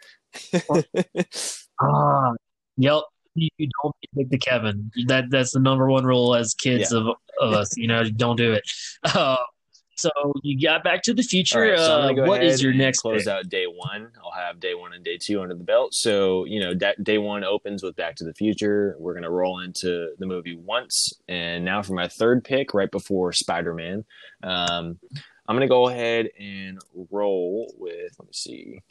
Ah, 1.82 2.32
Yep. 2.78 3.02
You 3.36 3.49
don't 3.57 3.95
pick 4.15 4.30
the 4.30 4.38
Kevin. 4.38 4.91
That 5.07 5.32
that's 5.32 5.53
the 5.53 5.60
number 5.60 5.90
one 5.90 6.06
rule 6.06 6.36
as 6.36 6.53
kids 6.53 6.91
yeah. 6.91 6.99
of, 6.99 7.07
of 7.41 7.53
us. 7.53 7.76
You 7.76 7.88
know, 7.88 8.03
don't 8.03 8.36
do 8.36 8.53
it. 8.53 8.64
Uh, 9.03 9.38
so 9.95 10.10
you 10.41 10.60
got 10.61 10.84
Back 10.84 11.03
to 11.03 11.14
the 11.14 11.24
Future. 11.24 11.61
Right, 11.61 11.78
so 11.80 12.02
uh, 12.02 12.14
what 12.28 12.44
is 12.44 12.61
your 12.61 12.74
next 12.74 12.99
close 12.99 13.26
pick? 13.26 13.34
out 13.34 13.49
day 13.49 13.65
one? 13.65 14.10
I'll 14.24 14.32
have 14.32 14.60
day 14.60 14.74
one 14.74 14.94
and 14.94 15.03
day 15.03 15.18
two 15.18 15.41
under 15.41 15.56
the 15.56 15.64
belt. 15.64 15.94
So 15.94 16.45
you 16.45 16.60
know, 16.60 16.74
day 17.02 17.18
one 17.18 17.44
opens 17.44 17.84
with 17.84 17.95
Back 17.95 18.15
to 18.18 18.24
the 18.24 18.34
Future. 18.34 18.95
We're 18.99 19.14
gonna 19.14 19.32
roll 19.32 19.60
into 19.60 20.10
the 20.18 20.26
movie 20.26 20.56
once, 20.56 21.14
and 21.28 21.64
now 21.65 21.82
for 21.82 21.94
my 21.94 22.07
third 22.07 22.44
pick, 22.44 22.74
right 22.74 22.91
before 22.91 23.34
Spider 23.34 23.74
Man, 23.74 24.06
um, 24.44 24.99
I'm 25.48 25.56
gonna 25.56 25.68
go 25.68 25.90
ahead 25.90 26.30
and 26.40 26.80
roll 27.11 27.74
with. 27.78 28.14
Let 28.20 28.28
me 28.28 28.34
see. 28.34 28.82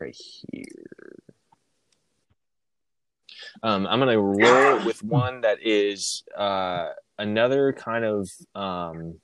right 0.00 0.16
here. 0.16 1.19
Um, 3.62 3.86
I'm 3.86 3.98
gonna 3.98 4.20
roll 4.20 4.84
with 4.84 5.02
one 5.02 5.42
that 5.42 5.58
is 5.62 6.22
uh, 6.36 6.90
another 7.18 7.72
kind 7.72 8.04
of. 8.04 8.28
Um, 8.54 9.20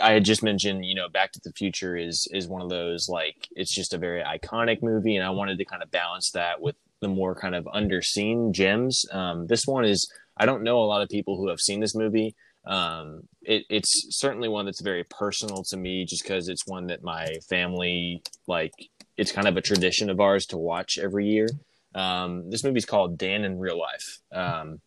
I 0.00 0.12
had 0.12 0.24
just 0.24 0.44
mentioned, 0.44 0.84
you 0.84 0.94
know, 0.94 1.08
Back 1.08 1.32
to 1.32 1.40
the 1.42 1.52
Future 1.52 1.96
is 1.96 2.28
is 2.32 2.46
one 2.48 2.62
of 2.62 2.68
those 2.68 3.08
like 3.08 3.48
it's 3.52 3.74
just 3.74 3.94
a 3.94 3.98
very 3.98 4.22
iconic 4.22 4.82
movie, 4.82 5.16
and 5.16 5.26
I 5.26 5.30
wanted 5.30 5.58
to 5.58 5.64
kind 5.64 5.82
of 5.82 5.90
balance 5.90 6.30
that 6.32 6.60
with 6.60 6.76
the 7.00 7.08
more 7.08 7.34
kind 7.34 7.54
of 7.54 7.64
underseen 7.64 8.52
gems. 8.52 9.04
Um, 9.12 9.46
this 9.46 9.66
one 9.66 9.84
is 9.84 10.10
I 10.36 10.46
don't 10.46 10.62
know 10.62 10.78
a 10.78 10.86
lot 10.86 11.02
of 11.02 11.08
people 11.08 11.36
who 11.36 11.48
have 11.48 11.60
seen 11.60 11.80
this 11.80 11.94
movie. 11.94 12.34
Um, 12.64 13.22
it, 13.42 13.64
it's 13.70 14.06
certainly 14.10 14.48
one 14.48 14.66
that's 14.66 14.82
very 14.82 15.04
personal 15.04 15.64
to 15.64 15.76
me, 15.76 16.04
just 16.04 16.22
because 16.22 16.48
it's 16.48 16.66
one 16.66 16.88
that 16.88 17.02
my 17.02 17.26
family 17.48 18.22
like 18.46 18.72
it's 19.16 19.32
kind 19.32 19.48
of 19.48 19.56
a 19.56 19.62
tradition 19.62 20.10
of 20.10 20.20
ours 20.20 20.46
to 20.46 20.56
watch 20.56 20.98
every 20.98 21.26
year. 21.26 21.48
Um, 21.94 22.50
this 22.50 22.64
movie's 22.64 22.86
called 22.86 23.18
Dan 23.18 23.44
in 23.44 23.58
Real 23.58 23.78
Life. 23.78 24.18
Um, 24.32 24.80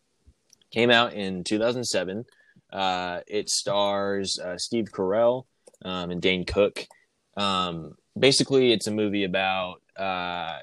came 0.70 0.90
out 0.90 1.12
in 1.12 1.44
2007. 1.44 2.24
Uh, 2.72 3.20
it 3.26 3.50
stars 3.50 4.38
uh, 4.38 4.56
Steve 4.56 4.86
Carell 4.92 5.44
um, 5.84 6.10
and 6.10 6.22
Dane 6.22 6.44
Cook. 6.44 6.86
Um, 7.36 7.96
basically, 8.18 8.72
it's 8.72 8.86
a 8.86 8.90
movie 8.90 9.24
about 9.24 9.82
uh, 9.96 10.58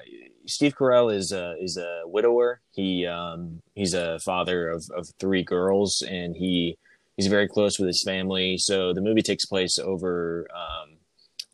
Steve 0.46 0.74
Carell 0.74 1.14
is 1.14 1.32
a 1.32 1.54
is 1.60 1.76
a 1.76 2.02
widower. 2.06 2.60
He 2.72 3.06
um, 3.06 3.62
he's 3.74 3.94
a 3.94 4.18
father 4.20 4.68
of, 4.68 4.84
of 4.96 5.08
three 5.18 5.42
girls, 5.42 6.02
and 6.02 6.34
he 6.36 6.76
he's 7.16 7.28
very 7.28 7.48
close 7.48 7.78
with 7.78 7.86
his 7.86 8.02
family. 8.02 8.58
So 8.58 8.92
the 8.92 9.00
movie 9.00 9.22
takes 9.22 9.46
place 9.46 9.78
over 9.78 10.48
um, 10.54 10.89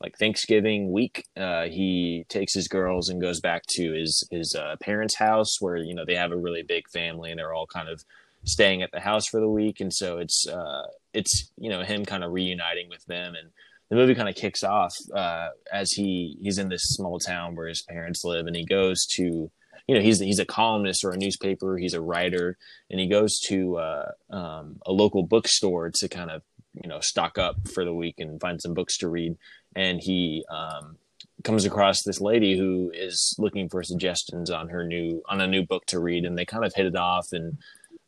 like 0.00 0.18
Thanksgiving 0.18 0.92
week. 0.92 1.24
Uh, 1.36 1.64
he 1.64 2.24
takes 2.28 2.54
his 2.54 2.68
girls 2.68 3.08
and 3.08 3.20
goes 3.20 3.40
back 3.40 3.62
to 3.70 3.92
his 3.92 4.26
his 4.30 4.54
uh, 4.54 4.76
parents' 4.80 5.16
house, 5.16 5.60
where 5.60 5.76
you 5.76 5.94
know 5.94 6.04
they 6.04 6.16
have 6.16 6.32
a 6.32 6.36
really 6.36 6.62
big 6.62 6.88
family, 6.88 7.30
and 7.30 7.38
they're 7.38 7.54
all 7.54 7.66
kind 7.66 7.88
of 7.88 8.04
staying 8.44 8.82
at 8.82 8.92
the 8.92 9.00
house 9.00 9.26
for 9.26 9.40
the 9.40 9.48
week. 9.48 9.80
And 9.80 9.92
so 9.92 10.18
it's 10.18 10.46
uh, 10.46 10.86
it's 11.12 11.50
you 11.58 11.70
know 11.70 11.82
him 11.82 12.04
kind 12.04 12.24
of 12.24 12.32
reuniting 12.32 12.88
with 12.88 13.04
them 13.06 13.34
and 13.34 13.50
the 13.88 13.96
movie 13.96 14.14
kind 14.14 14.28
of 14.28 14.34
kicks 14.34 14.64
off 14.64 14.94
uh, 15.14 15.48
as 15.72 15.92
he 15.92 16.36
he's 16.40 16.58
in 16.58 16.68
this 16.68 16.82
small 16.82 17.18
town 17.18 17.54
where 17.54 17.68
his 17.68 17.82
parents 17.82 18.24
live, 18.24 18.46
and 18.46 18.56
he 18.56 18.64
goes 18.64 19.06
to 19.14 19.50
you 19.86 19.94
know 19.94 20.00
he's 20.00 20.18
he's 20.18 20.38
a 20.38 20.44
columnist 20.44 21.04
or 21.04 21.12
a 21.12 21.16
newspaper, 21.16 21.78
he's 21.78 21.94
a 21.94 22.00
writer, 22.00 22.56
and 22.90 22.98
he 22.98 23.06
goes 23.06 23.38
to 23.46 23.76
uh, 23.76 24.10
um, 24.30 24.78
a 24.86 24.92
local 24.92 25.22
bookstore 25.22 25.90
to 25.94 26.08
kind 26.08 26.30
of 26.30 26.42
you 26.82 26.88
know 26.88 27.00
stock 27.00 27.38
up 27.38 27.68
for 27.72 27.84
the 27.84 27.94
week 27.94 28.16
and 28.18 28.40
find 28.40 28.60
some 28.60 28.74
books 28.74 28.98
to 28.98 29.08
read, 29.08 29.36
and 29.76 30.00
he 30.00 30.44
um, 30.50 30.96
comes 31.44 31.64
across 31.64 32.02
this 32.02 32.20
lady 32.20 32.58
who 32.58 32.90
is 32.92 33.36
looking 33.38 33.68
for 33.68 33.84
suggestions 33.84 34.50
on 34.50 34.68
her 34.70 34.84
new 34.84 35.22
on 35.28 35.40
a 35.40 35.46
new 35.46 35.64
book 35.64 35.86
to 35.86 36.00
read, 36.00 36.24
and 36.24 36.36
they 36.36 36.44
kind 36.44 36.64
of 36.64 36.74
hit 36.74 36.86
it 36.86 36.96
off 36.96 37.32
and. 37.32 37.58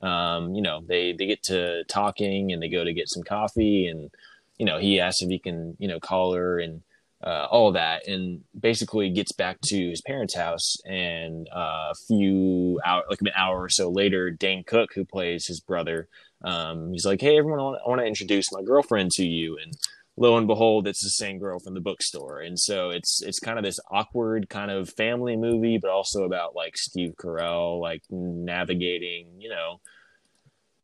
Um, 0.00 0.54
you 0.54 0.62
know, 0.62 0.80
they 0.86 1.12
they 1.12 1.26
get 1.26 1.42
to 1.44 1.82
talking 1.88 2.52
and 2.52 2.62
they 2.62 2.68
go 2.68 2.84
to 2.84 2.92
get 2.92 3.08
some 3.08 3.24
coffee 3.24 3.88
and 3.88 4.12
you 4.58 4.66
know, 4.66 4.78
he 4.78 5.00
asks 5.00 5.22
if 5.22 5.28
he 5.28 5.38
can, 5.38 5.76
you 5.78 5.88
know, 5.88 6.00
call 6.00 6.34
her 6.34 6.58
and 6.58 6.82
uh, 7.22 7.46
all 7.50 7.72
that, 7.72 8.06
and 8.06 8.42
basically 8.58 9.10
gets 9.10 9.32
back 9.32 9.60
to 9.62 9.90
his 9.90 10.00
parents' 10.00 10.34
house. 10.34 10.76
And 10.84 11.48
uh, 11.48 11.90
a 11.90 11.94
few 12.06 12.80
hour, 12.84 13.04
like 13.08 13.20
an 13.20 13.30
hour 13.34 13.62
or 13.62 13.68
so 13.68 13.90
later, 13.90 14.30
Dane 14.30 14.64
Cook, 14.64 14.90
who 14.94 15.04
plays 15.04 15.46
his 15.46 15.60
brother, 15.60 16.08
um, 16.42 16.92
he's 16.92 17.06
like, 17.06 17.20
"Hey, 17.20 17.38
everyone, 17.38 17.60
I 17.60 17.88
want 17.88 18.00
to 18.00 18.06
introduce 18.06 18.52
my 18.52 18.62
girlfriend 18.62 19.12
to 19.12 19.26
you." 19.26 19.58
And 19.58 19.72
lo 20.18 20.36
and 20.36 20.46
behold, 20.46 20.86
it's 20.86 21.02
the 21.02 21.10
same 21.10 21.38
girl 21.38 21.58
from 21.58 21.74
the 21.74 21.80
bookstore. 21.80 22.40
And 22.40 22.58
so 22.58 22.90
it's 22.90 23.22
it's 23.22 23.40
kind 23.40 23.58
of 23.58 23.64
this 23.64 23.80
awkward 23.90 24.48
kind 24.48 24.70
of 24.70 24.90
family 24.90 25.36
movie, 25.36 25.78
but 25.78 25.90
also 25.90 26.24
about 26.24 26.54
like 26.54 26.76
Steve 26.76 27.14
Carell, 27.16 27.80
like 27.80 28.02
navigating, 28.10 29.40
you 29.40 29.48
know 29.48 29.80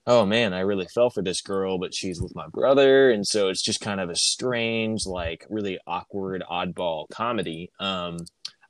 oh 0.07 0.27
man, 0.27 0.53
I 0.53 0.61
really 0.61 0.87
fell 0.87 1.11
for 1.11 1.23
this 1.23 1.41
girl, 1.41 1.79
but 1.79 1.95
she's 1.95 2.21
with 2.21 2.35
my 2.35 2.47
brother. 2.49 3.11
And 3.11 3.27
so 3.27 3.49
it's 3.49 3.63
just 3.63 3.81
kind 3.81 4.01
of 4.01 4.11
a 4.11 4.17
strange, 4.17 5.07
like 5.07 5.47
really 5.49 5.79
awkward, 5.87 6.45
oddball 6.51 7.09
comedy. 7.11 7.71
Um, 7.81 8.19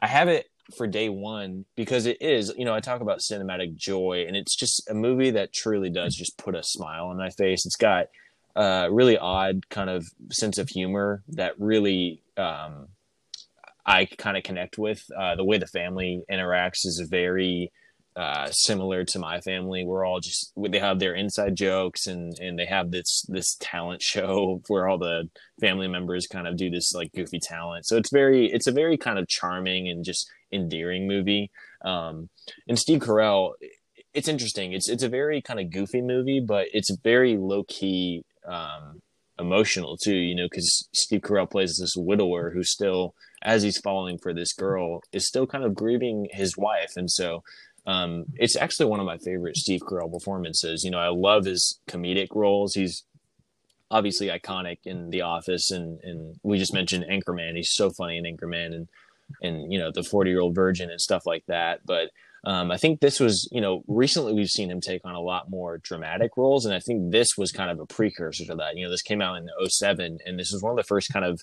I 0.00 0.06
have 0.06 0.28
it 0.28 0.46
for 0.76 0.86
day 0.86 1.08
one 1.08 1.64
because 1.76 2.06
it 2.06 2.22
is, 2.22 2.52
you 2.56 2.64
know, 2.64 2.74
I 2.74 2.80
talk 2.80 3.00
about 3.00 3.18
cinematic 3.18 3.74
joy 3.74 4.24
and 4.26 4.36
it's 4.36 4.54
just 4.54 4.88
a 4.88 4.94
movie 4.94 5.32
that 5.32 5.52
truly 5.52 5.90
does 5.90 6.14
just 6.14 6.38
put 6.38 6.54
a 6.54 6.62
smile 6.62 7.06
on 7.06 7.16
my 7.16 7.30
face. 7.30 7.66
It's 7.66 7.76
got 7.76 8.06
a 8.56 8.88
really 8.90 9.18
odd 9.18 9.68
kind 9.68 9.90
of 9.90 10.06
sense 10.30 10.58
of 10.58 10.68
humor 10.68 11.22
that 11.28 11.54
really, 11.58 12.22
um, 12.36 12.88
I 13.86 14.06
kind 14.06 14.36
of 14.36 14.42
connect 14.42 14.78
with. 14.78 15.04
Uh, 15.16 15.36
the 15.36 15.44
way 15.44 15.58
the 15.58 15.66
family 15.66 16.22
interacts 16.30 16.86
is 16.86 17.00
very, 17.10 17.70
uh, 18.16 18.48
similar 18.50 19.04
to 19.04 19.18
my 19.18 19.40
family. 19.40 19.84
We're 19.84 20.04
all 20.04 20.20
just 20.20 20.52
they 20.56 20.78
have 20.78 21.00
their 21.00 21.14
inside 21.14 21.56
jokes 21.56 22.06
and 22.06 22.38
and 22.38 22.58
they 22.58 22.66
have 22.66 22.90
this 22.90 23.22
this 23.28 23.56
talent 23.58 24.02
show 24.12 24.62
where 24.68 24.88
all 24.88 24.98
the 24.98 25.28
family 25.60 25.88
members 25.88 26.26
kind 26.26 26.46
of 26.46 26.56
do 26.56 26.70
this 26.70 26.94
like 26.94 27.12
goofy 27.12 27.40
talent. 27.40 27.86
So 27.86 27.96
it's 27.96 28.10
very 28.10 28.46
it's 28.52 28.66
a 28.66 28.72
very 28.72 28.96
kind 28.96 29.18
of 29.18 29.28
charming 29.28 29.88
and 29.88 30.04
just 30.04 30.30
endearing 30.52 31.08
movie. 31.08 31.50
Um, 31.84 32.28
and 32.68 32.78
Steve 32.78 33.00
Carell, 33.00 33.54
it's 34.14 34.28
interesting. 34.28 34.72
It's 34.72 34.88
it's 34.88 35.02
a 35.02 35.08
very 35.08 35.42
kind 35.42 35.58
of 35.58 35.70
goofy 35.72 36.00
movie, 36.00 36.40
but 36.40 36.68
it's 36.72 36.90
very 37.02 37.36
low 37.36 37.64
key. 37.64 38.24
Um, 38.46 39.00
emotional 39.38 39.96
too, 39.96 40.14
you 40.14 40.34
know, 40.34 40.46
because 40.48 40.88
Steve 40.92 41.22
Carell 41.22 41.50
plays 41.50 41.76
this 41.78 41.96
widower 41.96 42.50
who 42.50 42.62
still, 42.62 43.14
as 43.42 43.62
he's 43.62 43.78
falling 43.78 44.18
for 44.18 44.32
this 44.32 44.52
girl, 44.52 45.00
is 45.12 45.26
still 45.26 45.46
kind 45.46 45.64
of 45.64 45.74
grieving 45.74 46.28
his 46.30 46.56
wife, 46.56 46.92
and 46.96 47.10
so 47.10 47.42
um, 47.86 48.24
it's 48.36 48.56
actually 48.56 48.86
one 48.86 49.00
of 49.00 49.06
my 49.06 49.18
favorite 49.18 49.56
Steve 49.56 49.80
Carell 49.80 50.12
performances. 50.12 50.84
You 50.84 50.90
know, 50.90 50.98
I 50.98 51.08
love 51.08 51.44
his 51.44 51.80
comedic 51.88 52.28
roles. 52.34 52.74
He's 52.74 53.04
obviously 53.90 54.28
iconic 54.28 54.78
in 54.84 55.10
The 55.10 55.22
Office, 55.22 55.70
and 55.70 56.00
and 56.02 56.36
we 56.42 56.58
just 56.58 56.74
mentioned 56.74 57.04
Anchorman. 57.10 57.56
He's 57.56 57.72
so 57.72 57.90
funny 57.90 58.16
in 58.18 58.24
Anchorman, 58.24 58.74
and 58.74 58.88
and 59.42 59.72
you 59.72 59.78
know 59.78 59.90
the 59.92 60.02
Forty 60.02 60.30
Year 60.30 60.40
Old 60.40 60.54
Virgin 60.54 60.90
and 60.90 61.00
stuff 61.00 61.26
like 61.26 61.44
that. 61.46 61.80
But 61.84 62.10
um, 62.46 62.70
I 62.70 62.76
think 62.76 63.00
this 63.00 63.20
was, 63.20 63.48
you 63.50 63.60
know, 63.60 63.82
recently 63.86 64.34
we've 64.34 64.48
seen 64.48 64.70
him 64.70 64.80
take 64.80 65.02
on 65.04 65.14
a 65.14 65.20
lot 65.20 65.50
more 65.50 65.78
dramatic 65.78 66.32
roles, 66.36 66.66
and 66.66 66.74
I 66.74 66.80
think 66.80 67.10
this 67.10 67.38
was 67.38 67.52
kind 67.52 67.70
of 67.70 67.80
a 67.80 67.86
precursor 67.86 68.44
to 68.46 68.54
that. 68.56 68.76
You 68.76 68.84
know, 68.84 68.90
this 68.90 69.02
came 69.02 69.22
out 69.22 69.36
in 69.38 69.48
07, 69.66 70.18
and 70.26 70.38
this 70.38 70.52
was 70.52 70.62
one 70.62 70.72
of 70.72 70.76
the 70.76 70.84
first 70.84 71.12
kind 71.12 71.24
of 71.24 71.40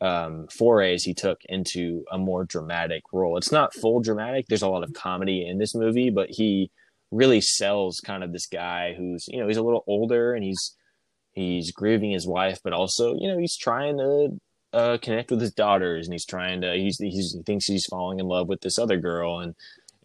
um, 0.00 0.46
forays 0.48 1.04
he 1.04 1.14
took 1.14 1.38
into 1.46 2.04
a 2.12 2.18
more 2.18 2.44
dramatic 2.44 3.02
role. 3.12 3.38
It's 3.38 3.52
not 3.52 3.74
full 3.74 4.00
dramatic. 4.00 4.46
There's 4.46 4.62
a 4.62 4.68
lot 4.68 4.84
of 4.84 4.92
comedy 4.92 5.46
in 5.46 5.58
this 5.58 5.74
movie, 5.74 6.10
but 6.10 6.28
he 6.30 6.70
really 7.10 7.40
sells 7.40 8.00
kind 8.00 8.22
of 8.22 8.32
this 8.32 8.46
guy 8.46 8.94
who's 8.96 9.26
you 9.28 9.38
know 9.38 9.46
he's 9.46 9.56
a 9.56 9.62
little 9.62 9.84
older 9.86 10.34
and 10.34 10.44
he's 10.44 10.76
he's 11.32 11.72
grieving 11.72 12.10
his 12.10 12.26
wife, 12.26 12.58
but 12.62 12.72
also 12.72 13.14
you 13.18 13.28
know 13.28 13.38
he's 13.38 13.56
trying 13.56 13.96
to 13.96 14.38
uh, 14.72 14.98
connect 15.00 15.30
with 15.30 15.40
his 15.40 15.52
daughters 15.52 16.06
and 16.06 16.12
he's 16.12 16.26
trying 16.26 16.60
to 16.60 16.74
he's, 16.74 16.98
he's 16.98 17.32
he 17.32 17.42
thinks 17.44 17.66
he's 17.66 17.86
falling 17.86 18.18
in 18.20 18.26
love 18.26 18.48
with 18.48 18.60
this 18.60 18.78
other 18.78 18.98
girl 18.98 19.40
and 19.40 19.54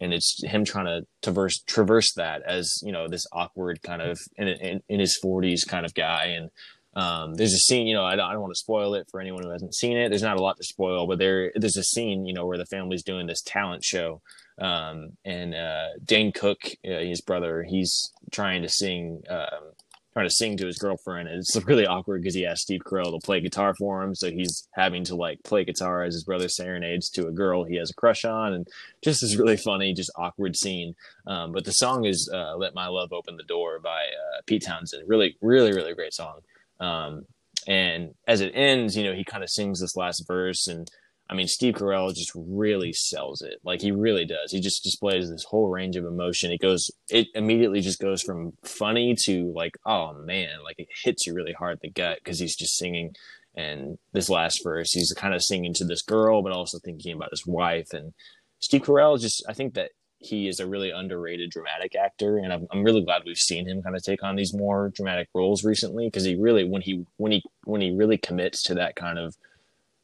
and 0.01 0.13
it's 0.13 0.43
him 0.43 0.65
trying 0.65 0.85
to 0.85 1.05
traverse 1.21 1.61
traverse 1.67 2.13
that 2.15 2.41
as 2.45 2.79
you 2.83 2.91
know 2.91 3.07
this 3.07 3.25
awkward 3.31 3.81
kind 3.83 4.01
of 4.01 4.19
in, 4.35 4.47
in, 4.49 4.81
in 4.89 4.99
his 4.99 5.17
40s 5.23 5.65
kind 5.67 5.85
of 5.85 5.93
guy 5.93 6.25
and 6.25 6.49
um, 6.93 7.35
there's 7.35 7.53
a 7.53 7.57
scene, 7.57 7.87
you 7.87 7.93
know, 7.93 8.03
I 8.03 8.15
don't, 8.15 8.27
I 8.27 8.33
don't 8.33 8.41
want 8.41 8.53
to 8.53 8.59
spoil 8.59 8.95
it 8.95 9.07
for 9.09 9.21
anyone 9.21 9.43
who 9.43 9.49
hasn't 9.49 9.73
seen 9.73 9.95
it. 9.95 10.09
There's 10.09 10.21
not 10.21 10.37
a 10.37 10.41
lot 10.41 10.57
to 10.57 10.63
spoil, 10.63 11.07
but 11.07 11.19
there 11.19 11.51
there's 11.55 11.77
a 11.77 11.83
scene, 11.83 12.25
you 12.25 12.33
know, 12.33 12.45
where 12.45 12.57
the 12.57 12.65
family's 12.65 13.03
doing 13.03 13.27
this 13.27 13.41
talent 13.41 13.83
show, 13.83 14.21
um, 14.59 15.11
and 15.23 15.55
uh, 15.55 15.87
Dane 16.03 16.33
Cook, 16.33 16.59
uh, 16.85 16.99
his 16.99 17.21
brother, 17.21 17.63
he's 17.63 18.11
trying 18.31 18.61
to 18.63 18.69
sing, 18.69 19.23
um, 19.29 19.71
trying 20.13 20.27
to 20.27 20.33
sing 20.33 20.57
to 20.57 20.65
his 20.65 20.77
girlfriend. 20.77 21.29
And 21.29 21.39
it's 21.39 21.55
really 21.65 21.85
awkward 21.85 22.21
because 22.21 22.35
he 22.35 22.45
asked 22.45 22.63
Steve 22.63 22.81
Carell 22.85 23.11
to 23.11 23.25
play 23.25 23.39
guitar 23.39 23.73
for 23.75 24.03
him, 24.03 24.15
so 24.15 24.29
he's 24.29 24.67
having 24.73 25.03
to 25.05 25.15
like 25.15 25.43
play 25.43 25.63
guitar 25.63 26.03
as 26.03 26.13
his 26.13 26.23
brother 26.23 26.49
serenades 26.49 27.09
to 27.11 27.27
a 27.27 27.31
girl 27.31 27.63
he 27.63 27.77
has 27.77 27.91
a 27.91 27.95
crush 27.95 28.25
on, 28.25 28.53
and 28.53 28.67
just 29.01 29.21
this 29.21 29.35
really 29.35 29.57
funny, 29.57 29.93
just 29.93 30.11
awkward 30.15 30.55
scene. 30.55 30.95
Um, 31.27 31.51
but 31.51 31.65
the 31.65 31.71
song 31.71 32.05
is 32.05 32.29
uh, 32.33 32.55
"Let 32.57 32.75
My 32.75 32.87
Love 32.87 33.13
Open 33.13 33.37
the 33.37 33.43
Door" 33.43 33.79
by 33.79 34.01
uh, 34.01 34.41
Pete 34.45 34.63
Townshend. 34.65 35.07
Really, 35.07 35.37
really, 35.41 35.73
really 35.73 35.93
great 35.93 36.13
song. 36.13 36.39
Um, 36.79 37.25
and 37.67 38.15
as 38.27 38.41
it 38.41 38.51
ends, 38.55 38.97
you 38.97 39.03
know, 39.03 39.13
he 39.13 39.23
kind 39.23 39.43
of 39.43 39.49
sings 39.49 39.79
this 39.79 39.95
last 39.95 40.25
verse, 40.27 40.67
and 40.67 40.89
I 41.31 41.33
mean, 41.33 41.47
Steve 41.47 41.75
Carell 41.75 42.13
just 42.13 42.33
really 42.35 42.91
sells 42.91 43.41
it. 43.41 43.59
Like 43.63 43.79
he 43.79 43.91
really 43.91 44.25
does. 44.25 44.51
He 44.51 44.59
just 44.59 44.83
displays 44.83 45.29
this 45.29 45.45
whole 45.45 45.69
range 45.69 45.95
of 45.95 46.03
emotion. 46.03 46.51
It 46.51 46.59
goes, 46.59 46.91
it 47.09 47.27
immediately 47.33 47.79
just 47.79 48.01
goes 48.01 48.21
from 48.21 48.51
funny 48.65 49.15
to 49.23 49.53
like, 49.55 49.77
oh 49.85 50.13
man, 50.13 50.57
like 50.65 50.77
it 50.77 50.89
hits 51.03 51.25
you 51.25 51.33
really 51.33 51.53
hard 51.53 51.79
the 51.81 51.89
gut 51.89 52.19
because 52.21 52.37
he's 52.37 52.57
just 52.57 52.77
singing. 52.77 53.15
And 53.55 53.97
this 54.11 54.29
last 54.29 54.61
verse, 54.61 54.91
he's 54.91 55.13
kind 55.13 55.33
of 55.33 55.41
singing 55.41 55.73
to 55.75 55.85
this 55.85 56.01
girl, 56.01 56.41
but 56.41 56.51
also 56.51 56.79
thinking 56.79 57.15
about 57.15 57.31
his 57.31 57.47
wife. 57.47 57.93
And 57.93 58.13
Steve 58.59 58.81
Carell 58.81 59.19
just, 59.19 59.43
I 59.47 59.53
think 59.53 59.73
that 59.75 59.91
he 60.21 60.49
is 60.49 60.59
a 60.59 60.67
really 60.67 60.91
underrated 60.91 61.49
dramatic 61.49 61.95
actor, 61.95 62.37
and 62.37 62.53
I'm, 62.53 62.67
I'm 62.71 62.83
really 62.83 63.03
glad 63.03 63.23
we've 63.25 63.37
seen 63.37 63.67
him 63.67 63.81
kind 63.81 63.95
of 63.95 64.03
take 64.03 64.21
on 64.21 64.35
these 64.35 64.53
more 64.53 64.91
dramatic 64.95 65.29
roles 65.33 65.63
recently 65.63 66.07
because 66.07 66.23
he 66.23 66.35
really 66.35 66.63
when 66.63 66.83
he 66.83 67.05
when 67.17 67.31
he 67.31 67.43
when 67.63 67.81
he 67.81 67.89
really 67.89 68.19
commits 68.19 68.61
to 68.63 68.75
that 68.75 68.95
kind 68.95 69.17
of 69.17 69.35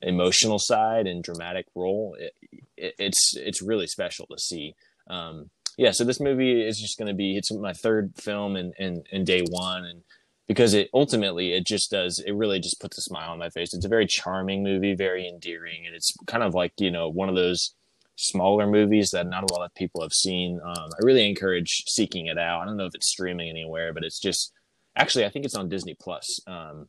emotional 0.01 0.59
side 0.59 1.07
and 1.07 1.23
dramatic 1.23 1.65
role, 1.75 2.15
it, 2.19 2.33
it, 2.75 2.95
it's 2.99 3.35
it's 3.35 3.61
really 3.61 3.87
special 3.87 4.27
to 4.27 4.39
see. 4.39 4.75
Um, 5.09 5.49
yeah, 5.77 5.91
so 5.91 6.03
this 6.03 6.19
movie 6.19 6.65
is 6.65 6.79
just 6.79 6.97
going 6.97 7.07
to 7.07 7.13
be 7.13 7.37
it's 7.37 7.51
my 7.51 7.73
third 7.73 8.13
film 8.15 8.55
in 8.55 8.73
in 9.11 9.23
day 9.23 9.43
one, 9.49 9.85
and 9.85 10.03
because 10.47 10.73
it 10.73 10.89
ultimately 10.93 11.53
it 11.53 11.65
just 11.65 11.91
does 11.91 12.19
it 12.25 12.33
really 12.33 12.59
just 12.59 12.79
puts 12.79 12.97
a 12.97 13.01
smile 13.01 13.31
on 13.31 13.39
my 13.39 13.49
face. 13.49 13.73
It's 13.73 13.85
a 13.85 13.89
very 13.89 14.07
charming 14.07 14.63
movie, 14.63 14.95
very 14.95 15.27
endearing, 15.27 15.85
and 15.85 15.95
it's 15.95 16.13
kind 16.25 16.43
of 16.43 16.53
like 16.53 16.73
you 16.79 16.91
know 16.91 17.09
one 17.09 17.29
of 17.29 17.35
those 17.35 17.73
smaller 18.15 18.65
movies 18.65 19.11
that 19.11 19.27
not 19.27 19.49
a 19.49 19.53
lot 19.53 19.65
of 19.65 19.75
people 19.75 20.01
have 20.01 20.13
seen. 20.13 20.59
Um, 20.63 20.89
I 20.93 21.03
really 21.05 21.29
encourage 21.29 21.83
seeking 21.87 22.25
it 22.25 22.37
out. 22.37 22.61
I 22.61 22.65
don't 22.65 22.77
know 22.77 22.85
if 22.85 22.95
it's 22.95 23.09
streaming 23.09 23.49
anywhere, 23.49 23.93
but 23.93 24.03
it's 24.03 24.19
just 24.19 24.51
actually 24.95 25.25
I 25.25 25.29
think 25.29 25.45
it's 25.45 25.55
on 25.55 25.69
Disney 25.69 25.95
Plus. 25.99 26.39
Um, 26.47 26.87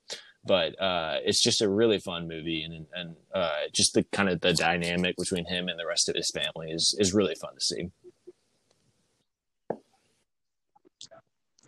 but 0.48 0.80
uh, 0.80 1.18
it's 1.24 1.42
just 1.42 1.60
a 1.60 1.68
really 1.68 1.98
fun 1.98 2.26
movie, 2.26 2.62
and 2.62 2.86
and 2.94 3.14
uh, 3.34 3.68
just 3.72 3.92
the 3.92 4.02
kind 4.04 4.30
of 4.30 4.40
the 4.40 4.54
dynamic 4.54 5.14
between 5.16 5.44
him 5.44 5.68
and 5.68 5.78
the 5.78 5.86
rest 5.86 6.08
of 6.08 6.16
his 6.16 6.30
family 6.30 6.72
is 6.72 6.96
is 6.98 7.14
really 7.14 7.34
fun 7.34 7.54
to 7.54 7.60
see. 7.60 7.90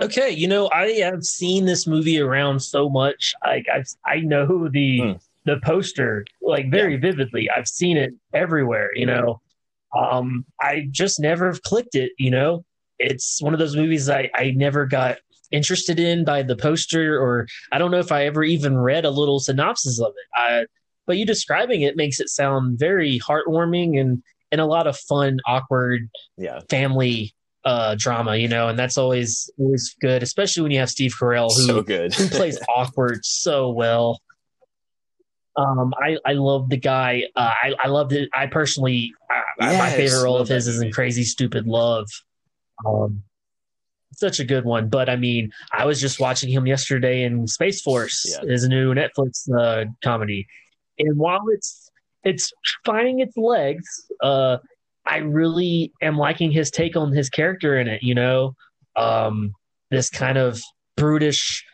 Okay, 0.00 0.30
you 0.30 0.48
know 0.48 0.70
I 0.72 0.88
have 1.02 1.22
seen 1.22 1.66
this 1.66 1.86
movie 1.86 2.18
around 2.18 2.58
so 2.60 2.88
much. 2.88 3.34
I 3.44 3.62
I, 3.72 3.84
I 4.06 4.20
know 4.20 4.68
the 4.68 5.00
hmm. 5.00 5.12
the 5.44 5.60
poster 5.62 6.24
like 6.40 6.70
very 6.70 6.94
yeah. 6.94 7.00
vividly. 7.00 7.50
I've 7.50 7.68
seen 7.68 7.98
it 7.98 8.14
everywhere. 8.32 8.90
You 8.94 9.06
know, 9.06 9.42
um, 9.96 10.46
I 10.58 10.88
just 10.90 11.20
never 11.20 11.52
clicked 11.64 11.96
it. 11.96 12.12
You 12.18 12.30
know, 12.30 12.64
it's 12.98 13.42
one 13.42 13.52
of 13.52 13.60
those 13.60 13.76
movies 13.76 14.08
I, 14.08 14.30
I 14.34 14.52
never 14.52 14.86
got 14.86 15.18
interested 15.50 15.98
in 16.00 16.24
by 16.24 16.42
the 16.42 16.56
poster, 16.56 17.18
or 17.20 17.46
I 17.72 17.78
don't 17.78 17.90
know 17.90 17.98
if 17.98 18.12
I 18.12 18.26
ever 18.26 18.42
even 18.44 18.78
read 18.78 19.04
a 19.04 19.10
little 19.10 19.40
synopsis 19.40 20.00
of 20.00 20.08
it. 20.16 20.40
I, 20.40 20.66
but 21.06 21.16
you 21.16 21.26
describing 21.26 21.82
it 21.82 21.96
makes 21.96 22.20
it 22.20 22.28
sound 22.28 22.78
very 22.78 23.18
heartwarming 23.20 24.00
and 24.00 24.22
and 24.52 24.60
a 24.60 24.66
lot 24.66 24.86
of 24.86 24.96
fun, 24.96 25.38
awkward, 25.46 26.08
Yeah. 26.36 26.60
family 26.68 27.34
uh, 27.64 27.94
drama. 27.98 28.36
You 28.36 28.48
know, 28.48 28.68
and 28.68 28.78
that's 28.78 28.96
always 28.98 29.50
always 29.58 29.94
good, 30.00 30.22
especially 30.22 30.62
when 30.62 30.72
you 30.72 30.78
have 30.78 30.90
Steve 30.90 31.14
Carell 31.20 31.48
who 31.54 31.66
So 31.66 31.82
good. 31.82 32.14
who 32.14 32.28
plays 32.28 32.58
awkward 32.68 33.24
so 33.24 33.70
well. 33.70 34.20
Um, 35.56 35.92
I 36.00 36.16
I 36.24 36.32
love 36.34 36.68
the 36.70 36.76
guy. 36.76 37.24
Uh, 37.34 37.52
I 37.62 37.74
I 37.84 37.88
love 37.88 38.12
it. 38.12 38.28
I 38.32 38.46
personally, 38.46 39.12
uh, 39.60 39.76
my 39.76 39.90
favorite 39.90 40.22
role 40.22 40.36
of 40.38 40.48
his 40.48 40.68
is 40.68 40.80
in. 40.80 40.92
Crazy 40.92 41.24
Stupid 41.24 41.66
Love. 41.66 42.06
Um, 42.86 43.24
such 44.12 44.40
a 44.40 44.44
good 44.44 44.64
one. 44.64 44.88
But 44.88 45.08
I 45.08 45.16
mean, 45.16 45.50
I 45.72 45.84
was 45.84 46.00
just 46.00 46.20
watching 46.20 46.50
him 46.50 46.66
yesterday 46.66 47.22
in 47.22 47.46
Space 47.46 47.80
Force, 47.82 48.24
Yeah. 48.26 48.48
his 48.50 48.68
new 48.68 48.94
Netflix 48.94 49.48
uh, 49.56 49.86
comedy, 50.02 50.46
and 50.98 51.16
while 51.18 51.42
it's 51.48 51.90
it's 52.24 52.52
finding 52.84 53.20
its 53.20 53.36
legs, 53.36 53.84
uh, 54.22 54.58
I 55.06 55.18
really 55.18 55.92
am 56.02 56.18
liking 56.18 56.50
his 56.52 56.70
take 56.70 56.96
on 56.96 57.12
his 57.12 57.30
character 57.30 57.78
in 57.78 57.88
it. 57.88 58.02
You 58.02 58.14
know, 58.14 58.54
um, 58.96 59.52
this 59.90 60.10
kind 60.10 60.36
of 60.38 60.60
brutish 60.96 61.64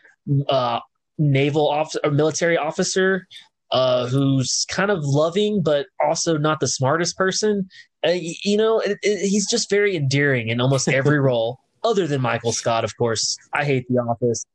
uh, 0.49 0.79
naval 1.17 1.67
officer, 1.67 1.99
or 2.03 2.11
military 2.11 2.57
officer 2.57 3.27
uh, 3.71 4.07
who's 4.07 4.65
kind 4.69 4.91
of 4.91 5.03
loving 5.03 5.61
but 5.61 5.87
also 6.03 6.37
not 6.37 6.59
the 6.59 6.67
smartest 6.67 7.17
person. 7.17 7.67
Uh, 8.05 8.11
you 8.43 8.55
know, 8.55 8.79
it, 8.79 8.97
it, 9.01 9.27
he's 9.27 9.49
just 9.49 9.69
very 9.69 9.95
endearing 9.95 10.47
in 10.47 10.61
almost 10.61 10.87
every 10.87 11.19
role, 11.29 11.59
other 11.89 12.07
than 12.07 12.21
Michael 12.21 12.51
Scott, 12.51 12.83
of 12.83 12.95
course. 12.97 13.37
I 13.53 13.65
hate 13.65 13.85
The 13.89 13.97
Office. 13.97 14.45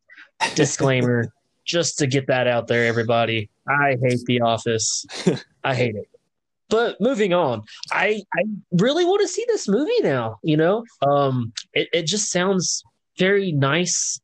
Disclaimer, 0.54 1.32
just 1.64 1.98
to 1.98 2.06
get 2.06 2.26
that 2.26 2.46
out 2.46 2.66
there, 2.66 2.86
everybody. 2.86 3.50
I 3.68 3.96
hate 4.02 4.20
The 4.26 4.40
Office. 4.40 5.04
I 5.64 5.74
hate 5.74 5.94
it. 5.94 6.08
But 6.68 7.00
moving 7.00 7.34
on, 7.34 7.62
I 7.90 8.22
I 8.34 8.44
really 8.72 9.04
want 9.04 9.20
to 9.20 9.28
see 9.28 9.44
this 9.46 9.68
movie 9.68 10.00
now. 10.02 10.38
You 10.42 10.56
know, 10.56 10.84
um, 11.06 11.52
it 11.74 11.88
it 11.92 12.06
just 12.06 12.30
sounds 12.30 12.82
very 13.18 13.52
nice 13.52 14.18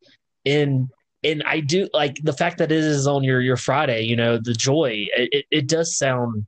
and 0.47 0.89
and 1.25 1.43
I 1.45 1.61
do 1.61 1.89
like 1.93 2.17
the 2.23 2.33
fact 2.33 2.59
that 2.59 2.71
it 2.71 2.79
is 2.79 3.07
on 3.07 3.25
your 3.25 3.41
your 3.41 3.57
Friday. 3.57 4.03
You 4.03 4.17
know, 4.17 4.39
the 4.39 4.55
joy. 4.55 5.07
It 5.17 5.47
it, 5.51 5.69
does 5.69 5.97
sound 5.97 6.47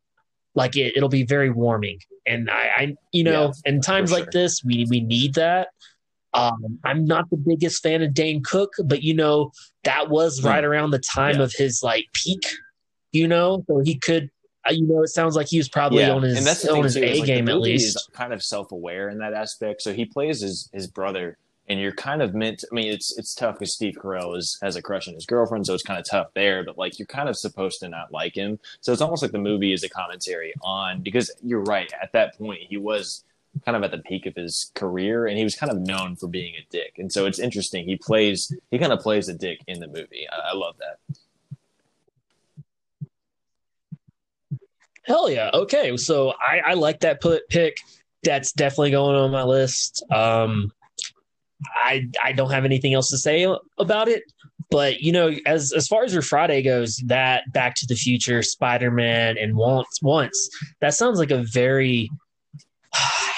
like 0.54 0.76
it, 0.76 0.96
it'll 0.96 1.08
be 1.08 1.24
very 1.24 1.50
warming. 1.50 1.98
And 2.26 2.50
I, 2.50 2.70
I 2.76 2.94
you 3.12 3.24
know, 3.24 3.52
Yeah, 3.64 3.72
in 3.72 3.80
times 3.80 4.10
for 4.10 4.20
like 4.20 4.30
this, 4.30 4.62
we 4.64 4.86
we 4.88 5.00
need 5.00 5.34
that. 5.34 5.68
Um, 6.32 6.78
I'm 6.84 7.04
not 7.04 7.28
the 7.30 7.36
biggest 7.36 7.82
fan 7.82 8.02
of 8.02 8.14
Dane 8.14 8.42
Cook, 8.42 8.72
but 8.84 9.02
you 9.02 9.14
know 9.14 9.50
that 9.84 10.10
was 10.10 10.38
Hmm. 10.40 10.46
right 10.46 10.64
around 10.64 10.90
the 10.90 10.98
time 11.00 11.36
Yeah. 11.38 11.42
of 11.44 11.52
his 11.52 11.82
like 11.82 12.06
peak. 12.14 12.44
You 13.12 13.26
know, 13.26 13.64
so 13.66 13.80
he 13.84 13.96
could. 13.98 14.30
uh, 14.68 14.72
You 14.72 14.86
know, 14.86 15.02
it 15.02 15.08
sounds 15.08 15.34
like 15.34 15.48
he 15.48 15.58
was 15.58 15.68
probably 15.68 16.04
on 16.04 16.22
his 16.22 16.36
and 16.38 16.46
that's 16.46 16.64
on 16.68 16.84
his 16.84 16.94
too, 16.94 17.02
A 17.02 17.18
like, 17.18 17.26
game 17.26 17.48
at 17.48 17.58
least. 17.60 18.10
kind 18.12 18.32
of 18.32 18.42
self-aware 18.42 19.08
in 19.08 19.18
that 19.18 19.32
aspect. 19.32 19.82
So 19.82 19.92
he 19.92 20.04
plays 20.04 20.42
his 20.42 20.68
his 20.72 20.86
brother, 20.86 21.38
and 21.68 21.80
you're 21.80 21.90
kind 21.94 22.20
of 22.22 22.34
meant. 22.34 22.62
I 22.70 22.74
mean, 22.74 22.92
it's 22.92 23.16
it's 23.18 23.34
tough 23.34 23.54
because 23.58 23.74
Steve 23.74 23.94
Carell 24.00 24.36
is 24.36 24.58
has 24.62 24.76
a 24.76 24.82
crush 24.82 25.08
on 25.08 25.14
his 25.14 25.24
girlfriend, 25.26 25.66
so 25.66 25.72
it's 25.74 25.82
kind 25.82 25.98
of 25.98 26.04
tough 26.08 26.28
there. 26.34 26.62
But 26.62 26.76
like, 26.78 26.98
you're 26.98 27.06
kind 27.06 27.28
of 27.28 27.36
supposed 27.36 27.80
to 27.80 27.88
not 27.88 28.12
like 28.12 28.36
him. 28.36 28.60
So 28.82 28.92
it's 28.92 29.00
almost 29.02 29.22
like 29.22 29.32
the 29.32 29.38
movie 29.38 29.72
is 29.72 29.82
a 29.82 29.88
commentary 29.88 30.52
on 30.62 31.00
because 31.02 31.32
you're 31.42 31.62
right. 31.64 31.90
At 32.00 32.12
that 32.12 32.36
point, 32.38 32.60
he 32.68 32.76
was 32.76 33.24
kind 33.64 33.76
of 33.76 33.82
at 33.82 33.90
the 33.90 33.98
peak 33.98 34.26
of 34.26 34.34
his 34.34 34.70
career, 34.74 35.26
and 35.26 35.36
he 35.36 35.44
was 35.44 35.54
kind 35.54 35.72
of 35.72 35.78
known 35.78 36.16
for 36.16 36.28
being 36.28 36.54
a 36.54 36.66
dick. 36.70 36.94
And 36.98 37.12
so 37.12 37.26
it's 37.26 37.38
interesting. 37.38 37.84
He 37.84 37.96
plays 37.96 38.52
he 38.70 38.78
kind 38.78 38.92
of 38.92 39.00
plays 39.00 39.28
a 39.28 39.34
dick 39.34 39.60
in 39.66 39.80
the 39.80 39.88
movie. 39.88 40.26
I, 40.30 40.50
I 40.50 40.54
love 40.54 40.76
that. 40.78 40.98
Hell 45.04 45.30
yeah. 45.30 45.50
Okay. 45.52 45.96
So 45.96 46.30
I, 46.30 46.60
I 46.64 46.74
like 46.74 47.00
that 47.00 47.20
put 47.20 47.48
pick. 47.48 47.78
That's 48.22 48.52
definitely 48.52 48.90
going 48.92 49.16
on 49.16 49.30
my 49.30 49.44
list. 49.44 50.04
Um, 50.10 50.72
I 51.66 52.08
I 52.22 52.32
don't 52.32 52.50
have 52.50 52.64
anything 52.64 52.94
else 52.94 53.10
to 53.10 53.18
say 53.18 53.46
about 53.78 54.08
it, 54.08 54.22
but 54.70 55.00
you 55.00 55.12
know, 55.12 55.32
as 55.46 55.72
as 55.72 55.88
far 55.88 56.04
as 56.04 56.12
your 56.12 56.22
Friday 56.22 56.62
goes, 56.62 56.96
that 57.06 57.50
Back 57.52 57.74
to 57.76 57.86
the 57.86 57.94
Future, 57.94 58.42
Spider 58.42 58.90
Man, 58.90 59.36
and 59.36 59.56
Once 59.56 60.00
Once, 60.02 60.50
that 60.80 60.94
sounds 60.94 61.18
like 61.18 61.30
a 61.30 61.42
very 61.42 62.10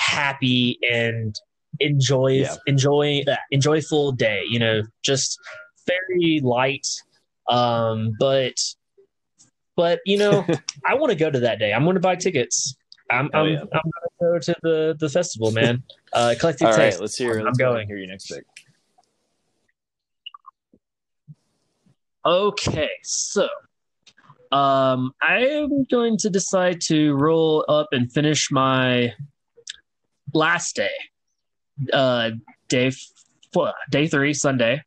happy 0.03 0.79
and 0.91 1.35
enjoy 1.81 2.31
Yeah. 2.33 2.57
enjoy 2.67 3.23
uh, 3.29 3.37
enjoyful 3.51 4.13
day. 4.13 4.43
You 4.49 4.59
know, 4.59 4.83
just 5.03 5.39
very 5.87 6.41
light, 6.43 6.87
um, 7.49 8.15
but 8.19 8.55
but 9.77 10.01
you 10.05 10.19
know, 10.19 10.47
I 10.87 10.95
want 10.95 11.11
to 11.11 11.17
go 11.17 11.31
to 11.31 11.41
that 11.41 11.59
day. 11.59 11.73
I'm 11.73 11.85
going 11.85 11.95
to 11.95 12.01
buy 12.01 12.17
tickets. 12.17 12.75
I'm 13.11 13.31
Oh, 13.35 13.41
I'm, 13.41 13.49
yeah. 13.53 13.61
I'm 13.61 13.67
going 13.69 13.81
to 13.81 14.11
go 14.21 14.39
to 14.39 14.55
the 14.63 14.97
the 14.99 15.09
festival, 15.09 15.51
man. 15.53 15.83
Uh, 16.13 16.35
Eclectic 16.37 16.69
All 16.69 16.73
right, 16.75 16.91
Taste. 16.91 17.01
let's 17.01 17.17
hear. 17.17 17.39
I'm 17.39 17.45
Let's 17.47 17.59
go 17.59 17.73
going. 17.73 17.87
hear 17.87 17.97
your 17.99 18.09
next 18.09 18.27
pick. 18.29 18.45
Okay, 22.25 22.91
so 23.03 23.49
um, 24.53 25.13
I'm 25.21 25.85
going 25.91 26.17
to 26.19 26.31
decide 26.31 26.81
to 26.83 27.15
roll 27.15 27.65
up 27.69 27.89
and 27.91 28.13
finish 28.13 28.49
my 28.53 29.13
last 30.33 30.77
day, 30.77 30.91
uh, 31.93 32.31
day 32.69 32.89
f- 32.89 33.73
day 33.91 34.07
three, 34.07 34.35
Sunday. 34.35 34.83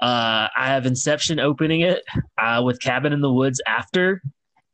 Uh, 0.00 0.48
I 0.56 0.68
have 0.68 0.86
Inception 0.86 1.38
opening 1.38 1.82
it 1.82 2.02
uh, 2.38 2.62
with 2.64 2.80
Cabin 2.80 3.12
in 3.12 3.20
the 3.20 3.32
Woods 3.32 3.60
after, 3.66 4.22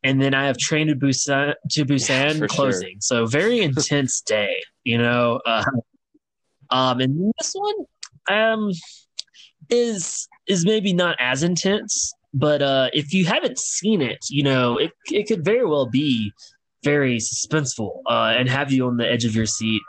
and 0.05 0.23
then 0.23 0.35
I 0.35 0.47
have 0.47 0.57
Train 0.57 0.87
to 0.87 0.95
Busan 0.95 1.55
to 1.71 1.85
Busan 1.85 2.39
sure. 2.39 2.49
closing. 2.49 2.97
So 3.01 3.27
very 3.27 3.61
intense 3.61 4.21
day, 4.27 4.63
you 4.85 4.99
know. 4.99 5.41
Uh, 5.45 5.65
um, 6.71 7.01
and 7.01 7.33
this 7.39 7.55
one, 7.55 7.75
um, 8.29 8.71
is 9.71 10.29
is 10.47 10.65
maybe 10.65 10.93
not 10.93 11.17
as 11.19 11.43
intense, 11.43 12.15
but 12.33 12.63
uh, 12.63 12.91
if 12.93 13.13
you 13.13 13.25
haven't 13.25 13.59
seen 13.59 14.01
it, 14.01 14.19
you 14.31 14.43
know, 14.43 14.77
it 14.79 14.93
it 15.11 15.27
could 15.27 15.45
very 15.45 15.67
well 15.67 15.87
be 15.87 16.33
very 16.85 17.19
suspenseful 17.19 18.01
uh, 18.09 18.35
and 18.37 18.49
have 18.49 18.71
you 18.71 18.87
on 18.87 18.97
the 18.97 19.11
edge 19.11 19.25
of 19.25 19.35
your 19.35 19.47
seat. 19.47 19.83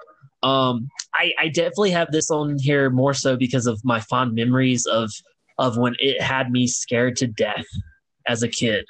Um, 0.47 0.87
I, 1.13 1.33
I 1.39 1.47
definitely 1.49 1.91
have 1.91 2.11
this 2.11 2.31
on 2.31 2.57
here 2.59 2.89
more 2.89 3.13
so 3.13 3.35
because 3.35 3.67
of 3.67 3.83
my 3.83 3.99
fond 3.99 4.33
memories 4.33 4.85
of 4.85 5.11
of 5.57 5.77
when 5.77 5.95
it 5.99 6.21
had 6.21 6.51
me 6.51 6.67
scared 6.67 7.15
to 7.17 7.27
death 7.27 7.65
as 8.27 8.43
a 8.43 8.47
kid. 8.47 8.85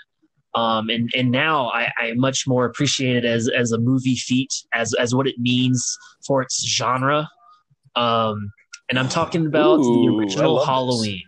Um, 0.55 0.89
and, 0.89 1.09
and 1.15 1.31
now 1.31 1.69
I, 1.69 1.91
I 1.97 2.13
much 2.15 2.47
more 2.47 2.65
appreciate 2.65 3.15
it 3.15 3.25
as, 3.25 3.47
as 3.47 3.71
a 3.71 3.77
movie 3.77 4.15
feat, 4.15 4.53
as, 4.73 4.93
as 4.95 5.13
what 5.13 5.27
it 5.27 5.35
means 5.37 5.97
for 6.25 6.41
its 6.41 6.67
genre. 6.67 7.29
Um, 7.95 8.51
and 8.89 8.97
I'm 8.97 9.07
talking 9.07 9.45
about 9.45 9.79
Ooh, 9.79 9.83
the 9.83 10.17
original 10.17 10.55
love 10.55 10.61
this. 10.61 10.67
Halloween. 10.67 11.23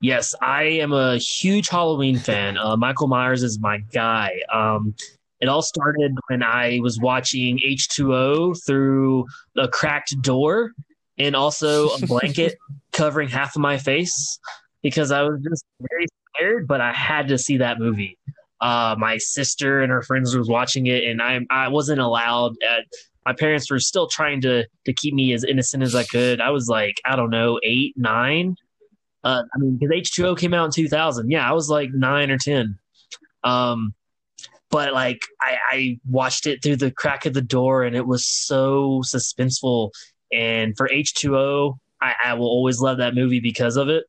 Yes, 0.00 0.34
I 0.40 0.64
am 0.64 0.92
a 0.92 1.18
huge 1.18 1.68
Halloween 1.68 2.18
fan. 2.18 2.56
Uh, 2.56 2.76
Michael 2.76 3.08
Myers 3.08 3.42
is 3.42 3.58
my 3.58 3.78
guy. 3.78 4.40
Um, 4.52 4.94
it 5.40 5.48
all 5.48 5.62
started 5.62 6.16
when 6.28 6.42
I 6.42 6.80
was 6.82 6.98
watching 6.98 7.58
H2O 7.58 8.64
through 8.66 9.26
a 9.56 9.68
cracked 9.68 10.20
door 10.22 10.72
and 11.18 11.36
also 11.36 11.88
a 11.90 11.98
blanket 12.06 12.56
covering 12.92 13.28
half 13.28 13.54
of 13.54 13.62
my 13.62 13.78
face 13.78 14.38
because 14.82 15.10
I 15.10 15.22
was 15.22 15.40
just 15.42 15.64
very 15.80 16.06
scared, 16.34 16.66
but 16.66 16.80
I 16.80 16.92
had 16.92 17.28
to 17.28 17.38
see 17.38 17.58
that 17.58 17.78
movie. 17.78 18.16
Uh, 18.60 18.96
my 18.98 19.18
sister 19.18 19.82
and 19.82 19.92
her 19.92 20.02
friends 20.02 20.36
was 20.36 20.48
watching 20.48 20.86
it, 20.86 21.04
and 21.04 21.22
I 21.22 21.40
I 21.50 21.68
wasn't 21.68 22.00
allowed. 22.00 22.56
At, 22.68 22.84
my 23.24 23.32
parents 23.32 23.70
were 23.70 23.78
still 23.78 24.08
trying 24.08 24.40
to 24.40 24.66
to 24.86 24.92
keep 24.92 25.14
me 25.14 25.32
as 25.32 25.44
innocent 25.44 25.82
as 25.82 25.94
I 25.94 26.04
could. 26.04 26.40
I 26.40 26.50
was 26.50 26.68
like 26.68 26.96
I 27.04 27.14
don't 27.14 27.30
know 27.30 27.60
eight 27.62 27.94
nine. 27.96 28.56
Uh, 29.22 29.42
I 29.54 29.58
mean, 29.58 29.76
because 29.76 29.92
H 29.94 30.12
two 30.12 30.26
O 30.26 30.34
came 30.34 30.54
out 30.54 30.64
in 30.64 30.70
two 30.72 30.88
thousand. 30.88 31.30
Yeah, 31.30 31.48
I 31.48 31.52
was 31.52 31.68
like 31.68 31.90
nine 31.92 32.30
or 32.32 32.38
ten. 32.38 32.78
Um, 33.44 33.94
but 34.70 34.92
like 34.92 35.22
I, 35.40 35.56
I 35.70 36.00
watched 36.08 36.46
it 36.46 36.62
through 36.62 36.76
the 36.76 36.90
crack 36.90 37.26
of 37.26 37.34
the 37.34 37.42
door, 37.42 37.84
and 37.84 37.96
it 37.96 38.06
was 38.06 38.26
so 38.26 39.02
suspenseful. 39.04 39.90
And 40.32 40.76
for 40.76 40.90
H 40.90 41.14
two 41.14 41.36
O, 41.36 41.78
I, 42.00 42.14
I 42.24 42.34
will 42.34 42.48
always 42.48 42.80
love 42.80 42.98
that 42.98 43.14
movie 43.14 43.40
because 43.40 43.76
of 43.76 43.88
it. 43.88 44.04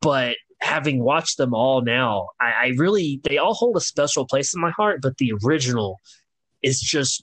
But 0.00 0.36
having 0.60 1.02
watched 1.02 1.36
them 1.36 1.54
all 1.54 1.82
now, 1.82 2.28
I, 2.40 2.52
I 2.52 2.66
really 2.76 3.20
they 3.24 3.38
all 3.38 3.54
hold 3.54 3.76
a 3.76 3.80
special 3.80 4.26
place 4.26 4.54
in 4.54 4.60
my 4.60 4.70
heart. 4.70 5.00
But 5.02 5.18
the 5.18 5.32
original 5.44 6.00
is 6.62 6.80
just 6.80 7.22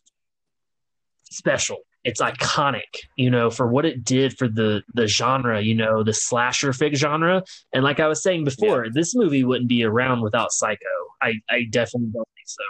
special. 1.31 1.77
It's 2.07 2.21
iconic, 2.21 3.03
you 3.17 3.29
know, 3.29 3.49
for 3.49 3.67
what 3.67 3.85
it 3.85 4.05
did 4.05 4.37
for 4.37 4.47
the 4.47 4.81
the 4.93 5.07
genre, 5.07 5.61
you 5.61 5.75
know, 5.75 6.03
the 6.03 6.13
slasher 6.13 6.71
fic 6.71 6.95
genre. 6.95 7.43
And 7.73 7.83
like 7.83 7.99
I 7.99 8.07
was 8.07 8.23
saying 8.23 8.45
before, 8.45 8.87
this 8.89 9.13
movie 9.13 9.43
wouldn't 9.43 9.67
be 9.67 9.83
around 9.83 10.21
without 10.21 10.53
Psycho. 10.53 10.85
I 11.21 11.33
I 11.49 11.65
definitely 11.69 12.11
don't 12.13 12.29
think 12.33 12.47
so. 12.47 12.63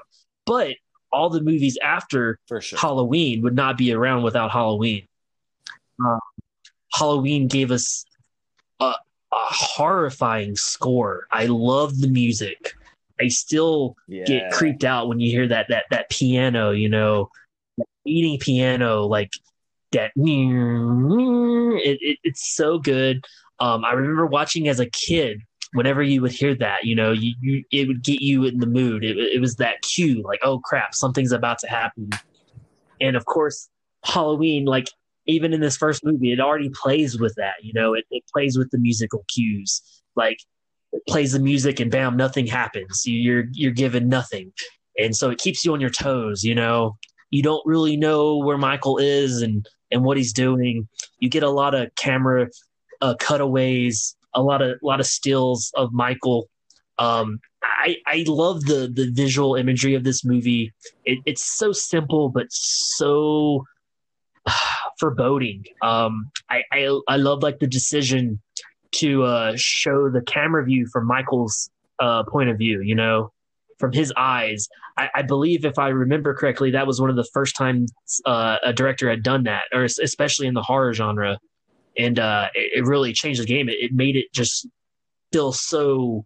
But 0.48 0.78
all 1.12 1.30
the 1.30 1.42
movies 1.42 1.78
after 1.84 2.40
for 2.48 2.62
sure. 2.62 2.80
Halloween 2.80 3.44
would 3.44 3.56
not 3.56 3.78
be 3.78 3.94
around 3.94 4.24
without 4.24 4.50
Halloween. 4.50 5.06
Uh, 6.04 6.18
Halloween 6.94 7.48
gave 7.48 7.70
us 7.70 8.06
a, 8.80 8.86
a 8.86 8.96
horrifying 9.32 10.56
score. 10.56 11.28
I 11.32 11.46
love 11.46 12.00
the 12.00 12.08
music. 12.08 12.74
I 13.22 13.28
still 13.28 13.96
yeah. 14.08 14.26
get 14.26 14.52
creeped 14.52 14.84
out 14.84 15.08
when 15.08 15.20
you 15.20 15.30
hear 15.30 15.48
that 15.48 15.68
that 15.70 15.86
that 15.92 16.10
piano, 16.10 16.72
you 16.72 16.90
know, 16.90 17.30
eating 18.08 18.40
piano, 18.40 19.06
like 19.06 19.32
that. 19.92 20.12
It, 20.16 21.98
it, 22.02 22.18
it's 22.24 22.56
so 22.56 22.80
good. 22.80 23.26
Um, 23.60 23.84
I 23.86 23.94
remember 23.94 24.26
watching 24.26 24.68
as 24.68 24.80
a 24.80 24.90
kid. 24.90 25.42
Whenever 25.74 26.02
you 26.02 26.22
would 26.22 26.32
hear 26.32 26.56
that, 26.56 26.86
you 26.86 26.96
know, 26.96 27.12
you, 27.12 27.34
you 27.42 27.64
it 27.72 27.90
would 27.90 28.02
get 28.02 28.22
you 28.22 28.46
in 28.46 28.60
the 28.60 28.66
mood. 28.66 29.04
It, 29.04 29.18
it 29.18 29.42
was 29.42 29.58
that 29.58 29.82
cue, 29.82 30.24
like, 30.24 30.40
oh 30.42 30.60
crap, 30.60 30.96
something's 30.96 31.34
about 31.34 31.60
to 31.60 31.68
happen. 31.68 32.10
And 33.02 33.18
of 33.18 33.26
course, 33.26 33.68
Halloween, 34.06 34.64
like 34.64 34.88
even 35.26 35.52
in 35.52 35.60
this 35.60 35.76
first 35.76 36.06
movie, 36.06 36.32
it 36.32 36.40
already 36.40 36.70
plays 36.70 37.20
with 37.20 37.36
that. 37.36 37.56
You 37.62 37.74
know, 37.74 37.94
it, 37.94 38.06
it 38.12 38.24
plays 38.32 38.58
with 38.58 38.72
the 38.72 38.78
musical 38.78 39.26
cues. 39.28 39.82
Like 40.16 40.40
it 40.94 41.04
plays 41.06 41.34
the 41.34 41.40
music 41.40 41.82
and 41.82 41.92
bam, 41.92 42.16
nothing 42.16 42.48
happens. 42.48 43.04
You're 43.06 43.46
you're 43.52 43.72
given 43.74 44.08
nothing, 44.08 44.54
and 44.98 45.14
so 45.14 45.30
it 45.30 45.38
keeps 45.38 45.66
you 45.66 45.74
on 45.74 45.82
your 45.82 45.90
toes. 45.90 46.46
You 46.46 46.56
know, 46.56 46.98
you 47.30 47.44
don't 47.44 47.66
really 47.66 47.98
know 47.98 48.38
where 48.38 48.58
Michael 48.58 48.98
is 48.98 49.42
and 49.42 49.68
and 49.92 50.04
what 50.04 50.18
he's 50.18 50.34
doing. 50.34 50.88
You 51.20 51.30
get 51.30 51.44
a 51.44 51.50
lot 51.50 51.74
of 51.74 51.94
camera 51.96 52.50
uh, 53.02 53.16
cutaways, 53.20 54.16
a 54.34 54.42
lot 54.42 54.62
of 54.62 54.78
a 54.82 54.86
lot 54.86 55.00
of 55.00 55.08
stills 55.08 55.72
of 55.76 55.92
Michael. 55.94 56.50
Um, 57.00 57.40
I 57.64 57.98
I 58.06 58.24
love 58.28 58.66
the 58.66 58.92
the 58.94 59.12
visual 59.12 59.56
imagery 59.56 59.96
of 59.96 60.04
this 60.04 60.24
movie. 60.24 60.74
It, 61.06 61.20
it's 61.26 61.44
so 61.44 61.72
simple 61.72 62.30
but 62.30 62.48
so 62.50 63.66
foreboding. 65.00 65.66
Um, 65.82 66.32
I, 66.50 66.64
I 66.72 67.00
I 67.08 67.18
love 67.18 67.44
like 67.44 67.60
the 67.60 67.68
decision 67.68 68.42
to 68.94 69.24
uh, 69.24 69.54
show 69.56 70.10
the 70.10 70.22
camera 70.22 70.64
view 70.64 70.88
from 70.92 71.06
Michael's 71.06 71.70
uh, 72.00 72.24
point 72.24 72.50
of 72.50 72.58
view. 72.58 72.82
You 72.82 72.96
know, 72.96 73.32
from 73.78 73.92
his 73.92 74.14
eyes. 74.18 74.68
I, 74.98 75.10
I, 75.16 75.22
believe, 75.22 75.64
if 75.64 75.78
I 75.78 75.90
remember 75.90 76.34
correctly, 76.34 76.72
that 76.72 76.88
was 76.88 77.00
one 77.00 77.10
of 77.10 77.16
the 77.16 77.28
first 77.34 77.56
times 77.56 77.92
uh, 78.26 78.58
a 78.64 78.74
director 78.74 79.10
had 79.10 79.24
done 79.24 79.44
that, 79.44 79.64
or 79.74 79.84
especially 79.84 80.48
in 80.48 80.54
the 80.54 80.62
horror 80.62 80.94
genre, 80.94 81.38
and 81.98 82.20
uh, 82.20 82.48
it, 82.54 82.80
it, 82.80 82.86
really 82.86 83.14
changed 83.14 83.42
the 83.42 83.46
game. 83.46 83.70
It, 83.70 83.76
it 83.80 83.94
made 83.94 84.16
it 84.16 84.34
just 84.34 84.68
feel 85.32 85.52
so. 85.52 86.24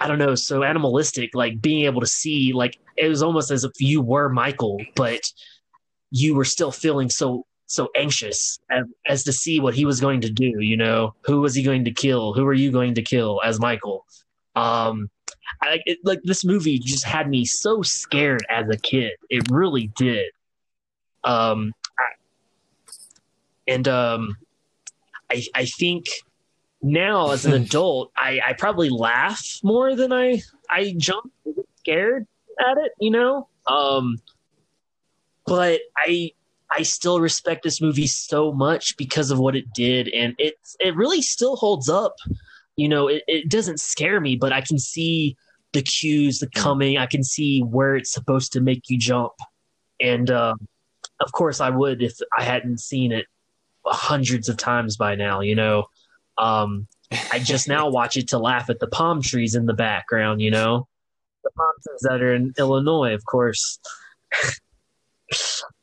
I 0.00 0.08
don't 0.08 0.18
know, 0.18 0.34
so 0.34 0.64
animalistic, 0.64 1.30
like 1.34 1.60
being 1.62 1.84
able 1.84 2.00
to 2.00 2.06
see, 2.06 2.52
like 2.52 2.76
it 2.96 3.08
was 3.08 3.22
almost 3.22 3.50
as 3.50 3.64
if 3.64 3.72
you 3.78 4.02
were 4.02 4.28
Michael, 4.28 4.80
but 4.96 5.20
you 6.10 6.34
were 6.34 6.44
still 6.44 6.72
feeling 6.72 7.08
so 7.08 7.46
so 7.66 7.88
anxious 7.96 8.58
as, 8.70 8.84
as, 9.06 9.24
to 9.24 9.32
see 9.32 9.60
what 9.60 9.74
he 9.74 9.84
was 9.84 10.00
going 10.00 10.20
to 10.20 10.30
do. 10.30 10.60
You 10.60 10.76
know, 10.76 11.14
who 11.24 11.40
was 11.40 11.54
he 11.54 11.62
going 11.62 11.84
to 11.84 11.92
kill? 11.92 12.34
Who 12.34 12.44
are 12.46 12.54
you 12.54 12.70
going 12.70 12.94
to 12.94 13.02
kill 13.02 13.40
as 13.44 13.58
Michael? 13.58 14.04
Um, 14.54 15.08
I, 15.62 15.80
it, 15.86 15.98
like 16.04 16.20
this 16.24 16.44
movie 16.44 16.78
just 16.78 17.04
had 17.04 17.28
me 17.28 17.44
so 17.44 17.82
scared 17.82 18.44
as 18.50 18.68
a 18.68 18.76
kid. 18.76 19.12
It 19.30 19.50
really 19.50 19.90
did. 19.96 20.30
Um, 21.22 21.72
and 23.66 23.88
um, 23.88 24.36
I 25.30 25.44
I 25.54 25.64
think 25.66 26.06
now 26.82 27.30
as 27.30 27.46
an 27.46 27.52
adult, 27.62 28.12
I, 28.16 28.40
I 28.46 28.52
probably 28.54 28.90
laugh 28.90 29.60
more 29.62 29.94
than 29.96 30.12
I 30.12 30.42
I 30.68 30.94
jump 30.96 31.32
scared 31.76 32.26
at 32.60 32.78
it. 32.78 32.92
You 33.00 33.10
know. 33.10 33.48
Um, 33.66 34.18
but 35.46 35.80
I 35.96 36.32
I 36.70 36.82
still 36.82 37.20
respect 37.20 37.62
this 37.62 37.80
movie 37.80 38.06
so 38.06 38.52
much 38.52 38.96
because 38.96 39.30
of 39.30 39.38
what 39.38 39.56
it 39.56 39.72
did, 39.72 40.08
and 40.08 40.34
it 40.38 40.54
it 40.80 40.96
really 40.96 41.22
still 41.22 41.56
holds 41.56 41.88
up. 41.88 42.16
You 42.76 42.88
know, 42.88 43.08
it, 43.08 43.22
it 43.26 43.48
doesn't 43.48 43.80
scare 43.80 44.20
me, 44.20 44.36
but 44.36 44.52
I 44.52 44.60
can 44.60 44.78
see 44.78 45.36
the 45.72 45.82
cues, 45.82 46.38
the 46.38 46.48
coming. 46.48 46.98
I 46.98 47.06
can 47.06 47.22
see 47.22 47.60
where 47.60 47.96
it's 47.96 48.12
supposed 48.12 48.52
to 48.52 48.60
make 48.60 48.88
you 48.88 48.98
jump, 48.98 49.32
and 50.00 50.30
um, 50.30 50.66
of 51.20 51.32
course, 51.32 51.60
I 51.60 51.70
would 51.70 52.02
if 52.02 52.18
I 52.36 52.42
hadn't 52.42 52.80
seen 52.80 53.12
it 53.12 53.26
hundreds 53.86 54.48
of 54.48 54.56
times 54.56 54.96
by 54.96 55.14
now. 55.14 55.40
You 55.40 55.54
know, 55.54 55.84
um, 56.38 56.88
I 57.32 57.38
just 57.38 57.68
now 57.68 57.88
watch 57.90 58.16
it 58.16 58.28
to 58.28 58.38
laugh 58.38 58.70
at 58.70 58.80
the 58.80 58.88
palm 58.88 59.22
trees 59.22 59.54
in 59.54 59.66
the 59.66 59.74
background. 59.74 60.40
You 60.40 60.50
know, 60.50 60.88
the 61.42 61.50
palm 61.56 61.72
trees 61.86 62.00
that 62.02 62.22
are 62.22 62.34
in 62.34 62.54
Illinois, 62.58 63.14
of 63.14 63.24
course. 63.24 63.78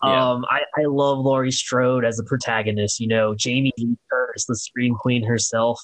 Yeah. 0.04 0.32
Um, 0.32 0.46
I, 0.50 0.62
I 0.78 0.86
love 0.86 1.20
Laurie 1.20 1.52
Strode 1.52 2.06
as 2.06 2.20
a 2.20 2.24
protagonist. 2.24 3.00
You 3.00 3.08
know, 3.08 3.36
Jamie 3.36 3.74
Lee 3.78 3.98
Curtis, 4.10 4.46
the 4.46 4.56
Scream 4.56 4.96
Queen 4.96 5.24
herself, 5.24 5.82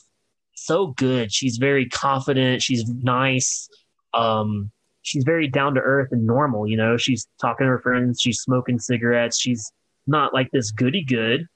so 0.58 0.88
good. 0.88 1.32
She's 1.32 1.58
very 1.58 1.88
confident. 1.88 2.62
She's 2.62 2.88
nice. 2.88 3.70
Um, 4.14 4.72
she's 5.02 5.24
very 5.24 5.48
down 5.48 5.76
to 5.76 5.82
earth 5.82 6.10
and 6.12 6.26
normal. 6.26 6.68
You 6.68 6.78
know, 6.78 6.98
she's 6.98 7.28
talking 7.40 7.66
to 7.66 7.70
her 7.70 7.80
friends. 7.80 8.20
She's 8.20 8.42
smoking 8.42 8.80
cigarettes. 8.80 9.40
She's 9.40 9.72
not 10.06 10.34
like 10.34 10.50
this 10.52 10.72
goody 10.72 11.04
good, 11.04 11.48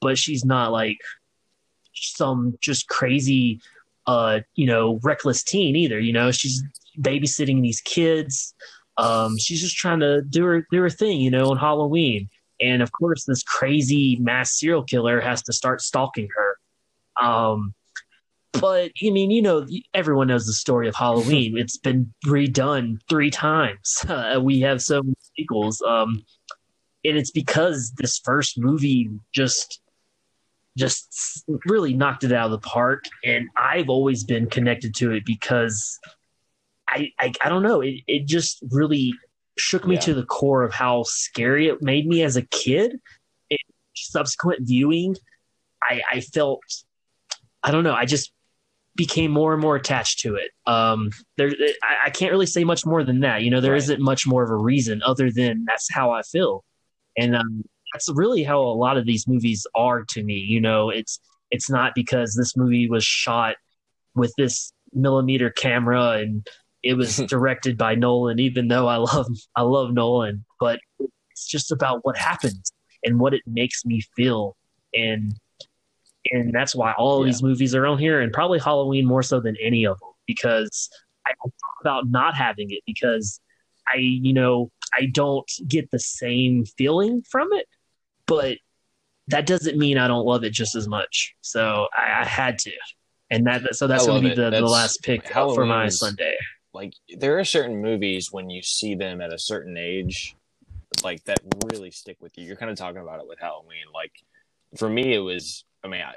but 0.00 0.18
she's 0.18 0.44
not 0.44 0.72
like 0.72 0.98
some 1.92 2.56
just 2.60 2.88
crazy, 2.88 3.60
uh, 4.06 4.40
you 4.54 4.66
know, 4.66 5.00
reckless 5.02 5.42
teen 5.42 5.76
either. 5.76 6.00
You 6.00 6.12
know, 6.12 6.30
she's 6.30 6.62
babysitting 6.98 7.62
these 7.62 7.80
kids. 7.80 8.54
Um, 8.98 9.38
she's 9.38 9.60
just 9.60 9.76
trying 9.76 10.00
to 10.00 10.22
do 10.22 10.44
her 10.44 10.66
do 10.70 10.80
her 10.82 10.90
thing, 10.90 11.20
you 11.20 11.30
know, 11.30 11.50
on 11.50 11.58
Halloween. 11.58 12.28
And 12.60 12.82
of 12.82 12.90
course, 12.92 13.24
this 13.24 13.42
crazy 13.42 14.16
mass 14.16 14.58
serial 14.58 14.82
killer 14.82 15.20
has 15.20 15.42
to 15.42 15.52
start 15.52 15.82
stalking 15.82 16.28
her. 16.34 17.24
Um, 17.24 17.74
but 18.60 18.90
I 19.04 19.10
mean, 19.10 19.30
you 19.30 19.42
know, 19.42 19.66
everyone 19.94 20.28
knows 20.28 20.46
the 20.46 20.52
story 20.52 20.88
of 20.88 20.94
Halloween. 20.94 21.56
it's 21.58 21.78
been 21.78 22.12
redone 22.24 22.98
three 23.08 23.30
times. 23.30 24.04
Uh, 24.16 24.40
we 24.40 24.60
have 24.60 24.80
so 24.80 25.02
many 25.02 25.14
sequels, 25.36 25.82
um, 25.86 26.24
and 27.04 27.16
it's 27.18 27.30
because 27.30 27.92
this 27.98 28.18
first 28.24 28.58
movie 28.58 29.10
just 29.34 29.80
just 30.76 31.44
really 31.66 31.94
knocked 31.94 32.24
it 32.24 32.32
out 32.32 32.46
of 32.46 32.50
the 32.50 32.58
park. 32.58 33.04
And 33.24 33.48
I've 33.56 33.88
always 33.88 34.24
been 34.24 34.46
connected 34.46 34.94
to 34.96 35.12
it 35.12 35.24
because 35.24 35.98
I, 36.88 37.10
I, 37.18 37.32
I 37.42 37.48
don't 37.48 37.62
know. 37.62 37.80
It, 37.80 38.00
it 38.06 38.26
just 38.26 38.62
really 38.70 39.12
shook 39.58 39.86
me 39.86 39.94
yeah. 39.94 40.00
to 40.02 40.14
the 40.14 40.24
core 40.24 40.62
of 40.62 40.72
how 40.72 41.04
scary 41.06 41.68
it 41.68 41.82
made 41.82 42.06
me 42.06 42.22
as 42.22 42.36
a 42.36 42.42
kid. 42.42 43.00
It, 43.48 43.60
subsequent 43.94 44.66
viewing, 44.66 45.16
I, 45.82 46.02
I 46.12 46.20
felt, 46.20 46.62
I 47.62 47.70
don't 47.70 47.84
know. 47.84 47.94
I 47.94 48.04
just 48.04 48.32
became 48.96 49.30
more 49.30 49.52
and 49.52 49.62
more 49.62 49.76
attached 49.76 50.20
to 50.20 50.34
it. 50.34 50.50
Um, 50.66 51.10
there, 51.36 51.50
I, 51.82 52.06
I 52.06 52.10
can't 52.10 52.32
really 52.32 52.46
say 52.46 52.64
much 52.64 52.84
more 52.84 53.04
than 53.04 53.20
that. 53.20 53.42
You 53.42 53.50
know, 53.50 53.60
there 53.60 53.72
right. 53.72 53.88
not 53.88 54.00
much 54.00 54.26
more 54.26 54.42
of 54.42 54.50
a 54.50 54.56
reason 54.56 55.02
other 55.04 55.30
than 55.30 55.64
that's 55.66 55.92
how 55.92 56.10
I 56.10 56.22
feel, 56.22 56.64
and 57.16 57.36
um, 57.36 57.64
that's 57.92 58.08
really 58.14 58.42
how 58.42 58.60
a 58.60 58.74
lot 58.74 58.96
of 58.96 59.06
these 59.06 59.28
movies 59.28 59.66
are 59.74 60.04
to 60.10 60.22
me. 60.22 60.34
You 60.34 60.60
know, 60.60 60.90
it's 60.90 61.20
it's 61.50 61.70
not 61.70 61.92
because 61.94 62.34
this 62.34 62.56
movie 62.56 62.88
was 62.88 63.04
shot 63.04 63.56
with 64.14 64.32
this 64.36 64.72
millimeter 64.92 65.50
camera 65.50 66.12
and 66.12 66.46
it 66.82 66.94
was 66.94 67.16
directed 67.28 67.76
by 67.76 67.94
Nolan, 67.94 68.38
even 68.38 68.68
though 68.68 68.86
I 68.86 68.96
love 68.96 69.28
I 69.54 69.62
love 69.62 69.92
Nolan, 69.92 70.44
but 70.58 70.80
it's 71.30 71.46
just 71.46 71.70
about 71.72 72.04
what 72.04 72.16
happens 72.16 72.72
and 73.04 73.20
what 73.20 73.34
it 73.34 73.42
makes 73.46 73.84
me 73.84 74.00
feel, 74.16 74.56
and 74.94 75.34
and 76.32 76.52
that's 76.52 76.74
why 76.74 76.92
all 76.92 77.20
yeah. 77.20 77.32
these 77.32 77.42
movies 77.42 77.74
are 77.74 77.86
on 77.86 77.98
here, 77.98 78.20
and 78.20 78.32
probably 78.32 78.58
Halloween 78.58 79.06
more 79.06 79.22
so 79.22 79.40
than 79.40 79.56
any 79.60 79.86
of 79.86 79.98
them 80.00 80.10
because 80.26 80.88
I 81.26 81.32
talk 81.42 81.52
about 81.80 82.08
not 82.08 82.34
having 82.34 82.70
it 82.70 82.82
because 82.86 83.40
I 83.88 83.96
you 83.98 84.32
know 84.32 84.70
I 84.94 85.06
don't 85.06 85.50
get 85.66 85.90
the 85.90 85.98
same 85.98 86.64
feeling 86.64 87.22
from 87.28 87.48
it, 87.52 87.66
but 88.26 88.58
that 89.28 89.46
doesn't 89.46 89.76
mean 89.76 89.98
I 89.98 90.08
don't 90.08 90.24
love 90.24 90.44
it 90.44 90.52
just 90.52 90.74
as 90.76 90.86
much. 90.86 91.34
So 91.40 91.88
I, 91.96 92.22
I 92.22 92.24
had 92.24 92.58
to, 92.60 92.72
and 93.30 93.46
that 93.46 93.74
so 93.74 93.86
that's 93.86 94.06
going 94.06 94.22
to 94.22 94.28
be 94.28 94.34
the, 94.34 94.50
the 94.50 94.60
last 94.62 95.02
pick 95.02 95.28
for 95.28 95.66
my 95.66 95.88
Sunday. 95.88 96.36
like 96.72 96.92
there 97.16 97.38
are 97.38 97.44
certain 97.44 97.80
movies 97.82 98.32
when 98.32 98.50
you 98.50 98.62
see 98.62 98.94
them 98.94 99.20
at 99.20 99.32
a 99.32 99.38
certain 99.38 99.76
age 99.76 100.36
like 101.02 101.22
that 101.24 101.38
really 101.66 101.90
stick 101.90 102.16
with 102.20 102.36
you. 102.38 102.44
You're 102.44 102.56
kind 102.56 102.70
of 102.70 102.76
talking 102.78 103.02
about 103.02 103.20
it 103.20 103.28
with 103.28 103.38
halloween. 103.38 103.84
Like 103.92 104.12
for 104.76 104.88
me 104.88 105.14
it 105.14 105.18
was 105.18 105.64
i 105.86 105.90
mean 105.90 106.02
i, 106.02 106.14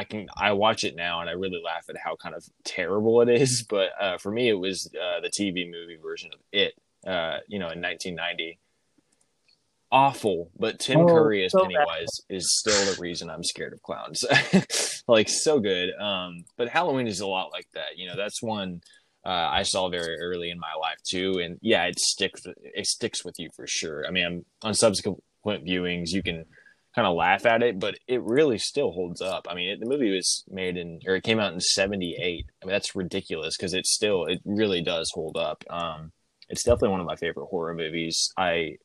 I 0.00 0.04
can 0.04 0.28
i 0.36 0.52
watch 0.52 0.84
it 0.84 0.96
now 0.96 1.20
and 1.20 1.28
i 1.28 1.32
really 1.32 1.60
laugh 1.64 1.84
at 1.88 1.96
how 1.96 2.16
kind 2.16 2.34
of 2.34 2.44
terrible 2.64 3.20
it 3.22 3.28
is 3.28 3.64
but 3.68 3.90
uh, 4.00 4.18
for 4.18 4.30
me 4.30 4.48
it 4.48 4.58
was 4.58 4.88
uh, 4.94 5.20
the 5.20 5.30
tv 5.30 5.70
movie 5.70 5.98
version 6.00 6.30
of 6.32 6.40
it 6.52 6.74
uh, 7.06 7.38
you 7.48 7.58
know 7.58 7.70
in 7.70 7.80
1990 7.80 8.58
awful 9.92 10.50
but 10.58 10.78
tim 10.78 11.00
oh, 11.00 11.06
curry 11.06 11.44
as 11.44 11.52
so 11.52 11.62
pennywise 11.62 12.08
bad. 12.28 12.36
is 12.36 12.58
still 12.58 12.92
the 12.92 13.00
reason 13.00 13.30
i'm 13.30 13.44
scared 13.44 13.72
of 13.72 13.82
clowns 13.82 14.24
like 15.08 15.28
so 15.28 15.60
good 15.60 15.90
um 16.00 16.44
but 16.56 16.68
halloween 16.68 17.06
is 17.06 17.20
a 17.20 17.26
lot 17.26 17.52
like 17.52 17.68
that 17.74 17.96
you 17.96 18.06
know 18.06 18.16
that's 18.16 18.42
one 18.42 18.80
uh, 19.26 19.50
I 19.50 19.64
saw 19.64 19.88
very 19.88 20.20
early 20.20 20.50
in 20.50 20.58
my 20.60 20.72
life 20.80 20.98
too, 21.02 21.40
and 21.40 21.58
yeah, 21.60 21.82
it 21.86 21.98
sticks 21.98 22.42
it 22.46 22.86
sticks 22.86 23.24
with 23.24 23.34
you 23.40 23.48
for 23.56 23.66
sure. 23.66 24.06
I 24.06 24.12
mean, 24.12 24.24
I'm, 24.24 24.44
on 24.62 24.72
subsequent 24.72 25.18
viewings, 25.44 26.10
you 26.10 26.22
can 26.22 26.44
kind 26.96 27.06
of 27.06 27.14
laugh 27.14 27.44
at 27.44 27.62
it, 27.62 27.78
but 27.78 27.98
it 28.08 28.22
really 28.22 28.56
still 28.56 28.90
holds 28.90 29.20
up. 29.20 29.46
I 29.48 29.54
mean, 29.54 29.68
it, 29.68 29.80
the 29.80 29.86
movie 29.86 30.16
was 30.16 30.44
made 30.48 30.78
in 30.78 31.00
or 31.06 31.16
it 31.16 31.24
came 31.24 31.38
out 31.38 31.52
in 31.52 31.60
'78. 31.60 32.46
I 32.62 32.66
mean, 32.66 32.72
that's 32.72 32.96
ridiculous 32.96 33.56
because 33.56 33.74
it 33.74 33.86
still 33.86 34.24
it 34.24 34.40
really 34.44 34.80
does 34.80 35.10
hold 35.14 35.36
up. 35.36 35.62
Um, 35.68 36.12
it's 36.48 36.64
definitely 36.64 36.90
one 36.90 37.00
of 37.00 37.06
my 37.06 37.16
favorite 37.16 37.46
horror 37.46 37.74
movies. 37.74 38.32
I 38.38 38.78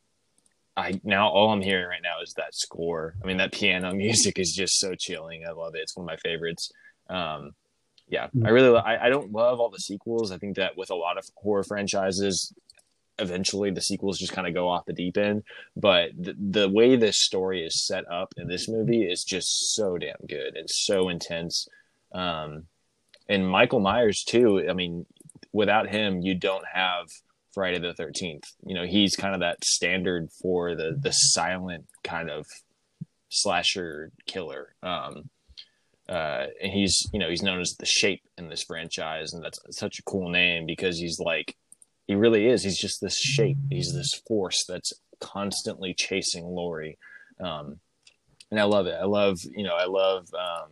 I 0.76 1.00
now 1.06 1.30
all 1.30 1.52
I'm 1.52 1.62
hearing 1.62 1.88
right 1.88 2.02
now 2.04 2.22
is 2.22 2.34
that 2.36 2.54
score. 2.54 3.16
I 3.24 3.28
mean, 3.28 3.38
that 3.38 3.54
piano 3.54 3.94
music 3.96 4.38
is 4.38 4.54
just 4.54 4.78
so 4.78 4.94
chilling. 4.94 5.46
I 5.48 5.54
love 5.54 5.76
it. 5.76 5.82
It's 5.82 5.96
one 5.96 6.04
of 6.04 6.08
my 6.08 6.18
favorites. 6.18 6.70
Um, 7.10 7.52
yeah, 8.10 8.26
I 8.26 8.28
mm. 8.38 8.52
really 8.52 8.78
I, 8.78 9.06
I 9.06 9.10
don't 9.10 9.32
love 9.32 9.62
all 9.62 9.70
the 9.70 9.80
sequels. 9.80 10.34
I 10.34 10.38
think 10.38 10.58
that 10.58 10.76
with 10.76 10.90
a 10.90 10.96
lot 10.96 11.18
of 11.18 11.26
horror 11.38 11.64
franchises, 11.64 12.54
eventually 13.20 13.72
the 13.72 13.82
sequels 13.82 14.20
just 14.20 14.34
kind 14.34 14.48
of 14.48 14.54
go 14.54 14.68
off 14.68 14.86
the 14.86 14.94
deep 14.94 15.18
end. 15.18 15.44
But 15.76 16.12
the, 16.18 16.36
the 16.38 16.70
way 16.70 16.96
this 16.96 17.18
story 17.18 17.64
is 17.66 17.86
set 17.86 18.10
up 18.12 18.34
in 18.38 18.48
this 18.48 18.68
movie 18.68 19.04
is 19.04 19.24
just 19.24 19.74
so 19.76 19.98
damn 19.98 20.16
good 20.28 20.56
and 20.56 20.70
so 20.70 21.10
intense. 21.10 21.68
Um, 22.12 22.66
and 23.30 23.48
Michael 23.48 23.80
Myers 23.80 24.24
too. 24.24 24.66
I 24.70 24.74
mean, 24.74 25.06
without 25.54 25.90
him, 25.90 26.22
you 26.22 26.36
don't 26.36 26.66
have 26.72 27.08
Friday 27.54 27.80
the 27.80 27.94
Thirteenth. 27.94 28.52
You 28.66 28.76
know, 28.76 28.86
he's 28.86 29.16
kind 29.16 29.34
of 29.34 29.42
that 29.42 29.64
standard 29.64 30.30
for 30.42 30.76
the 30.76 30.98
the 31.00 31.12
silent 31.12 31.86
kind 32.04 32.30
of 32.30 32.46
slasher 33.30 34.12
killer. 34.26 34.76
Um, 34.84 35.30
uh, 36.10 36.48
and 36.62 36.74
he's 36.74 37.08
you 37.14 37.20
know 37.20 37.30
he's 37.30 37.44
known 37.44 37.62
as 37.62 37.76
the 37.80 37.86
shape 37.86 38.24
in 38.38 38.50
this 38.50 38.64
franchise 38.64 39.32
and 39.34 39.44
that's 39.44 39.60
such 39.70 40.00
a 40.00 40.04
cool 40.04 40.30
name 40.30 40.66
because 40.66 40.98
he's 40.98 41.20
like 41.20 41.56
he 42.08 42.16
really 42.16 42.48
is. 42.48 42.64
He's 42.64 42.80
just 42.80 43.02
this 43.02 43.18
shape. 43.18 43.58
He's 43.70 43.94
this 43.94 44.14
force 44.28 44.66
that's 44.68 44.94
constantly 45.20 45.94
chasing 45.94 46.46
Laurie 46.46 46.98
um, 47.42 47.80
and 48.50 48.60
I 48.60 48.64
love 48.64 48.88
it. 48.88 48.96
I 49.00 49.06
love 49.06 49.40
you 49.56 49.64
know 49.64 49.76
I 49.76 49.86
love 49.86 50.28
um, 50.34 50.70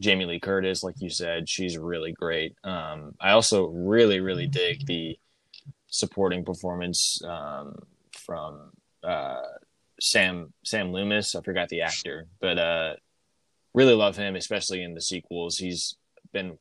Jamie 0.00 0.26
Lee 0.26 0.40
Curtis 0.40 0.82
like 0.82 0.96
you 0.98 1.10
said. 1.10 1.48
She's 1.48 1.78
really 1.78 2.12
great. 2.12 2.54
Um, 2.64 3.14
I 3.20 3.30
also 3.30 3.66
really 3.66 4.20
really 4.20 4.46
dig 4.46 4.86
the 4.86 5.18
supporting 5.88 6.44
performance 6.44 7.20
um, 7.24 7.76
from 8.12 8.72
uh, 9.02 9.42
Sam 10.00 10.52
Sam 10.64 10.92
Loomis. 10.92 11.34
I 11.34 11.42
forgot 11.42 11.68
the 11.68 11.82
actor 11.82 12.26
but 12.40 12.58
uh, 12.58 12.94
really 13.74 13.94
love 13.94 14.16
him, 14.16 14.36
especially 14.36 14.82
in 14.82 14.94
the 14.94 15.02
sequels. 15.02 15.58
He's 15.58 15.96
been 16.32 16.58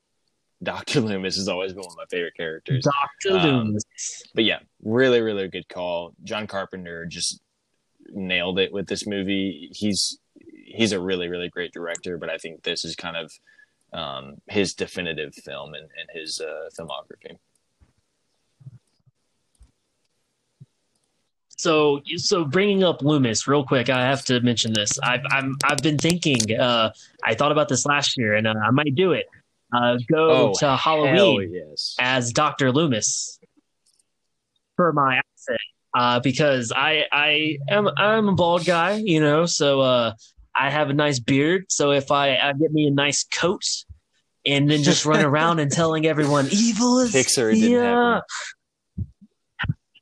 Doctor 0.62 1.02
Loomis 1.02 1.36
has 1.36 1.48
always 1.48 1.74
been 1.74 1.84
one 1.84 1.92
of 1.92 1.98
my 1.98 2.06
favorite 2.10 2.36
characters. 2.36 2.84
Doctor 2.84 3.38
um, 3.40 3.68
Loomis. 3.68 4.24
But 4.34 4.44
yeah, 4.44 4.60
really, 4.84 5.22
really 5.22 5.48
good 5.48 5.68
call. 5.68 6.14
John 6.24 6.48
Carpenter 6.48 7.06
just 7.06 7.42
nailed 8.10 8.60
it 8.60 8.72
with 8.72 8.88
this 8.88 9.06
movie. 9.06 9.70
He's 9.74 10.20
he's 10.66 10.92
a 10.92 11.00
really, 11.00 11.30
really 11.30 11.50
great 11.50 11.72
director, 11.72 12.18
but 12.18 12.30
I 12.30 12.38
think 12.38 12.64
this 12.64 12.84
is 12.86 12.96
kind 12.96 13.18
of 13.18 13.32
um, 13.94 14.36
his 14.48 14.74
definitive 14.74 15.34
film 15.34 15.74
and, 15.74 15.88
his 16.14 16.42
uh, 16.42 16.70
filmography. 16.78 17.38
So, 21.50 22.02
so 22.18 22.46
bringing 22.46 22.84
up 22.84 23.02
Loomis 23.02 23.48
real 23.48 23.64
quick, 23.64 23.90
I 23.90 24.02
have 24.02 24.24
to 24.26 24.40
mention 24.42 24.74
this. 24.74 25.00
I've 25.00 25.22
I'm 25.32 25.58
I've 25.64 25.80
been 25.80 25.98
thinking. 25.98 26.38
Uh, 26.58 26.92
I 27.24 27.34
thought 27.34 27.52
about 27.52 27.68
this 27.68 27.84
last 27.86 28.16
year, 28.16 28.36
and 28.36 28.46
uh, 28.46 28.54
I 28.64 28.70
might 28.70 28.94
do 28.94 29.14
it. 29.14 29.26
Uh, 29.76 29.98
go 30.10 30.30
oh, 30.30 30.54
to 30.60 30.76
Halloween 30.76 31.52
yes. 31.54 31.96
as 32.00 32.32
Doctor 32.32 32.72
Loomis 32.72 33.38
for 34.78 34.94
my 34.94 35.18
accent 35.18 35.60
uh, 35.98 36.20
because 36.20 36.72
I 36.76 37.06
I 37.12 37.58
am 37.70 37.90
I'm 37.98 38.30
a 38.30 38.34
bald 38.34 38.66
guy, 38.66 38.94
you 39.04 39.20
know, 39.20 39.46
so 39.46 39.82
uh, 39.82 40.14
I 40.56 40.70
have 40.70 40.90
a 40.90 40.94
nice 40.94 41.20
beard. 41.20 41.66
So 41.70 41.92
if 41.92 42.12
I, 42.12 42.38
I 42.38 42.54
get 42.54 42.72
me 42.72 42.88
a 42.88 42.92
nice 42.92 43.26
coat 43.26 43.64
and 44.46 44.70
then 44.70 44.84
just 44.84 45.06
run 45.06 45.24
around 45.26 45.60
and 45.60 45.72
telling 45.72 46.06
everyone 46.06 46.48
evil 46.52 47.00
is 47.00 47.14
Pixar 47.14 47.54
yeah. 47.56 48.22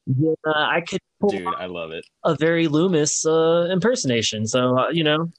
Yeah, 0.07 0.33
I 0.45 0.81
could 0.81 0.99
Dude, 1.27 1.47
I 1.47 1.65
love 1.65 1.91
it. 1.91 2.05
A 2.23 2.35
very 2.35 2.67
Loomis 2.67 3.25
uh, 3.25 3.67
impersonation. 3.71 4.45
So 4.45 4.77
uh, 4.77 4.89
you 4.89 5.03
know, 5.03 5.31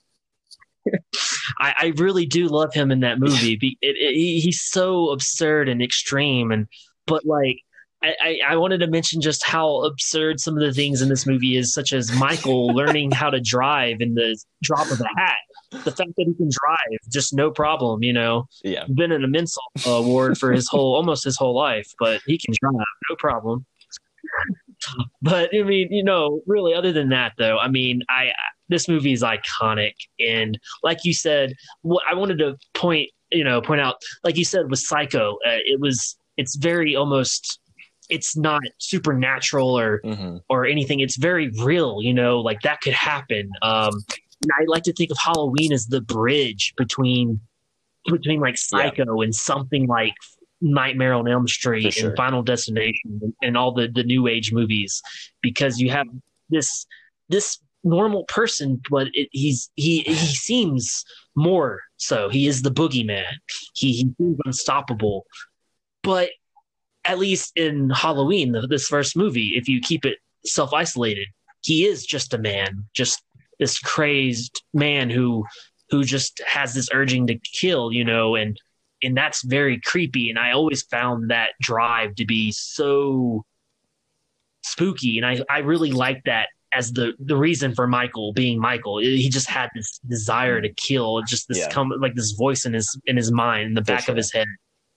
I, 1.61 1.75
I, 1.79 1.93
really 1.97 2.27
do 2.27 2.49
love 2.49 2.75
him 2.75 2.91
in 2.91 3.01
that 3.01 3.19
movie. 3.19 3.59
It, 3.81 3.97
it, 3.97 4.15
he's 4.15 4.63
so 4.63 5.11
absurd 5.11 5.69
and 5.69 5.83
extreme, 5.83 6.51
and 6.51 6.67
but 7.07 7.25
like. 7.25 7.59
I, 8.03 8.39
I 8.47 8.57
wanted 8.57 8.79
to 8.81 8.87
mention 8.87 9.21
just 9.21 9.45
how 9.45 9.83
absurd 9.83 10.39
some 10.39 10.55
of 10.55 10.61
the 10.61 10.73
things 10.73 11.03
in 11.03 11.09
this 11.09 11.27
movie 11.27 11.57
is, 11.57 11.75
such 11.75 11.93
as 11.93 12.13
Michael 12.13 12.69
learning 12.75 13.11
how 13.11 13.31
to 13.31 13.41
drive 13.41 13.97
in 14.01 14.15
the 14.15 14.39
drop 14.63 14.89
of 14.93 15.01
a 15.01 15.09
hat. 15.19 15.39
The 15.73 15.91
fact 15.91 16.11
that 16.17 16.25
he 16.25 16.35
can 16.35 16.49
drive, 16.49 16.99
just 17.11 17.35
no 17.35 17.51
problem, 17.51 18.05
you 18.05 18.13
know. 18.13 18.45
Yeah. 18.63 18.85
Been 18.95 19.11
an 19.11 19.25
immense 19.25 19.57
award 19.85 20.39
for 20.39 20.53
his 20.53 20.69
whole, 20.69 20.95
almost 20.95 21.25
his 21.25 21.37
whole 21.37 21.57
life, 21.57 21.91
but 21.99 22.21
he 22.27 22.39
can 22.39 22.55
drive, 22.61 22.85
no 23.11 23.17
problem 23.17 23.67
but 25.23 25.51
I 25.55 25.63
mean, 25.63 25.89
you 25.91 26.05
know, 26.05 26.41
really, 26.47 26.75
other 26.75 26.93
than 26.93 27.11
that, 27.11 27.33
though, 27.39 27.59
I 27.59 27.69
mean, 27.69 28.03
I 28.09 28.31
this 28.69 28.89
movie 28.89 29.13
is 29.13 29.23
iconic, 29.23 29.95
and 30.19 30.59
like 30.83 31.05
you 31.05 31.15
said, 31.15 31.53
what 31.83 32.03
I 32.09 32.15
wanted 32.15 32.39
to 32.39 32.57
point, 32.75 33.11
you 33.31 33.45
know, 33.45 33.61
point 33.61 33.81
out, 33.81 33.97
like 34.25 34.37
you 34.37 34.45
said, 34.45 34.71
with 34.71 34.81
Psycho, 34.81 35.35
uh, 35.47 35.59
it 35.65 35.81
was 35.81 36.17
it's 36.37 36.57
very 36.57 36.95
almost 36.95 37.61
it's 38.09 38.37
not 38.37 38.63
supernatural 38.79 39.79
or 39.79 40.01
mm-hmm. 40.05 40.39
or 40.49 40.67
anything. 40.67 41.01
It's 41.01 41.17
very 41.17 41.51
real, 41.63 42.01
you 42.03 42.15
know, 42.15 42.41
like 42.41 42.61
that 42.63 42.81
could 42.81 42.93
happen. 42.93 43.51
Um, 43.63 43.93
I 44.45 44.65
like 44.67 44.85
to 44.85 44.93
think 44.93 45.11
of 45.11 45.19
Halloween 45.19 45.73
as 45.73 45.87
the 45.87 46.01
bridge 46.01 46.75
between 46.77 47.41
between 48.07 48.41
like 48.41 48.59
Psycho 48.59 49.21
yeah. 49.21 49.25
and 49.25 49.35
something 49.35 49.87
like 49.87 50.15
Nightmare 50.61 51.15
on 51.15 51.29
Elm 51.29 51.49
Street 51.49 51.93
sure. 51.93 52.09
and 52.09 52.17
Final 52.17 52.43
Destination 52.43 53.35
and 53.43 53.57
all 53.57 53.73
the 53.73 53.89
the 53.89 54.05
new 54.05 54.27
age 54.27 54.53
movies 54.53 55.03
because 55.43 55.79
you 55.79 55.91
have 55.91 56.07
this 56.51 56.87
this 57.29 57.59
normal 57.87 58.25
person, 58.25 58.83
but 58.91 59.09
it, 59.15 59.29
he's 59.33 59.71
he 59.77 60.01
he 60.03 60.15
seems 60.15 61.05
more 61.35 61.81
so. 61.97 62.29
He 62.29 62.47
is 62.47 62.63
the 62.63 62.71
boogeyman. 62.71 63.33
He 63.75 63.93
he 63.93 64.15
seems 64.19 64.39
unstoppable, 64.45 65.27
but 66.03 66.31
at 67.05 67.19
least 67.19 67.53
in 67.57 67.91
Halloween, 67.91 68.53
the, 68.53 68.67
this 68.67 68.89
first 68.89 69.17
movie, 69.17 69.55
if 69.57 69.69
you 69.69 69.81
keep 69.81 70.05
it 70.05 70.19
self 70.45 70.75
isolated, 70.75 71.29
he 71.63 71.87
is 71.87 72.05
just 72.05 72.35
a 72.35 72.39
man, 72.39 72.85
just 72.95 73.23
this 73.59 73.79
crazed 73.79 74.63
man 74.75 75.09
who 75.09 75.45
who 75.91 76.03
just 76.03 76.43
has 76.47 76.75
this 76.75 76.89
urging 76.93 77.27
to 77.29 77.39
kill, 77.39 77.93
you 77.93 78.05
know, 78.05 78.35
and 78.35 78.59
and 79.03 79.17
that's 79.17 79.45
very 79.45 79.81
creepy. 79.81 80.31
And 80.31 80.39
I 80.39 80.53
always 80.53 80.83
found 80.83 81.31
that 81.31 81.51
drive 81.61 82.17
to 82.17 82.25
be 82.25 82.51
so 82.53 83.45
spooky, 84.63 85.19
and 85.19 85.27
I 85.27 85.41
I 85.49 85.59
really 85.59 85.93
like 85.93 86.23
that 86.25 86.49
as 86.77 86.93
the 86.93 87.15
the 87.19 87.37
reason 87.37 87.75
for 87.75 87.87
Michael 87.87 88.33
being 88.35 88.61
Michael. 88.61 88.99
He 88.99 89.29
just 89.31 89.49
had 89.49 89.71
this 89.75 89.99
desire 90.07 90.61
to 90.61 90.69
kill, 90.75 91.23
just 91.23 91.49
this 91.49 91.59
yeah. 91.59 91.71
come 91.71 91.91
like 91.99 92.15
this 92.15 92.33
voice 92.33 92.67
in 92.67 92.75
his 92.75 93.01
in 93.07 93.17
his 93.17 93.33
mind, 93.33 93.69
in 93.69 93.75
the 93.75 93.81
back 93.81 94.05
sure. 94.05 94.13
of 94.13 94.17
his 94.17 94.33
head, 94.33 94.47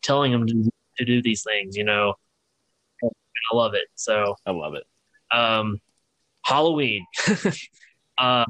telling 0.03 0.33
him 0.33 0.45
to, 0.45 0.71
to 0.97 1.05
do 1.05 1.21
these 1.21 1.41
things. 1.43 1.77
You 1.77 1.85
know, 1.85 2.13
I 3.03 3.55
love 3.55 3.73
it. 3.75 3.85
So 3.95 4.35
I 4.45 4.51
love 4.51 4.73
it. 4.75 4.83
Um, 5.31 5.79
Halloween. 6.43 7.05
um, 8.17 8.45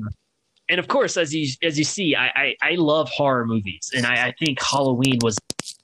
and 0.67 0.79
of 0.79 0.87
course, 0.87 1.15
as 1.15 1.33
you 1.33 1.51
as 1.61 1.77
you 1.77 1.83
see, 1.83 2.15
I 2.15 2.27
I, 2.27 2.55
I 2.61 2.71
love 2.75 3.09
horror 3.09 3.45
movies, 3.45 3.91
and 3.95 4.05
I, 4.05 4.27
I, 4.27 4.33
think 4.39 4.59
Halloween 4.61 5.19
was 5.21 5.37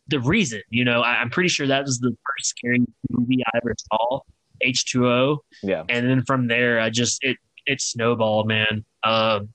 the 0.08 0.20
reason. 0.20 0.62
You 0.70 0.84
know, 0.84 1.02
I, 1.02 1.22
am 1.22 1.30
pretty 1.30 1.50
sure 1.50 1.68
that 1.68 1.84
was 1.84 2.00
the 2.00 2.10
first 2.10 2.50
scary 2.50 2.86
movie 3.10 3.44
I 3.46 3.58
ever 3.58 3.76
saw. 3.92 4.20
H 4.66 4.86
two 4.86 5.08
O. 5.08 5.44
Yeah. 5.64 5.84
And 5.90 6.08
then 6.08 6.24
from 6.26 6.48
there, 6.48 6.80
I 6.80 6.90
just 6.90 7.24
it 7.24 7.38
it 7.66 7.82
snowballed, 7.82 8.48
man. 8.48 8.86
Um, 9.04 9.50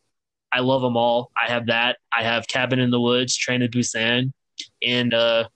I 0.53 0.61
love 0.61 0.83
them 0.83 0.97
all. 0.97 1.31
I 1.41 1.51
have 1.51 1.67
that. 1.67 1.99
I 2.13 2.23
have 2.23 2.49
Cabin 2.49 2.79
in 2.79 2.91
the 2.91 3.01
Woods, 3.01 3.37
Train 3.37 3.61
to 3.61 3.69
Busan, 3.69 4.33
and 4.85 5.15
uh, 5.15 5.49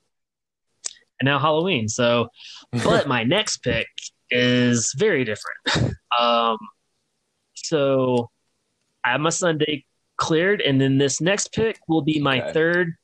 and 1.20 1.26
now 1.26 1.38
Halloween. 1.38 1.88
So, 1.88 2.28
but 2.72 3.08
my 3.08 3.24
next 3.36 3.58
pick 3.58 3.88
is 4.30 4.92
very 4.96 5.24
different. 5.24 5.96
Um, 6.18 6.58
so 7.54 8.30
I 9.04 9.12
have 9.12 9.20
my 9.20 9.30
Sunday 9.30 9.84
cleared, 10.16 10.60
and 10.60 10.80
then 10.80 10.98
this 10.98 11.20
next 11.20 11.52
pick 11.52 11.78
will 11.88 12.02
be 12.02 12.20
my 12.20 12.40
okay. 12.40 12.52
third 12.52 12.94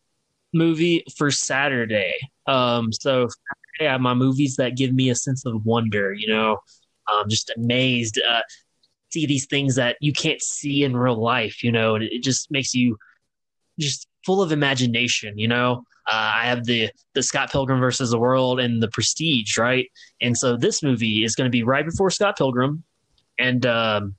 movie 0.52 1.04
for 1.16 1.30
Saturday. 1.30 2.14
Um, 2.46 2.92
so 2.92 3.28
Have 3.80 4.00
my 4.00 4.14
movies 4.14 4.56
that 4.56 4.76
give 4.76 4.92
me 4.94 5.10
a 5.10 5.14
sense 5.14 5.44
of 5.46 5.64
wonder. 5.64 6.12
You 6.12 6.28
know, 6.28 6.58
I'm 7.08 7.28
just 7.28 7.52
amazed. 7.56 8.20
Uh, 8.28 8.42
see 9.10 9.26
these 9.26 9.46
things 9.46 9.74
that 9.76 9.96
you 10.00 10.12
can't 10.12 10.40
see 10.42 10.84
in 10.84 10.96
real 10.96 11.20
life. 11.20 11.62
You 11.62 11.72
know, 11.72 11.94
and 11.94 12.04
it 12.04 12.22
just 12.22 12.50
makes 12.50 12.74
you 12.74 12.96
just 13.78 14.06
full 14.24 14.42
of 14.42 14.52
imagination. 14.52 15.38
You 15.38 15.48
know, 15.48 15.84
uh, 16.06 16.32
I 16.34 16.44
have 16.46 16.64
the 16.64 16.90
the 17.14 17.22
Scott 17.22 17.50
Pilgrim 17.50 17.80
versus 17.80 18.10
the 18.10 18.18
World 18.18 18.60
and 18.60 18.82
the 18.82 18.88
Prestige, 18.88 19.56
right? 19.58 19.86
And 20.20 20.36
so 20.36 20.56
this 20.56 20.82
movie 20.82 21.24
is 21.24 21.34
going 21.34 21.46
to 21.46 21.50
be 21.50 21.62
right 21.62 21.84
before 21.84 22.10
Scott 22.10 22.36
Pilgrim, 22.36 22.84
and 23.38 23.64
um, 23.66 24.14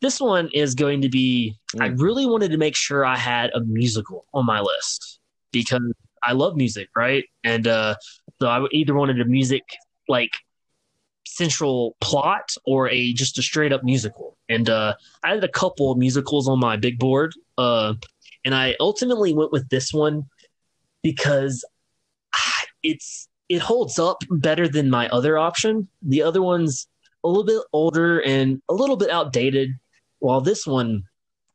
this 0.00 0.20
one 0.20 0.50
is 0.52 0.74
going 0.74 1.00
to 1.02 1.08
be. 1.08 1.56
I 1.80 1.86
really 1.86 2.26
wanted 2.26 2.50
to 2.50 2.58
make 2.58 2.76
sure 2.76 3.04
I 3.04 3.16
had 3.16 3.50
a 3.54 3.60
musical 3.60 4.26
on 4.34 4.44
my 4.44 4.60
list 4.60 5.20
because 5.52 5.92
I 6.22 6.32
love 6.32 6.56
music, 6.56 6.88
right? 6.94 7.24
And 7.44 7.66
uh, 7.66 7.94
so 8.42 8.48
I 8.48 8.66
either 8.72 8.92
wanted 8.92 9.20
a 9.20 9.24
music 9.24 9.62
like 10.08 10.32
central 11.24 11.96
plot 12.00 12.50
or 12.64 12.88
a 12.88 13.12
just 13.12 13.38
a 13.38 13.42
straight 13.42 13.72
up 13.72 13.84
musical. 13.84 14.36
And 14.48 14.68
uh, 14.68 14.96
I 15.22 15.28
had 15.28 15.44
a 15.44 15.48
couple 15.48 15.94
musicals 15.94 16.48
on 16.48 16.58
my 16.58 16.76
big 16.76 16.98
board, 16.98 17.34
uh, 17.56 17.94
and 18.44 18.52
I 18.52 18.74
ultimately 18.80 19.32
went 19.32 19.52
with 19.52 19.68
this 19.68 19.92
one 19.92 20.24
because 21.04 21.64
ah, 22.34 22.62
it's 22.82 23.28
it 23.48 23.60
holds 23.60 24.00
up 24.00 24.18
better 24.28 24.66
than 24.66 24.90
my 24.90 25.08
other 25.10 25.38
option. 25.38 25.86
The 26.02 26.22
other 26.24 26.42
one's 26.42 26.88
a 27.22 27.28
little 27.28 27.44
bit 27.44 27.62
older 27.72 28.18
and 28.22 28.60
a 28.68 28.74
little 28.74 28.96
bit 28.96 29.10
outdated, 29.10 29.70
while 30.18 30.40
this 30.40 30.66
one 30.66 31.04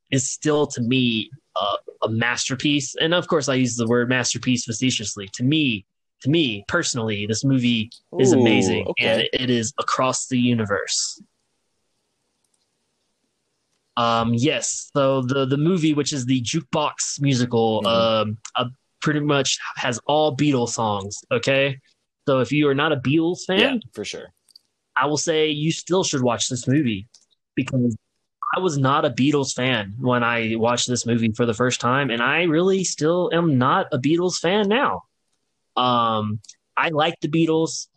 is 0.09 0.29
still 0.29 0.67
to 0.67 0.81
me 0.81 1.31
uh, 1.57 1.75
a 2.03 2.07
masterpiece. 2.07 2.95
And 2.95 3.13
of 3.13 3.27
course, 3.27 3.49
I 3.49 3.55
use 3.55 3.75
the 3.75 3.87
word 3.87 4.07
masterpiece 4.07 4.63
facetiously. 4.63 5.27
To 5.33 5.43
me, 5.43 5.85
to 6.21 6.29
me 6.29 6.63
personally, 6.67 7.25
this 7.27 7.43
movie 7.43 7.89
is 8.19 8.33
Ooh, 8.33 8.39
amazing, 8.39 8.87
okay. 8.87 9.29
and 9.33 9.41
it 9.41 9.49
is 9.49 9.73
across 9.79 10.27
the 10.27 10.37
universe. 10.39 11.21
Um, 13.95 14.33
yes, 14.35 14.91
so 14.95 15.21
the 15.23 15.45
the 15.45 15.57
movie, 15.57 15.93
which 15.93 16.13
is 16.13 16.25
the 16.25 16.41
jukebox 16.41 17.19
musical, 17.19 17.81
Mhm. 17.83 17.87
um, 17.87 18.37
uh, 18.55 18.65
pretty 19.01 19.19
much 19.21 19.57
has 19.75 19.99
all 20.05 20.35
Beatles 20.35 20.69
songs. 20.69 21.17
Okay, 21.31 21.79
so 22.27 22.39
if 22.39 22.51
you 22.51 22.67
are 22.67 22.75
not 22.75 22.91
a 22.91 22.97
Beatles 22.97 23.39
fan, 23.47 23.59
Yeah, 23.59 23.79
for 23.93 24.05
sure. 24.05 24.27
I 24.95 25.07
will 25.07 25.17
say 25.17 25.49
you 25.49 25.71
still 25.71 26.03
should 26.03 26.21
watch 26.21 26.47
this 26.47 26.67
movie 26.67 27.07
because 27.55 27.95
I 28.55 28.59
was 28.59 28.77
not 28.77 29.03
a 29.03 29.09
Beatles 29.09 29.53
fan 29.53 29.95
when 29.99 30.23
I 30.23 30.55
watched 30.55 30.87
this 30.87 31.05
movie 31.05 31.31
for 31.31 31.45
the 31.45 31.53
first 31.53 31.81
time, 31.81 32.09
and 32.11 32.21
I 32.21 32.43
really 32.43 32.83
still 32.83 33.31
am 33.33 33.57
not 33.57 33.87
a 33.91 33.97
Beatles 33.97 34.37
fan 34.37 34.67
now. 34.69 35.03
Um, 35.77 36.39
I 36.75 36.89
like 36.89 37.15
the 37.21 37.27
Beatles. 37.27 37.87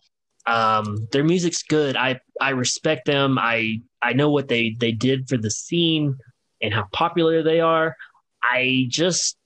Um, 0.47 1.09
their 1.12 1.24
music's 1.24 1.62
good. 1.62 1.97
I 1.97 2.20
I 2.40 2.51
respect 2.51 3.07
them. 3.07 3.39
I 3.39 3.81
I 4.02 4.12
know 4.12 4.31
what 4.31 4.48
they 4.48 4.77
they 4.78 4.93
did 4.93 5.28
for 5.28 5.36
the 5.36 5.51
scene 5.51 6.16
and 6.62 6.73
how 6.73 6.86
popular 6.93 7.43
they 7.43 7.61
are. 7.61 7.97
I 8.43 8.86
just 8.89 9.36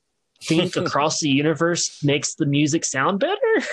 think 0.43 0.77
across 0.77 1.20
the 1.20 1.28
universe 1.28 2.02
makes 2.02 2.35
the 2.35 2.47
music 2.47 2.85
sound 2.85 3.20
better. 3.20 3.66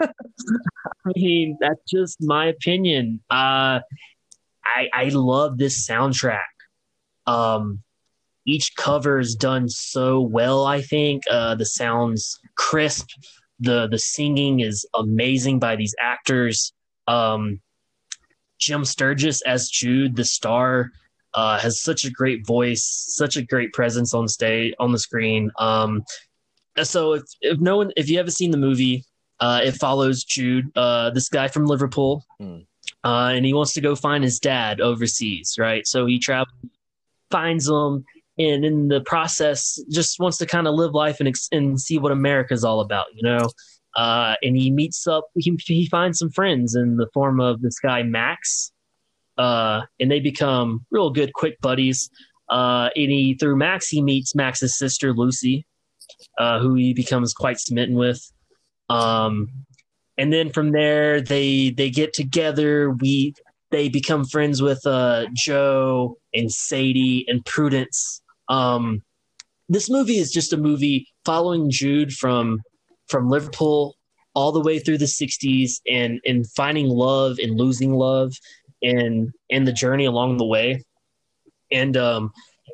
I 0.00 1.12
mean, 1.14 1.56
that's 1.60 1.82
just 1.88 2.16
my 2.20 2.46
opinion. 2.46 3.20
Uh, 3.30 3.80
I 4.64 4.88
I 4.92 5.08
love 5.12 5.58
this 5.58 5.88
soundtrack. 5.88 6.40
Um, 7.26 7.82
each 8.44 8.74
cover 8.76 9.18
is 9.18 9.34
done 9.34 9.68
so 9.68 10.20
well. 10.20 10.64
I 10.64 10.80
think 10.82 11.24
uh, 11.30 11.54
the 11.56 11.64
sounds 11.64 12.38
crisp. 12.56 13.08
The 13.60 13.88
The 13.88 13.98
singing 13.98 14.60
is 14.60 14.86
amazing 14.94 15.58
by 15.58 15.76
these 15.76 15.94
actors. 15.98 16.72
Um, 17.06 17.60
Jim 18.58 18.84
Sturgess 18.84 19.42
as 19.42 19.68
Jude, 19.68 20.16
the 20.16 20.24
star, 20.24 20.90
uh, 21.34 21.58
has 21.58 21.82
such 21.82 22.04
a 22.04 22.10
great 22.10 22.46
voice, 22.46 22.82
such 22.84 23.36
a 23.36 23.42
great 23.42 23.72
presence 23.72 24.14
on 24.14 24.26
stage 24.28 24.74
on 24.78 24.92
the 24.92 24.98
screen. 24.98 25.50
Um, 25.58 26.02
so 26.82 27.12
if 27.14 27.22
if 27.40 27.60
no 27.60 27.76
one 27.78 27.92
if 27.96 28.08
you 28.08 28.16
haven't 28.16 28.32
seen 28.32 28.50
the 28.50 28.58
movie, 28.58 29.04
uh, 29.40 29.60
it 29.62 29.72
follows 29.72 30.24
Jude, 30.24 30.66
uh, 30.76 31.10
this 31.10 31.28
guy 31.28 31.48
from 31.48 31.66
Liverpool, 31.66 32.24
uh, 33.04 33.32
and 33.34 33.44
he 33.44 33.52
wants 33.52 33.72
to 33.74 33.80
go 33.82 33.94
find 33.94 34.24
his 34.24 34.38
dad 34.38 34.80
overseas, 34.80 35.56
right? 35.58 35.86
So 35.86 36.06
he 36.06 36.18
travels, 36.18 36.54
finds 37.30 37.68
him, 37.68 38.04
and 38.38 38.64
in 38.64 38.88
the 38.88 39.00
process, 39.00 39.82
just 39.90 40.20
wants 40.20 40.38
to 40.38 40.46
kind 40.46 40.66
of 40.66 40.74
live 40.74 40.92
life 40.92 41.20
and 41.20 41.34
and 41.52 41.80
see 41.80 41.98
what 41.98 42.12
America's 42.12 42.64
all 42.64 42.80
about, 42.80 43.06
you 43.14 43.22
know. 43.22 43.48
Uh, 43.96 44.34
and 44.42 44.56
he 44.56 44.70
meets 44.70 45.06
up. 45.06 45.24
He 45.36 45.58
he 45.64 45.86
finds 45.86 46.18
some 46.18 46.30
friends 46.30 46.74
in 46.74 46.96
the 46.96 47.08
form 47.14 47.40
of 47.40 47.62
this 47.62 47.78
guy 47.78 48.02
Max, 48.02 48.72
uh, 49.38 49.82
and 49.98 50.10
they 50.10 50.20
become 50.20 50.84
real 50.90 51.10
good, 51.10 51.32
quick 51.32 51.60
buddies. 51.60 52.10
Uh, 52.48 52.90
and 52.94 53.10
he 53.10 53.34
through 53.34 53.56
Max, 53.56 53.88
he 53.88 54.02
meets 54.02 54.34
Max's 54.34 54.76
sister 54.76 55.12
Lucy, 55.12 55.66
uh, 56.38 56.58
who 56.60 56.74
he 56.74 56.92
becomes 56.92 57.32
quite 57.32 57.58
smitten 57.58 57.96
with. 57.96 58.20
Um, 58.88 59.48
and 60.18 60.32
then 60.32 60.50
from 60.50 60.72
there, 60.72 61.20
they 61.20 61.70
they 61.70 61.90
get 61.90 62.12
together. 62.12 62.90
We 62.90 63.34
they 63.70 63.88
become 63.88 64.24
friends 64.24 64.62
with 64.62 64.86
uh, 64.86 65.26
Joe 65.34 66.18
and 66.34 66.52
Sadie 66.52 67.24
and 67.28 67.44
Prudence. 67.44 68.22
Um, 68.48 69.02
this 69.68 69.90
movie 69.90 70.18
is 70.18 70.30
just 70.30 70.52
a 70.52 70.56
movie 70.56 71.08
following 71.24 71.70
Jude 71.70 72.12
from 72.12 72.60
from 73.08 73.30
Liverpool 73.30 73.96
all 74.34 74.52
the 74.52 74.60
way 74.60 74.78
through 74.78 74.98
the 74.98 75.06
60s 75.06 75.80
and 75.90 76.20
and 76.26 76.46
finding 76.52 76.88
love 76.88 77.38
and 77.38 77.56
losing 77.58 77.94
love 77.94 78.32
and 78.82 79.32
and 79.50 79.66
the 79.66 79.72
journey 79.72 80.04
along 80.04 80.36
the 80.36 80.46
way. 80.46 80.82
And 81.72 81.96
um 81.96 82.32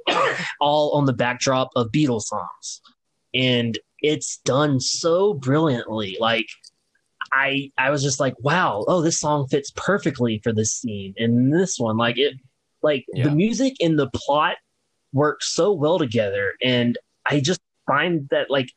all 0.60 0.92
on 0.92 1.06
the 1.06 1.12
backdrop 1.12 1.70
of 1.76 1.88
Beatles 1.92 2.22
songs. 2.22 2.80
And 3.34 3.78
it's 4.00 4.38
done 4.38 4.80
so 4.80 5.32
brilliantly. 5.34 6.16
Like 6.20 6.46
I 7.32 7.70
I 7.78 7.90
was 7.90 8.02
just 8.02 8.20
like 8.20 8.34
wow 8.40 8.84
oh 8.88 9.00
this 9.00 9.18
song 9.20 9.46
fits 9.48 9.72
perfectly 9.76 10.40
for 10.42 10.52
this 10.52 10.72
scene 10.72 11.14
and 11.16 11.52
this 11.54 11.78
one. 11.78 11.96
Like 11.96 12.18
it 12.18 12.34
like 12.82 13.04
Yeah. 13.14 13.24
the 13.24 13.30
music 13.30 13.74
and 13.80 13.98
the 13.98 14.10
plot 14.10 14.56
work 15.12 15.42
so 15.42 15.72
well 15.72 15.98
together 15.98 16.52
and 16.62 16.98
I 17.26 17.40
just 17.40 17.60
find 17.86 18.28
that 18.30 18.50
like 18.50 18.68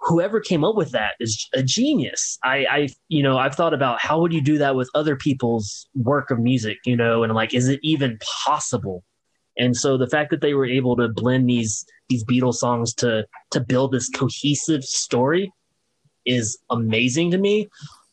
whoever 0.00 0.40
came 0.40 0.64
up 0.64 0.76
with 0.76 0.92
that 0.92 1.14
is 1.20 1.48
a 1.54 1.62
genius. 1.62 2.38
I, 2.44 2.66
I, 2.70 2.88
you 3.08 3.22
know, 3.22 3.38
I've 3.38 3.54
thought 3.54 3.74
about 3.74 4.00
how 4.00 4.20
would 4.20 4.32
you 4.32 4.40
do 4.40 4.58
that 4.58 4.76
with 4.76 4.90
other 4.94 5.16
people's 5.16 5.88
work 5.94 6.30
of 6.30 6.38
music, 6.38 6.78
you 6.84 6.96
know, 6.96 7.22
and 7.22 7.34
like, 7.34 7.54
is 7.54 7.68
it 7.68 7.80
even 7.82 8.18
possible? 8.44 9.02
And 9.58 9.74
so 9.76 9.96
the 9.96 10.06
fact 10.06 10.30
that 10.30 10.42
they 10.42 10.54
were 10.54 10.66
able 10.66 10.96
to 10.96 11.08
blend 11.08 11.48
these 11.48 11.84
these 12.08 12.24
Beatles 12.24 12.56
songs 12.56 12.94
to 12.94 13.26
to 13.52 13.60
build 13.60 13.92
this 13.92 14.08
cohesive 14.10 14.84
story 14.84 15.50
is 16.26 16.58
amazing 16.70 17.30
to 17.30 17.38
me. 17.38 17.68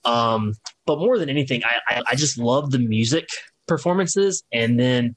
Um, 0.05 0.53
but 0.85 0.99
more 0.99 1.17
than 1.17 1.29
anything, 1.29 1.61
I, 1.63 1.95
I, 1.95 2.03
I 2.11 2.15
just 2.15 2.37
love 2.37 2.71
the 2.71 2.79
music 2.79 3.27
performances, 3.67 4.43
and 4.53 4.79
then 4.79 5.15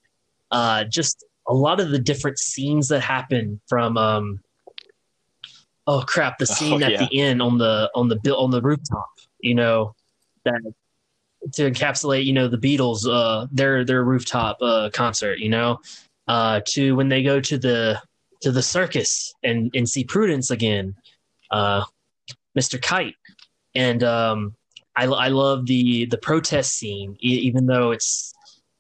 uh, 0.51 0.85
just 0.85 1.25
a 1.49 1.55
lot 1.55 1.81
of 1.81 1.91
the 1.91 1.99
different 1.99 2.39
scenes 2.39 2.89
that 2.89 3.01
happen 3.01 3.61
from 3.69 3.97
um, 3.97 4.41
oh 5.87 6.03
crap 6.07 6.39
the 6.39 6.47
scene 6.47 6.83
Oh, 6.83 6.87
at 6.87 6.93
yeah. 6.93 7.07
the 7.07 7.21
end 7.21 7.41
on 7.43 7.59
the 7.59 7.91
on 7.95 8.09
the 8.09 8.17
on 8.37 8.51
the 8.51 8.61
rooftop 8.61 9.09
you 9.41 9.55
know 9.55 9.95
that 10.45 10.61
to 11.53 11.71
encapsulate 11.71 12.25
you 12.25 12.33
know 12.33 12.49
the 12.49 12.59
beatles 12.59 13.07
uh 13.09 13.47
their 13.53 13.85
their 13.85 14.03
rooftop 14.03 14.57
uh 14.61 14.91
concert 14.93 15.39
you 15.39 15.49
know 15.49 15.79
uh 16.29 16.61
to 16.67 16.97
when 16.97 17.09
they 17.09 17.23
go 17.23 17.39
to 17.41 17.57
the 17.59 18.01
to 18.41 18.51
the 18.51 18.63
circus 18.63 19.33
and 19.45 19.71
and 19.75 19.89
see 19.89 20.03
prudence 20.03 20.51
again 20.51 20.95
uh 21.53 21.85
mr 22.59 22.81
kite 22.83 23.15
and 23.77 24.03
um 24.03 24.55
i 24.97 25.05
i 25.05 25.29
love 25.29 25.67
the 25.67 26.07
the 26.07 26.19
protest 26.19 26.73
scene 26.75 27.17
e- 27.23 27.39
even 27.47 27.67
though 27.67 27.93
it's 27.93 28.35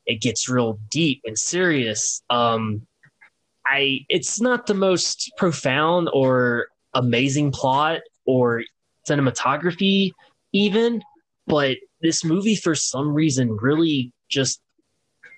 it 0.06 0.20
gets 0.20 0.48
real 0.48 0.78
deep 0.90 1.20
and 1.24 1.38
serious 1.38 2.22
um 2.30 2.86
I 3.66 4.06
it's 4.08 4.40
not 4.40 4.66
the 4.66 4.74
most 4.74 5.32
profound 5.36 6.08
or 6.12 6.68
amazing 6.94 7.50
plot 7.50 8.00
or 8.24 8.62
cinematography 9.08 10.12
even, 10.52 11.02
but 11.46 11.76
this 12.00 12.24
movie 12.24 12.56
for 12.56 12.74
some 12.74 13.12
reason 13.12 13.56
really 13.60 14.12
just 14.28 14.60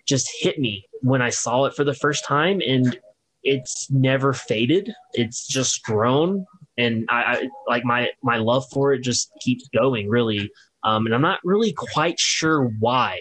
just 0.06 0.30
hit 0.40 0.58
me 0.58 0.86
when 1.02 1.22
I 1.22 1.30
saw 1.30 1.64
it 1.64 1.74
for 1.74 1.84
the 1.84 1.94
first 1.94 2.24
time 2.24 2.60
and 2.66 2.98
it's 3.42 3.90
never 3.90 4.32
faded. 4.32 4.92
It's 5.14 5.46
just 5.46 5.82
grown 5.82 6.46
and 6.76 7.06
I, 7.08 7.22
I 7.22 7.48
like 7.66 7.84
my 7.84 8.10
my 8.22 8.36
love 8.36 8.64
for 8.72 8.92
it 8.92 9.02
just 9.02 9.30
keeps 9.40 9.68
going 9.68 10.08
really. 10.08 10.50
Um 10.82 11.06
and 11.06 11.14
I'm 11.14 11.22
not 11.22 11.40
really 11.44 11.72
quite 11.72 12.20
sure 12.20 12.64
why. 12.78 13.20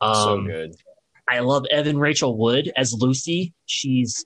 Um 0.00 0.14
so 0.14 0.42
good. 0.42 0.74
I 1.28 1.40
love 1.40 1.64
Evan 1.70 1.98
Rachel 1.98 2.36
Wood 2.36 2.70
as 2.76 2.92
Lucy. 2.92 3.54
She's 3.66 4.24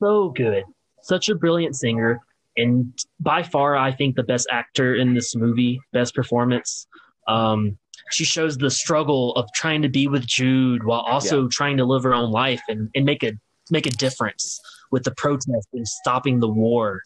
so 0.00 0.30
good, 0.30 0.64
such 1.02 1.28
a 1.28 1.34
brilliant 1.34 1.76
singer, 1.76 2.20
and 2.56 2.96
by 3.20 3.42
far, 3.42 3.76
I 3.76 3.92
think 3.92 4.16
the 4.16 4.22
best 4.22 4.46
actor 4.50 4.94
in 4.94 5.14
this 5.14 5.34
movie, 5.34 5.80
best 5.92 6.14
performance. 6.14 6.86
Um, 7.26 7.78
she 8.10 8.24
shows 8.24 8.56
the 8.56 8.70
struggle 8.70 9.32
of 9.34 9.48
trying 9.54 9.82
to 9.82 9.88
be 9.88 10.08
with 10.08 10.26
Jude 10.26 10.84
while 10.84 11.00
also 11.00 11.48
trying 11.48 11.78
to 11.78 11.84
live 11.84 12.02
her 12.02 12.14
own 12.14 12.30
life 12.30 12.60
and, 12.68 12.90
and 12.94 13.04
make 13.04 13.22
a 13.22 13.32
make 13.70 13.86
a 13.86 13.90
difference 13.90 14.60
with 14.90 15.04
the 15.04 15.10
protest 15.12 15.68
and 15.72 15.88
stopping 15.88 16.38
the 16.38 16.48
war. 16.48 17.00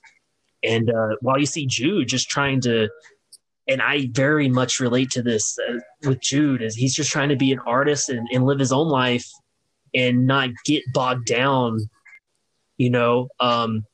And 0.65 0.91
uh, 0.91 1.17
while 1.21 1.39
you 1.39 1.47
see 1.47 1.67
Jude 1.67 2.09
just 2.09 2.29
trying 2.29 2.61
to, 2.63 2.89
and 3.69 3.83
I 3.83 4.09
very 4.13 4.49
much 4.49 4.81
relate 4.81 5.11
to 5.13 5.23
this 5.23 5.59
uh, 5.69 5.79
with 6.07 6.21
Jude, 6.21 6.63
is 6.63 6.75
he's 6.75 6.95
just 6.95 7.11
trying 7.11 7.29
to 7.29 7.37
be 7.37 7.53
an 7.53 7.61
artist 7.61 8.09
and, 8.09 8.27
and 8.33 8.45
live 8.45 8.59
his 8.59 8.73
own 8.73 8.89
life 8.89 9.29
and 9.95 10.27
not 10.27 10.51
get 10.65 10.83
bogged 10.93 11.27
down. 11.27 11.79
You 12.79 12.91
know, 12.91 13.29
um, 13.41 13.85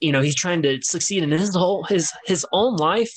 you 0.00 0.12
know, 0.12 0.20
he's 0.20 0.36
trying 0.36 0.62
to 0.62 0.80
succeed 0.82 1.22
in 1.22 1.30
his 1.30 1.54
whole 1.54 1.84
his 1.84 2.12
his 2.26 2.46
own 2.52 2.76
life 2.76 3.12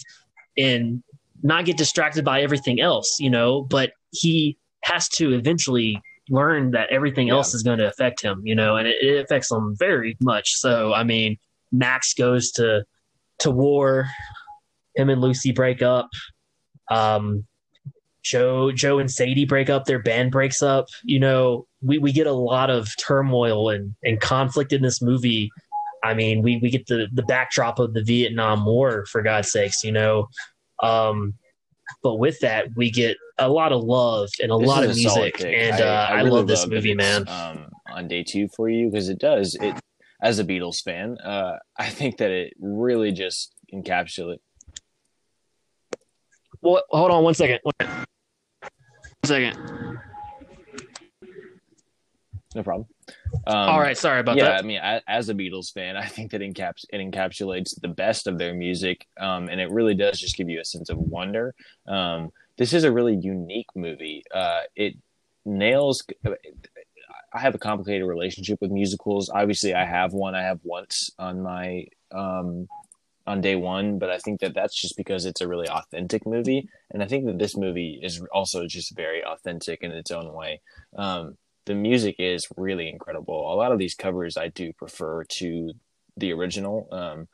and 0.58 1.04
not 1.44 1.66
get 1.66 1.78
distracted 1.78 2.26
by 2.26 2.42
everything 2.42 2.82
else. 2.82 3.18
You 3.20 3.30
know, 3.30 3.62
but 3.64 3.92
he 4.12 4.58
has 4.84 5.08
to 5.10 5.34
eventually 5.34 6.02
learn 6.30 6.72
that 6.72 6.90
everything 6.90 7.28
yeah. 7.28 7.34
else 7.34 7.54
is 7.54 7.62
going 7.62 7.78
to 7.80 7.88
affect 7.88 8.22
him, 8.22 8.42
you 8.44 8.56
know, 8.56 8.78
and 8.78 8.88
it, 8.88 8.96
it, 9.02 9.24
affects 9.24 9.52
him 9.52 9.76
very 9.78 10.18
much. 10.22 10.54
So, 10.56 10.94
I 10.94 11.04
mean, 11.04 11.38
Max 11.72 12.14
goes 12.14 12.52
to 12.54 12.86
to 13.40 13.52
war. 13.52 14.08
Him 14.96 15.10
and 15.10 15.22
Lucy 15.22 15.52
break 15.52 15.82
up. 15.82 16.10
Um, 16.90 17.46
Joe, 18.24 18.72
Joe 18.72 19.00
and 19.00 19.10
Sadie 19.10 19.46
break 19.46 19.70
up. 19.70 19.86
Their 19.86 20.02
band 20.02 20.32
breaks 20.32 20.62
up. 20.62 20.86
You 21.04 21.20
know, 21.20 21.66
we, 21.82 21.98
we 21.98 22.12
get 22.12 22.28
a 22.28 22.34
lot 22.34 22.70
of 22.70 22.90
turmoil 22.98 23.70
and, 23.70 23.96
and 24.04 24.20
conflict 24.20 24.74
in 24.74 24.82
this 24.82 25.02
movie. 25.02 25.50
I 26.04 26.14
mean, 26.14 26.42
we, 26.42 26.58
we 26.58 26.70
get 26.70 26.88
the, 26.88 27.08
the 27.14 27.24
backdrop 27.24 27.80
of 27.80 27.94
the 27.94 28.04
Vietnam 28.04 28.66
War, 28.66 29.06
for 29.06 29.22
God's 29.22 29.52
sakes, 29.52 29.84
you 29.84 29.92
know. 29.92 30.28
Um, 30.82 31.36
but 32.04 32.16
with 32.16 32.40
that, 32.40 32.68
we 32.76 32.92
get 32.92 33.18
a 33.38 33.50
lot 33.50 33.72
of 33.72 33.84
love 33.84 34.30
and 34.42 34.52
a 34.52 34.58
this 34.58 34.68
lot 34.68 34.84
of 34.84 34.96
music. 34.96 35.44
And 35.44 35.76
I, 35.76 35.88
uh, 35.88 36.08
I, 36.08 36.14
I 36.14 36.18
really 36.18 36.30
love 36.32 36.48
this 36.48 36.68
movie, 36.68 36.96
man. 36.96 37.28
Um, 37.28 37.68
on 37.92 38.08
day 38.08 38.24
two 38.24 38.48
for 38.56 38.70
you 38.70 38.90
because 38.90 39.10
it 39.10 39.20
does 39.20 39.56
it 39.56 39.76
as 40.22 40.40
a 40.40 40.46
Beatles 40.46 40.82
fan. 40.82 41.18
Uh, 41.18 41.58
I 41.78 41.90
think 41.90 42.18
that 42.18 42.32
it 42.32 42.54
really 42.60 43.12
just 43.12 43.54
encapsulates. 43.74 44.40
Well, 46.62 46.84
hold 46.90 47.12
on 47.12 47.24
one 47.24 47.34
second. 47.34 47.60
One 47.64 48.06
second. 49.26 49.58
No 52.54 52.64
problem. 52.64 52.88
Um, 53.48 53.56
All 53.56 53.80
right, 53.80 53.98
sorry 53.98 54.20
about 54.20 54.36
yeah, 54.36 54.44
that. 54.44 54.60
I 54.60 54.62
mean, 54.62 54.80
as 55.08 55.30
a 55.30 55.34
Beatles 55.34 55.72
fan, 55.74 55.96
I 55.96 56.06
think 56.06 56.32
that 56.32 56.42
encaps 56.42 56.86
it 56.92 56.98
encapsulates 56.98 57.80
the 57.80 57.88
best 57.88 58.28
of 58.28 58.38
their 58.38 58.54
music, 58.54 59.08
um, 59.20 59.48
and 59.48 59.62
it 59.62 59.72
really 59.72 59.96
does 59.96 60.20
just 60.20 60.36
give 60.36 60.50
you 60.50 60.60
a 60.60 60.66
sense 60.66 60.90
of 60.90 60.98
wonder. 60.98 61.56
Um, 61.88 62.32
this 62.58 62.74
is 62.74 62.84
a 62.84 62.92
really 62.92 63.16
unique 63.16 63.70
movie. 63.76 64.24
Uh, 64.34 64.62
it 64.76 64.96
nails. 65.46 66.04
I 67.34 67.40
have 67.40 67.56
a 67.56 67.58
complicated 67.58 68.06
relationship 68.06 68.60
with 68.60 68.72
musicals. 68.72 69.30
Obviously, 69.30 69.74
I 69.74 69.86
have 69.86 70.12
one. 70.12 70.36
I 70.36 70.44
have 70.44 70.60
once 70.64 71.10
on 71.18 71.42
my 71.42 71.86
um, 72.12 72.68
on 73.28 73.42
day 73.42 73.56
one, 73.56 74.00
but 74.00 74.10
I 74.10 74.18
think 74.18 74.42
that 74.42 74.54
that's 74.54 74.80
just 74.80 74.98
because 74.98 75.26
it's 75.26 75.42
a 75.42 75.48
really 75.48 75.70
authentic 75.70 76.26
movie, 76.26 76.68
and 76.92 77.04
I 77.04 77.08
think 77.08 77.26
that 77.26 77.40
this 77.40 77.56
movie 77.56 78.00
is 78.02 78.22
also 78.32 78.68
just 78.68 78.96
very 78.96 79.24
authentic 79.24 79.82
in 79.84 79.92
its 79.92 80.12
own 80.12 80.34
way. 80.34 80.62
Um, 80.96 81.38
the 81.66 81.76
music 81.76 82.16
is 82.20 82.48
really 82.58 82.90
incredible. 82.90 83.54
A 83.54 83.56
lot 83.56 83.72
of 83.72 83.80
these 83.80 83.96
covers 83.96 84.38
I 84.38 84.48
do 84.48 84.74
prefer 84.74 85.24
to 85.24 85.74
the 86.18 86.34
original. 86.34 86.88
Um, 86.92 87.28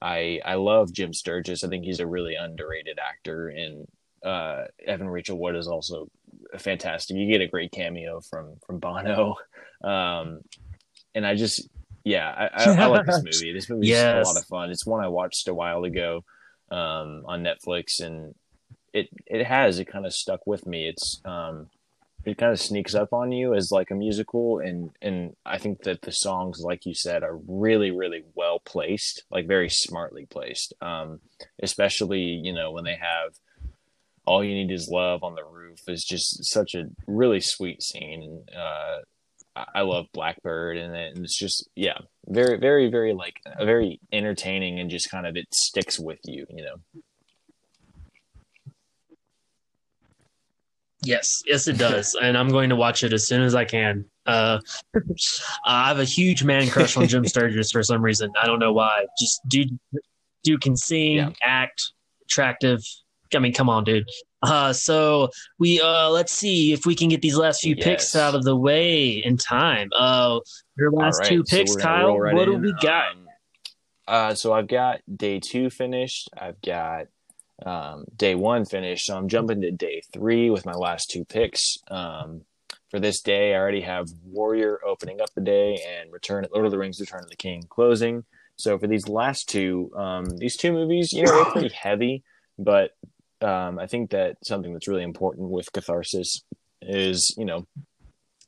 I 0.00 0.40
I 0.44 0.54
love 0.54 0.92
Jim 0.92 1.12
Sturgess. 1.12 1.64
I 1.64 1.68
think 1.68 1.84
he's 1.84 2.00
a 2.00 2.06
really 2.06 2.34
underrated 2.34 2.98
actor, 2.98 3.48
and 3.48 3.86
uh, 4.24 4.64
Evan 4.86 5.08
Rachel 5.08 5.38
Wood 5.38 5.56
is 5.56 5.68
also 5.68 6.08
fantastic. 6.58 7.16
You 7.16 7.30
get 7.30 7.42
a 7.42 7.48
great 7.48 7.72
cameo 7.72 8.20
from 8.20 8.56
from 8.66 8.78
Bono, 8.78 9.36
um, 9.84 10.40
and 11.14 11.26
I 11.26 11.34
just 11.34 11.68
yeah, 12.04 12.48
I, 12.54 12.64
I, 12.64 12.74
I 12.74 12.86
like 12.86 13.06
this 13.06 13.22
movie. 13.42 13.52
This 13.52 13.68
movie 13.68 13.86
is 13.86 13.90
yes. 13.90 14.26
a 14.26 14.28
lot 14.28 14.40
of 14.40 14.46
fun. 14.46 14.70
It's 14.70 14.86
one 14.86 15.02
I 15.02 15.08
watched 15.08 15.48
a 15.48 15.54
while 15.54 15.84
ago 15.84 16.24
um, 16.70 17.24
on 17.26 17.42
Netflix, 17.42 18.00
and 18.00 18.34
it 18.92 19.08
it 19.26 19.46
has 19.46 19.78
it 19.78 19.86
kind 19.86 20.06
of 20.06 20.12
stuck 20.12 20.46
with 20.46 20.66
me. 20.66 20.88
It's 20.88 21.20
um, 21.24 21.68
it 22.24 22.38
kind 22.38 22.52
of 22.52 22.60
sneaks 22.60 22.94
up 22.94 23.12
on 23.12 23.32
you 23.32 23.54
as 23.54 23.70
like 23.70 23.90
a 23.90 23.94
musical 23.94 24.58
and 24.58 24.90
and 25.02 25.36
I 25.44 25.58
think 25.58 25.82
that 25.82 26.02
the 26.02 26.12
songs 26.12 26.60
like 26.60 26.86
you 26.86 26.94
said 26.94 27.22
are 27.22 27.38
really 27.46 27.90
really 27.90 28.24
well 28.34 28.60
placed 28.60 29.24
like 29.30 29.46
very 29.46 29.68
smartly 29.68 30.26
placed 30.26 30.72
um 30.80 31.20
especially 31.62 32.20
you 32.20 32.52
know 32.52 32.72
when 32.72 32.84
they 32.84 32.96
have 32.96 33.34
all 34.26 34.42
you 34.42 34.54
need 34.54 34.72
is 34.72 34.88
love 34.90 35.22
on 35.22 35.34
the 35.34 35.44
roof 35.44 35.80
is 35.88 36.04
just 36.04 36.44
such 36.46 36.74
a 36.74 36.88
really 37.06 37.40
sweet 37.40 37.82
scene 37.82 38.22
and 38.22 38.56
uh 38.56 38.98
I 39.56 39.82
love 39.82 40.06
Blackbird 40.12 40.76
and, 40.76 40.94
and 40.96 41.24
it's 41.24 41.38
just 41.38 41.68
yeah 41.76 41.98
very 42.26 42.58
very 42.58 42.90
very 42.90 43.14
like 43.14 43.40
very 43.58 44.00
entertaining 44.12 44.80
and 44.80 44.90
just 44.90 45.10
kind 45.10 45.26
of 45.26 45.36
it 45.36 45.46
sticks 45.52 45.98
with 45.98 46.18
you 46.24 46.46
you 46.50 46.64
know 46.64 46.76
Yes, 51.04 51.42
yes, 51.46 51.68
it 51.68 51.78
does, 51.78 52.16
and 52.22 52.36
I'm 52.36 52.48
going 52.48 52.70
to 52.70 52.76
watch 52.76 53.04
it 53.04 53.12
as 53.12 53.26
soon 53.26 53.42
as 53.42 53.54
I 53.54 53.64
can. 53.64 54.04
Uh, 54.26 54.58
I 55.66 55.88
have 55.88 55.98
a 55.98 56.04
huge 56.04 56.44
man 56.44 56.68
crush 56.68 56.96
on 56.96 57.06
Jim 57.06 57.26
Sturgess 57.26 57.70
for 57.70 57.82
some 57.82 58.02
reason. 58.02 58.32
I 58.40 58.46
don't 58.46 58.58
know 58.58 58.72
why. 58.72 59.06
Just 59.20 59.40
dude, 59.48 59.78
dude 60.42 60.60
can 60.60 60.76
sing, 60.76 61.16
yeah. 61.16 61.30
act, 61.42 61.92
attractive. 62.24 62.80
I 63.34 63.38
mean, 63.38 63.52
come 63.52 63.68
on, 63.68 63.84
dude. 63.84 64.08
Uh, 64.44 64.72
so 64.72 65.28
we 65.58 65.80
uh, 65.80 66.08
let's 66.10 66.32
see 66.32 66.72
if 66.72 66.86
we 66.86 66.94
can 66.94 67.08
get 67.08 67.22
these 67.22 67.36
last 67.36 67.60
few 67.60 67.74
yes. 67.76 67.84
picks 67.84 68.16
out 68.16 68.34
of 68.34 68.44
the 68.44 68.56
way 68.56 69.22
in 69.24 69.36
time. 69.36 69.88
Uh, 69.96 70.38
your 70.76 70.90
last 70.90 71.20
right, 71.20 71.28
two 71.28 71.44
picks, 71.44 71.72
so 71.72 71.80
Kyle. 71.80 72.18
Right 72.18 72.34
what 72.34 72.48
in. 72.48 72.60
do 72.60 72.60
we 72.60 72.74
got? 72.80 73.12
Um, 73.12 73.28
uh, 74.06 74.34
so 74.34 74.52
I've 74.52 74.68
got 74.68 75.00
day 75.14 75.40
two 75.40 75.70
finished. 75.70 76.28
I've 76.36 76.60
got 76.60 77.06
um, 77.64 78.04
day 78.16 78.34
one 78.34 78.64
finished. 78.64 79.06
So 79.06 79.16
I'm 79.16 79.28
jumping 79.28 79.62
to 79.62 79.70
day 79.70 80.02
three 80.12 80.50
with 80.50 80.66
my 80.66 80.72
last 80.72 81.10
two 81.10 81.24
picks. 81.24 81.78
Um, 81.90 82.42
for 82.90 83.00
this 83.00 83.22
day, 83.22 83.54
I 83.54 83.58
already 83.58 83.80
have 83.80 84.08
Warrior 84.24 84.78
opening 84.86 85.20
up 85.20 85.30
the 85.34 85.40
day 85.40 85.78
and 85.88 86.12
Return 86.12 86.46
Lord 86.52 86.66
of 86.66 86.72
the 86.72 86.78
Rings: 86.78 87.00
Return 87.00 87.22
of 87.24 87.30
the 87.30 87.36
King 87.36 87.64
closing. 87.68 88.24
So 88.56 88.78
for 88.78 88.86
these 88.86 89.08
last 89.08 89.48
two, 89.48 89.90
um, 89.96 90.26
these 90.36 90.56
two 90.56 90.72
movies, 90.72 91.12
you 91.12 91.24
know, 91.24 91.32
they're 91.32 91.52
pretty 91.52 91.74
heavy, 91.74 92.22
but 92.56 92.92
um, 93.44 93.78
I 93.78 93.86
think 93.86 94.10
that 94.10 94.36
something 94.44 94.72
that's 94.72 94.88
really 94.88 95.02
important 95.02 95.50
with 95.50 95.72
catharsis 95.72 96.42
is, 96.82 97.34
you 97.36 97.44
know, 97.44 97.66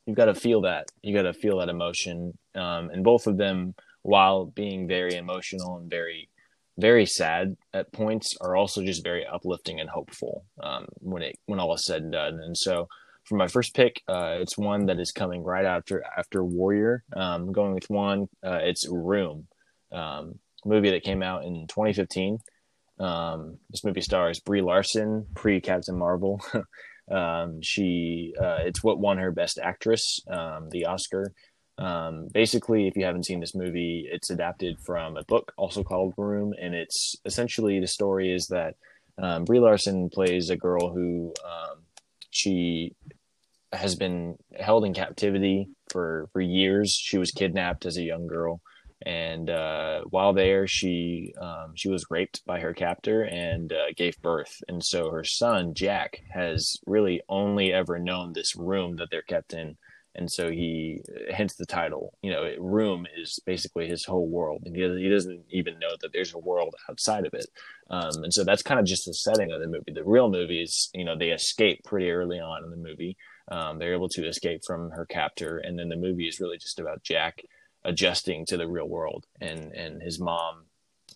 you've 0.05 0.17
got 0.17 0.25
to 0.25 0.35
feel 0.35 0.61
that. 0.61 0.87
You 1.03 1.15
got 1.15 1.23
to 1.23 1.33
feel 1.33 1.59
that 1.59 1.69
emotion, 1.69 2.37
um, 2.55 2.89
and 2.89 3.03
both 3.03 3.27
of 3.27 3.37
them, 3.37 3.75
while 4.01 4.45
being 4.45 4.87
very 4.87 5.15
emotional 5.15 5.77
and 5.77 5.89
very 5.89 6.29
very 6.77 7.05
sad 7.05 7.57
at 7.73 7.91
points 7.91 8.35
are 8.39 8.55
also 8.55 8.83
just 8.83 9.03
very 9.03 9.25
uplifting 9.25 9.79
and 9.79 9.89
hopeful 9.89 10.45
um, 10.61 10.85
when 10.99 11.23
it 11.23 11.35
when 11.47 11.59
all 11.59 11.73
is 11.73 11.85
said 11.85 12.03
and 12.03 12.11
done. 12.11 12.39
And 12.39 12.55
so 12.55 12.87
for 13.23 13.35
my 13.35 13.47
first 13.47 13.75
pick, 13.75 14.01
uh, 14.07 14.37
it's 14.39 14.57
one 14.57 14.85
that 14.85 14.99
is 14.99 15.11
coming 15.11 15.43
right 15.43 15.65
after 15.65 16.03
after 16.17 16.43
Warrior. 16.43 17.03
Um, 17.15 17.51
going 17.51 17.73
with 17.73 17.89
one, 17.89 18.27
uh, 18.45 18.59
it's 18.61 18.87
Room, 18.87 19.47
um, 19.91 20.39
movie 20.65 20.91
that 20.91 21.03
came 21.03 21.23
out 21.23 21.43
in 21.43 21.65
2015. 21.67 22.39
Um, 22.99 23.57
this 23.69 23.83
movie 23.83 24.01
stars 24.01 24.39
Brie 24.39 24.61
Larson, 24.61 25.27
pre 25.35 25.61
Captain 25.61 25.97
Marvel. 25.97 26.41
Um, 27.09 27.61
she 27.61 28.33
uh, 28.39 28.57
it's 28.61 28.83
what 28.83 28.99
won 28.99 29.17
her 29.17 29.31
Best 29.31 29.59
Actress, 29.59 30.19
um, 30.29 30.69
the 30.69 30.85
Oscar. 30.85 31.33
Um, 31.77 32.27
basically, 32.33 32.87
if 32.87 32.97
you 32.97 33.05
haven't 33.05 33.25
seen 33.25 33.39
this 33.39 33.55
movie, 33.55 34.07
it's 34.11 34.29
adapted 34.29 34.79
from 34.85 35.15
a 35.15 35.23
book 35.23 35.53
also 35.57 35.83
called 35.83 36.13
Room, 36.17 36.53
and 36.59 36.73
it's 36.73 37.15
essentially 37.23 37.79
the 37.79 37.87
story 37.87 38.33
is 38.33 38.47
that 38.47 38.75
um, 39.17 39.45
Brie 39.45 39.59
Larson 39.59 40.09
plays 40.09 40.49
a 40.49 40.57
girl 40.57 40.91
who 40.91 41.33
um, 41.45 41.83
she 42.29 42.93
has 43.71 43.95
been 43.95 44.37
held 44.59 44.85
in 44.85 44.93
captivity 44.93 45.69
for 45.91 46.29
for 46.33 46.41
years. 46.41 46.91
She 46.91 47.17
was 47.17 47.31
kidnapped 47.31 47.85
as 47.85 47.97
a 47.97 48.03
young 48.03 48.27
girl, 48.27 48.59
and 49.05 49.49
uh, 49.49 50.01
while 50.09 50.33
there, 50.33 50.65
she 50.67 51.33
um, 51.39 51.73
she 51.75 51.89
was 51.89 52.09
raped 52.09 52.43
by 52.45 52.59
her 52.59 52.73
captor 52.73 53.23
and 53.23 53.71
uh, 53.71 53.93
gave 53.95 54.19
birth. 54.21 54.61
And 54.67 54.83
so 54.83 55.11
her 55.11 55.23
son 55.23 55.73
Jack 55.75 56.21
has 56.33 56.77
really 56.87 57.21
only 57.29 57.71
ever 57.71 57.99
known 57.99 58.33
this 58.33 58.55
room 58.55 58.95
that 58.97 59.09
they're 59.11 59.21
kept 59.21 59.53
in. 59.53 59.77
And 60.15 60.31
so 60.31 60.49
he 60.49 61.03
hence 61.31 61.53
the 61.53 61.67
title 61.67 62.17
you 62.23 62.31
know 62.31 62.51
room 62.57 63.05
is 63.15 63.39
basically 63.45 63.87
his 63.87 64.05
whole 64.05 64.27
world. 64.27 64.63
And 64.65 64.75
he, 64.75 64.81
he 64.81 65.09
doesn't 65.09 65.43
even 65.51 65.77
know 65.77 65.95
that 66.01 66.11
there's 66.11 66.33
a 66.33 66.39
world 66.39 66.73
outside 66.89 67.27
of 67.27 67.35
it. 67.35 67.45
Um, 67.91 68.23
and 68.23 68.33
so 68.33 68.43
that's 68.43 68.63
kind 68.63 68.79
of 68.79 68.87
just 68.87 69.05
the 69.05 69.13
setting 69.13 69.51
of 69.51 69.61
the 69.61 69.67
movie. 69.67 69.93
The 69.93 70.03
real 70.03 70.31
movie 70.31 70.63
is 70.63 70.89
you 70.95 71.05
know 71.05 71.15
they 71.15 71.29
escape 71.29 71.83
pretty 71.83 72.09
early 72.09 72.39
on 72.39 72.63
in 72.63 72.71
the 72.71 72.77
movie. 72.77 73.15
Um, 73.49 73.77
they're 73.77 73.93
able 73.93 74.09
to 74.09 74.27
escape 74.27 74.61
from 74.65 74.89
her 74.89 75.05
captor. 75.05 75.59
And 75.59 75.77
then 75.77 75.89
the 75.89 75.95
movie 75.95 76.27
is 76.27 76.39
really 76.39 76.57
just 76.57 76.79
about 76.79 77.03
jack 77.03 77.43
adjusting 77.87 78.45
to 78.45 78.57
the 78.57 78.67
real 78.67 78.87
world 78.87 79.25
and 79.41 79.73
and 79.73 80.01
his 80.03 80.19
mom 80.19 80.65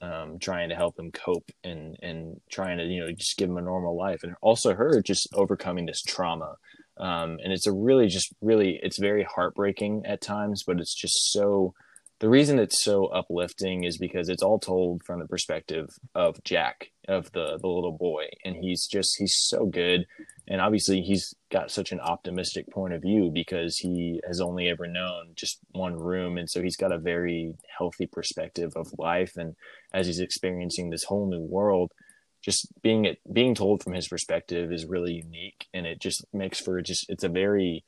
um, 0.01 0.39
trying 0.39 0.69
to 0.69 0.75
help 0.75 0.97
him 0.97 1.11
cope 1.11 1.51
and 1.63 1.95
and 2.01 2.39
trying 2.49 2.77
to 2.77 2.85
you 2.85 3.01
know 3.01 3.11
just 3.11 3.37
give 3.37 3.49
him 3.49 3.57
a 3.57 3.61
normal 3.61 3.95
life. 3.95 4.23
And 4.23 4.35
also 4.41 4.73
her 4.73 5.01
just 5.01 5.27
overcoming 5.33 5.85
this 5.85 6.01
trauma. 6.01 6.55
Um, 6.97 7.39
and 7.43 7.53
it's 7.53 7.67
a 7.67 7.71
really 7.71 8.07
just 8.07 8.33
really 8.41 8.79
it's 8.81 8.99
very 8.99 9.23
heartbreaking 9.23 10.03
at 10.05 10.21
times 10.21 10.63
but 10.67 10.79
it's 10.79 10.93
just 10.93 11.31
so 11.31 11.73
the 12.21 12.29
reason 12.29 12.59
it's 12.59 12.83
so 12.83 13.07
uplifting 13.07 13.83
is 13.83 13.97
because 13.97 14.29
it's 14.29 14.43
all 14.43 14.59
told 14.59 15.01
from 15.03 15.19
the 15.19 15.27
perspective 15.27 15.89
of 16.13 16.41
Jack, 16.43 16.91
of 17.07 17.31
the 17.31 17.57
the 17.59 17.67
little 17.67 17.97
boy, 17.97 18.25
and 18.45 18.55
he's 18.55 18.85
just 18.85 19.15
he's 19.17 19.35
so 19.35 19.65
good, 19.65 20.05
and 20.51 20.59
obviously 20.59 21.01
he's 21.01 21.33
got 21.49 21.71
such 21.71 21.93
an 21.93 22.01
optimistic 22.01 22.69
point 22.69 22.93
of 22.93 23.01
view 23.01 23.31
because 23.33 23.77
he 23.77 24.19
has 24.27 24.41
only 24.41 24.67
ever 24.67 24.85
known 24.85 25.31
just 25.33 25.59
one 25.71 25.97
room, 25.97 26.37
and 26.37 26.49
so 26.49 26.61
he's 26.61 26.75
got 26.75 26.91
a 26.91 26.97
very 26.97 27.53
healthy 27.77 28.05
perspective 28.05 28.73
of 28.75 28.91
life, 28.97 29.37
and 29.37 29.55
as 29.93 30.07
he's 30.07 30.19
experiencing 30.19 30.89
this 30.89 31.05
whole 31.05 31.25
new 31.29 31.39
world, 31.39 31.93
just 32.41 32.67
being 32.81 33.05
it 33.05 33.19
being 33.31 33.55
told 33.55 33.81
from 33.81 33.93
his 33.93 34.09
perspective 34.09 34.73
is 34.73 34.85
really 34.85 35.13
unique, 35.13 35.67
and 35.73 35.87
it 35.87 36.01
just 36.01 36.25
makes 36.33 36.59
for 36.59 36.81
just 36.81 37.05
it's 37.07 37.23
a 37.23 37.29
very 37.29 37.85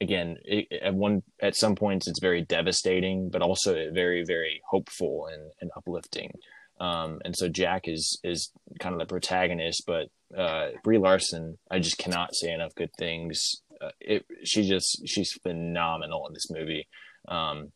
again 0.00 0.36
it, 0.44 0.68
at 0.80 0.94
one 0.94 1.24
at 1.42 1.56
some 1.56 1.74
points 1.74 2.06
it's 2.06 2.20
very 2.20 2.42
devastating 2.42 3.30
but 3.30 3.42
also 3.42 3.90
very 3.92 4.22
very 4.24 4.60
hopeful 4.70 5.26
and, 5.32 5.50
and 5.60 5.72
uplifting. 5.76 6.30
Um, 6.78 7.20
and 7.24 7.34
so 7.34 7.48
jack 7.48 7.88
is 7.88 8.20
is 8.22 8.52
kind 8.78 8.92
of 8.92 9.00
the 9.00 9.06
protagonist 9.06 9.82
but 9.88 10.08
uh, 10.36 10.68
brie 10.82 10.98
larson 10.98 11.58
i 11.70 11.78
just 11.78 11.98
cannot 11.98 12.34
say 12.34 12.52
enough 12.52 12.74
good 12.74 12.90
things 12.98 13.62
uh, 13.80 13.90
it, 14.00 14.24
she 14.44 14.66
just 14.66 15.06
she's 15.06 15.32
phenomenal 15.32 16.26
in 16.26 16.32
this 16.32 16.50
movie 16.50 16.86
um, 17.28 17.72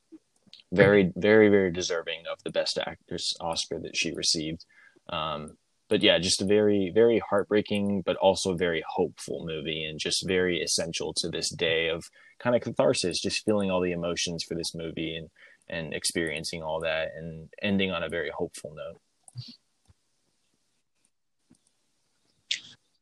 very 0.72 1.12
very 1.16 1.48
very 1.48 1.70
deserving 1.70 2.22
of 2.30 2.38
the 2.44 2.50
best 2.50 2.78
actress 2.78 3.34
oscar 3.40 3.78
that 3.78 3.96
she 3.96 4.12
received 4.12 4.64
um, 5.10 5.56
but 5.90 6.02
yeah, 6.04 6.18
just 6.20 6.40
a 6.40 6.44
very, 6.46 6.92
very 6.94 7.18
heartbreaking, 7.18 8.02
but 8.06 8.16
also 8.16 8.54
very 8.54 8.82
hopeful 8.88 9.44
movie, 9.44 9.84
and 9.84 9.98
just 9.98 10.26
very 10.26 10.62
essential 10.62 11.12
to 11.14 11.28
this 11.28 11.50
day 11.50 11.88
of 11.88 12.04
kind 12.38 12.54
of 12.54 12.62
catharsis. 12.62 13.20
Just 13.20 13.44
feeling 13.44 13.70
all 13.70 13.80
the 13.80 13.90
emotions 13.90 14.44
for 14.44 14.54
this 14.54 14.72
movie 14.72 15.16
and 15.16 15.28
and 15.68 15.92
experiencing 15.92 16.62
all 16.62 16.80
that, 16.80 17.08
and 17.16 17.48
ending 17.60 17.90
on 17.90 18.04
a 18.04 18.08
very 18.08 18.30
hopeful 18.30 18.72
note. 18.72 19.00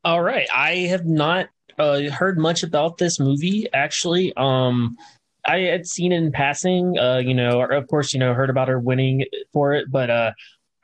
All 0.04 0.22
right, 0.22 0.48
I 0.54 0.74
have 0.90 1.06
not 1.06 1.48
uh, 1.78 2.02
heard 2.10 2.38
much 2.38 2.62
about 2.62 2.98
this 2.98 3.18
movie 3.20 3.66
actually. 3.72 4.32
Um, 4.36 4.96
I 5.46 5.58
had 5.60 5.86
seen 5.86 6.12
in 6.12 6.30
passing, 6.30 6.98
uh, 6.98 7.18
you 7.18 7.34
know, 7.34 7.62
of 7.62 7.88
course, 7.88 8.12
you 8.12 8.20
know, 8.20 8.34
heard 8.34 8.50
about 8.50 8.68
her 8.68 8.78
winning 8.78 9.24
for 9.52 9.72
it, 9.72 9.90
but 9.90 10.10
uh, 10.10 10.32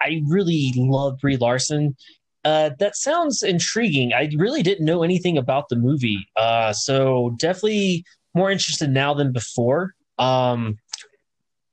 I 0.00 0.22
really 0.26 0.72
love 0.76 1.18
Brie 1.20 1.36
Larson. 1.36 1.96
Uh, 2.44 2.70
that 2.78 2.96
sounds 2.96 3.42
intriguing. 3.42 4.12
I 4.12 4.30
really 4.36 4.62
didn't 4.62 4.84
know 4.84 5.02
anything 5.02 5.38
about 5.38 5.68
the 5.68 5.76
movie, 5.76 6.26
uh, 6.36 6.72
so 6.72 7.34
definitely 7.38 8.04
more 8.34 8.50
interested 8.50 8.90
now 8.90 9.14
than 9.14 9.32
before. 9.32 9.94
Um, 10.18 10.78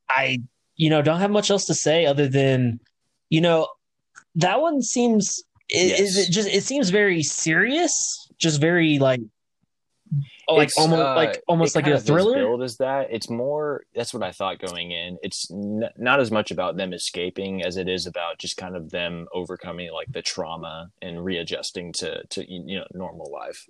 I, 0.09 0.41
you 0.75 0.89
know, 0.89 1.01
don't 1.01 1.19
have 1.19 1.31
much 1.31 1.49
else 1.49 1.65
to 1.65 1.73
say 1.73 2.05
other 2.05 2.27
than, 2.27 2.79
you 3.29 3.41
know, 3.41 3.67
that 4.35 4.61
one 4.61 4.81
seems. 4.81 5.43
Yes. 5.71 5.99
Is 5.99 6.17
it 6.17 6.31
just? 6.31 6.49
It 6.49 6.63
seems 6.63 6.89
very 6.89 7.23
serious. 7.23 8.27
Just 8.37 8.59
very 8.59 8.99
like 8.99 9.21
Oh, 10.47 10.55
like 10.55 10.69
almost 10.77 11.01
uh, 11.01 11.15
like 11.15 11.41
almost 11.47 11.75
like 11.75 11.87
a 11.87 11.99
thriller 11.99 12.35
build 12.35 12.63
is 12.63 12.75
that 12.77 13.07
it's 13.11 13.29
more 13.29 13.85
that's 13.95 14.13
what 14.13 14.23
i 14.23 14.31
thought 14.33 14.59
going 14.59 14.91
in 14.91 15.17
it's 15.23 15.49
n- 15.49 15.89
not 15.97 16.19
as 16.19 16.31
much 16.31 16.51
about 16.51 16.75
them 16.75 16.91
escaping 16.91 17.63
as 17.63 17.77
it 17.77 17.87
is 17.87 18.05
about 18.05 18.37
just 18.37 18.57
kind 18.57 18.75
of 18.75 18.89
them 18.89 19.27
overcoming 19.33 19.93
like 19.93 20.11
the 20.11 20.21
trauma 20.21 20.89
and 21.01 21.23
readjusting 21.23 21.93
to 21.93 22.23
to 22.27 22.43
you 22.51 22.77
know 22.77 22.85
normal 22.93 23.31
life 23.31 23.65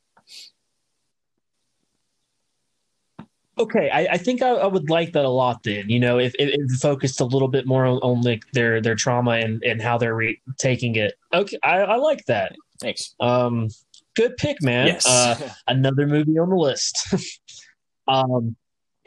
okay 3.61 3.89
I, 3.89 4.13
I 4.13 4.17
think 4.17 4.41
I, 4.41 4.49
I, 4.49 4.67
would 4.67 4.89
like 4.89 5.13
that 5.13 5.25
a 5.25 5.29
lot 5.29 5.63
then 5.63 5.89
you 5.89 5.99
know 5.99 6.19
if, 6.19 6.33
if, 6.39 6.49
if 6.53 6.79
focused 6.79 7.21
a 7.21 7.25
little 7.25 7.47
bit 7.47 7.65
more 7.65 7.85
on, 7.85 7.97
on, 7.99 8.21
like 8.21 8.43
their 8.53 8.81
their 8.81 8.95
trauma 8.95 9.31
and 9.31 9.63
and 9.63 9.81
how 9.81 9.97
they're 9.97 10.15
re- 10.15 10.41
taking 10.57 10.95
it 10.95 11.13
okay 11.33 11.57
I, 11.63 11.77
I 11.81 11.95
like 11.95 12.25
that 12.25 12.55
thanks 12.79 13.15
um 13.19 13.69
good 14.15 14.37
pick, 14.37 14.61
man. 14.61 14.87
Yes. 14.87 15.05
Uh, 15.05 15.49
another 15.67 16.07
movie 16.07 16.37
on 16.37 16.49
the 16.49 16.55
list. 16.55 17.13
um, 18.07 18.55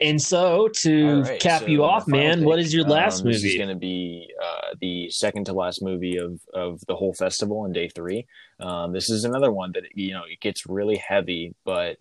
and 0.01 0.21
so 0.21 0.67
to 0.81 1.21
right, 1.21 1.39
cap 1.39 1.61
so 1.61 1.67
you 1.67 1.83
off, 1.85 2.05
man, 2.05 2.39
pick, 2.39 2.47
what 2.47 2.59
is 2.59 2.73
your 2.73 2.83
last 2.83 3.21
um, 3.21 3.27
movie? 3.27 3.37
This 3.37 3.45
is 3.45 3.57
going 3.57 3.69
to 3.69 3.75
be 3.75 4.27
uh, 4.43 4.75
the 4.81 5.09
second 5.09 5.45
to 5.45 5.53
last 5.53 5.81
movie 5.81 6.17
of 6.17 6.41
of 6.53 6.81
the 6.87 6.95
whole 6.95 7.13
festival 7.13 7.59
on 7.59 7.71
day 7.71 7.87
three. 7.87 8.27
Um, 8.59 8.91
this 8.91 9.09
is 9.09 9.23
another 9.23 9.53
one 9.53 9.71
that 9.71 9.83
you 9.93 10.11
know 10.11 10.23
it 10.29 10.41
gets 10.41 10.65
really 10.65 10.97
heavy, 10.97 11.55
but 11.63 11.95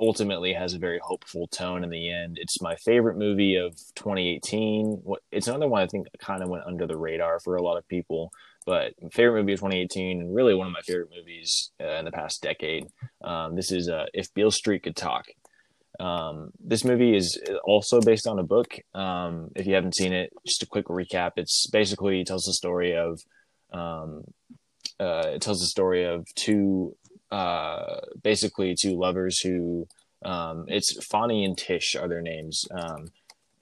ultimately 0.00 0.52
has 0.52 0.74
a 0.74 0.78
very 0.78 1.00
hopeful 1.02 1.46
tone 1.48 1.84
in 1.84 1.90
the 1.90 2.10
end. 2.10 2.36
It's 2.40 2.60
my 2.60 2.76
favorite 2.76 3.16
movie 3.16 3.56
of 3.56 3.72
2018. 3.94 5.02
It's 5.32 5.48
another 5.48 5.68
one 5.68 5.82
I 5.82 5.86
think 5.86 6.06
kind 6.18 6.42
of 6.42 6.48
went 6.48 6.66
under 6.66 6.86
the 6.86 6.98
radar 6.98 7.40
for 7.40 7.56
a 7.56 7.62
lot 7.62 7.78
of 7.78 7.88
people 7.88 8.30
but 8.66 8.94
favorite 9.12 9.42
movie 9.42 9.52
of 9.52 9.60
2018 9.60 10.20
and 10.20 10.34
really 10.34 10.54
one 10.54 10.66
of 10.66 10.72
my 10.72 10.80
favorite 10.80 11.08
movies 11.16 11.70
uh, 11.80 11.94
in 11.98 12.04
the 12.04 12.10
past 12.10 12.42
decade. 12.42 12.84
Um, 13.22 13.54
this 13.54 13.70
is 13.70 13.88
uh, 13.88 14.06
If 14.12 14.34
Beale 14.34 14.50
Street 14.50 14.82
Could 14.82 14.96
Talk. 14.96 15.26
Um, 16.00 16.50
this 16.58 16.84
movie 16.84 17.16
is 17.16 17.40
also 17.64 18.00
based 18.00 18.26
on 18.26 18.38
a 18.38 18.42
book. 18.42 18.76
Um, 18.92 19.50
if 19.54 19.66
you 19.66 19.74
haven't 19.74 19.94
seen 19.94 20.12
it, 20.12 20.30
just 20.44 20.64
a 20.64 20.66
quick 20.66 20.86
recap. 20.86 21.32
It's 21.36 21.68
basically 21.70 22.20
it 22.20 22.26
tells 22.26 22.44
the 22.44 22.52
story 22.52 22.96
of 22.96 23.20
um, 23.72 24.24
uh, 24.98 25.28
it 25.28 25.42
tells 25.42 25.60
the 25.60 25.66
story 25.66 26.04
of 26.04 26.26
two 26.34 26.96
uh, 27.30 28.00
basically 28.22 28.74
two 28.80 28.98
lovers 28.98 29.40
who 29.40 29.86
um, 30.24 30.64
it's 30.68 31.04
Fonny 31.04 31.44
and 31.44 31.56
Tish 31.56 31.94
are 31.94 32.08
their 32.08 32.22
names 32.22 32.64
um, 32.70 33.08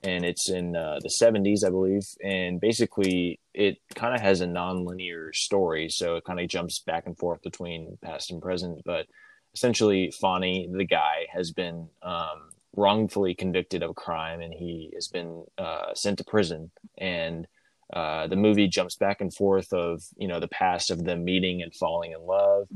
and 0.05 0.25
it's 0.25 0.51
in 0.51 0.77
uh, 0.77 0.99
the 1.03 1.11
70s, 1.21 1.67
I 1.67 1.71
believe. 1.71 2.03
And 2.23 2.61
basically, 2.61 3.41
it 3.55 3.79
kind 3.95 4.15
of 4.15 4.21
has 4.21 4.41
a 4.41 4.47
non-linear 4.47 5.33
story, 5.33 5.89
so 5.89 6.17
it 6.17 6.25
kind 6.25 6.41
of 6.41 6.49
jumps 6.49 6.81
back 6.81 7.07
and 7.07 7.17
forth 7.17 7.43
between 7.43 7.99
past 8.03 8.31
and 8.31 8.43
present. 8.43 8.83
But 8.85 9.07
essentially, 9.55 10.13
Fonny, 10.21 10.69
the 10.71 10.85
guy, 10.85 11.27
has 11.33 11.53
been 11.53 11.89
um, 12.03 12.51
wrongfully 12.77 13.35
convicted 13.35 13.83
of 13.83 13.91
a 13.91 13.95
crime, 13.95 14.41
and 14.41 14.53
he 14.53 14.91
has 14.95 15.09
been 15.09 15.45
uh, 15.57 15.95
sent 15.95 16.19
to 16.19 16.25
prison. 16.25 16.71
And 16.99 17.47
uh, 17.93 18.27
the 18.27 18.37
movie 18.37 18.69
jumps 18.69 18.97
back 18.97 19.21
and 19.21 19.35
forth 19.35 19.73
of 19.73 20.03
you 20.17 20.29
know 20.29 20.41
the 20.41 20.49
past 20.49 20.91
of 20.91 21.05
them 21.05 21.25
meeting 21.25 21.63
and 21.63 21.75
falling 21.75 22.13
in 22.13 22.21
love, 22.27 22.69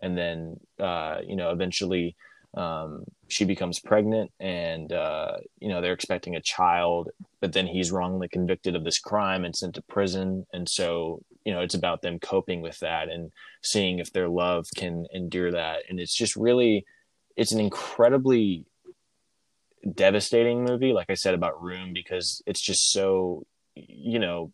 and 0.00 0.16
then 0.16 0.60
uh, 0.78 1.18
you 1.26 1.36
know 1.36 1.50
eventually 1.50 2.16
um, 2.54 3.04
she 3.28 3.44
becomes 3.44 3.80
pregnant 3.80 4.30
and 4.40 4.92
uh, 4.92 5.36
you 5.58 5.68
know 5.68 5.80
they're 5.80 5.92
expecting 5.92 6.36
a 6.36 6.40
child 6.40 7.10
but 7.40 7.52
then 7.52 7.66
he's 7.66 7.92
wrongly 7.92 8.26
convicted 8.26 8.74
of 8.74 8.82
this 8.82 8.98
crime 8.98 9.44
and 9.44 9.54
sent 9.54 9.74
to 9.76 9.82
prison. 9.82 10.46
And 10.52 10.68
so 10.68 11.22
you 11.44 11.52
know 11.52 11.60
it's 11.60 11.74
about 11.74 12.02
them 12.02 12.18
coping 12.18 12.60
with 12.60 12.78
that 12.80 13.08
and 13.08 13.30
seeing 13.62 14.00
if 14.00 14.12
their 14.12 14.28
love 14.28 14.66
can 14.74 15.06
endure 15.12 15.52
that. 15.52 15.82
And 15.88 16.00
it's 16.00 16.16
just 16.16 16.34
really 16.34 16.84
it's 17.36 17.52
an 17.52 17.60
incredibly 17.60 18.64
devastating 19.94 20.64
movie 20.64 20.92
like 20.92 21.08
i 21.10 21.14
said 21.14 21.32
about 21.32 21.62
room 21.62 21.92
because 21.92 22.42
it's 22.44 22.60
just 22.60 22.90
so 22.90 23.46
you 23.76 24.18
know 24.18 24.52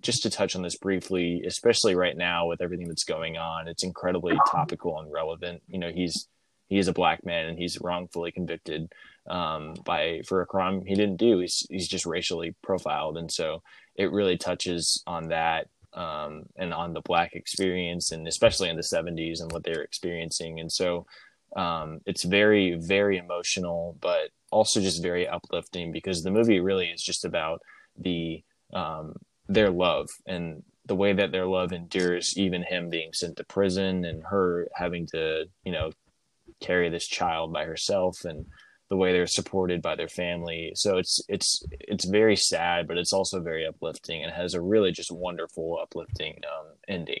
just 0.00 0.22
to 0.22 0.30
touch 0.30 0.56
on 0.56 0.62
this 0.62 0.76
briefly 0.76 1.42
especially 1.46 1.94
right 1.94 2.16
now 2.16 2.46
with 2.46 2.62
everything 2.62 2.88
that's 2.88 3.04
going 3.04 3.36
on 3.36 3.68
it's 3.68 3.84
incredibly 3.84 4.36
topical 4.50 4.98
and 4.98 5.12
relevant 5.12 5.62
you 5.68 5.78
know 5.78 5.90
he's 5.90 6.28
he 6.68 6.78
is 6.78 6.88
a 6.88 6.92
black 6.92 7.24
man 7.24 7.46
and 7.46 7.58
he's 7.58 7.80
wrongfully 7.80 8.32
convicted 8.32 8.90
um, 9.28 9.74
by 9.84 10.22
for 10.26 10.42
a 10.42 10.46
crime 10.46 10.84
he 10.84 10.94
didn't 10.94 11.16
do. 11.16 11.38
He's 11.38 11.66
he's 11.70 11.88
just 11.88 12.06
racially 12.06 12.54
profiled, 12.62 13.16
and 13.16 13.30
so 13.30 13.62
it 13.96 14.12
really 14.12 14.36
touches 14.36 15.02
on 15.06 15.28
that 15.28 15.68
um, 15.92 16.44
and 16.56 16.74
on 16.74 16.92
the 16.92 17.00
black 17.00 17.34
experience, 17.34 18.12
and 18.12 18.26
especially 18.26 18.68
in 18.68 18.76
the 18.76 18.82
'70s 18.82 19.40
and 19.40 19.52
what 19.52 19.64
they're 19.64 19.82
experiencing. 19.82 20.60
And 20.60 20.70
so 20.70 21.06
um, 21.56 22.00
it's 22.06 22.24
very 22.24 22.74
very 22.74 23.18
emotional, 23.18 23.96
but 24.00 24.30
also 24.50 24.80
just 24.80 25.02
very 25.02 25.26
uplifting 25.26 25.92
because 25.92 26.22
the 26.22 26.30
movie 26.30 26.60
really 26.60 26.86
is 26.86 27.02
just 27.02 27.24
about 27.24 27.60
the 27.98 28.42
um, 28.72 29.14
their 29.48 29.70
love 29.70 30.08
and 30.26 30.62
the 30.86 30.94
way 30.94 31.12
that 31.12 31.32
their 31.32 31.46
love 31.46 31.72
endures, 31.72 32.36
even 32.36 32.62
him 32.62 32.90
being 32.90 33.12
sent 33.12 33.36
to 33.36 33.44
prison 33.44 34.04
and 34.04 34.22
her 34.24 34.68
having 34.74 35.06
to, 35.06 35.46
you 35.64 35.72
know, 35.72 35.90
carry 36.60 36.90
this 36.90 37.06
child 37.06 37.52
by 37.52 37.64
herself 37.64 38.24
and 38.24 38.46
the 38.90 38.96
way 38.96 39.12
they're 39.12 39.26
supported 39.26 39.80
by 39.80 39.96
their 39.96 40.08
family. 40.08 40.72
So 40.74 40.98
it's 40.98 41.22
it's 41.28 41.64
it's 41.80 42.04
very 42.04 42.36
sad, 42.36 42.86
but 42.86 42.98
it's 42.98 43.12
also 43.12 43.40
very 43.40 43.66
uplifting 43.66 44.22
and 44.22 44.32
has 44.32 44.54
a 44.54 44.60
really 44.60 44.92
just 44.92 45.10
wonderful 45.10 45.78
uplifting 45.82 46.40
um, 46.44 46.66
ending. 46.86 47.20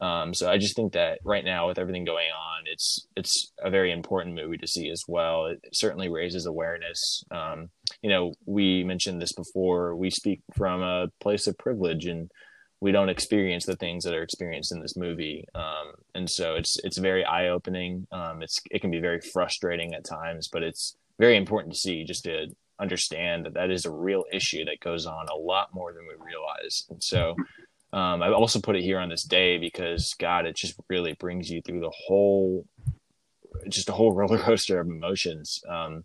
Um, 0.00 0.34
so 0.34 0.50
I 0.50 0.58
just 0.58 0.76
think 0.76 0.92
that 0.92 1.18
right 1.24 1.44
now 1.44 1.68
with 1.68 1.78
everything 1.78 2.04
going 2.04 2.28
on, 2.28 2.64
it's 2.66 3.06
it's 3.16 3.52
a 3.60 3.70
very 3.70 3.92
important 3.92 4.34
movie 4.34 4.58
to 4.58 4.66
see 4.66 4.90
as 4.90 5.02
well. 5.08 5.46
It 5.46 5.60
certainly 5.72 6.08
raises 6.08 6.46
awareness. 6.46 7.24
Um, 7.30 7.70
you 8.02 8.10
know, 8.10 8.34
we 8.44 8.84
mentioned 8.84 9.20
this 9.20 9.32
before. 9.32 9.96
We 9.96 10.10
speak 10.10 10.40
from 10.56 10.82
a 10.82 11.08
place 11.20 11.46
of 11.46 11.58
privilege, 11.58 12.06
and 12.06 12.30
we 12.80 12.92
don't 12.92 13.08
experience 13.08 13.64
the 13.64 13.76
things 13.76 14.04
that 14.04 14.14
are 14.14 14.22
experienced 14.22 14.70
in 14.70 14.80
this 14.80 14.98
movie 14.98 15.46
um, 15.54 15.92
and 16.14 16.28
so 16.28 16.56
it's 16.56 16.76
it's 16.84 16.98
very 16.98 17.24
eye-opening 17.24 18.06
um, 18.12 18.42
it's 18.42 18.60
it 18.70 18.82
can 18.82 18.90
be 18.90 19.00
very 19.00 19.18
frustrating 19.32 19.94
at 19.94 20.04
times 20.04 20.46
but 20.52 20.62
it's 20.62 20.94
very 21.18 21.38
important 21.38 21.72
to 21.72 21.80
see 21.80 22.04
just 22.04 22.24
to 22.24 22.48
understand 22.78 23.44
that 23.44 23.54
that 23.54 23.70
is 23.70 23.84
a 23.84 23.90
real 23.90 24.24
issue 24.32 24.64
that 24.64 24.80
goes 24.80 25.06
on 25.06 25.26
a 25.28 25.36
lot 25.36 25.68
more 25.72 25.92
than 25.92 26.02
we 26.06 26.14
realize. 26.24 26.84
And 26.90 27.02
so 27.02 27.34
um, 27.96 28.22
I 28.22 28.30
also 28.30 28.60
put 28.60 28.76
it 28.76 28.82
here 28.82 28.98
on 28.98 29.08
this 29.08 29.24
day 29.24 29.56
because 29.56 30.14
God, 30.18 30.44
it 30.44 30.54
just 30.54 30.74
really 30.90 31.14
brings 31.14 31.48
you 31.48 31.62
through 31.62 31.80
the 31.80 31.92
whole, 32.06 32.66
just 33.70 33.88
a 33.88 33.92
whole 33.92 34.12
roller 34.14 34.38
coaster 34.38 34.78
of 34.78 34.86
emotions. 34.86 35.60
Um, 35.66 36.04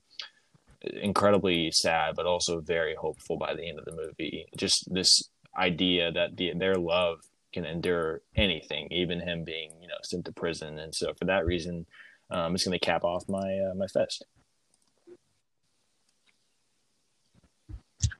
incredibly 1.01 1.69
sad, 1.72 2.15
but 2.15 2.26
also 2.26 2.61
very 2.61 2.95
hopeful 2.95 3.38
by 3.38 3.53
the 3.53 3.68
end 3.68 3.77
of 3.77 3.84
the 3.85 3.95
movie. 3.95 4.45
Just 4.55 4.88
this 4.89 5.30
idea 5.57 6.13
that 6.13 6.38
the, 6.38 6.53
their 6.55 6.76
love 6.76 7.19
can 7.53 7.65
endure 7.65 8.22
anything, 8.38 8.88
even 8.89 9.19
him 9.19 9.43
being, 9.43 9.72
you 9.81 9.88
know, 9.89 9.95
sent 10.03 10.23
to 10.26 10.31
prison. 10.31 10.80
And 10.80 10.95
so 10.95 11.13
for 11.19 11.26
that 11.26 11.45
reason, 11.45 11.85
um, 12.31 12.55
it's 12.55 12.63
going 12.63 12.80
to 12.80 12.85
cap 12.85 13.03
off 13.03 13.27
my 13.27 13.59
uh, 13.59 13.76
my 13.76 13.88
fest. 13.88 14.26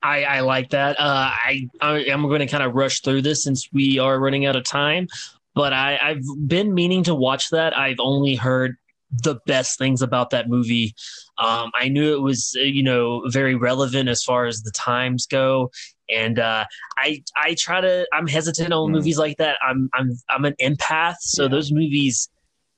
I, 0.02 0.24
I 0.24 0.40
like 0.40 0.70
that. 0.70 0.98
Uh, 0.98 1.30
I, 1.32 1.68
I 1.80 1.98
am 2.04 2.22
going 2.22 2.40
to 2.40 2.46
kind 2.46 2.62
of 2.62 2.74
rush 2.74 3.00
through 3.00 3.22
this 3.22 3.42
since 3.42 3.68
we 3.72 3.98
are 3.98 4.18
running 4.18 4.46
out 4.46 4.56
of 4.56 4.64
time. 4.64 5.08
But 5.54 5.72
I, 5.72 5.98
I've 6.02 6.24
been 6.46 6.74
meaning 6.74 7.04
to 7.04 7.14
watch 7.14 7.50
that. 7.50 7.76
I've 7.76 8.00
only 8.00 8.34
heard 8.34 8.76
the 9.12 9.36
best 9.46 9.78
things 9.78 10.00
about 10.00 10.30
that 10.30 10.48
movie. 10.48 10.94
Um, 11.38 11.70
I 11.74 11.88
knew 11.88 12.14
it 12.14 12.22
was, 12.22 12.56
uh, 12.58 12.62
you 12.62 12.82
know, 12.82 13.22
very 13.28 13.54
relevant 13.54 14.08
as 14.08 14.22
far 14.22 14.46
as 14.46 14.62
the 14.62 14.70
times 14.70 15.26
go, 15.26 15.70
and 16.08 16.38
uh, 16.38 16.64
I 16.98 17.22
I 17.36 17.54
try 17.58 17.80
to. 17.80 18.06
I'm 18.12 18.26
hesitant 18.26 18.72
on 18.72 18.88
mm. 18.88 18.92
movies 18.92 19.18
like 19.18 19.36
that. 19.38 19.58
I'm 19.66 19.90
I'm 19.94 20.12
I'm 20.30 20.44
an 20.44 20.54
empath, 20.60 21.16
so 21.20 21.42
yeah. 21.42 21.48
those 21.48 21.72
movies 21.72 22.28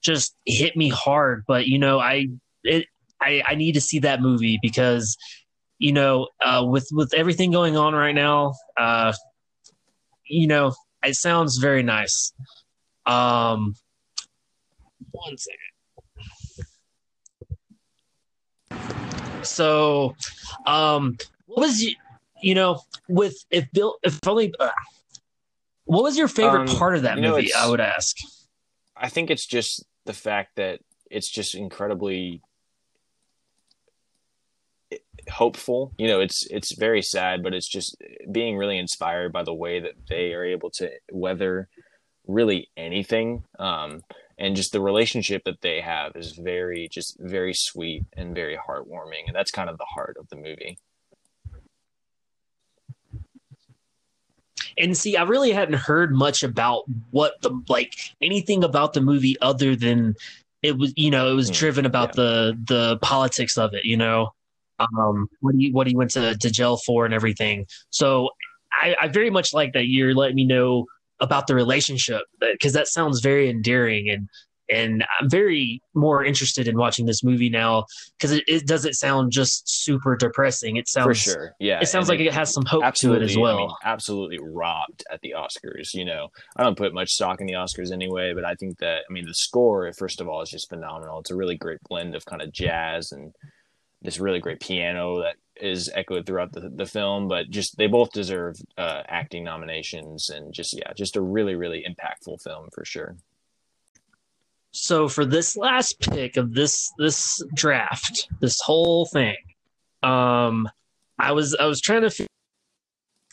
just 0.02 0.34
hit 0.44 0.76
me 0.76 0.88
hard. 0.88 1.44
But 1.46 1.66
you 1.66 1.78
know, 1.78 2.00
I 2.00 2.28
it 2.64 2.86
I 3.20 3.42
I 3.46 3.54
need 3.54 3.72
to 3.72 3.80
see 3.80 4.00
that 4.00 4.20
movie 4.20 4.58
because 4.62 5.16
you 5.78 5.92
know, 5.92 6.28
uh, 6.40 6.64
with 6.66 6.88
with 6.92 7.12
everything 7.14 7.50
going 7.50 7.76
on 7.76 7.94
right 7.94 8.14
now, 8.14 8.54
uh, 8.76 9.12
you 10.26 10.46
know, 10.46 10.74
it 11.04 11.14
sounds 11.14 11.58
very 11.58 11.82
nice. 11.82 12.32
Um, 13.06 13.74
one 15.10 15.36
second. 15.36 15.58
So, 19.42 20.16
um, 20.66 21.18
what 21.46 21.60
was 21.60 21.82
you, 21.82 21.94
you 22.42 22.54
know, 22.54 22.80
with 23.08 23.44
if 23.50 23.70
Bill, 23.72 23.96
if 24.02 24.18
only, 24.26 24.54
uh, 24.58 24.70
what 25.84 26.02
was 26.02 26.16
your 26.16 26.28
favorite 26.28 26.70
um, 26.70 26.76
part 26.76 26.96
of 26.96 27.02
that 27.02 27.18
movie? 27.18 27.50
Know, 27.54 27.60
I 27.60 27.68
would 27.68 27.80
ask. 27.80 28.16
I 28.96 29.08
think 29.08 29.30
it's 29.30 29.46
just 29.46 29.84
the 30.06 30.12
fact 30.12 30.56
that 30.56 30.80
it's 31.10 31.28
just 31.28 31.54
incredibly 31.54 32.40
hopeful. 35.28 35.92
You 35.98 36.08
know, 36.08 36.20
it's 36.20 36.46
it's 36.50 36.74
very 36.76 37.02
sad, 37.02 37.42
but 37.42 37.54
it's 37.54 37.68
just 37.68 37.96
being 38.30 38.56
really 38.56 38.78
inspired 38.78 39.32
by 39.32 39.42
the 39.42 39.54
way 39.54 39.80
that 39.80 39.94
they 40.08 40.32
are 40.32 40.44
able 40.44 40.70
to 40.72 40.90
weather 41.10 41.68
really 42.26 42.68
anything. 42.76 43.44
Um, 43.58 44.02
and 44.38 44.56
just 44.56 44.72
the 44.72 44.80
relationship 44.80 45.44
that 45.44 45.60
they 45.60 45.80
have 45.80 46.16
is 46.16 46.32
very 46.32 46.88
just 46.90 47.18
very 47.20 47.54
sweet 47.54 48.04
and 48.16 48.34
very 48.34 48.56
heartwarming, 48.56 49.26
and 49.26 49.34
that's 49.34 49.50
kind 49.50 49.70
of 49.70 49.78
the 49.78 49.84
heart 49.84 50.16
of 50.18 50.28
the 50.28 50.36
movie. 50.36 50.78
And 54.76 54.96
see, 54.96 55.16
I 55.16 55.22
really 55.22 55.52
hadn't 55.52 55.78
heard 55.78 56.12
much 56.12 56.42
about 56.42 56.84
what 57.12 57.40
the 57.42 57.62
like 57.68 57.94
anything 58.20 58.64
about 58.64 58.92
the 58.92 59.00
movie 59.00 59.36
other 59.40 59.76
than 59.76 60.16
it 60.62 60.76
was, 60.76 60.92
you 60.96 61.10
know, 61.10 61.30
it 61.30 61.34
was 61.34 61.50
mm, 61.50 61.54
driven 61.54 61.86
about 61.86 62.08
yeah. 62.10 62.22
the 62.24 62.58
the 62.66 62.98
politics 62.98 63.56
of 63.56 63.74
it, 63.74 63.84
you 63.84 63.96
know 63.96 64.32
um, 64.78 65.28
what 65.40 65.54
he 65.54 65.70
what 65.70 65.86
he 65.86 65.96
went 65.96 66.10
to, 66.12 66.36
to 66.36 66.50
jail 66.50 66.76
for 66.76 67.04
and 67.04 67.14
everything. 67.14 67.66
So 67.90 68.30
I, 68.72 68.96
I 69.00 69.08
very 69.08 69.30
much 69.30 69.54
like 69.54 69.72
that 69.74 69.86
you're 69.86 70.14
letting 70.14 70.36
me 70.36 70.44
know 70.44 70.86
about 71.20 71.46
the 71.46 71.54
relationship 71.54 72.22
because 72.40 72.72
that 72.72 72.88
sounds 72.88 73.20
very 73.20 73.48
endearing 73.48 74.10
and 74.10 74.28
and 74.70 75.04
I'm 75.20 75.28
very 75.28 75.82
more 75.94 76.24
interested 76.24 76.68
in 76.68 76.76
watching 76.76 77.04
this 77.04 77.22
movie 77.22 77.50
now 77.50 77.84
because 78.16 78.32
it, 78.32 78.44
it, 78.46 78.66
doesn't 78.66 78.94
sound 78.94 79.30
just 79.30 79.68
super 79.68 80.16
depressing. 80.16 80.76
It 80.76 80.88
sounds 80.88 81.06
for 81.06 81.14
sure, 81.14 81.54
yeah. 81.58 81.80
It 81.80 81.86
sounds 81.86 82.08
and 82.08 82.18
like 82.18 82.24
it, 82.24 82.28
it, 82.28 82.34
has 82.34 82.52
some 82.52 82.64
hope 82.64 82.94
to 82.94 83.12
it 83.12 83.22
as 83.22 83.36
well. 83.36 83.56
I 83.56 83.60
mean, 83.60 83.70
absolutely 83.84 84.38
robbed 84.40 85.04
at 85.12 85.20
the 85.20 85.34
Oscars. 85.36 85.92
You 85.92 86.06
know, 86.06 86.28
I 86.56 86.62
don't 86.62 86.78
put 86.78 86.94
much 86.94 87.12
stock 87.12 87.40
in 87.40 87.46
the 87.46 87.54
Oscars 87.54 87.92
anyway, 87.92 88.32
but 88.32 88.44
I 88.44 88.54
think 88.54 88.78
that 88.78 89.02
I 89.08 89.12
mean 89.12 89.26
the 89.26 89.34
score, 89.34 89.92
first 89.92 90.20
of 90.20 90.28
all, 90.28 90.40
is 90.40 90.50
just 90.50 90.70
phenomenal. 90.70 91.20
It's 91.20 91.30
a 91.30 91.36
really 91.36 91.56
great 91.56 91.80
blend 91.88 92.14
of 92.14 92.24
kind 92.24 92.40
of 92.40 92.50
jazz 92.50 93.12
and 93.12 93.34
this 94.04 94.20
really 94.20 94.38
great 94.38 94.60
piano 94.60 95.22
that 95.22 95.36
is 95.56 95.90
echoed 95.94 96.26
throughout 96.26 96.52
the, 96.52 96.68
the 96.74 96.86
film 96.86 97.28
but 97.28 97.48
just 97.50 97.76
they 97.76 97.86
both 97.86 98.12
deserve 98.12 98.56
uh, 98.76 99.02
acting 99.08 99.42
nominations 99.42 100.28
and 100.30 100.52
just 100.52 100.76
yeah 100.76 100.92
just 100.94 101.16
a 101.16 101.20
really 101.20 101.54
really 101.54 101.84
impactful 101.88 102.40
film 102.42 102.68
for 102.72 102.84
sure 102.84 103.16
so 104.72 105.08
for 105.08 105.24
this 105.24 105.56
last 105.56 106.00
pick 106.00 106.36
of 106.36 106.54
this 106.54 106.92
this 106.98 107.42
draft 107.54 108.28
this 108.40 108.60
whole 108.60 109.06
thing 109.06 109.36
um 110.02 110.68
i 111.18 111.32
was 111.32 111.56
i 111.60 111.66
was 111.66 111.80
trying 111.80 112.02
to 112.02 112.26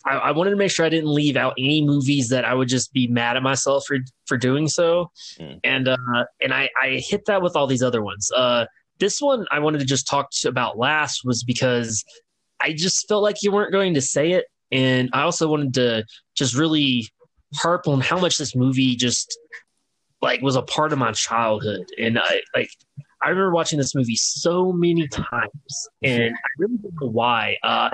I, 0.06 0.16
I, 0.16 0.32
wanted 0.32 0.52
to 0.52 0.56
make 0.56 0.72
sure 0.72 0.86
I 0.86 0.90
didn't 0.90 1.14
leave 1.14 1.38
out 1.38 1.54
any 1.58 1.86
movies 1.86 2.30
that 2.30 2.46
I 2.46 2.54
would 2.54 2.68
just 2.68 2.92
be 2.94 3.08
mad 3.08 3.38
at 3.38 3.44
myself 3.44 3.86
for 3.88 3.98
for 4.26 4.38
doing 4.38 4.68
so, 4.68 5.12
mm. 5.40 5.60
and 5.64 5.88
uh, 5.88 6.26
and 6.42 6.54
I, 6.54 6.70
I 6.82 7.02
hit 7.08 7.26
that 7.26 7.42
with 7.42 7.56
all 7.56 7.68
these 7.68 7.84
other 7.84 8.02
ones. 8.02 8.32
Uh, 8.36 8.66
this 9.02 9.20
one 9.20 9.46
I 9.52 9.60
wanted 9.60 9.80
to 9.80 9.86
just 9.86 10.08
talk 10.08 10.30
about 10.46 10.78
last 10.78 11.26
was 11.26 11.44
because 11.44 12.06
I 12.62 12.72
just 12.72 13.08
felt 13.10 13.24
like 13.24 13.42
you 13.42 13.52
weren't 13.52 13.74
going 13.74 13.96
to 13.96 14.02
say 14.02 14.32
it. 14.32 14.46
And 14.72 15.10
I 15.12 15.24
also 15.24 15.50
wanted 15.50 15.74
to 15.74 16.06
just 16.36 16.56
really 16.56 17.10
harp 17.56 17.88
on 17.88 18.00
how 18.00 18.20
much 18.20 18.38
this 18.38 18.56
movie 18.56 18.96
just 18.96 19.38
like 20.22 20.42
was 20.42 20.56
a 20.56 20.62
part 20.62 20.94
of 20.94 21.00
my 21.00 21.12
childhood. 21.12 21.86
And 21.98 22.20
I 22.20 22.42
like 22.56 22.70
I 23.24 23.30
remember 23.30 23.52
watching 23.52 23.80
this 23.80 23.94
movie 23.94 24.16
so 24.16 24.72
many 24.72 25.08
times, 25.08 25.90
and 26.02 26.34
I 26.34 26.50
really 26.58 26.78
don't 26.78 26.94
know 27.02 27.10
why. 27.10 27.58
Uh, 27.64 27.90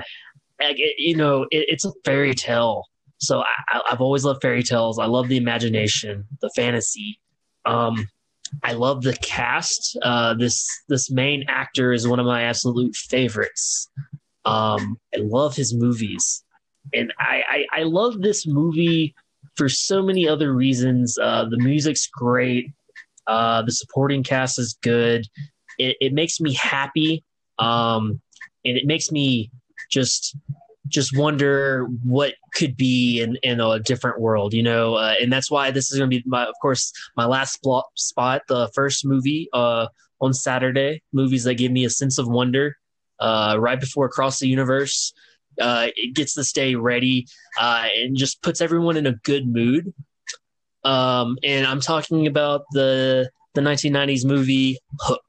it, 0.60 0.94
you 0.98 1.16
know, 1.16 1.42
it, 1.50 1.66
it's 1.68 1.84
a 1.84 1.92
fairy 2.04 2.34
tale, 2.34 2.84
so 3.18 3.40
I, 3.40 3.82
have 3.88 4.00
always 4.00 4.24
loved 4.24 4.40
fairy 4.40 4.62
tales. 4.62 4.98
I 4.98 5.06
love 5.06 5.28
the 5.28 5.36
imagination, 5.36 6.24
the 6.40 6.50
fantasy. 6.56 7.20
Um, 7.66 8.08
I 8.62 8.72
love 8.72 9.02
the 9.02 9.14
cast. 9.14 9.96
Uh, 10.02 10.34
this 10.34 10.66
this 10.88 11.10
main 11.10 11.44
actor 11.48 11.92
is 11.92 12.08
one 12.08 12.20
of 12.20 12.26
my 12.26 12.42
absolute 12.42 12.94
favorites. 12.96 13.90
Um, 14.44 14.98
I 15.14 15.18
love 15.18 15.54
his 15.54 15.74
movies, 15.74 16.44
and 16.94 17.12
I, 17.18 17.42
I, 17.48 17.80
I 17.80 17.82
love 17.82 18.22
this 18.22 18.46
movie 18.46 19.14
for 19.56 19.68
so 19.68 20.02
many 20.02 20.28
other 20.28 20.54
reasons. 20.54 21.18
Uh, 21.18 21.44
the 21.50 21.58
music's 21.58 22.06
great. 22.06 22.72
Uh, 23.26 23.62
the 23.62 23.72
supporting 23.72 24.22
cast 24.22 24.58
is 24.58 24.78
good. 24.82 25.26
It, 25.78 25.96
it 26.00 26.12
makes 26.14 26.40
me 26.40 26.54
happy, 26.54 27.24
um, 27.58 28.20
and 28.64 28.76
it 28.78 28.86
makes 28.86 29.12
me 29.12 29.50
just 29.90 30.36
just 30.88 31.16
wonder 31.16 31.86
what 32.02 32.34
could 32.54 32.76
be 32.76 33.20
in, 33.20 33.36
in 33.42 33.60
a 33.60 33.78
different 33.78 34.20
world, 34.20 34.54
you 34.54 34.62
know, 34.62 34.94
uh, 34.94 35.14
and 35.20 35.32
that's 35.32 35.50
why 35.50 35.70
this 35.70 35.90
is 35.90 35.98
going 35.98 36.10
to 36.10 36.16
be 36.16 36.22
my, 36.26 36.44
of 36.44 36.54
course, 36.60 36.92
my 37.16 37.24
last 37.24 37.60
spot, 37.94 38.42
the 38.48 38.70
first 38.74 39.04
movie 39.04 39.48
uh, 39.52 39.86
on 40.20 40.32
Saturday. 40.32 41.02
Movies 41.12 41.44
that 41.44 41.54
give 41.54 41.72
me 41.72 41.84
a 41.84 41.90
sense 41.90 42.18
of 42.18 42.28
wonder, 42.28 42.76
uh, 43.20 43.56
right 43.58 43.80
before 43.80 44.06
Across 44.06 44.40
the 44.40 44.48
Universe. 44.48 45.12
Uh, 45.60 45.88
it 45.96 46.14
gets 46.14 46.34
this 46.34 46.52
day 46.52 46.76
ready 46.76 47.26
uh, 47.60 47.86
and 47.96 48.16
just 48.16 48.42
puts 48.42 48.60
everyone 48.60 48.96
in 48.96 49.06
a 49.06 49.14
good 49.24 49.46
mood. 49.46 49.92
Um, 50.84 51.36
and 51.42 51.66
I'm 51.66 51.80
talking 51.80 52.26
about 52.26 52.62
the 52.72 53.30
the 53.54 53.60
1990s 53.60 54.24
movie 54.24 54.78
Hook. 55.00 55.27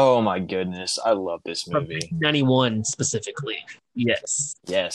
Oh 0.00 0.22
my 0.22 0.38
goodness, 0.38 0.96
I 1.04 1.10
love 1.10 1.40
this 1.44 1.66
movie. 1.66 1.98
Ninety 2.12 2.42
one 2.44 2.84
specifically. 2.84 3.58
Yes. 3.96 4.54
Yes. 4.64 4.94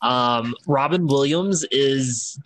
Um, 0.00 0.56
Robin 0.66 1.06
Williams 1.06 1.64
is 1.70 2.36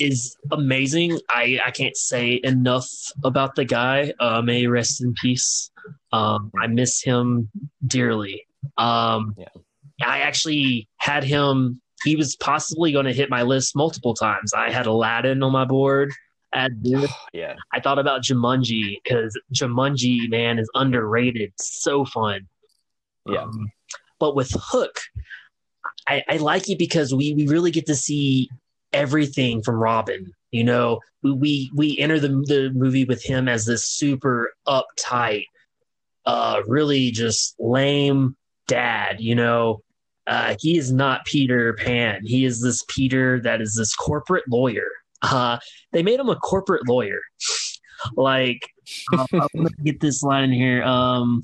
is 0.00 0.36
amazing. 0.50 1.20
I 1.30 1.60
I 1.64 1.70
can't 1.70 1.96
say 1.96 2.40
enough 2.42 2.88
about 3.22 3.54
the 3.54 3.64
guy. 3.64 4.12
Uh, 4.18 4.42
may 4.42 4.66
rest 4.66 5.00
in 5.00 5.14
peace. 5.14 5.70
Um, 6.10 6.50
I 6.60 6.66
miss 6.66 7.04
him 7.04 7.48
dearly. 7.86 8.44
Um, 8.78 9.36
yeah. 9.38 9.46
I 10.04 10.22
actually 10.22 10.88
had 10.96 11.22
him. 11.22 11.80
He 12.02 12.16
was 12.16 12.34
possibly 12.34 12.90
going 12.90 13.06
to 13.06 13.12
hit 13.12 13.30
my 13.30 13.42
list 13.42 13.76
multiple 13.76 14.14
times. 14.14 14.52
I 14.52 14.72
had 14.72 14.86
Aladdin 14.86 15.40
on 15.44 15.52
my 15.52 15.66
board 15.66 16.12
dude. 16.82 17.08
yeah. 17.32 17.54
I 17.72 17.80
thought 17.80 17.98
about 17.98 18.22
Jumanji 18.22 18.96
because 19.02 19.38
Jumanji, 19.52 20.28
man, 20.30 20.58
is 20.58 20.70
underrated. 20.74 21.52
So 21.60 22.04
fun. 22.04 22.48
Yeah. 23.26 23.42
Um, 23.42 23.70
but 24.18 24.34
with 24.34 24.50
Hook, 24.54 25.00
I, 26.08 26.22
I 26.28 26.36
like 26.38 26.68
it 26.68 26.78
because 26.78 27.14
we, 27.14 27.34
we 27.34 27.46
really 27.46 27.70
get 27.70 27.86
to 27.86 27.94
see 27.94 28.48
everything 28.92 29.62
from 29.62 29.76
Robin. 29.76 30.32
You 30.50 30.64
know, 30.64 31.00
we 31.22 31.32
we, 31.32 31.70
we 31.74 31.98
enter 31.98 32.18
the 32.18 32.28
the 32.28 32.70
movie 32.74 33.04
with 33.04 33.22
him 33.22 33.48
as 33.48 33.66
this 33.66 33.84
super 33.84 34.54
uptight, 34.66 35.44
uh, 36.24 36.62
really 36.66 37.10
just 37.10 37.54
lame 37.58 38.34
dad. 38.66 39.20
You 39.20 39.34
know, 39.34 39.82
uh, 40.26 40.56
he 40.58 40.78
is 40.78 40.90
not 40.90 41.26
Peter 41.26 41.74
Pan. 41.74 42.22
He 42.24 42.46
is 42.46 42.62
this 42.62 42.82
Peter 42.88 43.40
that 43.42 43.60
is 43.60 43.74
this 43.74 43.94
corporate 43.94 44.44
lawyer. 44.48 44.88
Uh, 45.22 45.58
they 45.92 46.02
made 46.02 46.20
him 46.20 46.28
a 46.28 46.36
corporate 46.36 46.86
lawyer. 46.88 47.20
like, 48.16 48.60
uh, 49.12 49.26
I'm 49.32 49.48
gonna 49.54 49.70
get 49.84 50.00
this 50.00 50.22
line 50.22 50.44
in 50.44 50.52
here. 50.52 50.82
Um, 50.82 51.42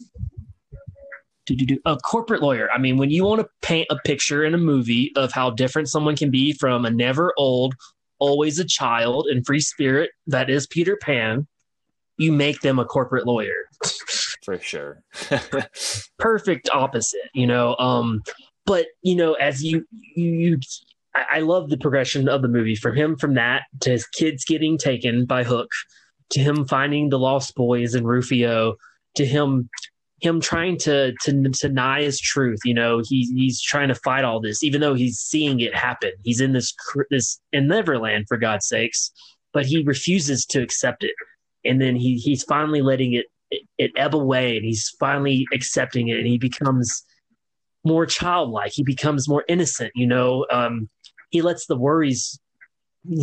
do, 1.46 1.54
do, 1.56 1.66
do. 1.66 1.78
A 1.84 1.96
corporate 1.96 2.42
lawyer. 2.42 2.70
I 2.70 2.78
mean, 2.78 2.96
when 2.96 3.10
you 3.10 3.24
want 3.24 3.40
to 3.42 3.48
paint 3.60 3.86
a 3.90 3.96
picture 3.96 4.44
in 4.44 4.54
a 4.54 4.58
movie 4.58 5.12
of 5.16 5.32
how 5.32 5.50
different 5.50 5.88
someone 5.88 6.16
can 6.16 6.30
be 6.30 6.52
from 6.54 6.84
a 6.84 6.90
never 6.90 7.34
old, 7.36 7.74
always 8.18 8.58
a 8.58 8.64
child 8.64 9.26
and 9.26 9.44
free 9.44 9.60
spirit 9.60 10.10
that 10.26 10.48
is 10.48 10.66
Peter 10.66 10.96
Pan, 10.96 11.46
you 12.16 12.32
make 12.32 12.60
them 12.60 12.78
a 12.78 12.84
corporate 12.84 13.26
lawyer. 13.26 13.68
For 14.44 14.58
sure. 14.58 15.02
Perfect 16.18 16.70
opposite, 16.72 17.30
you 17.34 17.46
know. 17.46 17.76
Um, 17.76 18.22
but 18.66 18.86
you 19.02 19.16
know, 19.16 19.34
as 19.34 19.62
you 19.62 19.86
you, 19.90 20.30
you 20.30 20.60
I, 21.14 21.24
I 21.32 21.38
love 21.40 21.70
the 21.70 21.78
progression 21.78 22.28
of 22.28 22.42
the 22.42 22.48
movie 22.48 22.76
from 22.76 22.96
him 22.96 23.16
from 23.16 23.34
that 23.34 23.62
to 23.80 23.90
his 23.90 24.06
kids 24.06 24.44
getting 24.44 24.78
taken 24.78 25.26
by 25.26 25.44
Hook 25.44 25.70
to 26.30 26.40
him 26.40 26.66
finding 26.66 27.10
the 27.10 27.18
lost 27.18 27.54
boys 27.54 27.94
and 27.94 28.06
Rufio 28.06 28.76
to 29.16 29.24
him 29.24 29.68
him 30.20 30.40
trying 30.40 30.78
to 30.78 31.12
to 31.22 31.32
deny 31.32 32.02
his 32.02 32.18
truth. 32.20 32.60
You 32.64 32.74
know, 32.74 33.02
he's 33.06 33.30
he's 33.30 33.60
trying 33.60 33.88
to 33.88 33.94
fight 33.94 34.24
all 34.24 34.40
this, 34.40 34.62
even 34.62 34.80
though 34.80 34.94
he's 34.94 35.18
seeing 35.18 35.60
it 35.60 35.74
happen. 35.74 36.12
He's 36.22 36.40
in 36.40 36.52
this 36.52 36.74
this 37.10 37.40
in 37.52 37.68
Neverland 37.68 38.26
for 38.28 38.36
God's 38.36 38.66
sakes, 38.66 39.12
but 39.52 39.66
he 39.66 39.82
refuses 39.84 40.44
to 40.46 40.62
accept 40.62 41.04
it. 41.04 41.14
And 41.64 41.80
then 41.80 41.96
he 41.96 42.16
he's 42.16 42.42
finally 42.42 42.82
letting 42.82 43.12
it, 43.12 43.26
it 43.50 43.62
it 43.78 43.92
ebb 43.96 44.14
away, 44.14 44.56
and 44.56 44.64
he's 44.64 44.88
finally 44.98 45.46
accepting 45.52 46.08
it, 46.08 46.18
and 46.18 46.26
he 46.26 46.38
becomes 46.38 47.04
more 47.84 48.06
childlike. 48.06 48.72
He 48.72 48.82
becomes 48.82 49.28
more 49.28 49.44
innocent. 49.46 49.92
You 49.94 50.06
know, 50.06 50.46
um, 50.50 50.88
he 51.34 51.42
lets 51.42 51.66
the 51.66 51.76
worries 51.76 52.38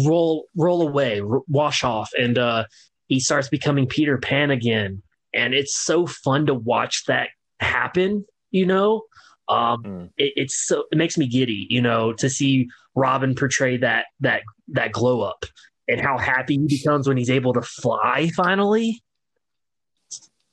roll 0.05 0.45
roll 0.55 0.87
away, 0.87 1.21
r- 1.21 1.41
wash 1.47 1.83
off, 1.83 2.11
and 2.17 2.37
uh, 2.37 2.65
he 3.07 3.19
starts 3.19 3.49
becoming 3.49 3.87
Peter 3.87 4.17
Pan 4.17 4.51
again 4.51 5.01
and 5.33 5.53
it's 5.53 5.75
so 5.75 6.05
fun 6.05 6.45
to 6.47 6.53
watch 6.53 7.05
that 7.05 7.29
happen. 7.59 8.25
You 8.51 8.65
know, 8.65 9.03
um, 9.47 9.83
mm. 9.83 10.09
it, 10.17 10.33
it's 10.35 10.67
so 10.67 10.85
it 10.91 10.97
makes 10.97 11.17
me 11.17 11.27
giddy. 11.27 11.67
You 11.69 11.81
know, 11.81 12.13
to 12.13 12.29
see 12.29 12.69
Robin 12.95 13.35
portray 13.35 13.77
that 13.77 14.05
that 14.19 14.43
that 14.69 14.91
glow 14.91 15.21
up 15.21 15.45
and 15.87 16.01
how 16.01 16.17
happy 16.17 16.57
he 16.57 16.67
becomes 16.67 17.07
when 17.07 17.17
he's 17.17 17.29
able 17.29 17.53
to 17.53 17.61
fly 17.61 18.29
finally. 18.35 19.01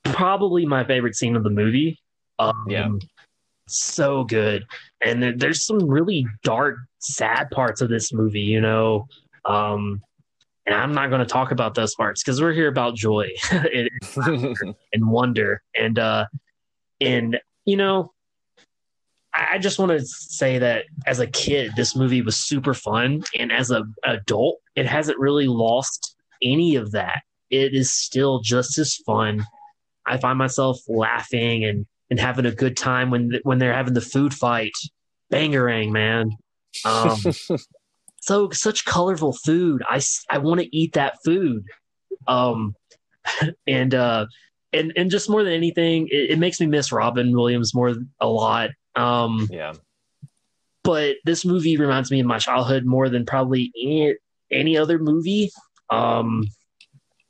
Probably 0.04 0.64
my 0.64 0.84
favorite 0.84 1.16
scene 1.16 1.36
of 1.36 1.44
the 1.44 1.50
movie. 1.50 2.00
Um, 2.38 2.64
yeah, 2.68 2.88
so 3.68 4.24
good. 4.24 4.66
And 5.00 5.22
there, 5.22 5.32
there's 5.36 5.64
some 5.64 5.78
really 5.78 6.26
dark, 6.42 6.76
sad 6.98 7.50
parts 7.50 7.80
of 7.80 7.88
this 7.88 8.12
movie. 8.12 8.40
You 8.40 8.60
know, 8.60 9.06
um, 9.44 10.02
and 10.68 10.76
I'm 10.76 10.92
not 10.92 11.08
going 11.08 11.20
to 11.20 11.26
talk 11.26 11.50
about 11.50 11.74
those 11.74 11.94
parts 11.94 12.22
because 12.22 12.42
we're 12.42 12.52
here 12.52 12.68
about 12.68 12.94
joy 12.94 13.30
and, 13.50 13.88
and 14.92 15.10
wonder. 15.10 15.62
And, 15.74 15.98
uh, 15.98 16.26
and, 17.00 17.40
you 17.64 17.76
know, 17.76 18.12
I 19.32 19.58
just 19.58 19.78
want 19.78 19.92
to 19.92 20.04
say 20.04 20.58
that 20.58 20.84
as 21.06 21.20
a 21.20 21.26
kid, 21.26 21.72
this 21.74 21.96
movie 21.96 22.22
was 22.22 22.36
super 22.36 22.74
fun. 22.74 23.22
And 23.38 23.50
as 23.50 23.70
an 23.70 23.94
adult, 24.04 24.58
it 24.74 24.84
hasn't 24.84 25.18
really 25.18 25.46
lost 25.46 26.16
any 26.42 26.76
of 26.76 26.92
that. 26.92 27.22
It 27.48 27.74
is 27.74 27.92
still 27.92 28.40
just 28.40 28.78
as 28.78 28.94
fun. 29.06 29.46
I 30.06 30.18
find 30.18 30.38
myself 30.38 30.78
laughing 30.86 31.64
and, 31.64 31.86
and 32.10 32.18
having 32.18 32.46
a 32.46 32.54
good 32.54 32.76
time 32.76 33.10
when 33.10 33.32
when 33.42 33.58
they're 33.58 33.74
having 33.74 33.94
the 33.94 34.00
food 34.00 34.34
fight. 34.34 34.72
Bangarang, 35.32 35.90
man. 35.90 36.30
Um, 36.84 37.18
so 38.20 38.50
such 38.50 38.84
colorful 38.84 39.32
food. 39.32 39.82
I, 39.88 40.00
I 40.30 40.38
want 40.38 40.60
to 40.60 40.76
eat 40.76 40.94
that 40.94 41.16
food. 41.24 41.64
Um, 42.26 42.74
and 43.66 43.94
uh, 43.94 44.26
and 44.72 44.92
and 44.96 45.10
just 45.10 45.30
more 45.30 45.42
than 45.42 45.52
anything, 45.52 46.08
it, 46.10 46.30
it, 46.30 46.38
makes 46.38 46.60
me 46.60 46.66
miss 46.66 46.92
Robin 46.92 47.32
Williams 47.32 47.74
more 47.74 47.94
a 48.20 48.28
lot. 48.28 48.70
Um, 48.96 49.48
yeah. 49.50 49.74
But 50.84 51.16
this 51.24 51.44
movie 51.44 51.76
reminds 51.76 52.10
me 52.10 52.20
of 52.20 52.26
my 52.26 52.38
childhood 52.38 52.86
more 52.86 53.08
than 53.08 53.26
probably 53.26 53.70
any, 53.80 54.14
any 54.50 54.78
other 54.78 54.98
movie. 54.98 55.50
Um, 55.90 56.44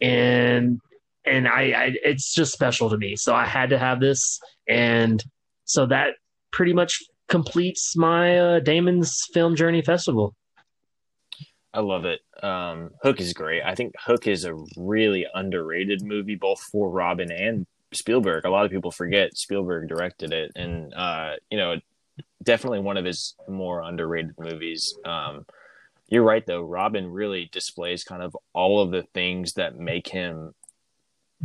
and 0.01 0.81
and 1.29 1.49
I, 1.49 1.61
I 1.73 1.93
it's 2.05 2.35
just 2.35 2.53
special 2.53 2.91
to 2.91 2.99
me. 2.99 3.17
So 3.17 3.35
I 3.35 3.45
had 3.45 3.71
to 3.71 3.79
have 3.79 4.01
this, 4.01 4.41
and 4.67 5.23
so 5.65 5.87
that 5.87 6.15
pretty 6.51 6.73
much 6.73 7.03
completes 7.29 7.97
my 7.97 8.39
uh, 8.39 8.61
Damon's 8.61 9.27
Film 9.33 9.55
Journey 9.55 9.83
Festival. 9.83 10.35
I 11.73 11.81
love 11.81 12.07
it. 12.07 12.21
Um, 12.43 12.91
Hook 13.03 13.21
is 13.21 13.33
great. 13.35 13.63
I 13.63 13.75
think 13.75 13.93
Hook 13.99 14.27
is 14.27 14.45
a 14.45 14.55
really 14.77 15.27
underrated 15.35 16.03
movie, 16.03 16.35
both 16.35 16.61
for 16.61 16.89
Robin 16.91 17.31
and 17.31 17.67
Spielberg. 17.93 18.47
A 18.47 18.51
lot 18.51 18.65
of 18.65 18.71
people 18.71 18.91
forget 18.91 19.37
Spielberg 19.37 19.89
directed 19.89 20.33
it, 20.33 20.53
and 20.57 20.93
uh, 20.95 21.35
you 21.51 21.59
know, 21.59 21.77
definitely 22.43 22.81
one 22.81 22.97
of 22.97 23.05
his 23.05 23.35
more 23.49 23.83
underrated 23.83 24.35
movies. 24.39 24.97
Um, 25.05 25.45
you're 26.09 26.25
right, 26.25 26.45
though. 26.47 26.63
Robin 26.63 27.07
really 27.11 27.51
displays 27.53 28.03
kind 28.03 28.23
of 28.23 28.37
all 28.55 28.81
of 28.81 28.91
the 28.91 29.03
things 29.15 29.53
that 29.55 29.77
make 29.77 30.09
him 30.09 30.55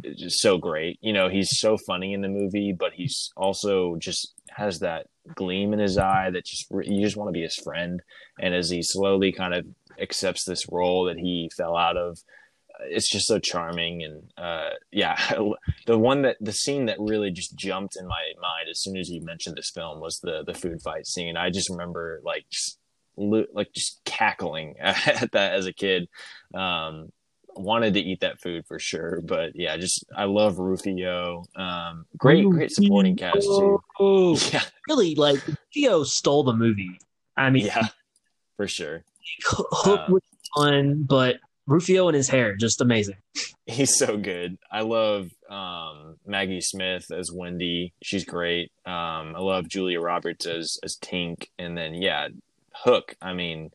just 0.02 0.40
so 0.40 0.57
great. 0.57 0.98
You 1.02 1.14
know, 1.14 1.30
he's 1.30 1.60
so 1.60 1.78
funny 1.78 2.14
in 2.14 2.22
the 2.22 2.30
movie, 2.30 2.74
but 2.78 2.94
he's 2.94 3.32
also 3.38 3.95
just 3.98 4.34
has 4.49 4.80
that 4.80 5.07
gleam 5.36 5.74
in 5.74 5.80
his 5.80 5.98
eye 5.98 6.30
that 6.32 6.45
just 6.45 6.68
you 6.84 7.02
just 7.02 7.18
want 7.18 7.30
to 7.30 7.34
be 7.34 7.41
his 7.41 7.56
friend. 7.56 8.02
And 8.40 8.53
as 8.53 8.70
he 8.70 8.82
slowly 8.82 9.32
kind 9.32 9.53
of 9.53 9.65
accepts 9.99 10.45
this 10.45 10.65
role 10.72 11.06
that 11.06 11.18
he 11.18 11.49
fell 11.56 11.76
out 11.76 11.98
of. 11.98 12.20
It's 12.86 13.10
just 13.10 13.28
so 13.28 13.40
charming, 13.40 14.03
and 14.03 14.24
uh, 14.38 14.72
yeah, 14.91 15.18
the 15.86 15.98
one 15.98 16.24
that 16.24 16.38
the 16.41 16.52
scene 16.52 16.88
that 16.88 16.98
really 16.99 17.32
just 17.32 17.56
jumped 17.56 17.95
in 17.98 18.07
my 18.07 18.22
mind 18.41 18.68
as 18.70 18.82
soon 18.82 18.98
as 18.98 19.10
you 19.10 19.22
mentioned 19.22 19.57
this 19.57 19.70
film 19.70 19.99
was 20.02 20.20
the 20.20 20.44
the 20.45 20.53
food 20.53 20.82
fight 20.82 21.07
scene. 21.07 21.38
I 21.38 21.49
just 21.49 21.70
remember 21.70 22.20
like 22.24 22.45
just, 22.49 22.80
like 23.15 23.72
just 23.74 24.02
cackling 24.06 24.76
at 24.80 25.32
that 25.32 25.53
as 25.53 25.65
a 25.65 25.74
kid. 25.74 26.10
Um, 26.53 27.11
wanted 27.55 27.93
to 27.95 27.99
eat 27.99 28.21
that 28.21 28.41
food 28.41 28.65
for 28.67 28.80
sure. 28.80 29.21
But 29.21 29.55
yeah, 29.55 29.77
just 29.77 30.05
I 30.15 30.25
love 30.25 30.59
Rufio. 30.59 31.43
Um, 31.55 32.05
great, 32.17 32.47
great 32.49 32.71
supporting 32.71 33.15
cast 33.15 33.41
too. 33.43 33.81
Yeah, 34.51 34.63
really, 34.89 35.15
like 35.15 35.39
Rufio 35.47 36.03
stole 36.03 36.43
the 36.43 36.53
movie. 36.53 36.99
I 37.38 37.49
mean, 37.49 37.65
yeah, 37.67 37.88
for 38.57 38.67
sure. 38.67 39.03
Hook 39.45 39.99
uh, 39.99 40.05
was 40.09 40.21
fun, 40.55 41.03
but 41.03 41.38
Rufio 41.65 42.07
and 42.07 42.15
his 42.15 42.27
hair 42.27 42.55
just 42.55 42.81
amazing. 42.81 43.17
He's 43.65 43.97
so 43.97 44.17
good. 44.17 44.57
I 44.71 44.81
love 44.81 45.30
um, 45.49 46.17
Maggie 46.25 46.61
Smith 46.61 47.09
as 47.11 47.31
Wendy. 47.31 47.93
She's 48.01 48.25
great. 48.25 48.71
Um, 48.85 49.35
I 49.35 49.39
love 49.39 49.69
Julia 49.69 50.01
Roberts 50.01 50.45
as 50.45 50.77
as 50.84 50.97
Tink, 50.97 51.47
and 51.57 51.77
then 51.77 51.93
yeah, 51.93 52.27
Hook. 52.75 53.15
I 53.21 53.34
mean, 53.34 53.71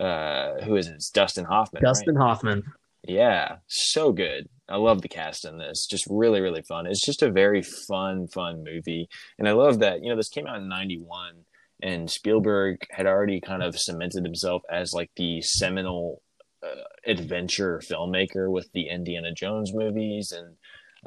uh, 0.00 0.60
who 0.64 0.76
is 0.76 0.86
it? 0.86 0.94
It's 0.94 1.10
Dustin 1.10 1.44
Hoffman. 1.44 1.82
Dustin 1.82 2.14
right? 2.14 2.24
Hoffman. 2.24 2.62
Yeah, 3.08 3.56
so 3.68 4.12
good. 4.12 4.48
I 4.68 4.76
love 4.76 5.02
the 5.02 5.08
cast 5.08 5.46
in 5.46 5.58
this. 5.58 5.86
Just 5.86 6.06
really, 6.10 6.42
really 6.42 6.62
fun. 6.62 6.86
It's 6.86 7.04
just 7.04 7.22
a 7.22 7.30
very 7.32 7.62
fun, 7.62 8.28
fun 8.28 8.62
movie, 8.64 9.08
and 9.38 9.48
I 9.48 9.52
love 9.52 9.80
that. 9.80 10.02
You 10.02 10.10
know, 10.10 10.16
this 10.16 10.28
came 10.28 10.46
out 10.46 10.58
in 10.58 10.68
'91 10.68 11.44
and 11.82 12.10
Spielberg 12.10 12.86
had 12.90 13.06
already 13.06 13.40
kind 13.40 13.62
of 13.62 13.78
cemented 13.78 14.24
himself 14.24 14.62
as 14.70 14.92
like 14.92 15.10
the 15.16 15.40
seminal 15.42 16.22
uh, 16.62 16.82
adventure 17.06 17.80
filmmaker 17.88 18.50
with 18.50 18.68
the 18.72 18.88
Indiana 18.88 19.32
Jones 19.32 19.72
movies 19.74 20.32
and 20.32 20.56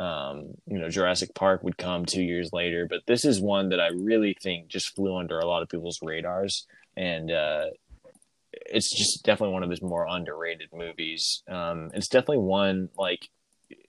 um, 0.04 0.54
you 0.68 0.80
know 0.80 0.90
Jurassic 0.90 1.36
Park 1.36 1.64
would 1.64 1.78
come 1.78 2.06
2 2.06 2.24
years 2.24 2.52
later 2.54 2.88
but 2.90 3.02
this 3.08 3.26
is 3.26 3.42
one 3.42 3.70
that 3.70 3.82
I 3.82 3.90
really 3.90 4.36
think 4.42 4.70
just 4.70 4.96
flew 4.96 5.18
under 5.18 5.40
a 5.40 5.46
lot 5.48 5.62
of 5.62 5.70
people's 5.70 6.00
radars 6.02 6.66
and 6.96 7.30
uh, 7.32 7.66
it's 8.74 8.90
just 8.90 9.24
definitely 9.24 9.54
one 9.54 9.64
of 9.64 9.70
his 9.70 9.82
more 9.82 10.08
underrated 10.10 10.70
movies 10.74 11.44
um, 11.50 11.90
it's 11.94 12.08
definitely 12.08 12.38
one 12.38 12.90
like 12.98 13.30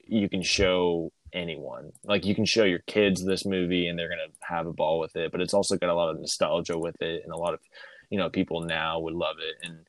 you 0.05 0.29
can 0.29 0.41
show 0.41 1.11
anyone. 1.33 1.91
Like 2.03 2.25
you 2.25 2.35
can 2.35 2.45
show 2.45 2.63
your 2.63 2.83
kids 2.87 3.25
this 3.25 3.45
movie 3.45 3.87
and 3.87 3.97
they're 3.97 4.09
gonna 4.09 4.31
have 4.41 4.67
a 4.67 4.73
ball 4.73 4.99
with 4.99 5.15
it, 5.15 5.31
but 5.31 5.41
it's 5.41 5.53
also 5.53 5.77
got 5.77 5.89
a 5.89 5.95
lot 5.95 6.09
of 6.09 6.19
nostalgia 6.19 6.77
with 6.77 7.01
it, 7.01 7.23
and 7.23 7.33
a 7.33 7.37
lot 7.37 7.53
of 7.53 7.59
you 8.09 8.17
know 8.17 8.29
people 8.29 8.61
now 8.61 8.99
would 8.99 9.13
love 9.13 9.37
it. 9.39 9.65
And 9.65 9.79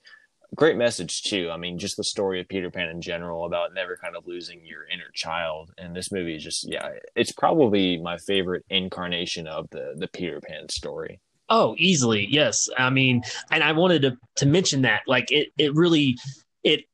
great 0.55 0.77
message 0.77 1.23
too. 1.23 1.51
I 1.53 1.57
mean, 1.57 1.79
just 1.79 1.97
the 1.97 2.05
story 2.05 2.41
of 2.41 2.49
Peter 2.49 2.71
Pan 2.71 2.89
in 2.89 3.01
general 3.01 3.45
about 3.45 3.75
never 3.75 3.97
kind 3.97 4.17
of 4.17 4.27
losing 4.27 4.65
your 4.65 4.87
inner 4.87 5.11
child. 5.13 5.73
And 5.79 5.95
this 5.95 6.13
movie 6.13 6.37
is 6.37 6.45
just 6.45 6.67
yeah, 6.69 6.91
it's 7.15 7.33
probably 7.33 7.99
my 8.01 8.19
favorite 8.19 8.65
incarnation 8.71 9.47
of 9.47 9.69
the 9.71 9.95
the 9.97 10.09
Peter 10.09 10.41
Pan 10.41 10.69
story. 10.69 11.21
Oh, 11.49 11.75
easily, 11.79 12.27
yes. 12.31 12.69
I 12.79 12.91
mean, 12.91 13.23
and 13.51 13.63
I 13.63 13.73
wanted 13.73 14.03
to 14.03 14.17
to 14.37 14.47
mention 14.47 14.83
that 14.83 15.03
like 15.07 15.31
it 15.31 15.49
it 15.59 15.75
really 15.75 16.17
it 16.63 16.85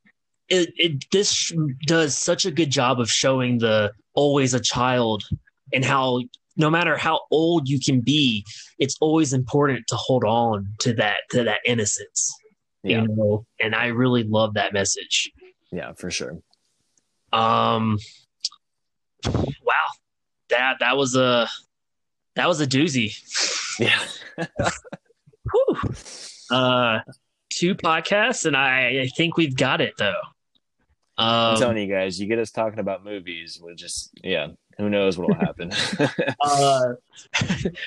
it, 0.48 0.72
it 0.76 1.10
this 1.12 1.52
does 1.86 2.16
such 2.16 2.44
a 2.44 2.50
good 2.50 2.70
job 2.70 3.00
of 3.00 3.10
showing 3.10 3.58
the 3.58 3.92
always 4.14 4.52
a 4.52 4.60
child 4.60 5.22
and 5.72 5.84
how 5.84 6.20
no 6.56 6.68
matter 6.68 6.96
how 6.96 7.20
old 7.30 7.68
you 7.68 7.78
can 7.78 8.00
be, 8.00 8.44
it's 8.78 8.96
always 9.00 9.32
important 9.32 9.86
to 9.88 9.96
hold 9.96 10.24
on 10.24 10.66
to 10.80 10.92
that 10.94 11.18
to 11.30 11.44
that 11.44 11.60
innocence. 11.64 12.34
Yeah. 12.82 13.02
You 13.02 13.08
know, 13.08 13.46
and 13.60 13.74
I 13.74 13.86
really 13.86 14.24
love 14.24 14.54
that 14.54 14.72
message. 14.72 15.30
Yeah, 15.70 15.92
for 15.92 16.10
sure. 16.10 16.38
Um, 17.32 17.98
wow, 19.24 19.86
that 20.48 20.78
that 20.80 20.96
was 20.96 21.14
a 21.14 21.48
that 22.40 22.48
was 22.48 22.58
a 22.62 22.66
doozy. 22.66 23.12
Yeah. 23.78 24.00
Whew. 25.52 25.76
Uh, 26.50 27.00
two 27.50 27.74
podcasts, 27.74 28.46
and 28.46 28.56
I, 28.56 29.00
I 29.02 29.08
think 29.14 29.36
we've 29.36 29.54
got 29.54 29.82
it 29.82 29.92
though. 29.98 30.14
I'm 31.18 31.54
Um, 31.54 31.60
telling 31.60 31.76
you 31.76 31.86
guys, 31.94 32.18
you 32.18 32.26
get 32.26 32.38
us 32.38 32.50
talking 32.50 32.78
about 32.78 33.04
movies, 33.04 33.60
we'll 33.62 33.74
just 33.74 34.10
yeah, 34.24 34.46
who 34.78 34.88
knows 34.88 35.18
what'll 35.18 35.34
happen. 35.34 35.70
uh, 36.40 36.94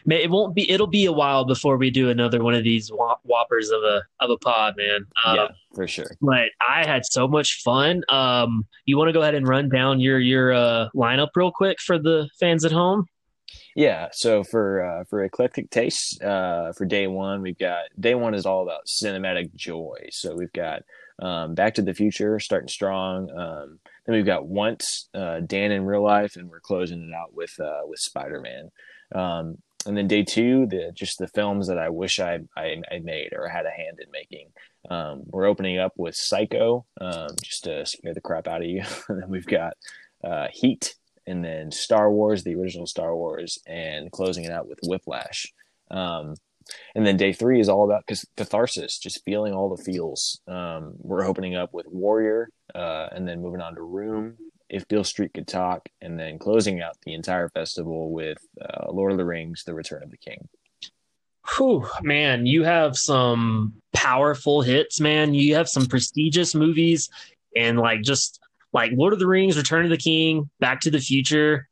it 0.06 0.30
won't 0.30 0.54
be. 0.54 0.70
It'll 0.70 0.86
be 0.86 1.06
a 1.06 1.12
while 1.12 1.46
before 1.46 1.78
we 1.78 1.90
do 1.90 2.12
another 2.12 2.44
one 2.44 2.54
of 2.54 2.64
these 2.64 2.92
whoppers 3.24 3.72
of 3.72 3.82
a 3.82 4.04
of 4.20 4.30
a 4.30 4.38
pod, 4.38 4.76
man. 4.78 5.08
Um, 5.26 5.36
yeah, 5.36 5.48
for 5.74 5.88
sure. 5.88 6.12
But 6.22 6.50
I 6.62 6.86
had 6.86 7.08
so 7.08 7.28
much 7.28 7.64
fun. 7.64 8.04
Um, 8.08 8.68
you 8.86 9.00
want 9.00 9.08
to 9.10 9.14
go 9.14 9.24
ahead 9.24 9.34
and 9.34 9.48
run 9.48 9.68
down 9.68 10.00
your 10.00 10.20
your 10.20 10.54
uh, 10.54 10.90
lineup 10.96 11.30
real 11.36 11.52
quick 11.52 11.82
for 11.82 11.98
the 11.98 12.30
fans 12.40 12.64
at 12.66 12.72
home? 12.72 13.08
Yeah, 13.76 14.10
so 14.12 14.44
for 14.44 14.84
uh, 14.84 15.04
for 15.10 15.24
eclectic 15.24 15.70
tastes, 15.70 16.20
uh, 16.22 16.74
for 16.78 16.86
day 16.86 17.08
one, 17.08 17.42
we've 17.42 17.58
got 17.58 17.86
day 18.00 18.16
one 18.16 18.34
is 18.34 18.46
all 18.46 18.64
about 18.64 18.86
cinematic 18.86 19.54
joy. 19.56 19.98
So 20.12 20.36
we've 20.36 20.54
got 20.54 20.84
um, 21.20 21.56
Back 21.56 21.76
to 21.76 21.82
the 21.82 21.94
Future 21.94 22.40
starting 22.40 22.68
strong. 22.68 23.30
Um, 23.32 23.80
then 24.06 24.16
we've 24.16 24.26
got 24.26 24.48
Once, 24.48 25.10
uh, 25.14 25.40
Dan 25.40 25.72
in 25.72 25.86
real 25.86 26.04
life, 26.04 26.36
and 26.36 26.50
we're 26.50 26.60
closing 26.60 27.02
it 27.02 27.16
out 27.16 27.34
with 27.34 27.54
uh, 27.60 27.82
with 27.86 28.00
Spider 28.00 28.42
Man. 28.42 28.72
Um, 29.14 29.58
and 29.86 29.98
then 29.98 30.08
day 30.08 30.24
two, 30.24 30.66
the 30.68 30.92
just 30.96 31.18
the 31.20 31.28
films 31.28 31.68
that 31.68 31.78
I 31.78 31.90
wish 31.90 32.20
I 32.20 32.40
I, 32.56 32.78
I 32.92 33.00
made 33.00 33.34
or 33.34 33.48
had 33.48 33.66
a 33.66 33.72
hand 33.72 34.00
in 34.00 34.10
making. 34.12 34.50
Um, 34.90 35.24
we're 35.28 35.48
opening 35.48 35.80
up 35.80 35.94
with 35.98 36.16
Psycho, 36.16 36.86
um, 37.00 37.30
just 37.42 37.64
to 37.64 37.86
scare 37.86 38.14
the 38.14 38.22
crap 38.22 38.48
out 38.48 38.62
of 38.62 38.68
you. 38.68 38.84
and 39.10 39.22
then 39.22 39.30
we've 39.30 39.46
got 39.46 39.74
uh, 40.24 40.48
Heat, 40.52 40.96
and 41.26 41.44
then 41.44 41.72
Star 41.72 42.12
Wars, 42.12 42.44
the 42.44 42.56
original 42.56 42.88
Star 42.88 43.16
Wars, 43.16 43.58
and 43.66 44.12
closing 44.12 44.46
it 44.46 44.52
out 44.52 44.68
with 44.68 44.80
Whiplash. 44.84 45.52
Um, 45.92 46.36
and 46.96 47.06
then 47.06 47.18
day 47.18 47.34
three 47.34 47.60
is 47.60 47.70
all 47.70 47.86
about 47.86 48.06
catharsis, 48.38 48.98
just 48.98 49.24
feeling 49.26 49.54
all 49.54 49.76
the 49.76 49.84
feels. 49.84 50.40
Um, 50.48 50.94
we're 50.98 51.26
opening 51.26 51.56
up 51.56 51.74
with 51.74 51.88
Warrior, 51.88 52.50
uh, 52.74 53.10
and 53.12 53.28
then 53.28 53.42
moving 53.42 53.62
on 53.62 53.76
to 53.76 53.82
Room, 53.82 54.38
If 54.70 54.88
Beale 54.88 55.04
Street 55.04 55.34
Could 55.34 55.48
Talk, 55.48 55.90
and 56.02 56.18
then 56.18 56.40
closing 56.40 56.82
out 56.82 56.98
the 57.06 57.14
entire 57.14 57.50
festival 57.50 58.12
with 58.12 58.38
uh, 58.62 58.92
Lord 58.92 59.12
of 59.12 59.18
the 59.18 59.26
Rings, 59.26 59.64
The 59.66 59.74
Return 59.74 60.04
of 60.04 60.12
the 60.12 60.18
King. 60.18 60.48
Whew, 61.58 61.86
man, 62.02 62.46
you 62.46 62.64
have 62.64 62.96
some 62.96 63.74
powerful 63.92 64.62
hits, 64.62 65.02
man. 65.02 65.34
You 65.34 65.56
have 65.56 65.68
some 65.68 65.88
prestigious 65.88 66.56
movies, 66.56 67.10
and 67.56 67.78
like 67.78 68.02
just 68.02 68.40
like 68.74 68.92
Lord 68.96 69.14
of 69.14 69.20
the 69.20 69.28
Rings, 69.28 69.58
Return 69.58 69.86
of 69.86 69.92
the 69.92 69.98
King, 69.98 70.50
Back 70.60 70.82
to 70.82 70.92
the 70.92 71.00
Future, 71.00 71.68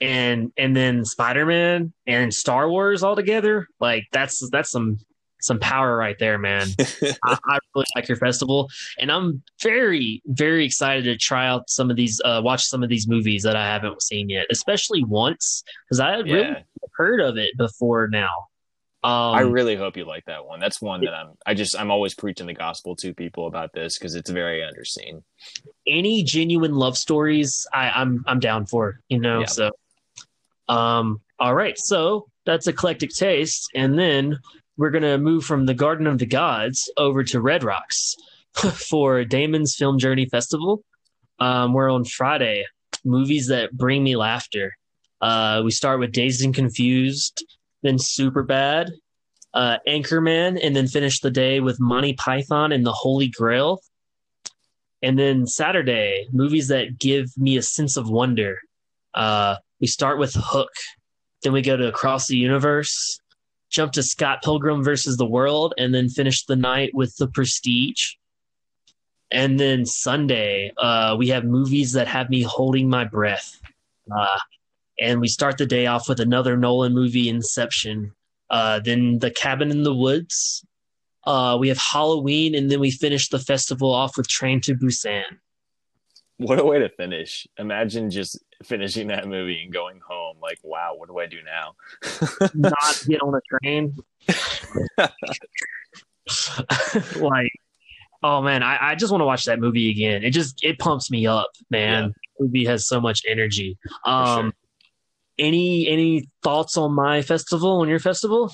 and 0.00 0.52
and 0.56 0.76
then 0.76 1.04
Spider 1.04 1.46
Man 1.46 1.92
and 2.06 2.32
Star 2.32 2.68
Wars 2.68 3.02
all 3.02 3.16
together. 3.16 3.68
Like 3.80 4.04
that's 4.12 4.48
that's 4.50 4.70
some 4.70 4.98
some 5.40 5.58
power 5.60 5.96
right 5.96 6.16
there, 6.18 6.38
man. 6.38 6.68
I, 7.24 7.38
I 7.46 7.58
really 7.74 7.86
like 7.94 8.08
your 8.08 8.16
festival, 8.16 8.68
and 8.98 9.12
I'm 9.12 9.42
very 9.62 10.22
very 10.26 10.64
excited 10.64 11.04
to 11.04 11.16
try 11.16 11.46
out 11.46 11.68
some 11.70 11.90
of 11.90 11.96
these, 11.96 12.20
uh, 12.24 12.40
watch 12.42 12.64
some 12.64 12.82
of 12.82 12.88
these 12.88 13.06
movies 13.06 13.42
that 13.42 13.56
I 13.56 13.66
haven't 13.66 14.02
seen 14.02 14.28
yet, 14.28 14.46
especially 14.50 15.04
once 15.04 15.62
because 15.84 16.00
I 16.00 16.16
had 16.16 16.26
really 16.26 16.64
heard 16.94 17.20
of 17.20 17.36
it 17.36 17.56
before 17.56 18.08
now. 18.08 18.48
Um, 19.06 19.34
I 19.36 19.40
really 19.42 19.76
hope 19.76 19.96
you 19.96 20.04
like 20.04 20.24
that 20.24 20.44
one. 20.44 20.58
That's 20.58 20.82
one 20.82 21.00
that 21.02 21.14
I'm. 21.14 21.34
I 21.46 21.54
just 21.54 21.78
I'm 21.78 21.90
always 21.92 22.14
preaching 22.14 22.46
the 22.46 22.54
gospel 22.54 22.96
to 22.96 23.14
people 23.14 23.46
about 23.46 23.72
this 23.72 23.96
because 23.98 24.14
it's 24.16 24.30
very 24.30 24.60
underseen. 24.62 25.22
any 25.86 26.24
genuine 26.24 26.74
love 26.74 26.98
stories, 26.98 27.66
I, 27.72 27.90
I'm 27.90 28.24
I'm 28.26 28.40
down 28.40 28.66
for. 28.66 28.98
You 29.08 29.20
know, 29.20 29.40
Yeah. 29.40 29.46
so 29.46 29.70
um, 30.68 31.20
all 31.38 31.54
right, 31.54 31.78
so 31.78 32.26
that's 32.44 32.66
eclectic 32.66 33.10
taste, 33.10 33.68
and 33.74 33.98
then 33.98 34.38
we're 34.76 34.90
gonna 34.90 35.18
move 35.18 35.44
from 35.44 35.66
the 35.66 35.74
Garden 35.74 36.06
of 36.06 36.18
the 36.18 36.26
Gods 36.26 36.90
over 36.96 37.22
to 37.24 37.40
Red 37.40 37.62
Rocks 37.62 38.16
for 38.90 39.24
Damon's 39.24 39.76
Film 39.76 39.98
Journey 39.98 40.26
Festival. 40.26 40.82
Um, 41.38 41.72
we're 41.74 41.90
on 41.92 42.04
Friday. 42.04 42.64
Movies 43.04 43.48
that 43.48 43.70
bring 43.76 44.02
me 44.02 44.16
laughter. 44.16 44.72
Uh, 45.20 45.62
we 45.64 45.70
start 45.70 46.00
with 46.00 46.12
Dazed 46.12 46.44
and 46.44 46.54
Confused, 46.54 47.44
then 47.86 47.98
Super 47.98 48.42
Bad, 48.42 48.90
uh, 49.54 49.78
Anchorman, 49.86 50.58
and 50.62 50.74
then 50.74 50.86
finish 50.86 51.20
the 51.20 51.30
day 51.30 51.60
with 51.60 51.80
Monty 51.80 52.14
Python 52.14 52.72
and 52.72 52.84
the 52.84 52.92
Holy 52.92 53.28
Grail. 53.28 53.80
And 55.02 55.18
then 55.18 55.46
Saturday, 55.46 56.26
movies 56.32 56.68
that 56.68 56.98
give 56.98 57.28
me 57.36 57.56
a 57.56 57.62
sense 57.62 57.96
of 57.96 58.08
wonder. 58.08 58.58
Uh, 59.14 59.56
we 59.80 59.86
start 59.86 60.18
with 60.18 60.34
Hook, 60.34 60.72
then 61.42 61.52
we 61.52 61.62
go 61.62 61.76
to 61.76 61.88
Across 61.88 62.28
the 62.28 62.36
Universe, 62.36 63.20
jump 63.70 63.92
to 63.92 64.02
Scott 64.02 64.42
Pilgrim 64.42 64.82
versus 64.82 65.16
the 65.16 65.26
World, 65.26 65.74
and 65.78 65.94
then 65.94 66.08
finish 66.08 66.44
the 66.44 66.56
night 66.56 66.90
with 66.94 67.16
The 67.16 67.28
Prestige. 67.28 68.14
And 69.30 69.58
then 69.58 69.84
Sunday, 69.84 70.72
uh, 70.76 71.16
we 71.18 71.28
have 71.28 71.44
movies 71.44 71.92
that 71.92 72.08
have 72.08 72.30
me 72.30 72.42
holding 72.42 72.88
my 72.88 73.04
breath. 73.04 73.60
Uh, 74.10 74.38
and 75.00 75.20
we 75.20 75.28
start 75.28 75.58
the 75.58 75.66
day 75.66 75.86
off 75.86 76.08
with 76.08 76.20
another 76.20 76.56
Nolan 76.56 76.94
movie, 76.94 77.28
Inception. 77.28 78.12
Uh, 78.48 78.80
then 78.80 79.18
The 79.18 79.30
Cabin 79.30 79.70
in 79.70 79.82
the 79.82 79.94
Woods. 79.94 80.64
Uh, 81.24 81.56
we 81.58 81.68
have 81.68 81.78
Halloween, 81.78 82.54
and 82.54 82.70
then 82.70 82.78
we 82.78 82.90
finish 82.90 83.28
the 83.28 83.38
festival 83.38 83.92
off 83.92 84.16
with 84.16 84.28
Train 84.28 84.60
to 84.62 84.74
Busan. 84.74 85.24
What 86.38 86.58
a 86.60 86.64
way 86.64 86.78
to 86.78 86.88
finish! 86.90 87.46
Imagine 87.58 88.10
just 88.10 88.38
finishing 88.62 89.08
that 89.08 89.26
movie 89.26 89.62
and 89.62 89.72
going 89.72 90.00
home. 90.06 90.36
Like, 90.40 90.58
wow, 90.62 90.94
what 90.94 91.08
do 91.08 91.18
I 91.18 91.26
do 91.26 91.38
now? 91.42 91.74
Not 92.54 93.02
get 93.08 93.22
on 93.22 93.34
a 93.34 93.40
train. 93.60 93.96
like, 97.16 97.52
oh 98.22 98.42
man, 98.42 98.62
I, 98.62 98.90
I 98.90 98.94
just 98.94 99.10
want 99.10 99.22
to 99.22 99.26
watch 99.26 99.46
that 99.46 99.58
movie 99.60 99.90
again. 99.90 100.22
It 100.22 100.30
just 100.30 100.62
it 100.62 100.78
pumps 100.78 101.10
me 101.10 101.26
up, 101.26 101.50
man. 101.70 102.12
The 102.38 102.44
movie 102.44 102.66
has 102.66 102.86
so 102.86 103.00
much 103.00 103.22
energy. 103.26 103.76
Um. 104.04 104.52
Any 105.38 105.86
any 105.88 106.28
thoughts 106.42 106.76
on 106.76 106.94
my 106.94 107.22
festival? 107.22 107.80
On 107.80 107.88
your 107.88 107.98
festival? 107.98 108.50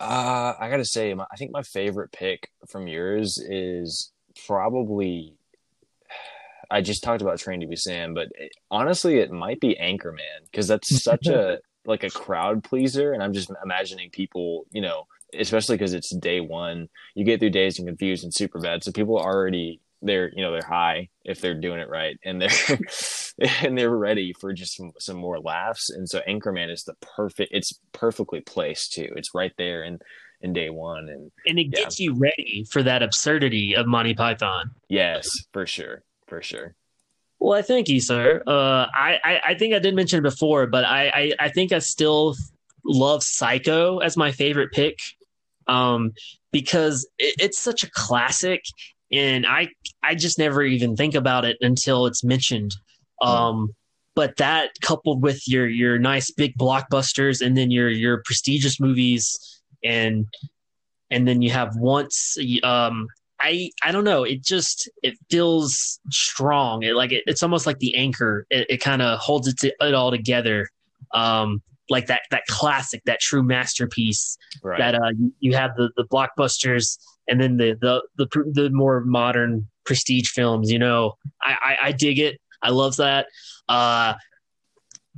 Uh, 0.00 0.54
I 0.58 0.68
gotta 0.68 0.84
say, 0.84 1.14
my, 1.14 1.26
I 1.30 1.36
think 1.36 1.52
my 1.52 1.62
favorite 1.62 2.10
pick 2.10 2.50
from 2.68 2.88
yours 2.88 3.38
is 3.38 4.12
probably. 4.46 5.34
I 6.70 6.80
just 6.80 7.04
talked 7.04 7.20
about 7.20 7.38
Train 7.38 7.60
to 7.60 7.66
Be 7.66 7.76
Busan, 7.76 8.14
but 8.14 8.28
it, 8.34 8.52
honestly, 8.70 9.18
it 9.18 9.30
might 9.30 9.60
be 9.60 9.76
Anchorman 9.80 10.46
because 10.50 10.66
that's 10.66 11.02
such 11.02 11.26
a 11.26 11.58
like 11.84 12.02
a 12.02 12.10
crowd 12.10 12.64
pleaser, 12.64 13.12
and 13.12 13.22
I'm 13.22 13.32
just 13.32 13.52
imagining 13.62 14.10
people, 14.10 14.64
you 14.72 14.80
know, 14.80 15.06
especially 15.38 15.76
because 15.76 15.92
it's 15.92 16.14
day 16.16 16.40
one. 16.40 16.88
You 17.14 17.24
get 17.24 17.40
through 17.40 17.50
Dazed 17.50 17.78
and 17.78 17.86
Confused 17.88 18.24
and 18.24 18.34
Super 18.34 18.58
Bad, 18.58 18.82
so 18.82 18.90
people 18.90 19.18
are 19.18 19.32
already 19.32 19.80
they're 20.02 20.30
you 20.34 20.42
know 20.42 20.52
they're 20.52 20.62
high 20.62 21.08
if 21.24 21.40
they're 21.40 21.58
doing 21.60 21.80
it 21.80 21.88
right, 21.88 22.16
and 22.24 22.40
they're 22.42 22.78
and 23.62 23.76
they're 23.78 23.96
ready 23.96 24.32
for 24.40 24.52
just 24.52 24.76
some, 24.76 24.92
some 24.98 25.16
more 25.16 25.38
laughs. 25.40 25.90
And 25.90 26.08
so 26.08 26.20
Anchorman 26.28 26.70
is 26.70 26.84
the 26.84 26.94
perfect. 27.00 27.52
It's 27.54 27.72
perfectly 27.92 28.40
placed 28.40 28.92
too. 28.92 29.08
It's 29.16 29.34
right 29.34 29.52
there 29.58 29.82
in 29.84 29.98
in 30.40 30.52
day 30.52 30.70
one, 30.70 31.08
and 31.08 31.30
And 31.46 31.58
it 31.58 31.68
Yeah. 31.72 31.84
gets 31.84 32.00
you 32.00 32.14
ready 32.14 32.66
for 32.70 32.82
that 32.82 33.02
absurdity 33.02 33.74
of 33.76 33.86
Monty 33.86 34.14
Python. 34.14 34.70
yes, 34.88 35.28
for 35.52 35.66
sure, 35.66 36.02
for 36.26 36.42
sure. 36.42 36.74
Well, 37.38 37.58
I 37.58 37.62
thank 37.62 37.88
you, 37.88 38.00
sir. 38.00 38.40
Uh, 38.46 38.86
I, 38.94 39.18
I, 39.24 39.40
I 39.48 39.54
think 39.54 39.74
I 39.74 39.80
did 39.80 39.96
mention 39.96 40.18
it 40.20 40.22
before, 40.22 40.66
but 40.68 40.84
I, 40.84 41.08
I, 41.08 41.32
I 41.40 41.48
think 41.48 41.72
I 41.72 41.80
still 41.80 42.36
love 42.84 43.22
Psycho 43.24 43.98
as 43.98 44.16
my 44.16 44.30
favorite 44.30 44.70
pick 44.72 44.96
um, 45.66 46.12
because 46.52 47.08
it, 47.18 47.34
it's 47.40 47.58
such 47.58 47.82
a 47.82 47.90
classic, 47.90 48.62
and 49.12 49.46
I 49.46 49.68
I 50.02 50.14
just 50.14 50.38
never 50.38 50.62
even 50.62 50.96
think 50.96 51.14
about 51.14 51.44
it 51.44 51.56
until 51.60 52.06
it's 52.06 52.24
mentioned. 52.24 52.74
Um, 53.20 53.74
but 54.14 54.36
that 54.36 54.70
coupled 54.80 55.22
with 55.22 55.46
your 55.46 55.68
your 55.68 55.98
nice 55.98 56.30
big 56.30 56.56
blockbusters, 56.56 57.44
and 57.44 57.56
then 57.56 57.70
your 57.70 57.88
your 57.88 58.22
prestigious 58.24 58.80
movies, 58.80 59.62
and 59.84 60.26
and 61.10 61.28
then 61.28 61.42
you 61.42 61.50
have 61.50 61.76
once 61.76 62.36
um, 62.62 63.06
I 63.40 63.70
I 63.82 63.92
don't 63.92 64.04
know. 64.04 64.24
It 64.24 64.42
just 64.42 64.90
it 65.02 65.14
feels 65.30 66.00
strong. 66.10 66.82
It 66.82 66.94
like 66.94 67.12
it, 67.12 67.24
it's 67.26 67.42
almost 67.42 67.66
like 67.66 67.78
the 67.78 67.94
anchor. 67.96 68.46
It, 68.50 68.66
it 68.70 68.76
kind 68.78 69.02
of 69.02 69.18
holds 69.18 69.48
it, 69.48 69.58
to, 69.58 69.74
it 69.80 69.94
all 69.94 70.10
together. 70.10 70.68
Um, 71.12 71.62
like 71.90 72.06
that 72.06 72.22
that 72.30 72.44
classic, 72.48 73.02
that 73.04 73.20
true 73.20 73.42
masterpiece. 73.42 74.38
Right. 74.62 74.78
That 74.78 74.94
uh, 74.94 75.10
you, 75.16 75.32
you 75.40 75.54
have 75.54 75.74
the 75.76 75.90
the 75.96 76.04
blockbusters 76.04 76.98
and 77.32 77.40
then 77.40 77.56
the 77.56 77.76
the 77.80 78.26
the, 78.26 78.52
the 78.52 78.70
more 78.70 79.00
modern 79.00 79.68
prestige 79.84 80.28
films. 80.28 80.70
You 80.70 80.78
know, 80.78 81.14
I, 81.42 81.56
I 81.60 81.88
I 81.88 81.92
dig 81.92 82.18
it. 82.18 82.40
I 82.62 82.70
love 82.70 82.96
that. 82.96 83.26
Uh, 83.68 84.14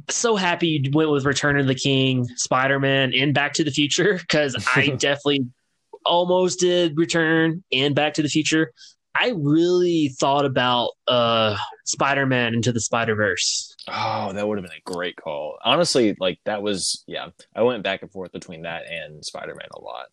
so 0.09 0.37
happy 0.37 0.69
you 0.69 0.91
went 0.93 1.11
with 1.11 1.25
Return 1.25 1.59
of 1.59 1.67
the 1.67 1.75
King, 1.75 2.25
Spider 2.37 2.81
Man, 2.81 3.13
and 3.15 3.35
Back 3.35 3.55
to 3.55 3.65
the 3.65 3.71
Future 3.71 4.19
because 4.19 4.57
I 4.75 4.87
definitely 4.99 5.47
almost 6.05 6.61
did 6.61 6.97
Return 6.97 7.65
and 7.73 7.95
Back 7.95 8.15
to 8.15 8.23
the 8.23 8.29
Future. 8.29 8.73
I 9.17 9.33
really 9.37 10.15
thought 10.19 10.45
about 10.45 10.91
uh, 11.07 11.57
Spider 11.85 12.27
Man 12.27 12.55
into 12.55 12.73
the 12.73 12.81
Spider 12.81 13.15
Verse. 13.15 13.75
Oh, 13.89 14.33
that 14.33 14.47
would 14.47 14.59
have 14.59 14.65
been 14.65 14.77
a 14.77 14.93
great 14.93 15.17
call. 15.17 15.57
Honestly, 15.65 16.17
like 16.19 16.41
that 16.47 16.63
was 16.63 17.05
yeah. 17.07 17.29
I 17.55 17.63
went 17.63 17.85
back 17.85 18.03
and 18.03 18.11
forth 18.11 18.33
between 18.33 18.63
that 18.63 18.83
and 18.91 19.25
Spider 19.25 19.55
Man 19.55 19.69
a 19.73 19.81
lot. 19.81 20.07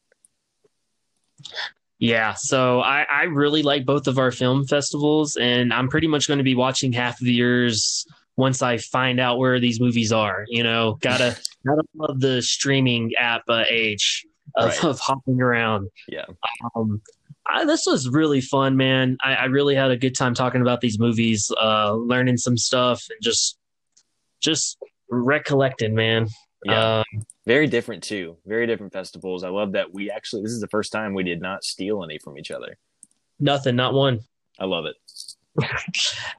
Yeah, 2.01 2.33
so 2.33 2.81
I, 2.81 3.03
I 3.03 3.23
really 3.25 3.61
like 3.61 3.85
both 3.85 4.07
of 4.07 4.17
our 4.17 4.31
film 4.31 4.65
festivals, 4.65 5.37
and 5.37 5.71
I'm 5.71 5.87
pretty 5.87 6.07
much 6.07 6.27
going 6.27 6.39
to 6.39 6.43
be 6.43 6.55
watching 6.55 6.91
half 6.91 7.21
of 7.21 7.25
the 7.25 7.33
years 7.33 8.07
once 8.35 8.63
I 8.63 8.79
find 8.79 9.19
out 9.19 9.37
where 9.37 9.59
these 9.59 9.79
movies 9.79 10.11
are. 10.11 10.45
You 10.47 10.63
know, 10.63 10.97
gotta 11.01 11.37
gotta 11.67 11.83
love 11.93 12.19
the 12.19 12.41
streaming 12.41 13.11
app 13.19 13.43
uh, 13.47 13.65
age 13.69 14.25
of, 14.55 14.69
right. 14.69 14.83
of 14.83 14.99
hopping 14.99 15.39
around. 15.39 15.89
Yeah. 16.07 16.25
Um, 16.75 17.03
I, 17.45 17.65
this 17.65 17.85
was 17.85 18.09
really 18.09 18.41
fun, 18.41 18.77
man. 18.77 19.17
I, 19.23 19.35
I, 19.35 19.45
really 19.45 19.75
had 19.75 19.91
a 19.91 19.97
good 19.97 20.15
time 20.15 20.33
talking 20.33 20.61
about 20.61 20.81
these 20.81 20.97
movies, 20.97 21.51
uh, 21.61 21.93
learning 21.93 22.37
some 22.37 22.57
stuff, 22.57 23.03
and 23.11 23.19
just 23.21 23.59
just 24.39 24.77
recollecting, 25.11 25.93
man. 25.93 26.29
Yeah. 26.63 26.97
Um, 26.99 27.25
very 27.45 27.67
different 27.67 28.03
too. 28.03 28.37
Very 28.45 28.67
different 28.67 28.93
festivals. 28.93 29.43
I 29.43 29.49
love 29.49 29.71
that 29.73 29.93
we 29.93 30.11
actually 30.11 30.43
this 30.43 30.51
is 30.51 30.61
the 30.61 30.67
first 30.67 30.91
time 30.91 31.13
we 31.13 31.23
did 31.23 31.41
not 31.41 31.63
steal 31.63 32.03
any 32.03 32.19
from 32.19 32.37
each 32.37 32.51
other. 32.51 32.77
Nothing, 33.39 33.75
not 33.75 33.93
one. 33.93 34.19
I 34.59 34.65
love 34.65 34.85
it. 34.85 34.95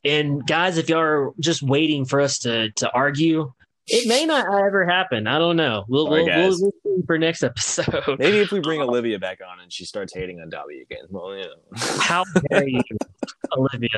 and 0.05 0.47
guys, 0.47 0.79
if 0.79 0.89
y'all 0.89 1.01
are 1.01 1.33
just 1.41 1.63
waiting 1.63 2.05
for 2.05 2.21
us 2.21 2.39
to 2.41 2.71
to 2.73 2.91
argue, 2.93 3.53
it 3.89 4.09
may 4.09 4.25
not 4.25 4.47
ever 4.47 4.87
happen. 4.87 5.27
I 5.27 5.39
don't 5.39 5.57
know. 5.57 5.85
We'll, 5.89 6.09
we'll, 6.09 6.25
we'll, 6.25 6.61
we'll, 6.61 6.73
see 6.85 7.03
for 7.07 7.19
next 7.19 7.43
episode. 7.43 8.17
Maybe 8.19 8.39
if 8.39 8.53
we 8.53 8.61
bring 8.61 8.81
Olivia 8.83 9.19
back 9.19 9.41
on 9.47 9.61
and 9.61 9.73
she 9.73 9.85
starts 9.85 10.15
hating 10.15 10.41
on 10.41 10.51
Dobby 10.51 10.83
again. 10.83 11.05
Well. 11.11 11.45
How 11.75 12.25
dare 12.51 12.69
you, 12.69 12.81
Olivia? 13.57 13.91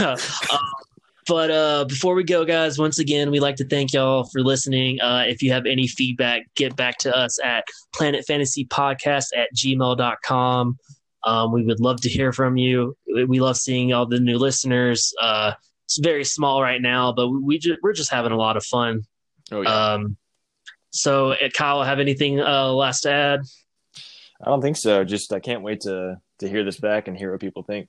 um, 0.00 0.16
but 1.26 1.50
uh, 1.50 1.84
before 1.84 2.14
we 2.14 2.24
go, 2.24 2.44
guys, 2.44 2.78
once 2.78 2.98
again, 2.98 3.30
we'd 3.30 3.40
like 3.40 3.56
to 3.56 3.64
thank 3.66 3.92
y'all 3.92 4.24
for 4.24 4.40
listening. 4.40 5.00
Uh, 5.00 5.24
if 5.26 5.42
you 5.42 5.52
have 5.52 5.66
any 5.66 5.86
feedback, 5.86 6.42
get 6.56 6.74
back 6.74 6.98
to 6.98 7.16
us 7.16 7.38
at 7.42 7.64
planetfantasypodcast 7.94 9.26
at 9.36 9.48
gmail.com. 9.54 10.78
Um, 11.24 11.52
we 11.52 11.64
would 11.64 11.80
love 11.80 12.00
to 12.00 12.08
hear 12.08 12.32
from 12.32 12.56
you. 12.56 12.96
We 13.06 13.40
love 13.40 13.56
seeing 13.56 13.92
all 13.92 14.06
the 14.06 14.18
new 14.18 14.38
listeners. 14.38 15.14
Uh, 15.20 15.52
it's 15.84 15.98
very 15.98 16.24
small 16.24 16.60
right 16.60 16.82
now, 16.82 17.12
but 17.12 17.28
we 17.28 17.58
just, 17.58 17.78
we're 17.82 17.92
just 17.92 18.10
having 18.10 18.32
a 18.32 18.36
lot 18.36 18.56
of 18.56 18.64
fun. 18.64 19.02
Oh, 19.52 19.62
yeah. 19.62 19.92
Um, 19.92 20.16
so, 20.90 21.32
uh, 21.32 21.48
Kyle, 21.54 21.82
have 21.82 22.00
anything 22.00 22.40
uh, 22.40 22.72
last 22.72 23.02
to 23.02 23.12
add? 23.12 23.40
I 24.42 24.46
don't 24.46 24.60
think 24.60 24.76
so. 24.76 25.04
Just 25.04 25.32
I 25.32 25.40
can't 25.40 25.62
wait 25.62 25.82
to 25.82 26.20
to 26.40 26.48
hear 26.48 26.64
this 26.64 26.78
back 26.78 27.06
and 27.06 27.16
hear 27.16 27.30
what 27.30 27.40
people 27.40 27.62
think. 27.62 27.88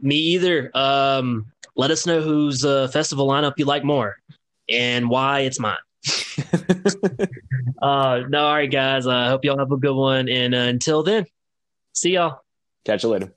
Me 0.00 0.16
either. 0.16 0.70
Um, 0.74 1.46
let 1.76 1.90
us 1.90 2.06
know 2.06 2.20
whose 2.20 2.64
uh, 2.64 2.88
festival 2.88 3.26
lineup 3.26 3.54
you 3.56 3.64
like 3.64 3.84
more 3.84 4.18
and 4.68 5.08
why 5.08 5.40
it's 5.40 5.58
mine. 5.58 5.76
uh, 7.82 8.22
no, 8.28 8.44
all 8.44 8.54
right, 8.54 8.70
guys. 8.70 9.06
I 9.06 9.28
hope 9.28 9.44
y'all 9.44 9.58
have 9.58 9.72
a 9.72 9.76
good 9.76 9.94
one. 9.94 10.28
And 10.28 10.54
uh, 10.54 10.58
until 10.58 11.02
then, 11.02 11.26
see 11.92 12.12
y'all. 12.12 12.40
Catch 12.84 13.04
you 13.04 13.10
later. 13.10 13.32